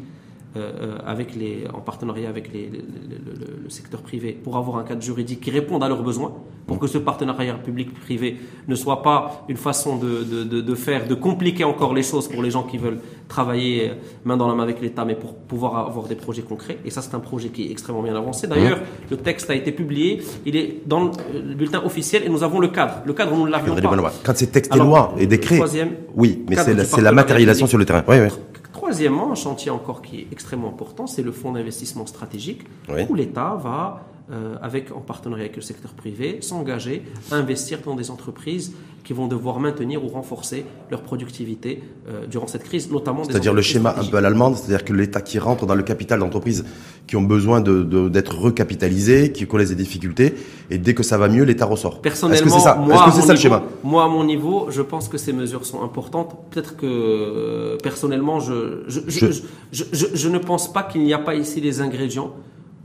euh, 0.57 0.71
euh, 0.83 0.99
avec 1.07 1.37
les, 1.37 1.65
en 1.73 1.81
partenariat 1.81 2.29
avec 2.29 2.53
les- 2.53 2.67
le, 2.67 2.79
le- 2.79 3.41
le- 3.41 3.63
le 3.65 3.71
secteur 3.71 4.01
privé 4.03 4.33
pour 4.33 4.57
avoir 4.57 4.79
un 4.79 4.83
cadre 4.85 5.01
juridique 5.03 5.41
qui 5.41 5.51
réponde 5.51 5.83
à 5.85 5.89
leurs 5.89 6.03
besoins, 6.03 6.33
pour 6.67 6.79
que 6.81 6.87
ce 6.89 6.99
partenariat 6.99 7.55
public-privé 7.55 8.37
ne 8.67 8.75
soit 8.75 9.03
pas 9.03 9.45
une 9.49 9.57
façon 9.57 9.97
de, 9.97 10.25
de- 10.25 10.45
de- 10.45 10.61
de 10.61 10.75
faire, 10.75 11.07
de 11.07 11.15
compliquer 11.15 11.63
encore 11.65 11.95
les 11.95 12.03
choses 12.03 12.27
pour 12.29 12.43
les 12.43 12.51
gens 12.51 12.65
qui 12.65 12.79
veulent 12.79 12.99
travailler 13.29 13.91
euh, 13.91 13.95
main 14.25 14.37
dans 14.37 14.49
la 14.49 14.55
main 14.55 14.65
avec 14.65 14.81
l'État, 14.81 15.05
mais 15.05 15.15
pour 15.15 15.35
pouvoir 15.35 15.87
avoir 15.89 16.07
des 16.07 16.17
projets 16.17 16.43
concrets. 16.43 16.79
Et 16.85 16.91
ça, 16.91 17.01
c'est 17.03 17.15
un 17.15 17.21
projet 17.21 17.49
qui 17.51 17.69
est 17.69 17.71
extrêmement 17.71 18.03
bien 18.03 18.17
avancé. 18.17 18.47
D'ailleurs, 18.49 18.81
le 19.11 19.17
texte 19.17 19.51
a 19.51 19.55
été 19.55 19.71
publié, 19.73 20.21
il 20.47 20.57
est 20.57 20.81
dans 20.87 21.05
le, 21.05 21.11
le 21.51 21.55
bulletin 21.55 21.83
officiel 21.85 22.25
et 22.25 22.29
nous 22.29 22.43
avons 22.43 22.59
le 22.59 22.69
cadre. 22.69 23.03
Le 23.05 23.13
cadre, 23.13 23.37
nous 23.37 23.47
ne 23.47 23.51
l'avions 23.51 23.75
pas. 23.77 24.13
Quand 24.25 24.33
c'est 24.37 24.49
texte 24.49 24.71
et 24.73 24.75
Alors, 24.75 24.87
loi 24.89 25.15
et 25.19 25.27
décret, 25.27 25.57
troisième 25.57 25.91
oui, 26.17 26.45
mais 26.49 26.57
c'est 26.57 26.75
la, 26.75 27.03
la 27.03 27.13
matérialisation 27.13 27.67
sur 27.69 27.79
le 27.79 27.85
terrain. 27.85 28.03
Oui, 28.09 28.17
oui. 28.21 28.29
Troisièmement, 28.73 29.33
un 29.33 29.35
chantier 29.35 29.71
encore 29.71 30.03
qui 30.03 30.21
est 30.21 30.27
extrêmement 30.33 30.69
important, 30.69 31.07
c'est 31.07 31.23
le 31.23 31.33
fonds 31.33 31.53
d'investissement 31.53 32.07
stratégique, 32.07 32.63
Oui. 32.89 33.03
où 33.09 33.15
l'État 33.15 33.57
va, 33.57 34.05
euh, 34.31 34.57
avec, 34.63 34.93
en 34.93 35.01
partenariat 35.01 35.45
avec 35.45 35.57
le 35.57 35.63
secteur 35.63 35.93
privé, 35.93 36.41
s'engager 36.41 37.03
à 37.33 37.37
investir 37.37 37.81
dans 37.85 37.97
des 37.97 38.11
entreprises 38.11 38.75
qui 39.05 39.13
vont 39.13 39.27
devoir 39.27 39.59
maintenir 39.61 40.05
ou 40.05 40.09
renforcer 40.09 40.65
leur 40.91 41.03
productivité 41.03 41.83
euh, 42.09 42.27
durant 42.27 42.47
cette 42.47 42.65
crise, 42.65 42.91
notamment 42.91 43.23
des 43.23 43.33
C'est-à-dire 43.33 43.55
le 43.55 43.63
schéma 43.63 43.95
un 43.99 44.05
peu 44.05 44.17
à 44.17 44.21
l'allemande, 44.21 44.57
c'est-à-dire 44.57 44.85
que 44.85 44.93
l'État 44.93 45.21
qui 45.21 45.39
rentre 45.39 45.67
dans 45.67 45.75
le 45.75 45.83
capital 45.83 46.21
d'entreprises 46.21 46.65
qui 47.07 47.17
ont 47.17 47.23
besoin 47.23 47.61
de- 47.61 47.83
de- 47.83 48.09
d'être 48.09 48.37
recapitalisées, 48.39 49.33
qui 49.33 49.47
connaissent 49.47 49.71
des 49.71 49.75
difficultés, 49.75 50.35
et 50.71 50.79
dès 50.79 50.95
que 50.95 51.03
ça 51.03 51.19
va 51.19 51.29
mieux, 51.29 51.45
l'État 51.45 51.67
ressort. 51.67 52.01
Personnellement, 52.03 52.47
Est-ce 52.47 52.55
que 52.55 52.61
c'est 52.61 52.65
ça, 52.65 52.75
moi, 52.77 52.95
à 53.03 53.07
que 53.07 53.11
mon 53.11 53.17
le 53.17 53.23
niveau- 53.23 53.37
schéma 53.37 53.63
Moi, 53.83 54.05
à 54.05 54.09
mon 54.09 54.25
niveau, 54.25 54.67
je 54.71 54.83
pense 54.83 55.09
que 55.09 55.19
ces 55.19 55.33
mesures 55.33 55.67
sont 55.67 55.83
importantes. 55.83 56.37
Peut-être 56.51 56.77
que 56.77 56.87
euh, 56.87 57.77
personnellement, 57.83 58.39
Je- 58.41 58.85
je, 58.89 59.01
je- 59.09 59.85
je- 59.93 60.07
je 60.15 60.29
ne 60.29 60.39
pense 60.39 60.73
pas 60.73 60.83
qu'il 60.83 61.03
n'y 61.03 61.13
a 61.15 61.19
pas 61.19 61.35
ici 61.35 61.61
les 61.61 61.81
ingrédients 61.81 62.33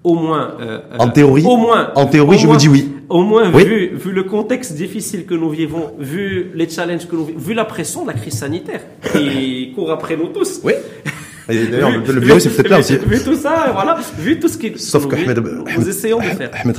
au 0.06 0.14
moins. 0.14 0.56
Euh, 0.62 0.80
en 1.00 1.10
théorie. 1.10 1.44
Au 1.46 1.58
moins. 1.58 1.92
En 1.96 2.06
théorie, 2.06 2.38
je 2.38 2.48
vous 2.48 2.56
dis 2.56 2.70
oui. 2.70 2.92
Au 3.10 3.24
moins, 3.24 3.50
vu, 3.50 3.92
vu 3.94 4.12
le 4.12 4.24
contexte 4.24 4.74
difficile 4.74 5.26
que 5.26 5.34
nous 5.34 5.50
vivons, 5.50 5.92
vu 6.00 6.52
les 6.54 6.70
challenges 6.70 7.08
que 7.08 7.16
nous 7.16 7.26
vivons, 7.26 7.40
vu 7.40 7.54
la 7.54 7.66
pression 7.66 8.04
de 8.04 8.08
la 8.08 8.14
crise 8.14 8.34
sanitaire 8.36 8.82
qui 9.12 9.74
court 9.76 9.92
après 9.92 10.16
nous 10.16 10.28
tous. 10.28 10.62
Oui. 10.64 10.74
D'ailleurs, 11.48 11.92
le 11.92 12.20
virus, 12.20 12.44
c'est 12.44 12.50
peut-être 12.50 12.70
là 12.70 12.80
aussi. 12.80 12.98
Vu 12.98 13.20
tout 13.24 13.36
ça, 13.36 13.72
voilà, 13.72 13.98
vu 14.18 14.40
tout 14.40 14.48
ce 14.48 14.58
qui 14.58 14.78
Sauf 14.78 15.08
que 15.08 15.16
Ahmed, 15.16 15.44
nous 15.78 15.90
essayons 15.90 16.18
de 16.20 16.24
faire. 16.24 16.52
Ahmed 16.54 16.76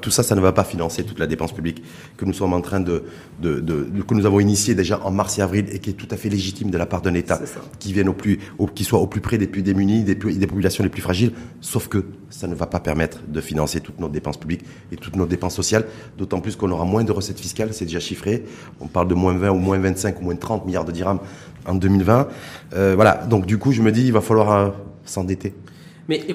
tout 0.00 0.10
ça, 0.10 0.22
ça 0.22 0.34
ne 0.34 0.40
va 0.40 0.52
pas 0.52 0.64
financer 0.64 1.04
toute 1.04 1.18
la 1.18 1.26
dépense 1.26 1.52
publique 1.52 1.82
que 2.16 2.24
nous 2.24 2.32
sommes 2.32 2.52
en 2.52 2.60
train 2.60 2.80
de, 2.80 3.04
de, 3.40 3.60
de, 3.60 4.02
que 4.06 4.14
nous 4.14 4.26
avons 4.26 4.40
initié 4.40 4.74
déjà 4.74 5.00
en 5.04 5.10
mars 5.10 5.38
et 5.38 5.42
avril 5.42 5.66
et 5.70 5.78
qui 5.78 5.90
est 5.90 5.94
tout 5.94 6.08
à 6.10 6.16
fait 6.16 6.28
légitime 6.28 6.70
de 6.70 6.78
la 6.78 6.86
part 6.86 7.02
d'un 7.02 7.14
État 7.14 7.40
qui 7.78 7.92
vienne 7.92 8.08
au 8.08 8.12
plus, 8.12 8.38
au, 8.58 8.66
qui 8.66 8.84
soit 8.84 8.98
au 8.98 9.06
plus 9.06 9.20
près 9.20 9.38
des 9.38 9.46
plus 9.46 9.62
démunis, 9.62 10.02
des, 10.02 10.14
des 10.14 10.46
populations 10.46 10.82
les 10.82 10.90
plus 10.90 11.02
fragiles. 11.02 11.32
Sauf 11.60 11.88
que 11.88 12.04
ça 12.30 12.46
ne 12.46 12.54
va 12.54 12.66
pas 12.66 12.80
permettre 12.80 13.20
de 13.28 13.40
financer 13.40 13.80
toutes 13.80 14.00
nos 14.00 14.08
dépenses 14.08 14.36
publiques 14.38 14.64
et 14.92 14.96
toutes 14.96 15.16
nos 15.16 15.26
dépenses 15.26 15.54
sociales, 15.54 15.84
d'autant 16.18 16.40
plus 16.40 16.56
qu'on 16.56 16.70
aura 16.70 16.84
moins 16.84 17.04
de 17.04 17.12
recettes 17.12 17.40
fiscales, 17.40 17.72
c'est 17.72 17.84
déjà 17.84 18.00
chiffré. 18.00 18.44
On 18.80 18.86
parle 18.86 19.08
de 19.08 19.14
moins 19.14 19.34
20 19.34 19.50
ou 19.50 19.58
moins 19.58 19.78
25 19.78 20.20
ou 20.20 20.24
moins 20.24 20.36
30 20.36 20.66
milliards 20.66 20.84
de 20.84 20.92
dirhams 20.92 21.20
en 21.66 21.74
2020. 21.74 22.28
Euh, 22.74 22.92
voilà, 22.94 23.24
donc 23.28 23.46
du 23.46 23.58
coup, 23.58 23.72
je 23.72 23.82
me 23.82 23.92
dis, 23.92 24.04
il 24.06 24.12
va 24.12 24.20
falloir 24.20 24.52
euh, 24.52 24.70
s'endetter. 25.04 25.54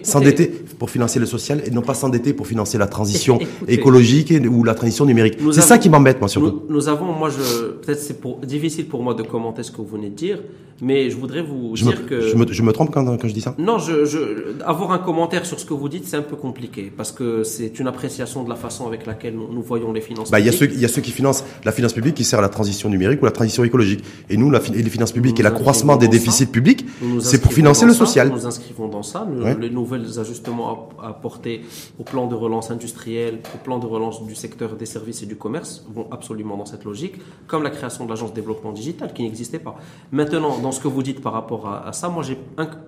S'endetter 0.03 0.47
pour 0.79 0.89
financer 0.89 1.19
le 1.19 1.25
social 1.25 1.61
et 1.65 1.71
non 1.71 1.81
pas 1.81 1.93
s'endetter 1.93 2.33
pour 2.33 2.45
financer 2.45 2.77
la 2.77 2.87
transition 2.87 3.39
écologique 3.67 4.33
ou 4.49 4.63
la 4.65 4.73
transition 4.75 5.05
numérique. 5.05 5.37
C'est 5.53 5.61
ça 5.61 5.77
qui 5.77 5.89
m'embête, 5.89 6.19
moi, 6.19 6.27
surtout. 6.27 6.63
Nous, 6.69 6.89
avons, 6.89 7.13
moi, 7.13 7.29
je, 7.29 7.71
peut-être 7.71 7.99
c'est 7.99 8.19
pour, 8.19 8.39
difficile 8.39 8.87
pour 8.87 9.01
moi 9.01 9.13
de 9.13 9.23
commenter 9.23 9.63
ce 9.63 9.71
que 9.71 9.77
vous 9.77 9.87
venez 9.87 10.09
de 10.09 10.15
dire, 10.15 10.39
mais 10.81 11.11
je 11.11 11.15
voudrais 11.15 11.43
vous 11.43 11.73
dire 11.75 12.07
que. 12.07 12.21
Je 12.21 12.35
me, 12.35 12.51
je 12.51 12.61
me 12.63 12.73
trompe 12.73 12.91
quand, 12.91 13.05
quand, 13.05 13.27
je 13.27 13.33
dis 13.33 13.41
ça? 13.41 13.53
Non, 13.59 13.77
je, 13.77 14.05
je, 14.05 14.19
avoir 14.65 14.91
un 14.91 14.97
commentaire 14.97 15.45
sur 15.45 15.59
ce 15.59 15.65
que 15.65 15.73
vous 15.73 15.87
dites, 15.89 16.05
c'est 16.07 16.17
un 16.17 16.23
peu 16.23 16.35
compliqué 16.35 16.91
parce 16.95 17.11
que 17.11 17.43
c'est 17.43 17.79
une 17.79 17.87
appréciation 17.87 18.43
de 18.43 18.49
la 18.49 18.55
façon 18.55 18.87
avec 18.87 19.05
laquelle 19.05 19.35
nous, 19.35 19.61
voyons 19.61 19.93
les 19.93 20.01
finances 20.01 20.31
bah, 20.31 20.39
Il 20.39 20.45
y, 20.47 20.49
a 20.49 20.51
ceux, 20.51 20.71
y 20.71 20.83
a 20.83 20.87
ceux 20.87 21.01
qui 21.01 21.11
financent 21.11 21.43
la 21.63 21.71
finance 21.71 21.93
publique 21.93 22.15
qui 22.15 22.23
sert 22.23 22.39
à 22.39 22.41
la 22.41 22.49
transition 22.49 22.89
numérique 22.89 23.21
ou 23.21 23.25
la 23.25 23.31
transition 23.31 23.63
écologique. 23.63 24.03
Et 24.29 24.37
nous, 24.37 24.49
la, 24.49 24.59
les 24.59 24.89
finances 24.89 25.11
publiques 25.11 25.39
et 25.39 25.43
l'accroissement 25.43 25.97
des 25.97 26.07
déficits 26.07 26.47
publics, 26.47 26.85
c'est 27.19 27.41
pour 27.41 27.53
financer 27.53 27.85
le 27.85 27.93
social. 27.93 28.29
Nous 28.29 28.35
nous 28.35 28.47
inscrivons 28.47 28.87
dans 28.87 29.03
ça 29.03 29.27
les 29.59 29.69
nouvelles 29.69 30.19
ajustements 30.19 30.89
apportés 31.01 31.61
au 31.99 32.03
plan 32.03 32.27
de 32.27 32.35
relance 32.35 32.71
industrielle, 32.71 33.39
au 33.53 33.57
plan 33.63 33.77
de 33.77 33.85
relance 33.85 34.25
du 34.25 34.35
secteur 34.35 34.75
des 34.75 34.85
services 34.87 35.21
et 35.21 35.25
du 35.25 35.35
commerce 35.35 35.85
vont 35.93 36.07
absolument 36.11 36.57
dans 36.57 36.65
cette 36.65 36.85
logique, 36.85 37.15
comme 37.47 37.61
la 37.63 37.69
création 37.69 38.05
de 38.05 38.09
l'agence 38.09 38.31
de 38.31 38.35
développement 38.35 38.71
digital 38.71 39.13
qui 39.13 39.23
n'existait 39.23 39.59
pas. 39.59 39.75
Maintenant, 40.11 40.57
dans 40.57 40.70
ce 40.71 40.79
que 40.79 40.87
vous 40.87 41.03
dites 41.03 41.21
par 41.21 41.33
rapport 41.33 41.67
à, 41.67 41.93
ça, 41.93 42.09
moi, 42.09 42.23
j'ai 42.23 42.37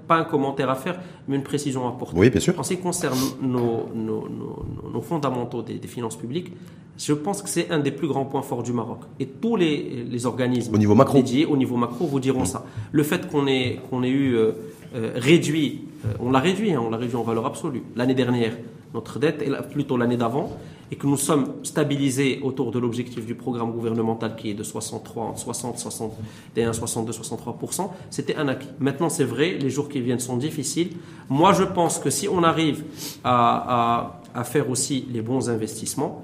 pas 0.07 0.17
un 0.17 0.23
commentaire 0.23 0.69
à 0.69 0.75
faire, 0.75 0.99
mais 1.27 1.35
une 1.35 1.43
précision 1.43 1.85
à 1.85 1.89
apporter. 1.89 2.17
Oui, 2.17 2.29
bien 2.29 2.39
sûr. 2.39 2.57
En 2.59 2.63
ce 2.63 2.73
qui 2.73 2.79
concerne 2.81 3.17
nos, 3.41 3.89
nos, 3.93 5.01
fondamentaux 5.01 5.61
des, 5.61 5.87
finances 5.87 6.15
publiques, 6.15 6.51
je 6.97 7.13
pense 7.13 7.41
que 7.41 7.49
c'est 7.49 7.71
un 7.71 7.79
des 7.79 7.91
plus 7.91 8.07
grands 8.07 8.25
points 8.25 8.41
forts 8.41 8.63
du 8.63 8.73
Maroc. 8.73 8.99
Et 9.19 9.25
tous 9.25 9.55
les, 9.55 10.05
les 10.09 10.25
organismes 10.25 10.73
au 10.73 10.77
niveau 10.77 10.95
macro. 10.95 11.17
dédiés 11.17 11.45
au 11.45 11.57
niveau 11.57 11.75
macro 11.75 12.05
vous 12.05 12.19
diront 12.19 12.45
ça. 12.45 12.65
Le 12.91 13.03
fait 13.03 13.27
qu'on 13.29 13.47
ait, 13.47 13.79
qu'on 13.89 14.03
ait 14.03 14.09
eu 14.09 14.35
euh, 14.35 14.51
euh, 14.95 15.11
réduit, 15.15 15.85
euh, 16.05 16.13
on 16.19 16.31
l'a 16.31 16.39
réduit, 16.39 16.73
hein, 16.73 16.81
on 16.85 16.89
l'a 16.89 16.97
réduit 16.97 17.15
en 17.15 17.23
valeur 17.23 17.45
absolue. 17.45 17.81
L'année 17.95 18.13
dernière, 18.13 18.53
notre 18.93 19.17
dette, 19.17 19.41
et 19.41 19.49
plutôt 19.71 19.97
l'année 19.97 20.17
d'avant, 20.17 20.55
et 20.93 20.95
que 20.95 21.07
nous 21.07 21.17
sommes 21.17 21.55
stabilisés 21.63 22.39
autour 22.43 22.69
de 22.69 22.77
l'objectif 22.77 23.25
du 23.25 23.33
programme 23.33 23.71
gouvernemental 23.71 24.35
qui 24.35 24.51
est 24.51 24.53
de 24.53 24.61
63, 24.61 25.33
60, 25.35 25.79
61, 25.79 26.71
62, 26.71 27.11
63% 27.11 27.89
c'était 28.11 28.35
un 28.35 28.47
acquis. 28.47 28.67
Maintenant, 28.79 29.09
c'est 29.09 29.23
vrai, 29.23 29.57
les 29.59 29.71
jours 29.71 29.89
qui 29.89 30.01
viennent 30.01 30.19
sont 30.19 30.37
difficiles. 30.37 30.91
Moi, 31.29 31.51
je 31.53 31.63
pense 31.63 31.97
que 31.97 32.11
si 32.11 32.27
on 32.27 32.43
arrive 32.43 32.83
à, 33.23 34.19
faire 34.43 34.69
aussi 34.69 35.07
les 35.11 35.23
bons 35.23 35.49
investissements, 35.49 36.23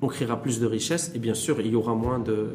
on 0.00 0.06
créera 0.06 0.40
plus 0.40 0.60
de 0.60 0.66
richesses 0.66 1.10
et 1.14 1.18
bien 1.18 1.34
sûr, 1.34 1.60
il 1.60 1.72
y 1.72 1.74
aura 1.74 1.94
moins 1.94 2.18
de. 2.18 2.32
Euh, 2.32 2.48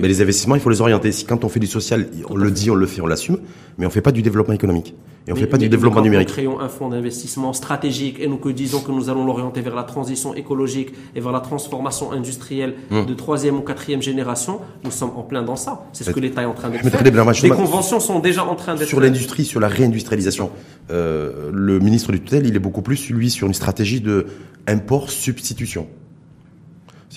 mais 0.00 0.08
les 0.08 0.22
investissements, 0.22 0.54
il 0.54 0.60
faut 0.60 0.70
les 0.70 0.80
orienter. 0.80 1.12
Si 1.12 1.24
quand 1.24 1.44
on 1.44 1.48
fait 1.48 1.60
du 1.60 1.66
social, 1.66 2.08
on 2.28 2.36
le 2.36 2.50
dit, 2.50 2.70
on 2.70 2.74
le 2.74 2.86
fait, 2.86 3.00
on 3.00 3.06
l'assume, 3.06 3.38
mais 3.76 3.84
on 3.84 3.88
ne 3.88 3.92
fait 3.92 4.00
pas 4.00 4.12
du 4.12 4.22
développement 4.22 4.54
économique. 4.54 4.94
Et 5.26 5.32
on 5.32 5.34
ne 5.34 5.40
fait 5.40 5.46
pas 5.46 5.58
du 5.58 5.68
développement 5.68 6.00
numérique. 6.00 6.28
Nous 6.28 6.34
créons 6.34 6.58
un 6.58 6.70
fonds 6.70 6.88
d'investissement 6.88 7.52
stratégique 7.52 8.18
et 8.18 8.26
nous 8.26 8.38
que 8.38 8.48
disons 8.48 8.80
que 8.80 8.90
nous 8.90 9.10
allons 9.10 9.26
l'orienter 9.26 9.60
vers 9.60 9.74
la 9.74 9.82
transition 9.82 10.32
écologique 10.34 10.94
et 11.14 11.20
vers 11.20 11.32
la 11.32 11.40
transformation 11.40 12.12
industrielle 12.12 12.76
hum. 12.90 13.04
de 13.04 13.12
troisième 13.12 13.58
ou 13.58 13.60
quatrième 13.60 14.00
génération. 14.00 14.60
Nous 14.84 14.90
sommes 14.90 15.12
en 15.16 15.22
plein 15.22 15.42
dans 15.42 15.56
ça. 15.56 15.84
C'est 15.92 16.04
ce 16.04 16.10
que 16.12 16.20
l'État 16.20 16.42
est 16.42 16.46
en 16.46 16.54
train 16.54 16.70
de 16.70 16.78
faire. 16.78 17.02
Les 17.42 17.50
conventions 17.50 18.00
sont 18.00 18.20
déjà 18.20 18.46
en 18.46 18.54
train 18.54 18.74
d'être. 18.74 18.88
Sur 18.88 19.00
l'industrie, 19.00 19.44
sur 19.44 19.60
la 19.60 19.68
réindustrialisation, 19.68 20.50
euh, 20.90 21.50
le 21.52 21.78
ministre 21.78 22.10
du 22.10 22.22
tutelle, 22.22 22.46
il 22.46 22.56
est 22.56 22.60
beaucoup 22.60 22.82
plus, 22.82 23.10
lui, 23.10 23.28
sur 23.28 23.46
une 23.46 23.54
stratégie 23.54 24.00
de 24.00 24.28
import-substitution. 24.66 25.88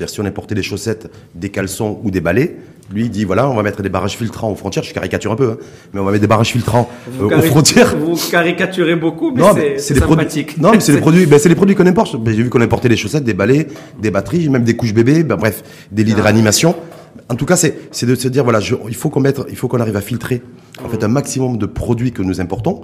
C'est-à-dire 0.02 0.14
si 0.16 0.20
on 0.22 0.26
importait 0.26 0.56
des 0.56 0.64
chaussettes, 0.64 1.12
des 1.36 1.50
caleçons 1.50 2.00
ou 2.04 2.10
des 2.10 2.22
balais, 2.22 2.56
lui 2.92 3.04
il 3.04 3.12
dit 3.12 3.24
voilà, 3.24 3.48
on 3.48 3.54
va 3.54 3.62
mettre 3.62 3.84
des 3.84 3.90
barrages 3.90 4.18
filtrants 4.18 4.50
aux 4.50 4.56
frontières. 4.56 4.84
Je 4.84 4.96
caricature 4.96 5.32
un 5.32 5.36
peu, 5.36 5.52
hein, 5.52 5.58
mais 5.94 6.00
on 6.00 6.04
va 6.04 6.12
mettre 6.12 6.22
des 6.22 6.28
barrages 6.28 6.54
filtrants 6.54 6.90
euh, 7.22 7.38
aux 7.38 7.42
frontières. 7.44 7.96
Vous 7.96 8.18
caricaturez 8.32 8.96
beaucoup, 8.96 9.30
mais 9.30 9.78
c'est 9.78 9.94
sympathique. 9.94 10.58
non, 10.58 10.72
mais 10.72 10.80
c'est 10.80 10.94
les 10.94 11.02
produits, 11.02 11.28
ben, 11.28 11.38
c'est 11.38 11.50
les 11.50 11.56
produits 11.56 11.76
qu'on 11.76 11.86
importe. 11.86 12.16
Ben, 12.16 12.34
j'ai 12.36 12.42
vu 12.42 12.50
qu'on 12.50 12.62
importait 12.62 12.90
des 12.90 12.98
chaussettes, 12.98 13.24
des 13.24 13.36
balais, 13.36 13.68
des 14.02 14.10
batteries, 14.10 14.50
même 14.50 14.64
des 14.64 14.76
couches 14.76 14.96
bébés, 14.96 15.22
ben, 15.22 15.36
bref, 15.36 15.62
des 15.92 16.04
lits 16.04 16.16
de 16.16 16.20
ah. 16.20 16.24
réanimation. 16.24 16.76
En 17.30 17.36
tout 17.36 17.46
cas, 17.46 17.58
c'est 17.58 18.06
de 18.06 18.16
se 18.16 18.28
dire 18.28 18.44
voilà, 18.44 18.60
il 18.88 18.96
faut 18.96 19.10
qu'on 19.10 19.20
mette, 19.20 19.40
il 19.52 19.56
faut 19.56 19.68
qu'on 19.68 19.82
arrive 19.82 19.98
à 19.98 20.02
filtrer 20.02 20.42
en 20.84 20.90
fait 20.90 21.04
un 21.04 21.10
maximum 21.10 21.60
de 21.60 21.68
produits 21.68 22.12
que 22.12 22.24
nous 22.24 22.42
importons 22.42 22.82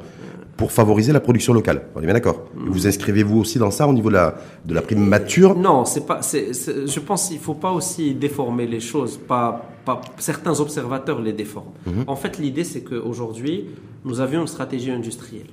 pour 0.58 0.72
favoriser 0.72 1.14
la 1.14 1.20
production 1.20 1.54
locale. 1.54 1.84
On 1.96 2.02
est 2.02 2.06
bien 2.06 2.16
d'accord. 2.16 2.48
Vous 2.56 2.88
inscrivez-vous 2.88 3.40
aussi 3.40 3.60
dans 3.60 3.70
ça 3.70 3.88
au 3.88 3.94
niveau 3.94 4.10
de 4.10 4.16
la, 4.16 4.36
de 4.66 4.74
la 4.74 4.82
prime 4.82 5.06
mature? 5.06 5.56
Non, 5.56 5.86
c'est 5.86 6.06
pas. 6.06 6.20
je 6.24 7.00
pense 7.00 7.30
qu'il 7.30 7.38
faut 7.38 7.54
pas 7.54 7.72
aussi 7.72 8.16
déformer 8.16 8.66
les 8.66 8.80
choses. 8.80 9.18
Pas, 9.18 9.70
pas 9.86 10.02
certains 10.18 10.60
observateurs 10.60 11.22
les 11.22 11.34
déforment. 11.34 11.72
Mhm. 11.86 12.04
En 12.08 12.16
fait, 12.16 12.40
l'idée 12.40 12.64
c'est 12.64 12.82
qu'aujourd'hui, 12.82 13.68
nous 14.04 14.20
avions 14.20 14.42
une 14.42 14.48
stratégie 14.48 14.92
industrielle. 14.92 15.48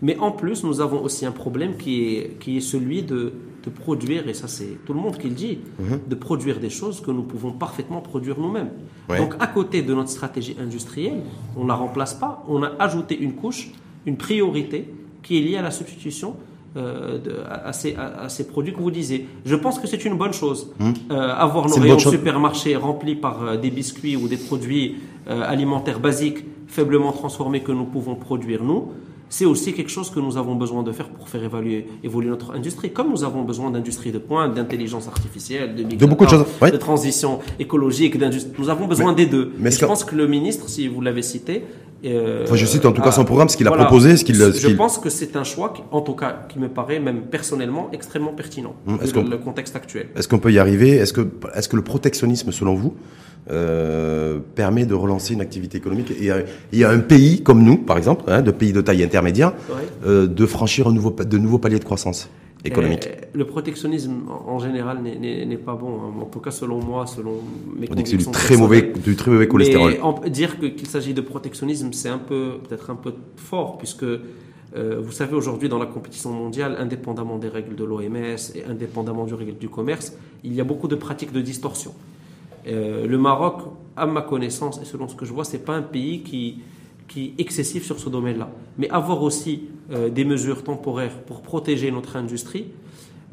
Mais 0.00 0.16
en 0.18 0.30
plus, 0.30 0.62
nous 0.62 0.80
avons 0.80 1.02
aussi 1.02 1.26
un 1.26 1.32
problème 1.32 1.76
qui 1.76 2.16
est, 2.16 2.38
qui 2.38 2.58
est 2.58 2.60
celui 2.60 3.02
de, 3.02 3.32
de 3.64 3.70
produire, 3.70 4.28
et 4.28 4.34
ça 4.34 4.46
c'est 4.46 4.78
tout 4.86 4.94
le 4.94 5.00
monde 5.00 5.18
qui 5.18 5.28
le 5.28 5.34
dit, 5.34 5.58
mhm. 5.78 6.00
de 6.08 6.14
produire 6.14 6.58
des 6.58 6.70
choses 6.70 7.02
que 7.02 7.10
nous 7.10 7.24
pouvons 7.24 7.52
parfaitement 7.52 8.00
produire 8.00 8.38
nous-mêmes. 8.38 8.70
Donc 9.08 9.34
à 9.40 9.46
côté 9.48 9.82
de 9.82 9.92
notre 9.94 10.10
stratégie 10.10 10.56
industrielle, 10.60 11.20
on 11.56 11.64
ne 11.64 11.68
la 11.68 11.74
remplace 11.74 12.14
pas, 12.14 12.44
on 12.48 12.62
a 12.62 12.72
ajouté 12.78 13.18
une 13.18 13.34
couche 13.34 13.72
une 14.06 14.16
priorité 14.16 14.88
qui 15.22 15.38
est 15.38 15.40
liée 15.40 15.56
à 15.56 15.62
la 15.62 15.70
substitution 15.70 16.36
euh, 16.76 17.18
de, 17.18 17.34
à, 17.48 17.72
ces, 17.72 17.96
à, 17.96 18.28
ces, 18.28 18.46
produits 18.46 18.74
que 18.74 18.78
vous 18.78 18.90
disiez. 18.90 19.26
Je 19.46 19.56
pense 19.56 19.78
que 19.78 19.86
c'est 19.86 20.04
une 20.04 20.16
bonne 20.16 20.34
chose. 20.34 20.70
Hmm. 20.78 20.92
Euh, 21.10 21.34
avoir 21.34 21.66
nos 21.66 21.76
rayons 21.76 21.98
supermarchés 21.98 22.76
remplis 22.76 23.14
par 23.16 23.42
euh, 23.42 23.56
des 23.56 23.70
biscuits 23.70 24.16
ou 24.16 24.28
des 24.28 24.36
produits 24.36 24.96
alimentaires 25.26 26.00
basiques 26.00 26.44
faiblement 26.68 27.12
transformés 27.12 27.60
que 27.60 27.72
nous 27.72 27.84
pouvons 27.84 28.14
produire 28.14 28.64
nous, 28.64 28.92
c'est 29.28 29.44
aussi 29.44 29.74
quelque 29.74 29.90
chose 29.90 30.10
que 30.10 30.20
nous 30.20 30.36
avons 30.38 30.54
besoin 30.54 30.82
de 30.82 30.92
faire 30.92 31.08
pour 31.08 31.28
faire 31.28 31.42
évaluer, 31.42 31.86
évoluer 32.02 32.30
notre 32.30 32.54
industrie. 32.54 32.92
Comme 32.92 33.10
nous 33.10 33.24
avons 33.24 33.42
besoin 33.42 33.70
d'industrie 33.70 34.10
de 34.10 34.18
pointe, 34.18 34.54
d'intelligence 34.54 35.06
artificielle, 35.06 35.74
de, 35.74 35.82
de, 35.82 36.06
beaucoup 36.06 36.24
de, 36.24 36.30
choses. 36.30 36.46
de 36.60 36.76
transition 36.76 37.40
écologique, 37.58 38.16
nous 38.58 38.70
avons 38.70 38.86
besoin 38.86 39.12
des 39.12 39.26
deux. 39.26 39.52
Mais 39.58 39.70
je 39.70 39.84
pense 39.84 40.04
que 40.04 40.14
le 40.14 40.26
ministre, 40.26 40.68
si 40.68 40.88
vous 40.88 41.00
l'avez 41.02 41.22
cité, 41.22 41.64
euh, 42.04 42.46
je 42.52 42.66
cite 42.66 42.86
en 42.86 42.92
tout 42.92 43.02
cas 43.02 43.10
son 43.10 43.24
programme, 43.24 43.48
ce 43.48 43.56
qu'il 43.56 43.66
a 43.66 43.72
proposé, 43.72 44.16
ce 44.16 44.24
qu'il. 44.24 44.36
Je 44.36 44.68
pense 44.68 44.98
que 44.98 45.10
c'est 45.10 45.36
un 45.36 45.44
choix, 45.44 45.72
qui, 45.74 45.82
en 45.90 46.00
tout 46.00 46.14
cas, 46.14 46.46
qui 46.48 46.58
me 46.58 46.68
paraît 46.68 47.00
même 47.00 47.22
personnellement 47.22 47.90
extrêmement 47.92 48.32
pertinent 48.32 48.74
hum, 48.86 48.98
dans 49.14 49.22
le, 49.22 49.38
contexte 49.38 49.74
actuel. 49.76 50.08
Est-ce 50.16 50.28
qu'on 50.28 50.38
peut 50.38 50.52
y 50.52 50.58
arriver? 50.58 50.90
Est-ce 50.90 51.12
que, 51.12 51.26
est-ce 51.54 51.68
que 51.68 51.76
le 51.76 51.82
protectionnisme, 51.82 52.52
selon 52.52 52.74
vous, 52.74 52.94
euh, 53.50 54.38
permet 54.54 54.86
de 54.86 54.94
relancer 54.94 55.34
une 55.34 55.40
activité 55.40 55.78
économique? 55.78 56.12
Et 56.12 56.30
il 56.72 56.78
y 56.78 56.84
a 56.84 56.90
un 56.90 57.00
pays 57.00 57.42
comme 57.42 57.62
nous, 57.62 57.78
par 57.78 57.98
exemple, 57.98 58.24
hein, 58.28 58.42
de 58.42 58.50
pays 58.50 58.72
de 58.72 58.80
taille 58.80 59.02
intermédiaire, 59.02 59.52
euh, 60.06 60.26
de 60.26 60.46
franchir 60.46 60.86
un 60.86 60.92
nouveau, 60.92 61.10
de 61.10 61.38
nouveaux 61.38 61.58
paliers 61.58 61.80
de 61.80 61.84
croissance 61.84 62.28
économique. 62.64 63.08
le 63.32 63.44
protectionnisme 63.46 64.22
en 64.28 64.58
général 64.58 65.02
n'est 65.02 65.56
pas 65.56 65.74
bon. 65.74 66.00
Hein. 66.00 66.22
En 66.22 66.24
tout 66.26 66.40
cas, 66.40 66.50
selon 66.50 66.82
moi, 66.82 67.06
selon 67.06 67.40
mes 67.76 67.88
On 67.90 67.94
dit 67.94 68.02
que 68.02 68.08
c'est 68.08 68.16
du 68.16 68.30
très 68.30 68.56
mauvais, 68.56 68.92
du 69.04 69.16
très 69.16 69.30
mauvais 69.30 69.48
cholestérol. 69.48 69.96
Mais 70.22 70.30
dire 70.30 70.58
qu'il 70.58 70.86
s'agit 70.86 71.14
de 71.14 71.20
protectionnisme, 71.20 71.92
c'est 71.92 72.08
un 72.08 72.18
peu 72.18 72.58
peut-être 72.68 72.90
un 72.90 72.96
peu 72.96 73.14
fort 73.36 73.78
puisque 73.78 74.04
euh, 74.76 75.00
vous 75.00 75.12
savez 75.12 75.34
aujourd'hui 75.34 75.68
dans 75.68 75.78
la 75.78 75.86
compétition 75.86 76.30
mondiale, 76.30 76.76
indépendamment 76.78 77.38
des 77.38 77.48
règles 77.48 77.74
de 77.74 77.84
l'OMS 77.84 78.36
et 78.54 78.64
indépendamment 78.68 79.24
du 79.24 79.34
règles 79.34 79.56
du 79.56 79.68
commerce, 79.68 80.12
il 80.44 80.52
y 80.54 80.60
a 80.60 80.64
beaucoup 80.64 80.88
de 80.88 80.94
pratiques 80.94 81.32
de 81.32 81.40
distorsion. 81.40 81.94
Euh, 82.66 83.06
le 83.06 83.18
Maroc, 83.18 83.62
à 83.96 84.06
ma 84.06 84.20
connaissance 84.20 84.78
et 84.82 84.84
selon 84.84 85.08
ce 85.08 85.14
que 85.14 85.24
je 85.24 85.32
vois, 85.32 85.44
c'est 85.44 85.64
pas 85.64 85.74
un 85.74 85.82
pays 85.82 86.22
qui 86.22 86.60
qui 87.08 87.24
est 87.24 87.40
excessif 87.40 87.84
sur 87.84 87.98
ce 87.98 88.08
domaine-là. 88.08 88.50
Mais 88.76 88.88
avoir 88.90 89.22
aussi 89.22 89.64
euh, 89.90 90.10
des 90.10 90.24
mesures 90.24 90.62
temporaires 90.62 91.18
pour 91.22 91.40
protéger 91.40 91.90
notre 91.90 92.16
industrie, 92.16 92.66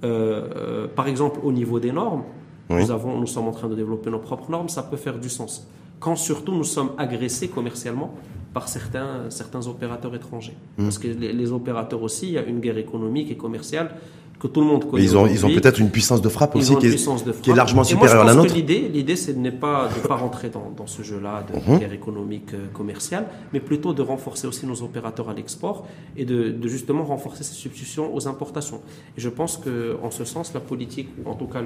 euh, 0.04 0.48
euh, 0.56 0.88
par 0.88 1.08
exemple 1.08 1.40
au 1.44 1.52
niveau 1.52 1.80
des 1.80 1.92
normes, 1.92 2.24
nous, 2.70 2.90
avons, 2.90 3.20
nous 3.20 3.28
sommes 3.28 3.48
en 3.48 3.52
train 3.52 3.68
de 3.68 3.76
développer 3.76 4.10
nos 4.10 4.20
propres 4.20 4.50
normes, 4.50 4.70
ça 4.70 4.82
peut 4.82 4.98
faire 4.98 5.20
du 5.20 5.30
sens. 5.30 5.68
quand 6.00 6.16
surtout 6.16 6.54
nous 6.54 6.64
sommes 6.64 6.92
agressés 6.98 7.48
commercialement 7.48 8.14
par 8.54 8.68
certains, 8.68 9.30
certains 9.30 9.68
opérateurs 9.68 10.16
étrangers. 10.16 10.56
Mmh. 10.78 10.84
Parce 10.84 10.98
que 10.98 11.08
les, 11.08 11.34
les 11.34 11.52
opérateurs 11.52 12.02
aussi, 12.02 12.28
il 12.28 12.34
y 12.34 12.38
a 12.38 12.44
une 12.44 12.60
guerre 12.60 12.78
économique 12.78 13.30
et 13.30 13.38
commerciale 13.38 13.96
que 14.40 14.48
tout 14.48 14.60
le 14.62 14.68
monde 14.68 14.84
connaît. 14.90 15.02
Mais 15.04 15.08
ils 15.10 15.16
ont, 15.18 15.26
ils 15.26 15.32
ont 15.32 15.34
aujourd'hui. 15.48 15.60
peut-être 15.62 15.80
une 15.80 15.90
puissance 15.90 16.22
de 16.22 16.30
frappe 16.30 16.52
Ils 16.56 16.60
aussi 16.60 16.76
qui 16.78 16.88
est, 16.88 17.42
qui 17.42 17.54
largement 17.54 17.84
supérieure 17.84 18.22
à 18.22 18.26
la 18.26 18.34
nôtre. 18.36 18.54
L'idée, 18.54 18.90
l'idée, 18.94 19.16
c'est 19.16 19.34
de 19.34 19.40
ne 19.40 19.50
pas, 19.50 19.90
de 19.96 20.08
pas 20.08 20.16
rentrer 20.16 20.50
dans, 20.50 20.72
dans 20.76 20.88
ce 20.88 21.02
jeu-là 21.04 21.44
de 21.50 21.56
Mhm. 21.72 21.80
guerre 21.80 21.94
économique 21.94 22.54
euh, 22.54 22.68
commerciale, 22.74 23.28
mais 23.54 23.60
plutôt 23.60 23.94
de 23.94 24.02
renforcer 24.02 24.46
aussi 24.48 24.66
nos 24.66 24.82
opérateurs 24.84 25.30
à 25.30 25.34
l'export 25.34 25.88
et 26.18 26.26
de, 26.26 26.50
de 26.52 26.68
justement 26.68 27.06
renforcer 27.06 27.44
ces 27.44 27.54
substitutions 27.54 28.14
aux 28.16 28.28
importations. 28.28 28.82
Et 29.18 29.22
je 29.22 29.30
pense 29.30 29.58
que, 29.58 29.98
en 30.04 30.12
ce 30.12 30.26
sens, 30.26 30.54
la 30.54 30.60
politique, 30.60 31.10
ou 31.24 31.30
en 31.30 31.36
tout 31.36 31.48
cas 31.48 31.62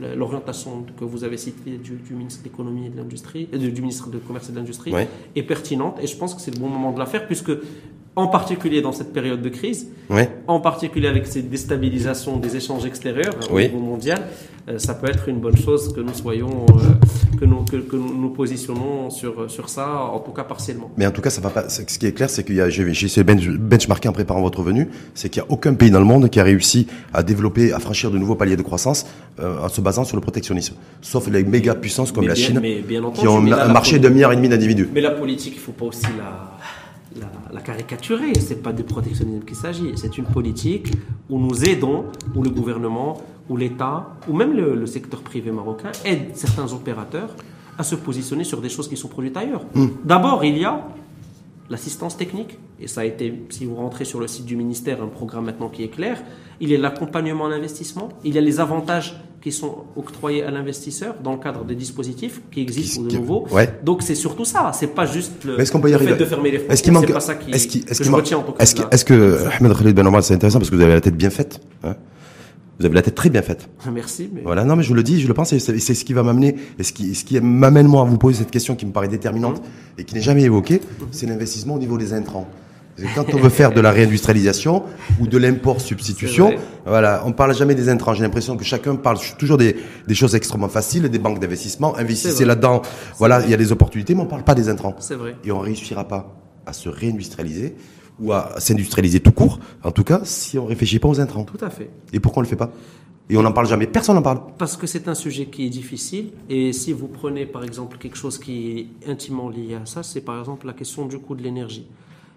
l'orientation 0.00 0.84
que 0.98 1.04
vous 1.04 1.24
avez 1.24 1.36
citée 1.36 1.78
du, 1.78 1.92
du 1.96 2.14
ministre 2.14 2.42
de 2.42 2.48
l'économie 2.48 2.86
et 2.86 2.90
de 2.90 2.96
l'industrie, 2.96 3.48
euh, 3.54 3.58
du, 3.58 3.72
du 3.72 3.80
ministre 3.80 4.08
de 4.10 4.18
commerce 4.18 4.48
et 4.48 4.52
de 4.52 4.56
l'industrie, 4.58 4.92
est 5.36 5.42
pertinente. 5.42 5.98
Et 6.02 6.06
je 6.06 6.16
pense 6.16 6.34
que 6.34 6.40
c'est 6.40 6.50
le 6.54 6.58
bon 6.60 6.68
moment 6.68 6.92
de 6.92 6.98
la 6.98 7.06
faire, 7.06 7.26
puisque 7.26 7.52
en 8.18 8.26
particulier 8.26 8.80
dans 8.82 8.92
cette 8.92 9.12
période 9.12 9.40
de 9.42 9.48
crise, 9.48 9.86
Ouais. 10.10 10.28
en 10.48 10.60
particulier 10.60 11.06
avec 11.08 11.26
cette 11.26 11.48
déstabilisation 11.50 12.36
des 12.38 12.56
échanges 12.56 12.84
extérieurs 12.84 13.34
euh, 13.42 13.54
Oui. 13.54 13.64
au 13.66 13.68
niveau 13.68 13.78
mondial, 13.92 14.20
euh, 14.68 14.78
ça 14.78 14.94
peut 14.94 15.08
être 15.08 15.28
une 15.28 15.38
bonne 15.38 15.56
chose 15.56 15.92
que 15.94 16.00
nous 16.00 16.14
soyons, 16.14 16.66
euh, 16.70 17.36
que, 17.38 17.44
nous, 17.44 17.62
que, 17.64 17.76
que 17.76 17.94
nous 17.96 18.14
nous 18.24 18.30
positionnons 18.30 19.10
sur, 19.10 19.48
sur 19.50 19.68
ça, 19.68 19.86
en 20.16 20.18
tout 20.18 20.32
cas 20.32 20.42
partiellement. 20.44 20.90
Mais 20.96 21.06
en 21.06 21.10
tout 21.12 21.20
cas, 21.22 21.30
ça 21.30 21.40
va 21.40 21.50
pas. 21.50 21.68
Ce 21.68 21.82
qui 21.82 22.06
est 22.06 22.12
clair, 22.12 22.28
c'est 22.28 22.42
qu'il 22.44 22.56
y 22.56 22.60
a, 22.60 22.68
j'ai 22.68 22.82
essayé 22.90 23.22
de 23.22 23.32
bench- 23.32 23.56
benchmarker 23.56 24.08
en 24.08 24.12
préparant 24.12 24.40
votre 24.42 24.62
venue, 24.62 24.88
c'est 25.14 25.28
qu'il 25.28 25.40
n'y 25.42 25.48
a 25.48 25.52
aucun 25.52 25.74
pays 25.74 25.90
dans 25.92 26.00
le 26.00 26.04
monde 26.12 26.28
qui 26.28 26.40
a 26.40 26.44
réussi 26.44 26.86
à 27.14 27.22
développer, 27.22 27.72
à 27.72 27.78
franchir 27.78 28.10
de 28.10 28.18
nouveaux 28.18 28.34
paliers 28.34 28.56
de 28.56 28.62
croissance 28.62 29.06
euh, 29.40 29.60
en 29.64 29.68
se 29.68 29.80
basant 29.80 30.04
sur 30.04 30.16
le 30.16 30.22
protectionnisme. 30.22 30.74
Sauf 31.02 31.28
les 31.30 31.44
méga 31.44 31.74
puissances 31.76 32.10
comme 32.12 32.22
Mais 32.24 32.28
la 32.28 32.34
bien- 32.34 32.44
Chine, 32.46 32.58
mais 32.60 32.80
bien 32.80 33.00
entendu, 33.04 33.20
qui 33.20 33.28
ont 33.28 33.44
là, 33.44 33.64
un 33.66 33.72
marché 33.72 33.98
de 34.00 34.08
milliard 34.08 34.32
et 34.32 34.36
demi 34.36 34.48
d'individus. 34.48 34.88
Mais 34.92 35.00
la 35.02 35.12
politique, 35.12 35.52
il 35.54 35.60
ne 35.60 35.62
faut 35.62 35.72
pas 35.72 35.84
aussi 35.86 36.02
la, 36.18 36.56
la, 37.52 37.60
caricaturer. 37.60 38.34
Ce 38.38 38.50
n'est 38.54 38.60
pas 38.60 38.72
de 38.72 38.82
protectionnisme 38.82 39.44
qu'il 39.44 39.56
s'agit. 39.56 39.92
C'est 39.96 40.18
une 40.18 40.24
politique 40.24 40.92
où 41.28 41.38
nous 41.38 41.64
aidons, 41.64 42.06
où 42.34 42.42
le 42.42 42.50
gouvernement, 42.50 43.20
où 43.48 43.56
l'État, 43.56 44.06
ou 44.28 44.34
même 44.34 44.52
le, 44.54 44.74
le 44.74 44.86
secteur 44.86 45.20
privé 45.22 45.50
marocain 45.50 45.90
aide 46.04 46.30
certains 46.34 46.72
opérateurs 46.72 47.34
à 47.78 47.82
se 47.82 47.94
positionner 47.94 48.44
sur 48.44 48.60
des 48.60 48.68
choses 48.68 48.88
qui 48.88 48.96
sont 48.96 49.08
produites 49.08 49.36
ailleurs. 49.36 49.62
D'abord, 50.04 50.44
il 50.44 50.58
y 50.58 50.64
a 50.64 50.84
l'assistance 51.70 52.16
technique, 52.16 52.58
et 52.80 52.86
ça 52.88 53.02
a 53.02 53.04
été, 53.04 53.42
si 53.50 53.66
vous 53.66 53.74
rentrez 53.76 54.04
sur 54.04 54.20
le 54.20 54.26
site 54.26 54.46
du 54.46 54.56
ministère, 54.56 55.02
un 55.02 55.06
programme 55.08 55.44
maintenant 55.46 55.68
qui 55.68 55.82
est 55.84 55.88
clair, 55.88 56.22
il 56.60 56.70
y 56.70 56.74
a 56.74 56.78
l'accompagnement 56.78 57.46
à 57.46 57.50
l'investissement, 57.50 58.08
il 58.24 58.34
y 58.34 58.38
a 58.38 58.40
les 58.40 58.58
avantages 58.60 59.20
qui 59.42 59.52
sont 59.52 59.84
octroyés 59.94 60.42
à 60.42 60.50
l'investisseur 60.50 61.14
dans 61.22 61.32
le 61.32 61.38
cadre 61.38 61.64
des 61.64 61.74
dispositifs 61.76 62.40
qui 62.50 62.60
existent 62.60 63.02
ou 63.02 63.06
de 63.06 63.18
ouais. 63.54 63.68
Donc 63.84 64.02
c'est 64.02 64.14
surtout 64.16 64.44
ça, 64.44 64.72
c'est 64.74 64.88
pas 64.94 65.06
juste 65.06 65.44
le, 65.44 65.56
Mais 65.56 65.62
est-ce 65.62 65.70
qu'on 65.72 65.80
peut 65.80 65.88
y 65.88 65.92
le 65.92 65.96
arriver 65.96 66.12
fait 66.12 66.18
de 66.18 66.24
fermer 66.24 66.50
les 66.50 66.56
Est-ce 66.56 66.64
frontières, 66.66 66.82
qu'il 66.82 66.92
manque 66.92 67.06
c'est 67.06 67.12
pas 67.12 67.20
ça 67.20 67.34
qui, 67.36 67.50
est-ce 67.52 67.68
qu'il- 67.68 67.80
est-ce 67.82 67.88
que 67.90 67.96
qu'il 67.98 68.06
je 68.06 68.10
retiens 68.16 68.38
en 68.38 68.42
tout 68.42 68.52
cas. 68.52 68.62
Est-ce 68.62 68.74
que, 68.74 68.82
est-ce 68.90 69.04
que 69.04 69.38
Ahmed 69.60 69.76
Khalid 69.76 69.94
Ben 69.94 70.06
Omar, 70.06 70.24
c'est 70.24 70.34
intéressant 70.34 70.58
parce 70.58 70.70
que 70.70 70.74
vous 70.76 70.82
avez 70.82 70.94
la 70.94 71.00
tête 71.00 71.16
bien 71.16 71.30
faite. 71.30 71.60
hein 71.84 71.94
vous 72.78 72.86
avez 72.86 72.94
la 72.94 73.02
tête 73.02 73.14
très 73.14 73.30
bien 73.30 73.42
faite. 73.42 73.68
Merci, 73.92 74.30
mais 74.32 74.42
Voilà, 74.44 74.64
non, 74.64 74.76
mais 74.76 74.82
je 74.82 74.88
vous 74.88 74.94
le 74.94 75.02
dis, 75.02 75.20
je 75.20 75.28
le 75.28 75.34
pense, 75.34 75.52
et 75.52 75.58
c'est 75.58 75.78
ce 75.94 76.04
qui 76.04 76.12
va 76.12 76.22
m'amener, 76.22 76.54
et 76.78 76.82
ce 76.82 76.92
qui, 76.92 77.14
ce 77.14 77.24
qui 77.24 77.40
m'amène 77.40 77.86
moi 77.88 78.02
à 78.02 78.04
vous 78.04 78.18
poser 78.18 78.38
cette 78.38 78.50
question 78.50 78.76
qui 78.76 78.86
me 78.86 78.92
paraît 78.92 79.08
déterminante 79.08 79.60
et 79.98 80.04
qui 80.04 80.14
n'est 80.14 80.20
jamais 80.22 80.42
évoquée, 80.42 80.80
c'est 81.10 81.26
l'investissement 81.26 81.74
au 81.74 81.78
niveau 81.78 81.98
des 81.98 82.12
intrants. 82.12 82.46
Quand 83.14 83.32
on 83.32 83.36
veut 83.38 83.48
faire 83.48 83.72
de 83.72 83.80
la 83.80 83.92
réindustrialisation 83.92 84.82
ou 85.20 85.28
de 85.28 85.38
l'import 85.38 85.80
substitution, 85.80 86.48
C'est 86.48 86.56
vrai. 86.56 86.64
voilà, 86.84 87.22
on 87.26 87.30
parle 87.32 87.54
jamais 87.54 87.76
des 87.76 87.88
intrants. 87.88 88.12
J'ai 88.12 88.24
l'impression 88.24 88.56
que 88.56 88.64
chacun 88.64 88.96
parle 88.96 89.18
toujours 89.38 89.56
des, 89.56 89.76
des 90.08 90.14
choses 90.16 90.34
extrêmement 90.34 90.68
faciles, 90.68 91.08
des 91.08 91.18
banques 91.20 91.38
d'investissement, 91.38 91.96
investissez 91.96 92.44
là-dedans. 92.44 92.82
Voilà, 93.18 93.40
il 93.44 93.50
y 93.50 93.54
a 93.54 93.56
des 93.56 93.70
opportunités, 93.70 94.16
mais 94.16 94.22
on 94.22 94.26
parle 94.26 94.42
pas 94.42 94.56
des 94.56 94.68
intrants. 94.68 94.96
c'est 94.98 95.14
vrai. 95.14 95.36
Et 95.44 95.52
on 95.52 95.60
réussira 95.60 96.08
pas 96.08 96.34
à 96.66 96.72
se 96.72 96.88
réindustrialiser 96.88 97.76
ou 98.20 98.32
à 98.32 98.58
s'industrialiser 98.58 99.20
tout 99.20 99.32
court, 99.32 99.58
en 99.82 99.90
tout 99.90 100.04
cas, 100.04 100.20
si 100.24 100.58
on 100.58 100.66
réfléchit 100.66 100.98
pas 100.98 101.08
aux 101.08 101.20
intrants. 101.20 101.44
Tout 101.44 101.64
à 101.64 101.70
fait. 101.70 101.90
Et 102.12 102.20
pourquoi 102.20 102.40
on 102.40 102.42
le 102.42 102.48
fait 102.48 102.56
pas? 102.56 102.70
Et 103.30 103.36
on 103.36 103.42
n'en 103.42 103.52
parle 103.52 103.68
jamais. 103.68 103.86
Personne 103.86 104.16
n'en 104.16 104.22
parle. 104.22 104.40
Parce 104.56 104.76
que 104.76 104.86
c'est 104.86 105.06
un 105.06 105.14
sujet 105.14 105.46
qui 105.46 105.66
est 105.66 105.70
difficile. 105.70 106.30
Et 106.48 106.72
si 106.72 106.92
vous 106.92 107.08
prenez 107.08 107.44
par 107.44 107.62
exemple 107.62 107.98
quelque 107.98 108.16
chose 108.16 108.38
qui 108.38 108.88
est 109.04 109.10
intimement 109.10 109.50
lié 109.50 109.74
à 109.74 109.84
ça, 109.84 110.02
c'est 110.02 110.22
par 110.22 110.38
exemple 110.38 110.66
la 110.66 110.72
question 110.72 111.04
du 111.06 111.18
coût 111.18 111.34
de 111.34 111.42
l'énergie. 111.42 111.86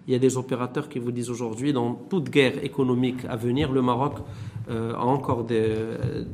Il 0.08 0.12
y 0.12 0.16
a 0.16 0.18
des 0.18 0.36
opérateurs 0.36 0.88
qui 0.88 0.98
vous 0.98 1.12
disent 1.12 1.30
aujourd'hui, 1.30 1.72
dans 1.72 1.94
toute 1.94 2.28
guerre 2.30 2.64
économique 2.64 3.18
à 3.28 3.36
venir, 3.36 3.70
le 3.70 3.82
Maroc 3.82 4.14
euh, 4.70 4.94
a 4.94 5.04
encore 5.04 5.44
des, 5.44 5.64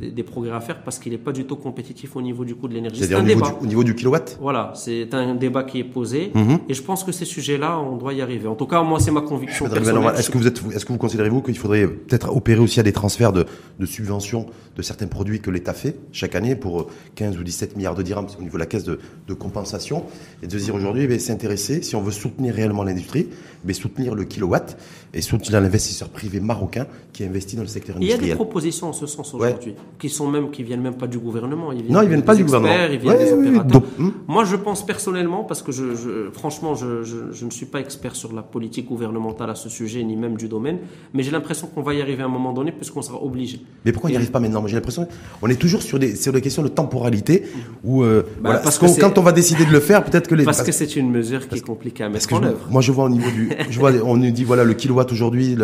des, 0.01 0.11
des 0.11 0.23
progrès 0.23 0.53
à 0.53 0.61
faire 0.61 0.83
parce 0.83 0.99
qu'il 0.99 1.12
n'est 1.12 1.19
pas 1.19 1.33
du 1.33 1.45
tout 1.45 1.57
compétitif 1.57 2.14
au 2.16 2.23
niveau 2.23 2.45
du 2.45 2.55
coût 2.55 2.69
de 2.69 2.75
l'énergie. 2.75 3.01
C'est 3.01 3.09
C'est-à-dire 3.09 3.37
un 3.37 3.41
au 3.41 3.45
niveau, 3.45 3.47
débat. 3.47 3.59
du, 3.61 3.64
au 3.64 3.69
niveau 3.69 3.85
du 3.85 3.95
kilowatt? 3.95 4.39
Voilà, 4.41 4.73
c'est 4.75 5.12
un 5.14 5.35
débat 5.35 5.64
qui 5.64 5.79
est 5.81 5.85
posé. 5.85 6.31
Mhm. 6.35 6.59
Et 6.69 6.75
je 6.75 6.83
pense 6.83 7.05
que 7.05 7.12
ces 7.12 7.25
sujets-là, 7.25 7.79
on 7.79 7.97
doit 7.97 8.12
y 8.14 8.23
arriver. 8.23 8.47
En 8.49 8.55
tout 8.55 8.66
cas, 8.66 8.83
moi, 8.83 9.01
c'est 9.01 9.11
ma 9.11 9.21
conviction. 9.23 9.66
Personnelle. 9.69 10.14
Est-ce 10.16 10.31
que 10.31 10.39
vous 10.39 10.47
êtes, 10.47 10.62
est-ce 10.75 10.85
que 10.87 10.93
vous 10.93 10.99
considérez-vous 10.99 11.43
qu'il 11.43 11.57
faudrait 11.59 11.87
peut-être 11.87 12.35
opérer 12.35 12.61
aussi 12.61 12.81
à 12.81 12.83
des 12.83 12.93
transferts 12.93 13.33
de, 13.33 13.45
de 13.79 13.87
subventions 13.87 14.47
de 14.77 14.83
certains 14.83 15.07
produits 15.09 15.41
que 15.41 15.51
l'État 15.51 15.73
fait 15.75 15.97
chaque 16.12 16.35
année 16.37 16.55
pour 16.55 16.89
15 17.16 17.37
ou 17.39 17.43
17 17.43 17.77
milliards 17.77 17.95
de 17.97 18.03
dirhams 18.03 18.27
au 18.39 18.43
niveau 18.43 18.57
de 18.57 18.61
la 18.61 18.66
caisse 18.66 18.85
de, 18.85 18.99
de 19.27 19.35
compensation? 19.35 20.05
Et 20.43 20.47
de 20.47 20.59
se 20.59 20.64
dire 20.64 20.75
aujourd'hui, 20.75 21.05
eh 21.05 21.07
bien, 21.07 21.19
s'intéresser, 21.19 21.83
si 21.83 21.97
on 21.97 22.03
veut 22.03 22.12
soutenir 22.12 22.55
réellement 22.55 22.85
l'industrie, 22.85 23.29
mais 23.65 23.73
soutenir 23.73 24.15
le 24.15 24.25
kilowatt 24.25 24.77
et 25.15 25.21
soutenir 25.23 25.61
l'investisseur 25.61 26.09
privé 26.09 26.41
marocain 26.41 26.87
qui 27.13 27.25
investit 27.25 27.57
dans 27.57 27.63
le 27.63 27.69
secteur 27.69 27.97
Il 27.99 28.03
y 28.03 28.07
a 28.07 28.09
des 28.09 28.13
industriel. 28.15 28.37
propositions 28.37 28.89
en 28.89 28.93
ce 28.93 29.07
sens 29.07 29.33
Ouais. 29.35 29.49
aujourd'hui, 29.49 29.75
qui 29.99 30.09
sont 30.09 30.29
même, 30.29 30.51
qui 30.51 30.63
viennent 30.63 30.83
même 30.83 30.95
pas 30.97 31.07
du 31.07 31.19
gouvernement. 31.19 31.73
Ils 31.73 31.83
viennent 31.83 31.93
Non, 31.95 32.03
ils 32.03 32.09
viennent 32.09 32.23
pas 32.23 32.35
des 32.35 32.39
du 32.39 32.45
gouvernement. 32.45 32.73
experts, 32.73 32.93
Ils 32.93 32.99
viennent 33.01 33.17
Ouais, 33.17 33.25
des 33.25 33.33
oui, 33.33 33.39
oui. 33.51 33.57
opérateurs. 33.59 33.83
Hmm. 33.99 34.11
Moi, 34.29 34.45
je 34.45 34.57
pense 34.57 34.85
personnellement, 34.85 35.45
parce 35.45 35.63
que 35.63 35.73
je, 35.73 35.95
je- 35.97 36.31
franchement, 36.33 36.75
je, 36.75 37.03
je- 37.05 37.33
je 37.33 37.45
ne 37.45 37.51
suis 37.51 37.67
pas 37.67 37.81
expert 37.81 38.15
sur 38.15 38.33
la 38.33 38.43
politique 38.43 38.87
gouvernementale 38.87 39.51
à 39.51 39.55
ce 39.55 39.69
sujet, 39.69 40.03
ni 40.05 40.17
même 40.17 40.37
du 40.37 40.49
domaine, 40.49 40.79
mais 41.15 41.23
j'ai 41.23 41.31
l'impression 41.31 41.67
qu'on 41.67 41.83
va 41.83 41.95
y 41.95 42.03
arriver 42.03 42.23
à 42.23 42.27
un 42.27 42.31
moment 42.31 42.53
donné, 42.53 42.71
puisqu'on 42.73 43.03
sera 43.03 43.21
obligé. 43.23 43.61
Mais 43.85 43.93
pourquoi 43.93 44.09
on 44.09 44.11
n'y 44.13 44.17
arrive 44.17 44.31
pas 44.31 44.41
maintenant? 44.41 44.67
J'ai 44.67 44.77
l'impression 44.77 45.09
on 45.43 45.49
est 45.49 45.57
toujours 45.57 45.83
sur 45.83 45.99
des, 45.99 46.15
sur 46.17 46.33
des 46.33 46.41
questions 46.41 46.63
de 46.63 46.69
temporalité 46.69 47.45
où, 47.85 48.03
euh, 48.03 48.23
voilà, 48.43 48.57
Bah, 48.59 48.61
parce 48.65 48.79
que 48.79 49.01
quand 49.01 49.17
on 49.19 49.23
va 49.23 49.33
décider 49.33 49.65
de 49.65 49.73
le 49.73 49.81
faire, 49.81 50.05
peut-être 50.05 50.29
que 50.29 50.35
les. 50.35 50.45
Parce 50.45 50.63
que 50.63 50.73
c'est 50.73 50.97
une 50.97 51.11
mesure 51.11 51.49
qui 51.49 51.57
est 51.57 51.61
compliquée 51.61 52.05
à 52.05 52.11
Parce 52.11 52.31
mettre 52.31 52.43
en 52.43 52.47
œuvre. 52.47 52.67
moi 52.71 52.81
je 52.83 52.93
vois 52.93 53.05
au 53.05 53.09
niveau 53.09 53.31
du, 53.31 53.51
je 53.71 53.79
vois, 53.79 53.93
on 54.05 54.17
nous 54.17 54.31
dit 54.31 54.45
voilà 54.45 54.65
le 54.65 54.75
kilowatt 55.05 55.13
aujourd'hui, 55.13 55.57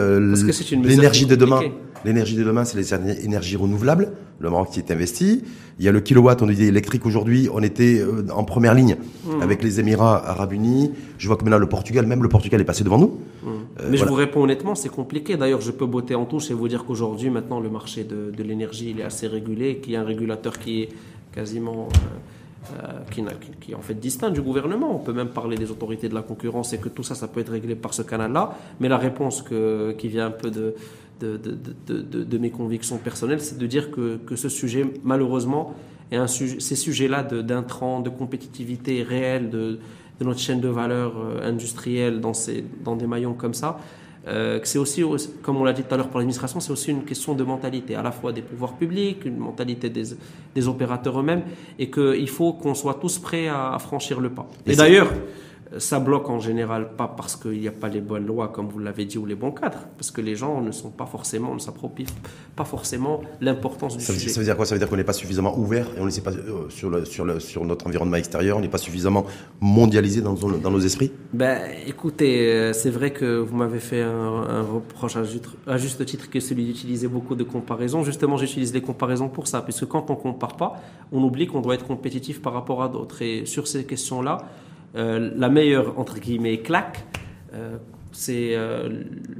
l'énergie 0.84 1.26
de 1.26 1.34
demain. 1.36 1.60
L'énergie 2.04 2.36
de 2.36 2.44
demain, 2.44 2.64
c'est 2.66 2.76
les 2.76 2.92
éner- 2.92 3.24
énergies 3.24 3.56
renouvelables. 3.56 4.12
Le 4.38 4.50
Maroc 4.50 4.68
qui 4.72 4.78
est 4.78 4.90
investi. 4.90 5.42
Il 5.78 5.84
y 5.84 5.88
a 5.88 5.92
le 5.92 6.00
kilowatt, 6.00 6.42
on 6.42 6.46
dit 6.46 6.64
électrique 6.64 7.06
aujourd'hui. 7.06 7.48
On 7.52 7.62
était 7.62 7.98
euh, 8.00 8.26
en 8.30 8.44
première 8.44 8.74
ligne 8.74 8.96
Mmh. 9.26 9.40
avec 9.40 9.62
les 9.62 9.80
Émirats 9.80 10.22
Arabes 10.28 10.52
Unis. 10.52 10.90
Je 11.16 11.26
vois 11.28 11.36
que 11.38 11.44
maintenant 11.44 11.58
le 11.58 11.66
Portugal, 11.68 12.06
même 12.06 12.22
le 12.22 12.28
Portugal 12.28 12.60
est 12.60 12.64
passé 12.64 12.84
devant 12.84 12.98
nous. 12.98 13.18
Euh, 13.46 13.88
Mais 13.90 13.96
je 13.96 14.04
vous 14.04 14.12
réponds 14.14 14.42
honnêtement, 14.42 14.74
c'est 14.74 14.90
compliqué. 14.90 15.36
D'ailleurs, 15.38 15.62
je 15.62 15.70
peux 15.70 15.86
botter 15.86 16.14
en 16.14 16.26
touche 16.26 16.50
et 16.50 16.54
vous 16.54 16.68
dire 16.68 16.84
qu'aujourd'hui, 16.84 17.30
maintenant, 17.30 17.58
le 17.58 17.70
marché 17.70 18.04
de, 18.04 18.30
de 18.36 18.42
l'énergie, 18.42 18.90
il 18.90 19.00
est 19.00 19.04
assez 19.04 19.26
régulé, 19.26 19.78
qu'il 19.78 19.94
y 19.94 19.96
a 19.96 20.02
un 20.02 20.04
régulateur 20.04 20.58
qui 20.58 20.82
est 20.82 20.88
quasiment, 21.34 21.88
euh, 21.90 21.96
qui, 23.10 23.22
n'a- 23.22 23.32
qui- 23.60 23.72
est 23.72 23.74
en 23.74 23.80
fait 23.80 23.94
distinct 23.94 24.30
du 24.30 24.42
gouvernement. 24.42 24.94
On 24.94 24.98
peut 24.98 25.12
même 25.12 25.28
parler 25.28 25.56
des 25.56 25.70
autorités 25.70 26.08
de 26.08 26.14
la 26.14 26.22
concurrence 26.22 26.72
et 26.72 26.78
que 26.78 26.88
tout 26.88 27.02
ça, 27.02 27.14
ça 27.14 27.28
peut 27.28 27.40
être 27.40 27.52
réglé 27.52 27.74
par 27.74 27.94
ce 27.94 28.02
canal-là. 28.02 28.56
Mais 28.80 28.88
la 28.88 28.98
réponse 28.98 29.44
qui 29.98 30.08
vient 30.08 30.26
un 30.26 30.30
peu 30.30 30.50
de, 30.50 30.74
mes 32.38 32.50
convictions 32.50 32.98
personnelles, 32.98 33.40
c'est 33.40 33.58
de 33.58 33.66
dire 33.66 33.90
que, 33.90 34.16
que 34.16 34.36
ce 34.36 34.48
sujet, 34.48 34.86
malheureusement, 35.04 35.74
est 36.10 36.16
un 36.16 36.26
sujet, 36.26 36.60
ces 36.60 36.76
sujets-là 36.76 37.22
d'intrants, 37.22 38.00
de 38.00 38.10
compétitivité 38.10 39.02
réelle, 39.02 39.50
de, 39.50 39.78
de 40.20 40.24
notre 40.24 40.40
chaîne 40.40 40.60
de 40.60 40.68
valeur 40.68 41.14
euh, 41.18 41.48
industrielle 41.48 42.20
dans, 42.20 42.34
ces, 42.34 42.64
dans 42.84 42.96
des 42.96 43.06
maillons 43.06 43.34
comme 43.34 43.54
ça, 43.54 43.78
euh, 44.26 44.58
que 44.58 44.66
c'est 44.66 44.78
aussi, 44.78 45.02
comme 45.42 45.56
on 45.56 45.64
l'a 45.64 45.72
dit 45.72 45.82
tout 45.82 45.94
à 45.94 45.96
l'heure 45.96 46.08
pour 46.08 46.18
l'administration, 46.18 46.60
c'est 46.60 46.72
aussi 46.72 46.90
une 46.90 47.04
question 47.04 47.34
de 47.34 47.44
mentalité, 47.44 47.94
à 47.94 48.02
la 48.02 48.12
fois 48.12 48.32
des 48.32 48.42
pouvoirs 48.42 48.74
publics, 48.74 49.24
une 49.24 49.36
mentalité 49.38 49.90
des, 49.90 50.04
des 50.54 50.68
opérateurs 50.68 51.20
eux-mêmes, 51.20 51.42
et 51.78 51.90
qu'il 51.90 52.28
faut 52.28 52.52
qu'on 52.54 52.74
soit 52.74 52.94
tous 52.94 53.18
prêts 53.18 53.48
à, 53.48 53.74
à 53.74 53.78
franchir 53.78 54.20
le 54.20 54.30
pas. 54.30 54.46
Et 54.66 54.76
d'ailleurs, 54.76 55.10
ça 55.78 55.98
bloque 56.00 56.28
en 56.30 56.40
général 56.40 56.94
pas 56.96 57.08
parce 57.08 57.36
qu'il 57.36 57.60
n'y 57.60 57.68
a 57.68 57.72
pas 57.72 57.88
les 57.88 58.00
bonnes 58.00 58.26
lois, 58.26 58.48
comme 58.48 58.68
vous 58.68 58.78
l'avez 58.78 59.04
dit, 59.04 59.18
ou 59.18 59.26
les 59.26 59.34
bons 59.34 59.50
cadres, 59.50 59.80
parce 59.96 60.10
que 60.10 60.20
les 60.20 60.36
gens 60.36 60.60
ne 60.60 60.70
sont 60.72 60.90
pas 60.90 61.06
forcément, 61.06 61.54
ne 61.54 61.58
s'approprient 61.58 62.06
pas 62.56 62.64
forcément 62.64 63.20
l'importance 63.40 63.96
du 63.96 64.04
Ça 64.04 64.12
veut, 64.12 64.18
ça 64.18 64.40
veut 64.40 64.46
dire 64.46 64.56
quoi? 64.56 64.66
Ça 64.66 64.74
veut 64.74 64.78
dire 64.78 64.88
qu'on 64.88 64.96
n'est 64.96 65.04
pas 65.04 65.12
suffisamment 65.12 65.58
ouvert 65.58 65.86
et 65.96 66.00
on 66.00 66.04
ne 66.04 66.10
sait 66.10 66.20
pas 66.22 66.32
euh, 66.32 66.68
sur, 66.68 66.90
le, 66.90 67.04
sur, 67.04 67.24
le, 67.24 67.40
sur 67.40 67.64
notre 67.64 67.86
environnement 67.86 68.16
extérieur, 68.16 68.56
on 68.56 68.60
n'est 68.60 68.68
pas 68.68 68.78
suffisamment 68.78 69.24
mondialisé 69.60 70.20
dans, 70.20 70.34
nos- 70.34 70.58
dans 70.58 70.70
nos 70.70 70.80
esprits? 70.80 71.10
Ben, 71.32 71.60
écoutez, 71.86 72.52
euh, 72.52 72.72
c'est 72.72 72.90
vrai 72.90 73.12
que 73.12 73.38
vous 73.38 73.56
m'avez 73.56 73.80
fait 73.80 74.02
un, 74.02 74.10
un 74.12 74.62
reproche 74.62 75.16
à 75.16 75.24
juste, 75.24 75.48
à 75.66 75.76
juste 75.78 76.04
titre 76.04 76.30
que 76.30 76.40
celui 76.40 76.64
d'utiliser 76.64 77.08
beaucoup 77.08 77.34
de 77.34 77.44
comparaisons. 77.44 78.02
Justement, 78.04 78.36
j'utilise 78.36 78.72
les 78.72 78.80
comparaisons 78.82 79.28
pour 79.28 79.46
ça, 79.48 79.62
puisque 79.62 79.86
quand 79.86 80.10
on 80.10 80.16
compare 80.16 80.56
pas, 80.56 80.80
on 81.12 81.22
oublie 81.22 81.46
qu'on 81.46 81.60
doit 81.60 81.74
être 81.74 81.86
compétitif 81.86 82.40
par 82.42 82.52
rapport 82.52 82.82
à 82.82 82.88
d'autres. 82.88 83.22
Et 83.22 83.46
sur 83.46 83.66
ces 83.66 83.84
questions-là, 83.84 84.38
la 84.94 85.48
meilleure, 85.48 85.98
entre 85.98 86.18
guillemets, 86.18 86.58
claque, 86.58 87.04
euh, 87.54 87.76
c'est 88.14 88.54
euh, 88.54 88.88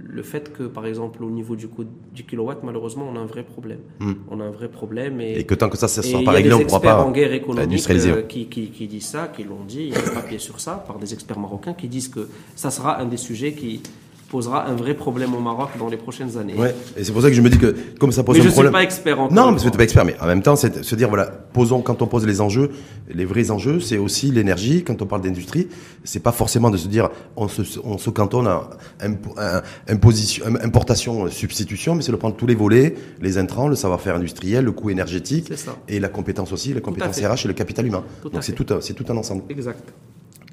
le 0.08 0.22
fait 0.22 0.52
que, 0.52 0.64
par 0.64 0.84
exemple, 0.86 1.22
au 1.22 1.30
niveau 1.30 1.54
du 1.54 1.68
coût 1.68 1.84
du 2.12 2.24
kilowatt, 2.24 2.62
malheureusement, 2.64 3.06
on 3.10 3.16
a 3.16 3.20
un 3.20 3.26
vrai 3.26 3.44
problème. 3.44 3.78
Hmm. 4.00 4.14
On 4.30 4.40
a 4.40 4.44
un 4.44 4.50
vrai 4.50 4.68
problème. 4.68 5.20
Et, 5.20 5.38
Et 5.38 5.44
que 5.44 5.54
tant 5.54 5.68
que 5.68 5.76
ça, 5.76 5.86
et 5.86 6.02
sera 6.02 6.20
il 6.20 6.24
pas 6.24 6.32
y 6.32 6.36
réglé, 6.36 6.52
on 6.54 6.58
ne 6.58 6.64
pourra 6.64 6.78
experts 6.78 6.96
pas 6.96 7.04
en 7.04 7.12
guerre 7.12 7.32
économique 7.32 7.88
euh, 7.90 8.22
qui, 8.22 8.46
qui, 8.46 8.70
qui 8.70 8.86
disent 8.88 9.06
ça, 9.06 9.28
qui 9.34 9.44
l'ont 9.44 9.64
dit, 9.66 9.84
il 9.84 9.88
y 9.90 9.96
a 9.96 10.00
des 10.00 10.10
papiers 10.10 10.40
sur 10.40 10.60
ça, 10.60 10.84
par 10.86 10.98
des 10.98 11.14
experts 11.14 11.38
marocains 11.38 11.74
qui 11.74 11.88
disent 11.88 12.08
que 12.08 12.28
ça 12.56 12.70
sera 12.70 13.00
un 13.00 13.06
des 13.06 13.16
sujets 13.16 13.52
qui 13.52 13.80
posera 14.28 14.66
un 14.66 14.74
vrai 14.74 14.94
problème 14.94 15.34
au 15.34 15.40
Maroc 15.40 15.70
dans 15.78 15.88
les 15.88 15.96
prochaines 15.96 16.36
années. 16.36 16.54
Ouais. 16.54 16.74
Et 16.96 17.04
c'est 17.04 17.12
pour 17.12 17.22
ça 17.22 17.28
que 17.28 17.34
je 17.36 17.40
me 17.42 17.48
dis 17.50 17.58
que 17.58 17.74
comme 17.98 18.12
ça 18.12 18.22
pose 18.24 18.34
Mais 18.36 18.40
un 18.40 18.42
je 18.44 18.48
ne 18.48 18.52
suis 18.52 18.54
problème. 18.56 18.72
pas 18.72 18.82
expert 18.82 19.20
en 19.20 19.28
Non, 19.28 19.52
mais 19.52 19.58
tu 19.58 19.66
n'es 19.66 19.70
pas 19.70 19.84
expert, 19.84 20.04
mais 20.04 20.16
en 20.20 20.26
même 20.26 20.42
temps, 20.42 20.56
c'est 20.56 20.82
se 20.84 20.94
dire, 20.94 21.08
voilà, 21.08 21.26
posons, 21.26 21.80
quand 21.82 22.02
on 22.02 22.06
pose 22.06 22.26
les 22.26 22.40
enjeux, 22.40 22.70
les 23.12 23.24
vrais 23.24 23.50
enjeux, 23.50 23.80
c'est 23.80 23.98
aussi 23.98 24.30
l'énergie. 24.32 24.82
Quand 24.84 25.00
on 25.02 25.06
parle 25.06 25.22
d'industrie, 25.22 25.68
c'est 26.04 26.20
pas 26.22 26.32
forcément 26.32 26.70
de 26.70 26.76
se 26.76 26.88
dire, 26.88 27.10
on 27.36 27.48
se, 27.48 27.62
on 27.84 27.98
se 27.98 28.10
cantonne 28.10 28.46
à 28.46 28.68
impo- 29.00 29.38
à 29.38 29.62
imposition, 29.88 30.44
importation, 30.62 31.28
substitution, 31.30 31.94
mais 31.94 32.02
c'est 32.02 32.12
de 32.12 32.16
prendre 32.16 32.36
tous 32.36 32.46
les 32.46 32.54
volets, 32.54 32.94
les 33.20 33.38
intrants, 33.38 33.68
le 33.68 33.76
savoir-faire 33.76 34.16
industriel, 34.16 34.64
le 34.64 34.72
coût 34.72 34.90
énergétique, 34.90 35.52
et 35.88 36.00
la 36.00 36.08
compétence 36.08 36.52
aussi, 36.52 36.74
la 36.74 36.80
compétence. 36.80 37.18
RH 37.18 37.44
et 37.44 37.48
le 37.48 37.54
capital 37.54 37.86
humain. 37.86 38.04
Tout 38.22 38.28
Donc 38.30 38.42
c'est 38.44 38.52
tout, 38.52 38.66
c'est 38.80 38.94
tout 38.94 39.04
un 39.12 39.16
ensemble. 39.16 39.42
Exact. 39.50 39.92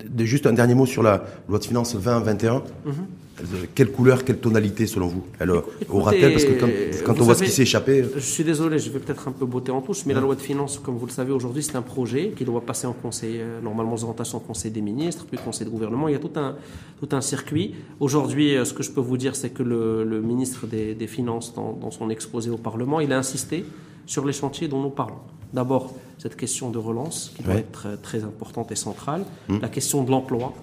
De- 0.09 0.25
Juste 0.25 0.45
un 0.47 0.53
dernier 0.53 0.75
mot 0.75 0.85
sur 0.85 1.03
la 1.03 1.23
loi 1.49 1.59
de 1.59 1.63
finances 1.65 1.93
2021. 1.95 2.63
Euh, 2.87 3.43
Quelle 3.73 3.91
couleur, 3.91 4.23
quelle 4.23 4.37
tonalité 4.37 4.85
selon 4.85 5.07
vous 5.07 5.23
Elle 5.39 5.49
euh, 5.49 5.61
aura-t-elle 5.89 6.31
Parce 6.33 6.45
que 6.45 7.03
quand, 7.03 7.19
on 7.19 7.23
voit 7.23 7.33
ce 7.33 7.43
qui 7.43 7.49
s'est 7.49 7.63
échappé, 7.63 8.05
Je 8.15 8.19
suis 8.19 8.43
désolé, 8.43 8.77
je 8.77 8.89
vais 8.91 8.99
peut-être 8.99 9.27
un 9.27 9.31
peu 9.31 9.45
botter 9.45 9.71
en 9.71 9.81
touche, 9.81 10.05
mais 10.05 10.13
la 10.13 10.19
loi 10.21 10.35
de 10.35 10.41
finances, 10.41 10.77
comme 10.77 10.97
vous 10.97 11.07
le 11.07 11.11
savez 11.11 11.31
aujourd'hui, 11.31 11.63
c'est 11.63 11.75
un 11.75 11.81
projet 11.81 12.33
qui 12.37 12.45
doit 12.45 12.61
passer 12.61 12.85
en 12.85 12.93
conseil, 12.93 13.37
euh, 13.39 13.59
normalement 13.61 13.93
aux 13.95 14.03
orientations 14.03 14.37
au 14.37 14.41
conseil 14.41 14.69
des 14.69 14.81
ministres, 14.81 15.25
puis 15.27 15.39
au 15.39 15.41
conseil 15.43 15.65
de 15.65 15.71
gouvernement. 15.71 16.07
Il 16.07 16.11
y 16.11 16.15
a 16.15 16.19
tout 16.19 16.31
un, 16.35 16.55
tout 16.99 17.15
un 17.15 17.21
circuit. 17.21 17.73
Aujourd'hui, 17.99 18.55
euh, 18.55 18.63
ce 18.65 18.73
que 18.75 18.83
je 18.83 18.91
peux 18.91 19.01
vous 19.01 19.17
dire, 19.17 19.35
c'est 19.35 19.49
que 19.49 19.63
le, 19.63 20.03
le 20.03 20.21
ministre 20.21 20.67
des, 20.67 20.93
des 20.93 21.07
Finances, 21.07 21.53
dans, 21.55 21.73
dans 21.73 21.89
son 21.89 22.09
exposé 22.11 22.49
au 22.51 22.57
Parlement, 22.57 22.99
il 22.99 23.11
a 23.11 23.17
insisté 23.17 23.65
sur 24.05 24.25
les 24.25 24.33
chantiers 24.33 24.67
dont 24.67 24.81
nous 24.81 24.89
parlons. 24.89 25.19
D'abord, 25.53 25.93
cette 26.17 26.35
question 26.35 26.69
de 26.69 26.77
relance, 26.77 27.31
qui 27.35 27.43
doit 27.43 27.53
Ouais. 27.55 27.59
être 27.59 27.99
très 28.01 28.23
importante 28.23 28.71
et 28.71 28.75
centrale. 28.75 29.25
La 29.49 29.67
question 29.69 30.03
de 30.03 30.11
l'emploi, 30.11 30.53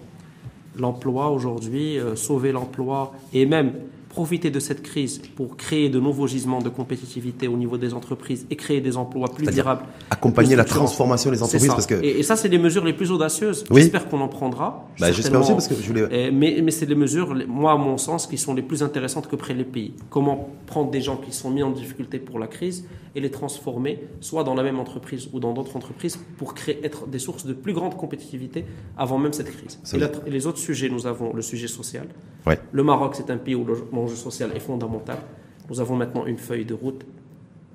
l'emploi 0.77 1.31
aujourd'hui, 1.31 1.99
euh, 1.99 2.17
sauver 2.17 2.53
l'emploi 2.53 3.13
et 3.33 3.45
même 3.47 3.75
profiter 4.19 4.51
de 4.51 4.59
cette 4.59 4.83
crise 4.83 5.21
pour 5.37 5.57
créer 5.57 5.89
de 5.97 6.01
nouveaux 6.01 6.27
gisements 6.27 6.61
de 6.61 6.69
compétitivité 6.81 7.47
au 7.47 7.57
niveau 7.57 7.77
des 7.79 7.95
entreprises 7.95 8.47
et 8.51 8.57
créer 8.57 8.81
des 8.81 8.97
emplois 8.97 9.29
plus 9.33 9.47
durables. 9.47 9.85
accompagner 10.11 10.49
plus 10.49 10.57
la 10.57 10.65
transformation 10.65 11.31
des 11.31 11.41
entreprises 11.41 11.69
parce 11.69 11.87
que 11.87 11.95
et, 12.03 12.19
et 12.19 12.23
ça, 12.25 12.35
c'est 12.35 12.49
les 12.49 12.59
mesures 12.59 12.85
les 12.85 12.95
plus 13.01 13.13
audacieuses. 13.13 13.63
Oui. 13.71 13.83
J'espère 13.83 14.09
qu'on 14.09 14.21
en 14.21 14.27
prendra. 14.27 14.89
Bah, 14.99 15.13
j'espère 15.13 15.39
aussi 15.41 15.53
parce 15.53 15.69
que 15.69 15.77
je 15.81 15.87
voulais 15.87 16.31
mais 16.33 16.51
mais 16.65 16.73
c'est 16.73 16.87
les 16.95 16.97
mesures, 16.97 17.31
moi, 17.47 17.71
à 17.73 17.77
mon 17.77 17.97
sens, 17.97 18.27
qui 18.27 18.39
sont 18.39 18.55
les 18.55 18.63
plus 18.71 18.83
intéressantes 18.83 19.29
que 19.29 19.37
prennent 19.37 19.59
les 19.59 19.73
pays. 19.79 19.93
Comment 20.11 20.37
prendre 20.67 20.91
des 20.91 21.01
gens 21.01 21.17
qui 21.25 21.33
sont 21.41 21.51
mis 21.57 21.63
en 21.63 21.71
difficulté 21.71 22.19
pour 22.19 22.41
la 22.41 22.49
crise 22.49 22.79
et 23.15 23.21
les 23.21 23.31
transformer, 23.31 24.01
soit 24.21 24.43
dans 24.49 24.55
la 24.61 24.65
même 24.69 24.81
entreprise 24.81 25.29
ou 25.33 25.39
dans 25.45 25.53
d'autres 25.57 25.77
entreprises, 25.81 26.17
pour 26.39 26.55
créer, 26.55 26.79
être 26.89 27.07
des 27.07 27.21
sources 27.27 27.47
de 27.47 27.53
plus 27.65 27.73
grande 27.79 27.95
compétitivité 27.97 28.65
avant 28.97 29.19
même 29.19 29.33
cette 29.33 29.51
crise. 29.57 29.75
Et, 29.95 29.99
veut- 29.99 30.01
la- 30.07 30.27
et 30.29 30.31
les 30.37 30.45
autres 30.49 30.59
sujets, 30.69 30.89
nous 30.97 31.07
avons 31.07 31.33
le 31.39 31.43
sujet 31.43 31.69
social. 31.69 32.07
Ouais. 32.47 32.59
Le 32.73 32.83
Maroc, 32.83 33.11
c'est 33.17 33.31
un 33.31 33.37
pays 33.39 33.55
où 33.55 33.65
le- 33.65 33.85
l'enjeu 34.09 34.17
social 34.17 34.51
est 34.55 34.61
fondamental. 34.61 35.19
Nous 35.71 35.81
avons 35.81 35.97
maintenant 35.97 36.25
une 36.27 36.39
feuille 36.39 36.65
de 36.65 36.75
route 36.75 37.03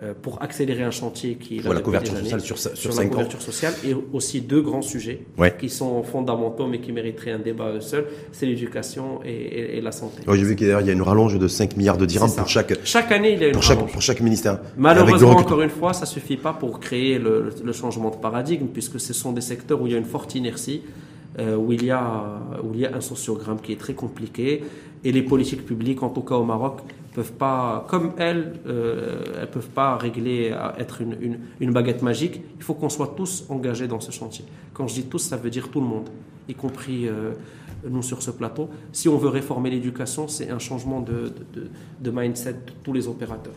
euh, 0.01 0.13
pour 0.19 0.41
accélérer 0.41 0.81
un 0.83 0.89
chantier 0.91 1.35
qui 1.35 1.55
est 1.55 1.57
là 1.57 1.63
Voilà, 1.65 1.79
depuis 1.79 1.85
couverture 1.85 2.15
années, 2.15 2.29
sociale 2.41 2.75
sur 2.75 2.93
la 2.95 3.03
ans. 3.05 3.09
couverture 3.09 3.41
sociale 3.41 3.73
et 3.85 3.95
aussi 4.11 4.41
deux 4.41 4.61
grands 4.61 4.81
sujets 4.81 5.21
Ouais. 5.37 5.55
qui 5.59 5.69
sont 5.69 6.01
fondamentaux 6.01 6.65
mais 6.65 6.79
qui 6.81 6.91
mériteraient 6.91 7.31
un 7.33 7.39
débat 7.39 7.67
à 7.67 7.71
eux 7.73 7.81
seuls, 7.81 8.07
c'est 8.31 8.47
l'éducation 8.47 9.19
et, 9.23 9.29
et- 9.31 9.77
et 9.77 9.81
la 9.81 9.91
santé. 9.91 10.27
Ouais, 10.27 10.35
j'ai 10.37 10.43
vu 10.43 10.55
qu'il 10.55 10.67
y 10.67 10.71
a 10.71 10.91
une 10.91 11.01
rallonge 11.03 11.37
de 11.37 11.47
5 11.47 11.77
milliards 11.77 11.97
de 11.99 12.07
dirhams 12.07 12.33
pour 12.35 12.47
chaque, 12.49 12.73
Chaque 12.83 13.11
année, 13.11 13.33
il 13.33 13.39
y 13.41 13.43
a 13.43 13.47
une 13.47 13.53
pour 13.53 13.61
chaque, 13.61 13.77
rallonge. 13.77 13.91
pour 13.93 14.01
chaque 14.01 14.21
ministère. 14.21 14.59
Malheureusement, 14.77 15.37
encore 15.37 15.61
une 15.61 15.69
fois, 15.69 15.93
ça 15.93 16.07
suffit 16.07 16.37
pas 16.37 16.53
pour 16.53 16.79
créer 16.79 17.19
le, 17.19 17.51
le 17.63 17.71
changement 17.73 18.09
de 18.09 18.15
paradigme, 18.17 18.67
puisque 18.73 18.99
ce 18.99 19.13
sont 19.13 19.31
des 19.31 19.41
secteurs 19.41 19.79
où 19.79 19.85
il 19.85 19.93
y 19.93 19.95
a 19.95 19.99
une 19.99 20.05
forte 20.05 20.33
inertie, 20.33 20.81
euh, 21.39 21.55
où, 21.55 21.71
il 21.71 21.83
y 21.85 21.91
a, 21.91 22.39
où 22.63 22.73
il 22.73 22.79
y 22.81 22.85
a 22.87 22.95
un 22.95 23.01
sociogramme 23.01 23.59
qui 23.61 23.71
est 23.73 23.79
très 23.79 23.93
compliqué, 23.93 24.63
et 25.03 25.11
les 25.11 25.21
politiques 25.21 25.65
publiques, 25.65 26.01
en 26.03 26.09
tout 26.09 26.21
cas 26.21 26.35
au 26.35 26.43
Maroc, 26.45 26.79
peuvent 27.13 27.33
pas, 27.33 27.85
comme 27.89 28.13
elles, 28.17 28.53
euh, 28.67 29.41
elles 29.41 29.49
peuvent 29.49 29.69
pas 29.69 29.97
régler, 29.97 30.51
à 30.51 30.75
être 30.79 31.01
une, 31.01 31.15
une, 31.21 31.39
une 31.59 31.71
baguette 31.71 32.01
magique. 32.01 32.41
Il 32.57 32.63
faut 32.63 32.73
qu'on 32.73 32.89
soit 32.89 33.13
tous 33.15 33.45
engagés 33.49 33.87
dans 33.87 33.99
ce 33.99 34.11
chantier. 34.11 34.45
Quand 34.73 34.87
je 34.87 34.95
dis 34.95 35.03
tous, 35.03 35.19
ça 35.19 35.37
veut 35.37 35.49
dire 35.49 35.69
tout 35.69 35.81
le 35.81 35.85
monde, 35.87 36.09
y 36.49 36.55
compris 36.55 37.07
euh, 37.07 37.31
nous 37.87 38.01
sur 38.01 38.21
ce 38.23 38.31
plateau. 38.31 38.69
Si 38.91 39.09
on 39.09 39.17
veut 39.17 39.29
réformer 39.29 39.69
l'éducation, 39.69 40.27
c'est 40.27 40.49
un 40.49 40.59
changement 40.59 41.01
de, 41.01 41.31
de, 42.01 42.11
mindset 42.11 42.53
de 42.53 42.57
tous 42.83 42.93
les 42.93 43.07
opérateurs. 43.07 43.53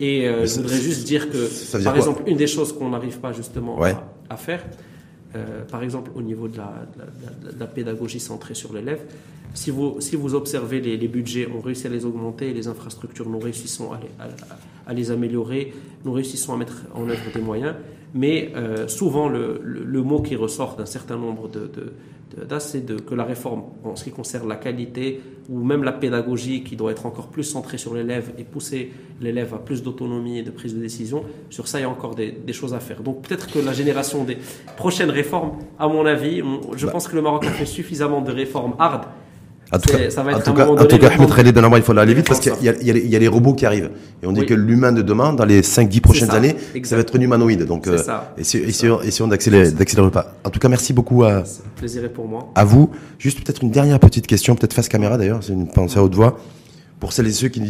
Et 0.00 0.28
euh, 0.28 0.44
je 0.46 0.56
voudrais 0.56 0.80
juste 0.80 1.04
dire 1.06 1.30
que, 1.30 1.82
par 1.82 1.96
exemple, 1.96 2.22
une 2.26 2.36
des 2.36 2.46
choses 2.46 2.72
qu'on 2.72 2.90
n'arrive 2.90 3.18
pas 3.20 3.32
justement 3.32 3.78
Ouais. 3.78 3.92
à, 4.28 4.34
à 4.34 4.36
faire, 4.36 4.64
euh, 5.34 5.64
par 5.64 5.82
exemple 5.82 6.10
au 6.14 6.22
niveau 6.22 6.48
de 6.48 6.58
la, 6.58 7.66
pédagogie 7.66 8.20
centrée 8.20 8.54
sur 8.54 8.72
l'élève, 8.72 9.00
si 9.54 9.70
vous, 9.70 10.00
si 10.00 10.16
vous 10.16 10.34
observez 10.34 10.80
les, 10.80 11.08
budgets, 11.08 11.48
on 11.54 11.60
réussit 11.60 11.86
à 11.86 11.88
les 11.88 12.04
augmenter 12.04 12.52
les 12.52 12.66
infrastructures, 12.66 13.28
nous 13.28 13.38
réussissons 13.38 13.90
à 14.86 14.92
les 14.92 15.10
améliorer, 15.10 15.72
nous 16.04 16.12
réussissons 16.12 16.54
à 16.54 16.56
mettre 16.56 16.82
en 16.94 17.08
œuvre 17.08 17.32
des 17.32 17.40
moyens, 17.40 17.74
mais 18.14 18.52
euh, 18.56 18.88
souvent 18.88 19.28
le, 19.28 19.60
le- 19.62 19.84
le 19.84 20.02
mot 20.02 20.20
qui 20.22 20.36
ressort 20.36 20.76
d'un 20.76 20.86
certain 20.86 21.16
nombre 21.16 21.48
de, 21.48 21.68
c'est 22.58 22.84
de, 22.84 22.96
que 22.96 23.14
la 23.14 23.22
réforme, 23.24 23.62
en 23.84 23.94
ce 23.94 24.02
qui 24.04 24.10
concerne 24.10 24.48
la 24.48 24.56
qualité 24.56 25.20
ou 25.48 25.62
même 25.62 25.84
la 25.84 25.92
pédagogie 25.92 26.64
qui 26.64 26.74
doit 26.74 26.90
être 26.90 27.06
encore 27.06 27.28
plus 27.28 27.44
centrée 27.44 27.78
sur 27.78 27.94
l'élève 27.94 28.32
et 28.38 28.44
pousser 28.44 28.90
l'élève 29.20 29.54
à 29.54 29.58
plus 29.58 29.82
d'autonomie 29.84 30.38
et 30.38 30.42
de 30.42 30.50
prise 30.50 30.74
de 30.74 30.80
décision, 30.80 31.22
sur 31.50 31.68
ça 31.68 31.78
il 31.78 31.82
y 31.82 31.84
a 31.84 31.88
encore 31.90 32.14
des, 32.16 32.32
des 32.32 32.52
choses 32.52 32.74
à 32.74 32.80
faire. 32.80 33.02
Donc 33.02 33.22
peut-être 33.22 33.46
que 33.52 33.58
la 33.60 33.72
génération 33.72 34.24
des 34.24 34.38
prochaines 34.76 35.10
réformes, 35.10 35.52
à 35.78 35.86
mon 35.86 36.06
avis, 36.06 36.42
je 36.76 36.86
Bah. 36.86 36.92
pense 36.92 37.06
que 37.06 37.14
le 37.14 37.22
Maroc 37.22 37.44
a 37.46 37.50
fait 37.50 37.66
suffisamment 37.66 38.20
de 38.20 38.32
réformes 38.32 38.74
hard. 38.80 39.04
En 39.72 39.78
tout 39.78 39.88
cas, 39.88 40.10
ça 40.10 40.22
va 40.22 40.32
en 40.34 40.36
être 40.38 40.44
tout 40.44 40.54
cas, 40.54 40.66
en 40.68 40.76
tout 40.84 40.98
cas, 40.98 41.08
Ahmed 41.10 41.34
Khaled 41.34 41.56
il 41.78 41.82
faut 41.82 41.96
aller 41.98 42.14
vite 42.14 42.26
parce 42.28 42.38
qu'il 42.38 42.52
y, 42.62 42.68
a- 42.68 42.80
y 42.80 42.90
les- 42.92 43.00
il 43.00 43.08
y 43.10 43.16
a 43.16 43.18
les 43.18 43.26
robots 43.28 43.54
qui 43.54 43.66
arrivent. 43.66 43.90
Et 44.22 44.26
on 44.26 44.32
dit 44.32 44.40
Oui. 44.40 44.46
que 44.46 44.54
l'humain 44.54 44.92
de 44.92 45.02
demain, 45.02 45.32
dans 45.32 45.44
les 45.44 45.62
5-10 45.62 46.00
prochaines 46.00 46.28
ça, 46.28 46.34
années, 46.36 46.54
ça 46.84 46.94
va 46.96 47.00
être 47.00 47.16
un 47.16 47.20
humanoïde. 47.20 47.64
Donc, 47.64 47.86
euh, 47.88 47.98
ça. 47.98 48.34
essayons, 48.38 49.00
essayons- 49.02 49.26
d'accélérer, 49.26 49.70
pas. 50.10 50.34
En 50.44 50.50
tout 50.50 50.60
cas, 50.60 50.68
merci 50.68 50.92
beaucoup 50.92 51.24
à, 51.24 51.44
C'est 51.44 51.62
un 51.62 51.70
plaisir 51.76 52.04
est 52.04 52.08
pour 52.08 52.28
moi. 52.28 52.50
à 52.54 52.64
vous. 52.64 52.90
Juste 53.18 53.42
peut-être 53.42 53.62
une 53.62 53.70
dernière 53.70 53.98
petite 53.98 54.26
question, 54.26 54.54
peut-être 54.54 54.74
face 54.74 54.88
caméra 54.88 55.16
d'ailleurs, 55.18 55.40
c'est 55.42 55.52
une 55.52 55.66
pensée 55.66 55.98
à 55.98 56.04
haute 56.04 56.14
voix. 56.14 56.38
Pour 57.00 57.12
celles 57.12 57.26
et 57.26 57.32
ceux 57.32 57.48
qui, 57.48 57.60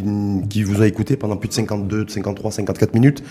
qui 0.49 0.62
vous 0.62 0.80
ont 0.80 0.84
écouté 0.84 1.16
pendant 1.16 1.36
plus 1.36 1.49
de 1.49 1.55
52, 1.55 2.05
53, 2.09 2.51
54 2.53 2.95
minutes 2.95 3.22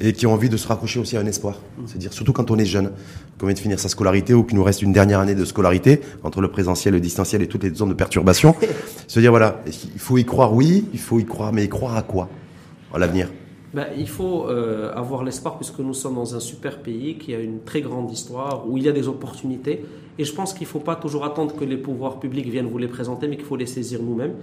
et 0.00 0.12
qui 0.12 0.26
ont 0.26 0.32
envie 0.32 0.48
de 0.48 0.56
se 0.56 0.68
raccrocher 0.68 1.00
aussi 1.00 1.16
à 1.16 1.20
un 1.20 1.26
espoir. 1.26 1.56
C'est-à-dire 1.86 2.12
surtout 2.12 2.32
quand 2.32 2.50
on 2.50 2.58
est 2.58 2.64
jeune, 2.64 2.92
qu'on 3.38 3.46
vient 3.46 3.54
de 3.54 3.58
finir 3.58 3.80
sa 3.80 3.88
scolarité 3.88 4.34
ou 4.34 4.44
qu'il 4.44 4.56
nous 4.56 4.64
reste 4.64 4.82
une 4.82 4.92
dernière 4.92 5.20
année 5.20 5.34
de 5.34 5.44
scolarité 5.44 6.00
entre 6.22 6.40
le 6.40 6.48
présentiel, 6.48 6.94
le 6.94 7.00
distanciel 7.00 7.42
et 7.42 7.48
toutes 7.48 7.64
les 7.64 7.74
zones 7.74 7.88
de 7.88 7.94
perturbation. 7.94 8.54
se 9.06 9.20
dire 9.20 9.30
voilà, 9.30 9.62
il 9.66 10.00
faut 10.00 10.18
y 10.18 10.24
croire, 10.24 10.54
oui, 10.54 10.86
il 10.92 11.00
faut 11.00 11.18
y 11.18 11.24
croire, 11.24 11.52
mais 11.52 11.64
y 11.64 11.68
croire 11.68 11.96
à 11.96 12.02
quoi 12.02 12.28
À 12.94 12.98
l'avenir? 12.98 13.28
Ben, 13.74 13.86
il 13.98 14.08
faut 14.08 14.48
euh, 14.48 14.92
avoir 14.94 15.24
l'espoir 15.24 15.56
puisque 15.56 15.80
nous 15.80 15.92
sommes 15.92 16.14
dans 16.14 16.34
un 16.34 16.40
super 16.40 16.78
pays 16.78 17.18
qui 17.18 17.34
a 17.34 17.38
une 17.38 17.60
très 17.60 17.82
grande 17.82 18.10
histoire, 18.10 18.66
où 18.66 18.78
il 18.78 18.84
y 18.84 18.88
a 18.88 18.92
des 18.92 19.08
opportunités. 19.08 19.84
Et 20.18 20.24
je 20.24 20.32
pense 20.32 20.54
qu'il 20.54 20.66
ne 20.66 20.70
faut 20.70 20.80
pas 20.80 20.96
toujours 20.96 21.24
attendre 21.24 21.54
que 21.54 21.64
les 21.64 21.76
pouvoirs 21.76 22.18
publics 22.18 22.48
viennent 22.48 22.68
vous 22.68 22.78
les 22.78 22.88
présenter, 22.88 23.28
mais 23.28 23.36
qu'il 23.36 23.44
faut 23.44 23.56
les 23.56 23.66
saisir 23.66 24.02
nous-mêmes. 24.02 24.34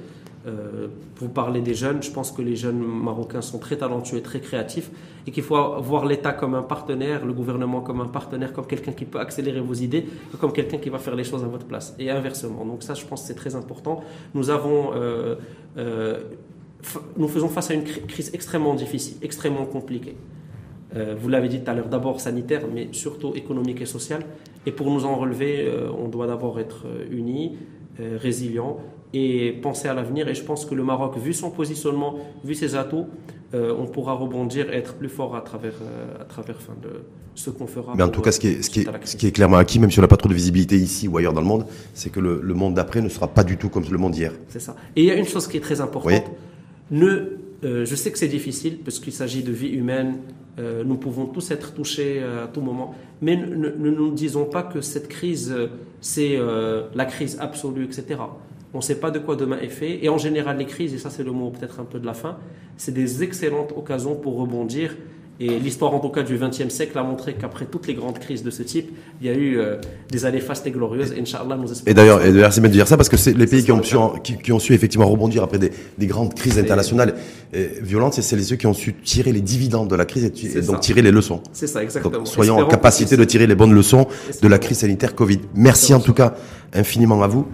Euh, 0.47 0.89
vous 1.15 1.29
parlez 1.29 1.61
des 1.61 1.73
jeunes, 1.73 2.03
je 2.03 2.11
pense 2.11 2.31
que 2.31 2.43
les 2.43 2.55
jeunes 2.55 2.77
marocains 2.77 3.41
sont 3.41 3.57
très 3.57 3.77
talentueux 3.77 4.19
et 4.19 4.21
très 4.21 4.39
créatifs 4.39 4.91
et 5.25 5.31
qu'il 5.31 5.41
faut 5.41 5.81
voir 5.81 6.05
l'État 6.05 6.33
comme 6.33 6.53
un 6.53 6.61
partenaire, 6.61 7.25
le 7.25 7.33
gouvernement 7.33 7.81
comme 7.81 7.99
un 7.99 8.07
partenaire, 8.07 8.53
comme 8.53 8.67
quelqu'un 8.67 8.91
qui 8.91 9.05
peut 9.05 9.19
accélérer 9.19 9.59
vos 9.59 9.73
idées, 9.73 10.05
comme 10.39 10.51
quelqu'un 10.51 10.77
qui 10.77 10.89
va 10.89 10.99
faire 10.99 11.15
les 11.15 11.23
choses 11.23 11.43
à 11.43 11.47
votre 11.47 11.65
place. 11.65 11.95
Et 11.97 12.11
inversement. 12.11 12.63
Donc 12.63 12.83
ça, 12.83 12.93
je 12.93 13.03
pense 13.07 13.21
que 13.21 13.27
c'est 13.29 13.33
très 13.33 13.55
important. 13.55 14.03
Nous 14.35 14.51
avons... 14.51 14.93
euh, 14.93 15.35
euh, 15.77 16.19
nous 17.17 17.27
faisons 17.27 17.47
face 17.47 17.71
à 17.71 17.73
une 17.73 17.81
cri- 17.81 18.05
crise 18.05 18.29
extrêmement 18.35 18.75
difficile, 18.75 19.17
extrêmement 19.23 19.65
compliquée. 19.65 20.15
Euh, 20.95 21.15
vous 21.17 21.29
l'avez 21.29 21.49
dit 21.49 21.59
tout 21.61 21.71
à 21.71 21.73
l'heure, 21.73 21.89
d'abord 21.89 22.21
sanitaire, 22.21 22.61
mais 22.71 22.89
surtout 22.91 23.33
économique 23.33 23.81
et 23.81 23.87
sociale. 23.87 24.21
Et 24.67 24.71
pour 24.71 24.91
nous 24.91 25.05
en 25.05 25.15
relever, 25.15 25.67
on 25.97 26.07
doit 26.07 26.27
d'abord 26.27 26.59
être 26.59 26.85
unis, 27.09 27.57
résilients 27.99 28.77
et 29.15 29.51
penser 29.53 29.87
à 29.87 29.93
l'avenir. 29.93 30.27
Et 30.27 30.35
je 30.35 30.43
pense 30.43 30.65
que 30.65 30.75
le 30.75 30.83
Maroc, 30.83 31.17
vu 31.17 31.33
son 31.33 31.49
positionnement, 31.49 32.15
vu 32.43 32.53
ses 32.55 32.75
atouts, 32.75 33.07
euh, 33.53 33.73
on 33.77 33.85
pourra 33.85 34.13
rebondir 34.13 34.71
et 34.71 34.77
être 34.77 34.95
plus 34.95 35.09
fort 35.09 35.35
à 35.35 35.41
travers, 35.41 35.75
euh, 35.81 36.21
à 36.21 36.25
travers 36.25 36.55
enfin, 36.57 36.73
de 36.83 36.89
ce 37.35 37.49
qu'on 37.49 37.67
fera. 37.67 37.93
Mais 37.95 38.03
en 38.03 38.09
tout 38.09 38.21
cas, 38.21 38.29
euh, 38.29 38.31
ce 38.31 38.39
qui 38.39 38.47
est, 38.47 38.61
ce 38.61 38.69
qui 38.69 38.81
est, 38.81 38.85
crise. 38.85 39.11
ce 39.11 39.15
qui 39.17 39.27
est 39.27 39.31
clairement 39.31 39.57
acquis, 39.57 39.79
même 39.79 39.91
si 39.91 39.99
on 39.99 40.01
n'a 40.01 40.07
pas 40.07 40.17
trop 40.17 40.29
de 40.29 40.33
visibilité 40.33 40.75
ici 40.77 41.07
ou 41.07 41.17
ailleurs 41.17 41.33
dans 41.33 41.41
le 41.41 41.47
monde, 41.47 41.65
c'est 41.93 42.09
que 42.11 42.19
le, 42.19 42.41
le 42.43 42.53
monde 42.53 42.73
d'après 42.73 43.01
ne 43.01 43.09
sera 43.09 43.27
pas 43.27 43.43
du 43.43 43.57
tout 43.57 43.69
comme 43.69 43.85
le 43.89 43.97
monde 43.97 44.13
d'hier. 44.13 44.33
C'est 44.49 44.59
ça. 44.59 44.75
Et 44.95 45.01
il 45.03 45.07
y 45.07 45.11
a 45.11 45.15
une 45.15 45.25
chose 45.25 45.47
qui 45.47 45.57
est 45.57 45.61
très 45.61 45.79
importante. 45.81 46.11
Oui. 46.11 46.19
Ne, 46.91 47.37
euh, 47.63 47.85
je 47.85 47.95
sais 47.95 48.11
que 48.11 48.17
c'est 48.17 48.27
difficile 48.27 48.79
parce 48.83 48.99
qu'il 48.99 49.13
s'agit 49.13 49.43
de 49.43 49.51
vie 49.51 49.69
humaine. 49.69 50.17
euh, 50.59 50.83
nous 50.85 50.95
pouvons 50.95 51.25
tous 51.25 51.51
être 51.51 51.73
touchés 51.73 52.19
euh, 52.21 52.45
à 52.45 52.47
tout 52.47 52.61
moment. 52.61 52.93
Mais 53.21 53.35
ne, 53.35 53.69
nous 53.69 54.11
disons 54.11 54.45
pas 54.45 54.63
que 54.63 54.81
cette 54.81 55.07
crise, 55.07 55.51
euh, 55.51 55.67
c'est 56.01 56.35
euh, 56.37 56.83
la 56.95 57.05
crise 57.05 57.37
absolue, 57.39 57.85
etc. 57.85 58.19
On 58.75 58.79
ne 58.79 58.83
sait 58.83 58.99
pas 58.99 59.09
de 59.09 59.19
quoi 59.19 59.35
demain 59.35 59.57
est 59.59 59.69
fait. 59.69 60.03
Et 60.03 60.09
en 60.09 60.17
général, 60.17 60.57
les 60.57 60.65
crises, 60.65 60.93
et 60.93 60.97
ça 60.97 61.09
c'est 61.09 61.23
le 61.23 61.31
mot 61.31 61.49
peut-être 61.49 61.79
un 61.79 61.85
peu 61.85 61.97
de 61.97 62.05
la 62.05 62.13
fin, 62.13 62.37
c'est 62.77 62.93
des 62.93 63.23
excellentes 63.23 63.73
occasions 63.75 64.15
pour 64.15 64.37
rebondir 64.37 64.95
et 65.39 65.59
l'histoire, 65.59 65.93
en 65.93 65.99
tout 65.99 66.09
cas, 66.09 66.23
du 66.23 66.37
XXe 66.37 66.69
siècle 66.69 66.97
a 66.97 67.03
montré 67.03 67.33
qu'après 67.33 67.65
toutes 67.65 67.87
les 67.87 67.93
grandes 67.93 68.19
crises 68.19 68.41
de 68.41 68.49
ce 68.49 68.63
type, 68.63 68.91
il 69.19 69.27
y 69.27 69.29
a 69.29 69.33
eu 69.33 69.57
euh, 69.57 69.75
des 70.09 70.23
années 70.23 70.39
fastes 70.39 70.65
et 70.65 70.71
glorieuses. 70.71 71.11
Et 71.11 71.19
Inch'Allah, 71.19 71.57
nous 71.57 71.69
espérons. 71.69 71.91
Et 71.91 71.93
d'ailleurs, 71.93 72.25
et 72.25 72.51
c'est 72.51 72.61
bien 72.61 72.69
de 72.69 72.73
dire 72.73 72.87
ça 72.87 72.95
parce 72.95 73.09
que 73.09 73.17
c'est 73.17 73.33
les 73.33 73.45
pays 73.45 73.61
qui 73.61 73.73
ont, 73.73 73.83
su, 73.83 73.97
qui, 74.23 74.37
qui, 74.37 74.53
ont 74.53 74.59
su 74.59 74.73
effectivement 74.73 75.07
rebondir 75.07 75.43
après 75.43 75.59
des, 75.59 75.71
des 75.97 76.07
grandes 76.07 76.33
crises 76.35 76.57
internationales 76.57 77.15
et 77.53 77.67
violentes, 77.81 78.13
c'est 78.13 78.21
ceux 78.21 78.55
qui 78.55 78.65
ont 78.65 78.73
su 78.73 78.93
tirer 78.93 79.33
les 79.33 79.41
dividendes 79.41 79.89
de 79.89 79.95
la 79.95 80.05
crise 80.05 80.23
et, 80.23 80.61
donc 80.61 80.79
tirer 80.79 81.01
les 81.01 81.11
leçons. 81.11 81.41
C'est 81.51 81.67
ça, 81.67 81.83
exactement. 81.83 82.19
Donc, 82.19 82.27
soyons 82.27 82.57
en 82.57 82.67
capacité 82.67 83.17
de 83.17 83.23
tirer 83.25 83.45
les 83.45 83.55
bonnes 83.55 83.73
leçons 83.73 84.07
de 84.41 84.47
la 84.47 84.57
crise 84.57 84.79
sanitaire 84.79 85.15
Covid. 85.15 85.41
Merci 85.53 85.93
en 85.93 85.99
tout 85.99 86.13
cas 86.13 86.35
infiniment 86.73 87.21
à 87.23 87.27
vous. 87.27 87.45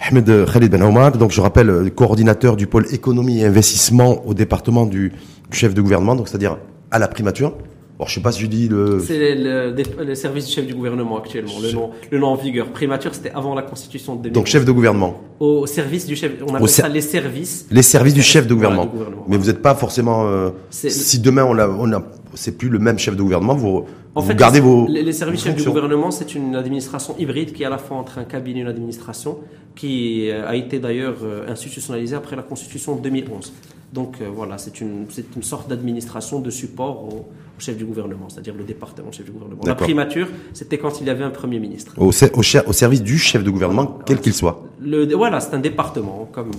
Ahmed 0.00 0.46
Khalid 0.52 0.70
Ben 0.70 0.82
Omar, 0.82 1.12
donc 1.12 1.32
je 1.32 1.40
rappelle, 1.40 1.70
euh, 1.70 1.90
coordinateur 1.90 2.56
du 2.56 2.66
pôle 2.66 2.86
économie 2.92 3.40
et 3.40 3.46
investissement 3.46 4.24
au 4.26 4.34
département 4.34 4.86
du, 4.86 5.12
du 5.50 5.58
chef 5.58 5.74
de 5.74 5.82
gouvernement, 5.82 6.14
donc 6.14 6.28
c'est-à-dire 6.28 6.58
à 6.90 6.98
la 6.98 7.08
primature. 7.08 7.54
Alors, 7.98 8.08
je 8.08 8.14
sais 8.14 8.20
pas 8.20 8.30
si 8.30 8.42
je 8.42 8.46
dis 8.46 8.68
le. 8.68 9.02
C'est 9.04 9.34
le, 9.34 9.74
le, 10.04 10.14
service 10.14 10.46
du 10.46 10.52
chef 10.52 10.64
du 10.64 10.72
gouvernement 10.72 11.18
actuellement. 11.18 11.54
Le 11.60 11.72
nom, 11.72 11.90
le 12.12 12.18
nom 12.20 12.28
en 12.28 12.36
vigueur. 12.36 12.68
Primature, 12.68 13.12
c'était 13.12 13.32
avant 13.32 13.56
la 13.56 13.62
constitution 13.62 14.14
de 14.14 14.22
2011. 14.22 14.34
Donc, 14.34 14.46
chef 14.46 14.64
de 14.64 14.70
gouvernement. 14.70 15.20
Au 15.40 15.66
service 15.66 16.06
du 16.06 16.14
chef. 16.14 16.30
On 16.46 16.54
appelle 16.54 16.68
ça 16.68 16.88
les 16.88 17.00
services. 17.00 17.66
Les 17.72 17.82
services 17.82 18.14
du 18.14 18.22
chef 18.22 18.46
de 18.46 18.54
gouvernement. 18.54 18.84
Du 18.84 18.92
gouvernement. 18.92 19.24
Mais 19.26 19.36
vous 19.36 19.46
n'êtes 19.46 19.62
pas 19.62 19.74
forcément. 19.74 20.28
Euh, 20.28 20.50
si 20.70 21.18
demain 21.18 21.42
on 21.42 21.58
a, 21.58 21.66
on 21.66 21.92
a, 21.92 22.00
c'est 22.34 22.56
plus 22.56 22.68
le 22.68 22.78
même 22.78 22.98
chef 22.98 23.16
de 23.16 23.22
gouvernement, 23.22 23.54
vous, 23.54 23.84
en 24.14 24.20
vous 24.20 24.26
fait, 24.26 24.34
gardez 24.34 24.60
vos. 24.60 24.86
Les, 24.88 25.12
services 25.12 25.42
chefs 25.44 25.56
du 25.56 25.64
gouvernement, 25.64 26.10
c'est 26.10 26.34
une 26.34 26.54
administration 26.54 27.14
hybride 27.18 27.52
qui 27.52 27.62
est 27.62 27.66
à 27.66 27.70
la 27.70 27.78
fois 27.78 27.96
entre 27.96 28.18
un 28.18 28.24
cabinet 28.24 28.60
et 28.60 28.62
une 28.62 28.68
administration, 28.68 29.38
qui 29.74 30.30
euh, 30.30 30.48
a 30.48 30.56
été 30.56 30.78
d'ailleurs 30.78 31.18
euh, 31.22 31.48
institutionnalisée 31.50 32.16
après 32.16 32.36
la 32.36 32.42
constitution 32.42 32.96
de 32.96 33.02
2011. 33.02 33.52
Donc 33.92 34.18
voilà, 34.34 34.58
c'est 34.58 34.82
une, 34.82 35.06
c'est 35.08 35.34
une 35.34 35.42
sorte 35.42 35.66
d'administration 35.70 36.40
de 36.40 36.50
support 36.50 37.04
au, 37.04 37.08
au, 37.08 37.26
chef 37.60 37.76
du 37.78 37.86
gouvernement, 37.86 38.28
c'est-à-dire 38.28 38.54
le 38.54 38.64
département 38.64 39.10
chef 39.10 39.24
du 39.24 39.32
gouvernement. 39.32 39.62
La 39.64 39.74
primature, 39.74 40.28
c'était 40.52 40.76
quand 40.76 41.00
il 41.00 41.06
y 41.06 41.10
avait 41.10 41.24
un 41.24 41.30
premier 41.30 41.58
ministre. 41.58 41.94
Au, 41.96 42.10
au, 42.10 42.68
au 42.68 42.72
service 42.72 43.02
du 43.02 43.16
chef 43.16 43.42
de 43.42 43.50
gouvernement, 43.50 43.98
quel 44.04 44.20
qu'il 44.20 44.34
soit. 44.34 44.62
Le, 44.78 45.10
voilà, 45.14 45.40
c'est 45.40 45.54
un 45.54 45.58
département, 45.58 46.28
comme 46.30 46.50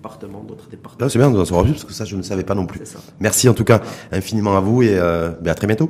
départements, 0.00 0.42
d'autres 0.42 0.68
départements. 0.68 1.08
C'est 1.08 1.18
bien 1.18 1.32
savoir 1.44 1.64
plus, 1.64 1.72
parce 1.72 1.84
que 1.84 1.92
ça, 1.92 2.04
je 2.04 2.16
ne 2.16 2.22
savais 2.22 2.42
pas 2.42 2.54
non 2.54 2.66
plus. 2.66 2.80
Merci 3.20 3.48
en 3.48 3.54
tout 3.54 3.64
cas 3.64 3.80
infiniment 4.10 4.56
à 4.56 4.60
vous 4.60 4.82
et 4.82 4.94
euh, 4.94 5.30
à 5.44 5.54
très 5.54 5.66
bientôt. 5.66 5.88